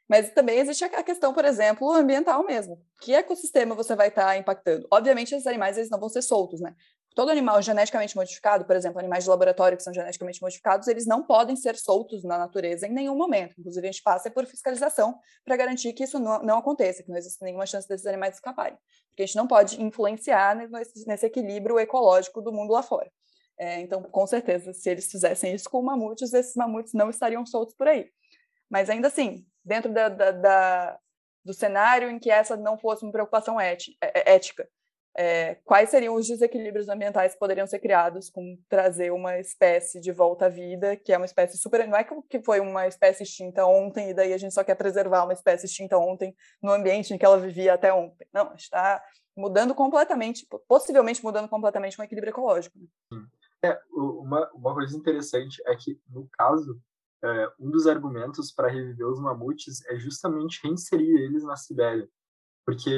Mas 0.10 0.32
também 0.32 0.57
existe 0.57 0.84
a 0.84 1.03
questão, 1.03 1.32
por 1.32 1.45
exemplo, 1.45 1.91
ambiental 1.91 2.43
mesmo. 2.43 2.82
Que 2.99 3.14
ecossistema 3.14 3.76
você 3.76 3.95
vai 3.95 4.07
estar 4.07 4.26
tá 4.26 4.38
impactando? 4.38 4.88
Obviamente, 4.91 5.36
esses 5.36 5.45
animais 5.45 5.78
eles 5.78 5.91
não 5.91 5.99
vão 5.99 6.10
ser 6.10 6.24
soltos, 6.24 6.60
né? 6.60 6.76
Todo 7.14 7.30
animal 7.30 7.62
geneticamente 7.62 8.16
modificado, 8.16 8.66
por 8.66 8.76
exemplo, 8.76 8.97
animais 8.97 9.26
de 9.26 9.30
laboratório 9.30 9.78
que 9.78 9.84
são 9.84 9.93
geneticamente 9.93 10.41
modificados, 10.41 10.88
eles 10.88 11.05
não 11.05 11.24
podem 11.24 11.55
ser 11.55 11.76
soltos 11.76 12.24
na 12.24 12.39
natureza 12.39 12.88
em 12.88 12.91
nenhum 12.91 13.16
momento. 13.16 13.53
Inclusive, 13.60 13.88
a 13.88 13.91
gente 13.91 14.01
passa 14.01 14.32
por 14.32 14.45
fiscalização 14.47 15.16
para 15.45 15.55
garantir 15.55 15.93
que 15.93 16.03
isso 16.03 16.18
não, 16.18 16.41
não, 16.41 16.57
aconteça, 16.57 17.03
que 17.03 17.10
não 17.10 17.18
existe 17.18 17.43
nenhuma 17.43 17.68
chance 17.68 17.88
desses 17.88 18.07
animais 18.07 18.36
escaparem. 18.36 18.78
Porque 19.10 19.24
a 19.24 19.26
gente 19.28 19.36
não 19.36 19.47
pode 19.47 19.82
influenciar 19.82 20.55
nesse, 20.55 21.05
nesse 21.05 21.26
equilíbrio 21.26 21.80
ecológico 21.80 22.41
do 22.41 22.51
mundo 22.51 22.74
lá 22.74 22.82
fora. 22.82 23.12
É, 23.60 23.80
então, 23.82 24.01
com 24.01 24.26
certeza, 24.26 24.74
se 24.74 24.89
eles 24.89 25.12
fizessem 25.12 25.53
isso 25.53 25.70
com 25.70 25.82
mamutes, 25.84 26.34
esses 26.34 26.55
mamutes 26.55 26.93
não 26.93 27.10
estariam 27.10 27.45
soltos 27.45 27.76
por 27.76 27.88
aí. 27.88 28.10
Mas 28.70 28.89
ainda 28.89 29.07
assim, 29.07 29.45
dentro 29.70 29.93
da, 29.93 30.09
da, 30.09 30.32
da, 30.32 30.99
do 31.45 31.53
cenário 31.53 32.09
em 32.09 32.17
que 32.17 32.32
essa 32.32 32.57
não 32.57 32.76
fosse 32.76 33.03
uma 33.03 33.11
preocupação 33.11 33.61
ética, 33.61 33.95
é, 34.01 34.20
é, 34.20 34.36
ética, 34.36 34.67
é, 35.15 35.55
quais 35.63 35.89
seriam 35.89 36.15
os 36.15 36.28
desequilíbrios 36.28 36.89
ambientais 36.89 37.34
que 37.34 37.39
poderiam 37.39 37.67
ser 37.67 37.80
criados 37.80 38.32
com 38.32 38.57
trazer 38.67 39.11
uma 39.11 39.38
espécie 39.38 39.99
de 40.01 40.11
volta 40.11 40.47
à 40.47 40.49
vida, 40.49 40.95
que 40.95 41.13
é 41.13 41.17
uma 41.17 41.26
espécie 41.26 41.57
super. 41.57 41.88
Não 41.88 41.97
é 41.97 42.03
que 42.03 42.41
foi 42.41 42.59
uma 42.59 42.88
espécie 42.88 43.24
extinta 43.24 43.65
ontem 43.65 44.09
e 44.09 44.13
daí 44.13 44.34
a 44.34 44.38
gente 44.38 44.53
só 44.53 44.63
quer 44.63 44.76
preservar 44.76 45.24
uma 45.24 45.34
espécie 45.34 45.67
extinta 45.67 45.97
ontem 45.97 46.36
no 46.61 46.72
ambiente 46.72 47.13
em 47.13 47.17
que 47.17 47.26
ela 47.26 47.39
vivia 47.39 47.76
até 47.76 47.93
ontem. 47.93 48.28
Não, 48.34 48.55
está 48.55 49.03
mudando 49.38 49.76
completamente, 49.76 50.47
possivelmente 50.67 51.24
mudando 51.24 51.47
completamente 51.47 51.99
um 51.99 52.03
equilíbrio 52.03 52.32
ecológico. 52.32 52.78
Né? 52.80 53.22
É, 53.65 53.80
uma, 53.91 54.49
uma 54.53 54.74
coisa 54.74 54.97
interessante 54.97 55.61
é 55.67 55.76
que, 55.76 55.99
no 56.09 56.28
caso, 56.32 56.80
é, 57.24 57.51
um 57.59 57.70
dos 57.70 57.88
argumentos 57.88 58.51
para 58.51 58.70
reviver 58.70 59.07
os 59.07 59.20
mamutes 59.20 59.86
é 59.88 59.97
justamente 59.97 60.61
reinserir 60.63 61.22
eles 61.22 61.43
na 61.43 61.55
Sibéria. 61.55 62.09
Porque, 62.65 62.91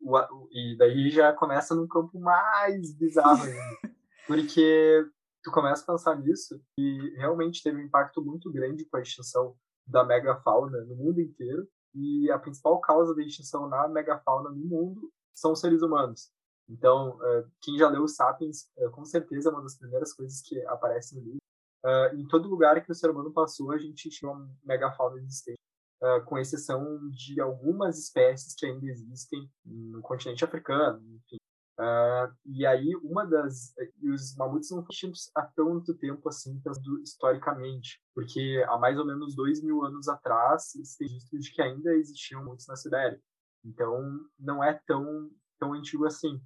o, 0.00 0.48
e 0.50 0.76
daí 0.76 1.10
já 1.10 1.32
começa 1.32 1.74
num 1.74 1.86
campo 1.86 2.18
mais 2.18 2.94
bizarro 2.96 3.44
ainda. 3.44 3.94
Porque 4.26 5.06
tu 5.42 5.50
começa 5.50 5.82
a 5.82 5.94
pensar 5.94 6.16
nisso 6.18 6.60
e 6.78 7.14
realmente 7.16 7.62
teve 7.62 7.78
um 7.78 7.84
impacto 7.84 8.24
muito 8.24 8.50
grande 8.50 8.84
com 8.86 8.96
a 8.96 9.02
extinção 9.02 9.54
da 9.86 10.04
megafauna 10.04 10.80
no 10.84 10.94
mundo 10.94 11.20
inteiro. 11.20 11.68
E 11.94 12.30
a 12.30 12.38
principal 12.38 12.80
causa 12.80 13.14
da 13.14 13.22
extinção 13.22 13.68
na 13.68 13.86
megafauna 13.86 14.48
no 14.48 14.64
mundo 14.64 15.12
são 15.34 15.52
os 15.52 15.60
seres 15.60 15.82
humanos. 15.82 16.30
Então, 16.68 17.18
é, 17.22 17.44
quem 17.60 17.76
já 17.76 17.88
leu 17.88 18.08
Sapiens, 18.08 18.70
é, 18.78 18.88
com 18.88 19.04
certeza 19.04 19.50
é 19.50 19.52
uma 19.52 19.62
das 19.62 19.76
primeiras 19.76 20.14
coisas 20.14 20.40
que 20.40 20.64
aparece 20.66 21.14
no 21.14 21.20
livro 21.20 21.41
Uh, 21.84 22.14
em 22.14 22.26
todo 22.28 22.48
lugar 22.48 22.82
que 22.84 22.92
o 22.92 22.94
ser 22.94 23.10
humano 23.10 23.32
passou, 23.32 23.72
a 23.72 23.78
gente 23.78 24.08
tinha 24.08 24.30
uma 24.30 24.48
megafauna 24.64 25.18
existente, 25.18 25.58
uh, 26.02 26.24
com 26.24 26.38
exceção 26.38 26.98
de 27.10 27.40
algumas 27.40 27.98
espécies 27.98 28.54
que 28.54 28.66
ainda 28.66 28.86
existem 28.86 29.50
no 29.64 30.00
continente 30.00 30.44
africano, 30.44 31.02
enfim. 31.16 31.36
Uh, 31.80 32.32
e 32.44 32.64
aí, 32.64 32.94
uma 33.02 33.26
das. 33.26 33.74
Os 34.02 34.36
mamutes 34.36 34.70
não 34.70 34.78
foram 34.78 34.88
extintos 34.92 35.30
há 35.34 35.42
tanto 35.42 35.94
tempo 35.94 36.28
assim, 36.28 36.60
pensando 36.60 37.00
historicamente, 37.00 38.00
porque 38.14 38.64
há 38.68 38.78
mais 38.78 38.98
ou 38.98 39.06
menos 39.06 39.34
dois 39.34 39.62
mil 39.62 39.84
anos 39.84 40.06
atrás, 40.06 40.72
tem 40.96 41.08
registro 41.08 41.38
de 41.38 41.50
que 41.50 41.62
ainda 41.62 41.92
existiam 41.94 42.44
mamutes 42.44 42.66
na 42.68 42.76
Sibéria. 42.76 43.20
Então, 43.64 44.20
não 44.38 44.62
é 44.62 44.80
tão, 44.86 45.30
tão 45.58 45.72
antigo 45.72 46.04
assim. 46.06 46.40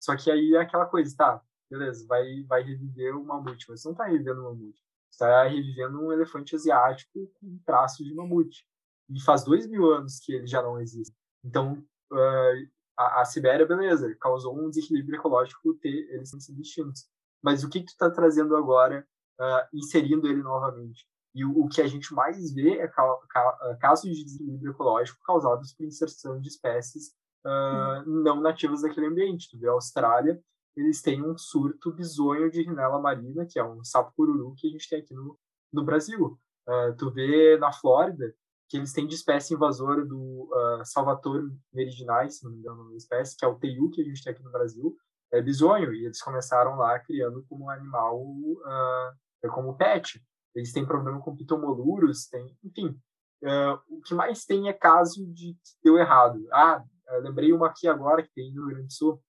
Só 0.00 0.16
que 0.16 0.30
aí 0.30 0.54
é 0.54 0.60
aquela 0.60 0.86
coisa, 0.86 1.14
tá? 1.16 1.42
Beleza, 1.70 2.06
vai, 2.06 2.42
vai 2.44 2.62
reviver 2.62 3.16
o 3.16 3.24
mamute, 3.24 3.66
mas 3.68 3.80
você 3.80 3.88
não 3.88 3.92
está 3.92 4.04
revivendo 4.04 4.40
o 4.40 4.44
mamute. 4.44 4.80
Você 5.10 5.24
está 5.24 5.44
revivendo 5.44 6.00
um 6.00 6.12
elefante 6.12 6.54
asiático 6.54 7.30
com 7.40 7.58
traços 7.64 8.04
de 8.04 8.14
mamute. 8.14 8.66
E 9.08 9.22
faz 9.22 9.44
dois 9.44 9.66
mil 9.66 9.92
anos 9.92 10.18
que 10.20 10.32
ele 10.32 10.46
já 10.46 10.62
não 10.62 10.80
existe. 10.80 11.14
Então, 11.44 11.84
uh, 12.12 12.68
a, 12.96 13.20
a, 13.20 13.24
Sibéria, 13.24 13.66
beleza, 13.66 14.14
causou 14.20 14.58
um 14.58 14.68
desequilíbrio 14.68 15.18
ecológico 15.18 15.74
ter 15.74 16.08
eles 16.10 16.30
sendo 16.30 16.60
extintos. 16.60 17.06
Mas 17.42 17.62
o 17.62 17.68
que, 17.68 17.80
que 17.80 17.86
tu 17.86 17.90
está 17.90 18.10
trazendo 18.10 18.56
agora, 18.56 19.06
uh, 19.40 19.76
inserindo 19.76 20.26
ele 20.26 20.42
novamente? 20.42 21.06
E 21.34 21.44
o, 21.44 21.64
o, 21.64 21.68
que 21.68 21.80
a 21.80 21.86
gente 21.86 22.12
mais 22.14 22.52
vê 22.52 22.78
é 22.78 22.88
ca, 22.88 23.02
ca, 23.28 23.76
casos 23.80 24.10
de 24.16 24.24
desequilíbrio 24.24 24.72
ecológico 24.72 25.20
causados 25.24 25.74
por 25.74 25.84
inserção 25.84 26.40
de 26.40 26.48
espécies 26.48 27.14
uh, 27.44 28.10
não 28.10 28.40
nativas 28.40 28.82
daquele 28.82 29.06
ambiente. 29.06 29.50
Tu 29.50 29.58
vê 29.58 29.68
a 29.68 29.72
Austrália, 29.72 30.42
eles 30.76 31.00
têm 31.00 31.22
um 31.22 31.36
surto 31.36 31.92
bizonho 31.92 32.50
de 32.50 32.62
rinela 32.62 33.00
marina, 33.00 33.46
que 33.46 33.58
é 33.58 33.64
um 33.64 33.82
sapo 33.82 34.12
cururu 34.14 34.54
que 34.56 34.68
a 34.68 34.70
gente 34.70 34.88
tem 34.88 35.00
aqui 35.00 35.14
no, 35.14 35.38
no 35.72 35.82
Brasil. 35.82 36.38
Uh, 36.68 36.94
tu 36.96 37.10
vê 37.10 37.56
na 37.58 37.72
Flórida 37.72 38.34
que 38.68 38.76
eles 38.76 38.92
têm 38.92 39.06
de 39.06 39.14
espécie 39.14 39.54
invasora 39.54 40.04
do 40.04 40.50
uh, 40.50 40.84
Salvatore 40.84 41.48
meridionais, 41.72 42.38
se 42.38 42.44
não 42.44 42.50
me 42.50 42.58
engano, 42.58 42.82
uma 42.82 42.96
espécie, 42.96 43.36
que 43.36 43.44
é 43.44 43.48
o 43.48 43.54
teiu 43.54 43.88
que 43.90 44.00
a 44.00 44.04
gente 44.04 44.22
tem 44.22 44.32
aqui 44.32 44.42
no 44.42 44.50
Brasil, 44.50 44.94
é 45.32 45.40
bizonho, 45.40 45.94
e 45.94 46.04
eles 46.04 46.20
começaram 46.20 46.76
lá 46.76 46.98
criando 46.98 47.44
como 47.48 47.70
animal, 47.70 48.20
uh, 48.20 49.50
como 49.50 49.76
pet. 49.76 50.20
Eles 50.54 50.72
têm 50.72 50.86
problema 50.86 51.20
com 51.20 51.36
pitomoluros, 51.36 52.26
tem, 52.26 52.56
enfim. 52.64 52.98
Uh, 53.42 53.78
o 53.88 54.00
que 54.00 54.14
mais 54.14 54.44
tem 54.44 54.68
é 54.68 54.72
caso 54.72 55.24
de 55.32 55.52
que 55.52 55.70
deu 55.84 55.98
errado. 55.98 56.44
Ah, 56.52 56.82
lembrei 57.22 57.52
uma 57.52 57.68
aqui 57.68 57.86
agora 57.86 58.22
que 58.22 58.32
tem 58.34 58.52
no 58.52 58.62
Rio 58.62 58.70
Grande 58.70 58.86
do 58.86 58.92
Sul, 58.92 59.22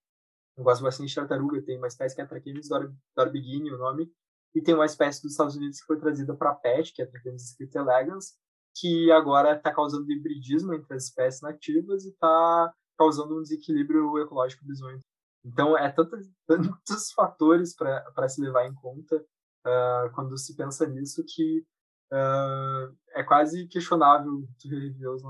eu 0.58 0.64
gosto 0.64 0.82
bastante 0.82 1.10
de 1.10 1.16
tartaruga, 1.16 1.62
tem 1.62 1.78
uma 1.78 1.88
espécie 1.88 2.16
que 2.16 2.22
é 2.22 2.26
Trachemis 2.26 2.68
dorbigini, 3.16 3.72
o 3.72 3.78
nome, 3.78 4.12
e 4.56 4.62
tem 4.62 4.74
uma 4.74 4.86
espécie 4.86 5.22
dos 5.22 5.34
Estados 5.34 5.56
Unidos 5.56 5.80
que 5.80 5.86
foi 5.86 6.00
trazida 6.00 6.36
para 6.36 6.56
pet, 6.56 6.92
que 6.94 7.02
é 7.02 7.06
a 7.06 7.08
Trachemis 7.08 7.56
elegans, 7.76 8.34
que 8.76 9.12
agora 9.12 9.56
está 9.56 9.74
causando 9.74 10.12
hibridismo 10.12 10.74
entre 10.74 10.96
as 10.96 11.06
espécies 11.06 11.42
nativas 11.42 12.06
e 12.06 12.10
está 12.10 12.74
causando 12.98 13.38
um 13.38 13.42
desequilíbrio 13.42 14.18
ecológico 14.18 14.66
bizonho. 14.66 15.00
Então, 15.46 15.78
é 15.78 15.92
tantos, 15.92 16.28
tantos 16.48 17.12
fatores 17.16 17.76
para 17.76 18.28
se 18.28 18.42
levar 18.42 18.66
em 18.66 18.74
conta 18.74 19.16
uh, 19.16 20.12
quando 20.14 20.38
se 20.38 20.56
pensa 20.56 20.88
nisso 20.88 21.24
que 21.28 21.64
uh, 22.12 22.96
é 23.12 23.24
quase 23.24 23.68
questionável 23.68 24.48
tu 24.60 24.70
reviver 24.70 25.12
os 25.12 25.24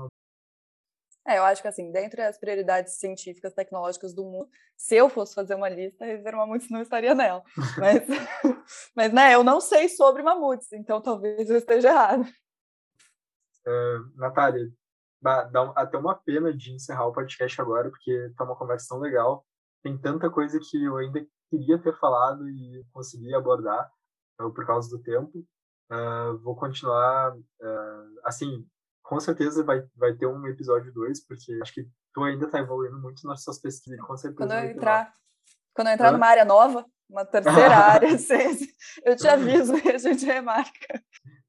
é, 1.28 1.36
eu 1.36 1.44
acho 1.44 1.60
que 1.60 1.68
assim, 1.68 1.92
dentre 1.92 2.22
as 2.22 2.38
prioridades 2.38 2.94
científicas, 2.94 3.52
tecnológicas 3.52 4.14
do 4.14 4.24
mundo, 4.24 4.48
se 4.74 4.96
eu 4.96 5.10
fosse 5.10 5.34
fazer 5.34 5.54
uma 5.54 5.68
lista, 5.68 6.06
reviver 6.06 6.34
mamutes 6.34 6.70
não 6.70 6.80
estaria 6.80 7.14
nela. 7.14 7.42
Mas, 7.78 8.06
mas 8.96 9.12
né, 9.12 9.34
eu 9.34 9.44
não 9.44 9.60
sei 9.60 9.88
sobre 9.88 10.22
mamutes, 10.22 10.72
então 10.72 11.02
talvez 11.02 11.50
eu 11.50 11.58
esteja 11.58 11.90
errado. 11.90 12.22
Uh, 13.66 14.16
Natália, 14.16 14.70
dá, 15.20 15.44
dá 15.44 15.72
até 15.76 15.98
uma 15.98 16.14
pena 16.14 16.52
de 16.54 16.72
encerrar 16.72 17.06
o 17.06 17.12
podcast 17.12 17.60
agora, 17.60 17.90
porque 17.90 18.32
tá 18.36 18.44
uma 18.44 18.56
conversa 18.56 18.86
tão 18.88 18.98
legal. 18.98 19.44
Tem 19.82 19.98
tanta 19.98 20.30
coisa 20.30 20.58
que 20.58 20.82
eu 20.82 20.96
ainda 20.96 21.24
queria 21.50 21.78
ter 21.78 21.94
falado 21.98 22.48
e 22.48 22.84
consegui 22.92 23.34
abordar 23.34 23.90
uh, 24.40 24.50
por 24.50 24.66
causa 24.66 24.88
do 24.88 25.02
tempo. 25.02 25.44
Uh, 25.90 26.38
vou 26.42 26.56
continuar, 26.56 27.34
assim, 28.24 28.66
com 29.08 29.18
certeza 29.18 29.64
vai, 29.64 29.82
vai 29.96 30.12
ter 30.12 30.26
um 30.26 30.46
episódio 30.46 30.92
2, 30.92 31.26
porque 31.26 31.58
acho 31.62 31.72
que 31.72 31.88
tu 32.12 32.22
ainda 32.22 32.44
está 32.44 32.58
evoluindo 32.58 33.00
muito 33.00 33.26
nas 33.26 33.42
suas 33.42 33.58
pesquisas, 33.58 33.98
com 34.00 34.14
certeza. 34.14 34.36
Quando 34.36 34.52
eu 34.52 34.70
entrar, 34.70 35.10
quando 35.74 35.88
eu 35.88 35.94
entrar 35.94 36.12
numa 36.12 36.26
área 36.26 36.44
nova, 36.44 36.84
uma 37.08 37.24
terceira 37.24 37.56
área, 37.88 38.08
eu 39.06 39.16
te 39.16 39.26
aviso 39.26 39.74
e 39.78 39.88
a 39.90 39.96
gente 39.96 40.26
remarca. 40.26 41.02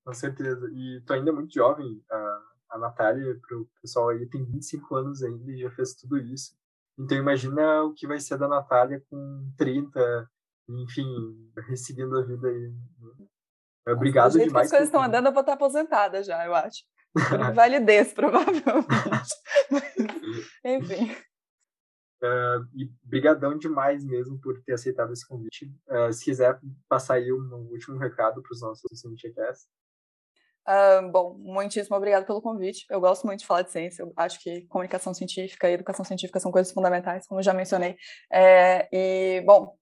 Com 0.06 0.14
certeza. 0.14 0.69
E 0.72 1.03
tu 1.06 1.11
ainda 1.11 1.31
é 1.31 1.34
muito 1.34 1.53
jovem, 1.53 2.02
a, 2.10 2.41
a 2.69 2.77
Natália, 2.77 3.38
para 3.45 3.57
o 3.57 3.68
pessoal 3.81 4.07
aí, 4.07 4.26
tem 4.30 4.45
25 4.45 4.95
anos 4.95 5.22
ainda 5.22 5.52
e 5.52 5.60
já 5.60 5.69
fez 5.72 5.95
tudo 5.95 6.18
isso. 6.18 6.56
Então 6.98 7.18
imagina 7.18 7.84
o 7.84 7.94
que 7.94 8.07
vai 8.07 8.22
ser 8.22 8.38
da 8.38 8.48
Natália 8.48 9.03
com 9.10 9.52
30, 9.57 10.30
enfim, 10.69 11.06
recebendo 11.68 12.18
a 12.18 12.22
vida 12.23 12.48
aí. 12.48 12.73
Obrigado 13.86 14.36
Nossa, 14.36 14.45
demais. 14.45 14.68
as 14.68 14.72
coisas 14.72 14.88
estão 14.88 15.03
andando, 15.03 15.26
eu 15.26 15.34
vou 15.34 15.41
estar 15.41 15.53
aposentada 15.53 16.23
já, 16.23 16.45
eu 16.45 16.56
acho. 16.56 16.88
Por 17.14 17.52
invalidez, 17.52 18.14
provavelmente. 18.14 18.64
Enfim. 20.64 21.11
Uh, 22.22 22.68
e 22.76 22.91
brigadão 23.03 23.57
demais 23.57 24.03
mesmo 24.03 24.40
por 24.41 24.61
ter 24.64 24.73
aceitado 24.73 25.14
esse 25.14 25.26
convite. 25.27 25.73
Uh, 25.88 26.11
se 26.11 26.26
quiser 26.26 26.60
passar 26.88 27.15
aí 27.15 27.31
um 27.31 27.69
último 27.72 27.98
recado 27.98 28.41
para 28.41 28.53
os 28.53 28.61
nossos 28.61 28.99
CientiaCast. 28.99 29.68
Uh, 30.68 31.10
bom, 31.11 31.36
muitíssimo 31.40 31.95
obrigado 31.95 32.26
pelo 32.26 32.41
convite. 32.41 32.86
Eu 32.90 32.99
gosto 32.99 33.26
muito 33.26 33.40
de 33.40 33.48
falar 33.48 33.64
de 33.64 33.72
ciência. 33.72 34.03
Eu 34.03 34.14
acho 34.15 34.40
que 34.40 34.68
comunicação 34.68 35.14
científica 35.14 35.69
e 35.69 35.73
educação 35.73 36.06
científica 36.06 36.40
são 36.40 36.52
coisas 36.52 36.72
fundamentais, 36.72 37.26
como 37.26 37.40
eu 37.40 37.44
já 37.44 37.53
mencionei. 37.53 37.95
É, 38.31 38.88
e, 38.91 39.41
bom, 39.41 39.76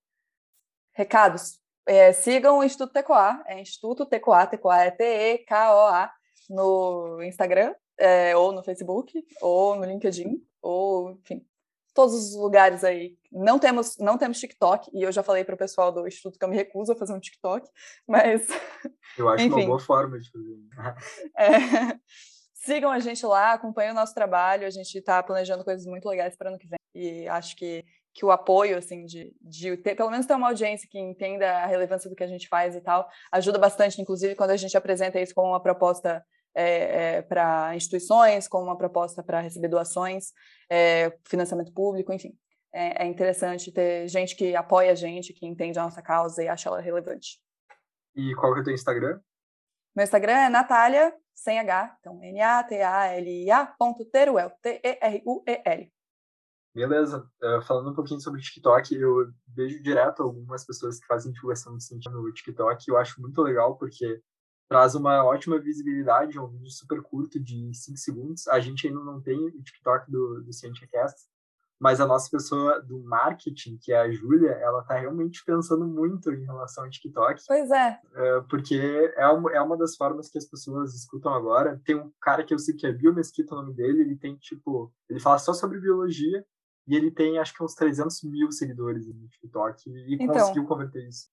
recados. 0.93 1.59
É, 1.85 2.11
sigam 2.13 2.59
o 2.59 2.63
Instituto 2.63 2.93
Tecoa, 2.93 3.43
é 3.47 3.61
Instituto 3.61 4.05
Tecoa, 4.05 4.45
Tecoa 4.45 4.77
é 4.77 4.91
T-E-K-O-A, 4.91 6.11
no 6.49 7.21
Instagram 7.23 7.73
é, 7.97 8.35
ou 8.35 8.51
no 8.51 8.63
Facebook, 8.63 9.25
ou 9.41 9.75
no 9.75 9.85
LinkedIn, 9.85 10.41
ou, 10.61 11.11
enfim, 11.11 11.45
todos 11.93 12.13
os 12.13 12.35
lugares 12.35 12.83
aí. 12.83 13.17
Não 13.31 13.57
temos, 13.57 13.97
não 13.97 14.17
temos 14.17 14.39
TikTok, 14.39 14.91
e 14.93 15.01
eu 15.01 15.11
já 15.11 15.23
falei 15.23 15.43
para 15.43 15.55
o 15.55 15.57
pessoal 15.57 15.91
do 15.91 16.07
Instituto 16.07 16.37
que 16.37 16.45
eu 16.45 16.49
me 16.49 16.55
recuso 16.55 16.91
a 16.91 16.95
fazer 16.95 17.13
um 17.13 17.19
TikTok, 17.19 17.67
mas. 18.07 18.47
Eu 19.17 19.27
acho 19.29 19.45
enfim, 19.45 19.61
uma 19.61 19.65
boa 19.65 19.79
forma 19.79 20.19
de 20.19 20.29
fazer. 20.29 20.95
é, 21.37 21.99
sigam 22.53 22.91
a 22.91 22.99
gente 22.99 23.25
lá, 23.25 23.53
acompanhem 23.53 23.91
o 23.91 23.95
nosso 23.95 24.13
trabalho, 24.13 24.67
a 24.67 24.69
gente 24.69 24.95
está 24.95 25.21
planejando 25.23 25.63
coisas 25.63 25.85
muito 25.85 26.07
legais 26.07 26.35
para 26.35 26.49
ano 26.49 26.59
que 26.59 26.67
vem, 26.67 26.79
e 26.93 27.27
acho 27.27 27.55
que 27.55 27.83
que 28.17 28.25
o 28.25 28.31
apoio, 28.31 28.79
assim, 28.79 29.05
de, 29.05 29.31
de 29.39 29.77
ter, 29.77 29.93
pelo 29.93 30.09
menos 30.09 30.25
ter 30.25 30.33
uma 30.33 30.47
audiência 30.47 30.89
que 30.89 30.97
entenda 30.97 31.59
a 31.59 31.67
relevância 31.67 32.09
do 32.09 32.15
que 32.15 32.23
a 32.23 32.27
gente 32.27 32.49
faz 32.49 32.75
e 32.75 32.81
tal, 32.81 33.07
ajuda 33.31 33.59
bastante, 33.59 34.01
inclusive 34.01 34.33
quando 34.33 34.49
a 34.49 34.57
gente 34.57 34.75
apresenta 34.75 35.21
isso 35.21 35.35
como 35.35 35.49
uma 35.49 35.61
proposta 35.61 36.25
é, 36.55 37.17
é, 37.17 37.21
para 37.21 37.75
instituições, 37.75 38.47
como 38.47 38.65
uma 38.65 38.77
proposta 38.77 39.23
para 39.23 39.41
receber 39.41 39.67
doações, 39.67 40.31
é, 40.69 41.15
financiamento 41.27 41.73
público, 41.73 42.11
enfim. 42.11 42.37
É, 42.73 43.03
é, 43.03 43.07
interessante 43.07 43.71
ter 43.71 44.07
gente 44.07 44.35
que 44.35 44.55
apoia 44.55 44.91
a 44.91 44.95
gente, 44.95 45.33
que 45.33 45.45
entende 45.45 45.79
a 45.79 45.83
nossa 45.83 46.01
causa 46.01 46.43
e 46.43 46.47
acha 46.47 46.69
ela 46.69 46.81
relevante. 46.81 47.39
E 48.15 48.33
qual 48.35 48.53
que 48.53 48.59
é 48.59 48.61
o 48.61 48.65
teu 48.65 48.73
Instagram? 48.73 49.19
Meu 49.95 50.03
Instagram 50.03 50.33
é 50.33 50.49
Natália, 50.49 51.13
sem 51.33 51.59
H, 51.59 51.97
então 51.99 52.19
N-A-T-A-L-I-A 52.21 53.65
ponto 53.79 54.05
Teruel, 54.05 54.51
T-E-R-U-E-L. 54.61 55.91
Beleza. 56.75 57.27
Uh, 57.41 57.61
falando 57.63 57.89
um 57.89 57.95
pouquinho 57.95 58.19
sobre 58.19 58.39
o 58.39 58.43
TikTok, 58.43 58.93
eu 58.93 59.31
vejo 59.47 59.81
direto 59.81 60.21
algumas 60.21 60.63
pessoas 60.63 60.99
que 60.99 61.07
fazem 61.07 61.31
divulgação 61.31 61.75
de 61.75 61.83
ciência 61.83 62.11
no 62.11 62.31
TikTok 62.31 62.85
e 62.87 62.91
eu 62.91 62.97
acho 62.97 63.19
muito 63.19 63.41
legal 63.41 63.75
porque 63.75 64.21
traz 64.67 64.95
uma 64.95 65.23
ótima 65.23 65.59
visibilidade, 65.59 66.37
é 66.37 66.41
um 66.41 66.47
vídeo 66.47 66.69
super 66.69 67.01
curto 67.01 67.39
de 67.39 67.73
5 67.73 67.97
segundos. 67.97 68.47
A 68.47 68.59
gente 68.59 68.87
ainda 68.87 68.99
não 68.99 69.21
tem 69.21 69.37
o 69.37 69.61
TikTok 69.61 70.11
do, 70.11 70.43
do 70.43 70.53
Scientcast, 70.53 71.21
mas 71.79 72.01
a 72.01 72.07
nossa 72.07 72.29
pessoa 72.29 72.81
do 72.81 73.03
marketing, 73.03 73.77
que 73.77 73.93
é 73.93 73.97
a 73.97 74.11
Júlia, 74.11 74.51
ela 74.51 74.83
tá 74.83 74.95
realmente 74.95 75.43
pensando 75.45 75.87
muito 75.87 76.31
em 76.31 76.43
relação 76.43 76.83
ao 76.83 76.89
TikTok. 76.89 77.41
Pois 77.47 77.69
é. 77.69 77.99
Uh, 78.13 78.43
porque 78.49 79.13
é 79.15 79.27
uma, 79.27 79.51
é 79.51 79.61
uma 79.61 79.77
das 79.77 79.95
formas 79.95 80.29
que 80.29 80.37
as 80.37 80.45
pessoas 80.45 80.95
escutam 80.95 81.33
agora. 81.33 81.79
Tem 81.85 81.95
um 81.95 82.11
cara 82.19 82.43
que 82.43 82.53
eu 82.53 82.59
sei 82.59 82.75
que 82.75 82.87
é 82.87 82.91
Bill 82.91 83.13
Mesquita, 83.13 83.53
o 83.53 83.57
nome 83.61 83.73
dele, 83.73 84.01
ele 84.01 84.17
tem, 84.17 84.35
tipo, 84.37 84.91
ele 85.07 85.19
fala 85.19 85.37
só 85.37 85.53
sobre 85.53 85.79
biologia, 85.79 86.43
e 86.87 86.95
ele 86.95 87.11
tem, 87.11 87.37
acho 87.37 87.53
que 87.53 87.61
uns 87.61 87.75
300 87.75 88.23
mil 88.23 88.51
seguidores 88.51 89.05
no 89.05 89.27
TikTok 89.27 89.89
e 89.89 90.15
então, 90.15 90.27
conseguiu 90.27 90.65
converter 90.65 91.05
isso. 91.05 91.27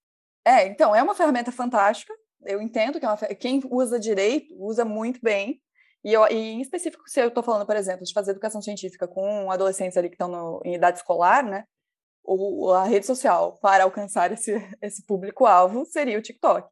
É, 0.44 0.66
então, 0.66 0.94
é 0.94 1.02
uma 1.02 1.14
ferramenta 1.14 1.52
fantástica. 1.52 2.12
Eu 2.46 2.60
entendo 2.60 2.98
que 2.98 3.06
é 3.06 3.08
uma, 3.08 3.16
quem 3.16 3.60
usa 3.70 3.98
direito 3.98 4.54
usa 4.58 4.84
muito 4.84 5.20
bem. 5.22 5.60
E, 6.04 6.12
eu, 6.12 6.26
e 6.28 6.34
em 6.34 6.60
específico, 6.60 7.02
se 7.06 7.20
eu 7.20 7.28
estou 7.28 7.42
falando, 7.42 7.66
por 7.66 7.76
exemplo, 7.76 8.04
de 8.04 8.12
fazer 8.12 8.32
educação 8.32 8.60
científica 8.60 9.08
com 9.08 9.50
adolescentes 9.50 9.96
ali 9.96 10.08
que 10.08 10.14
estão 10.14 10.60
em 10.64 10.74
idade 10.74 10.98
escolar, 10.98 11.42
né? 11.42 11.64
O, 12.22 12.70
a 12.72 12.84
rede 12.84 13.06
social 13.06 13.58
para 13.60 13.84
alcançar 13.84 14.32
esse, 14.32 14.54
esse 14.80 15.04
público-alvo 15.06 15.84
seria 15.84 16.18
o 16.18 16.22
TikTok. 16.22 16.68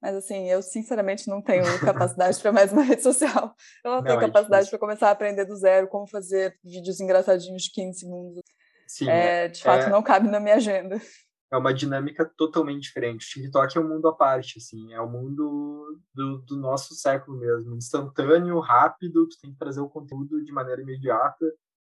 Mas 0.00 0.14
assim, 0.14 0.48
eu 0.48 0.62
sinceramente 0.62 1.28
não 1.28 1.42
tenho 1.42 1.62
capacidade 1.80 2.40
para 2.40 2.52
mais 2.52 2.72
uma 2.72 2.82
rede 2.82 3.02
social. 3.02 3.54
Eu 3.84 3.90
não, 3.90 3.98
não 3.98 4.04
tenho 4.04 4.18
é 4.18 4.20
capacidade 4.20 4.70
para 4.70 4.78
começar 4.78 5.08
a 5.08 5.12
aprender 5.12 5.44
do 5.44 5.56
zero 5.56 5.88
como 5.88 6.06
fazer 6.06 6.56
vídeos 6.62 7.00
engraçadinhos 7.00 7.62
de 7.64 7.72
15 7.72 7.98
segundos. 7.98 8.42
Sim, 8.86 9.08
é, 9.10 9.48
de 9.48 9.62
fato, 9.62 9.86
é... 9.86 9.90
não 9.90 10.02
cabe 10.02 10.28
na 10.28 10.40
minha 10.40 10.54
agenda. 10.54 11.00
É 11.50 11.56
uma 11.56 11.72
dinâmica 11.72 12.24
totalmente 12.36 12.82
diferente. 12.82 13.24
O 13.24 13.42
TikTok 13.42 13.78
é 13.78 13.80
um 13.80 13.88
mundo 13.88 14.08
à 14.08 14.14
parte, 14.14 14.58
assim, 14.58 14.92
é 14.92 15.00
o 15.00 15.04
um 15.04 15.10
mundo 15.10 16.00
do, 16.12 16.38
do 16.38 16.56
nosso 16.56 16.94
século 16.94 17.38
mesmo, 17.38 17.74
instantâneo, 17.74 18.60
rápido, 18.60 19.26
tu 19.26 19.36
tem 19.40 19.52
que 19.52 19.58
trazer 19.58 19.80
o 19.80 19.88
conteúdo 19.88 20.44
de 20.44 20.52
maneira 20.52 20.82
imediata. 20.82 21.46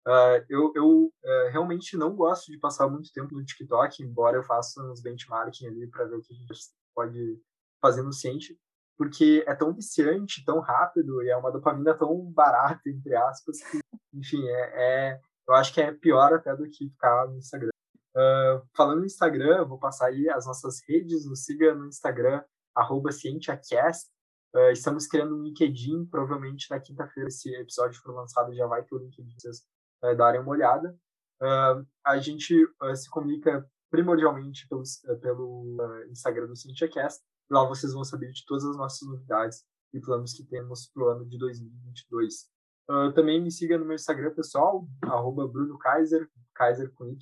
Uh, 0.08 0.46
eu, 0.48 0.72
eu 0.76 0.88
uh, 1.06 1.52
realmente 1.52 1.98
não 1.98 2.16
gosto 2.16 2.52
de 2.52 2.60
passar 2.60 2.88
muito 2.88 3.12
tempo 3.12 3.34
no 3.34 3.44
TikTok, 3.44 4.04
embora 4.04 4.38
eu 4.38 4.44
faça 4.44 4.82
uns 4.84 5.02
benchmarking 5.02 5.68
ali 5.68 5.88
para 5.88 6.06
ver 6.06 6.16
o 6.16 6.22
que 6.22 6.34
a 6.34 6.36
gente 6.36 6.54
pode 6.96 7.42
fazendo 7.82 8.14
ciente, 8.14 8.58
porque 8.98 9.44
é 9.48 9.56
tão 9.56 9.74
viciante, 9.74 10.44
tão 10.46 10.60
rápido 10.60 11.24
e 11.24 11.30
é 11.30 11.38
uma 11.38 11.52
dopamina 11.52 11.94
tão 11.96 12.32
barata, 12.32 12.90
entre 12.90 13.16
aspas, 13.16 13.58
que, 13.62 13.80
enfim, 14.14 14.46
é, 14.48 15.14
é 15.14 15.20
eu 15.48 15.56
acho 15.56 15.74
que 15.74 15.82
é 15.82 15.92
pior 15.92 16.32
até 16.34 16.56
do 16.56 16.70
que 16.70 16.90
ficar 16.90 17.28
no 17.28 17.38
Instagram. 17.38 17.72
Uh, 18.16 18.66
falando 18.76 19.00
no 19.00 19.06
Instagram, 19.06 19.66
vou 19.66 19.78
passar 19.78 20.08
aí 20.08 20.30
as 20.30 20.46
nossas 20.46 20.80
redes, 20.88 21.26
nos 21.26 21.44
siga 21.44 21.74
no 21.74 21.88
Instagram, 21.88 22.44
arroba 22.76 23.12
CientiaCast. 23.12 24.10
Uh, 24.56 24.72
estamos 24.72 25.08
criando 25.08 25.36
um 25.36 25.44
LinkedIn, 25.44 26.06
provavelmente 26.08 26.70
na 26.70 26.80
quinta-feira, 26.80 27.28
esse 27.28 27.54
episódio 27.56 28.02
for 28.02 28.14
lançado, 28.14 28.54
já 28.54 28.66
vai 28.66 28.84
ter 28.84 28.96
o 28.96 29.00
LinkedIn 29.00 29.36
vocês 29.38 29.64
uh, 30.04 30.16
darem 30.16 30.42
uma 30.42 30.52
olhada. 30.52 30.96
A 32.06 32.18
gente 32.18 32.54
se 32.96 33.10
comunica 33.10 33.66
primordialmente 33.90 34.68
pelo, 34.68 35.78
Instagram 36.10 36.48
do 36.48 36.56
CientiaCast, 36.58 37.24
Lá 37.50 37.68
vocês 37.68 37.94
vão 37.94 38.04
saber 38.04 38.32
de 38.32 38.46
todas 38.46 38.64
as 38.64 38.78
nossas 38.78 39.08
novidades 39.08 39.66
e 39.92 40.00
planos 40.00 40.34
que 40.34 40.44
temos 40.44 40.88
para 40.94 41.04
o 41.04 41.10
ano 41.10 41.26
de 41.26 41.38
2022. 41.40 42.48
Uh, 42.88 43.12
também 43.14 43.42
me 43.42 43.52
siga 43.52 43.78
no 43.78 43.86
meu 43.86 43.96
Instagram 43.96 44.34
pessoal, 44.36 44.88
arroba 45.02 45.48
Bruno 45.48 45.78
Kaiser, 45.80 46.30
Kaiser 46.54 46.92
com 46.94 47.08
Y. 47.08 47.18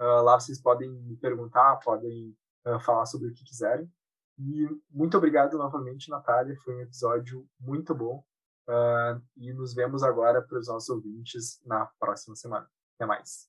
Uh, 0.00 0.22
lá 0.22 0.38
vocês 0.38 0.60
podem 0.60 0.90
me 0.90 1.16
perguntar, 1.16 1.76
podem 1.84 2.36
uh, 2.66 2.78
falar 2.80 3.06
sobre 3.06 3.28
o 3.28 3.32
que 3.32 3.44
quiserem. 3.44 3.90
E 4.38 4.68
muito 4.90 5.16
obrigado 5.16 5.56
novamente, 5.56 6.10
Natália. 6.10 6.56
Foi 6.64 6.76
um 6.76 6.80
episódio 6.80 7.48
muito 7.58 7.94
bom. 7.94 8.22
e 9.36 9.52
nos 9.52 9.74
vemos 9.74 10.02
agora 10.02 10.42
para 10.42 10.58
os 10.58 10.68
nossos 10.68 10.88
ouvintes 10.88 11.60
na 11.64 11.86
próxima 11.98 12.34
semana. 12.36 12.68
Até 12.96 13.06
mais. 13.06 13.44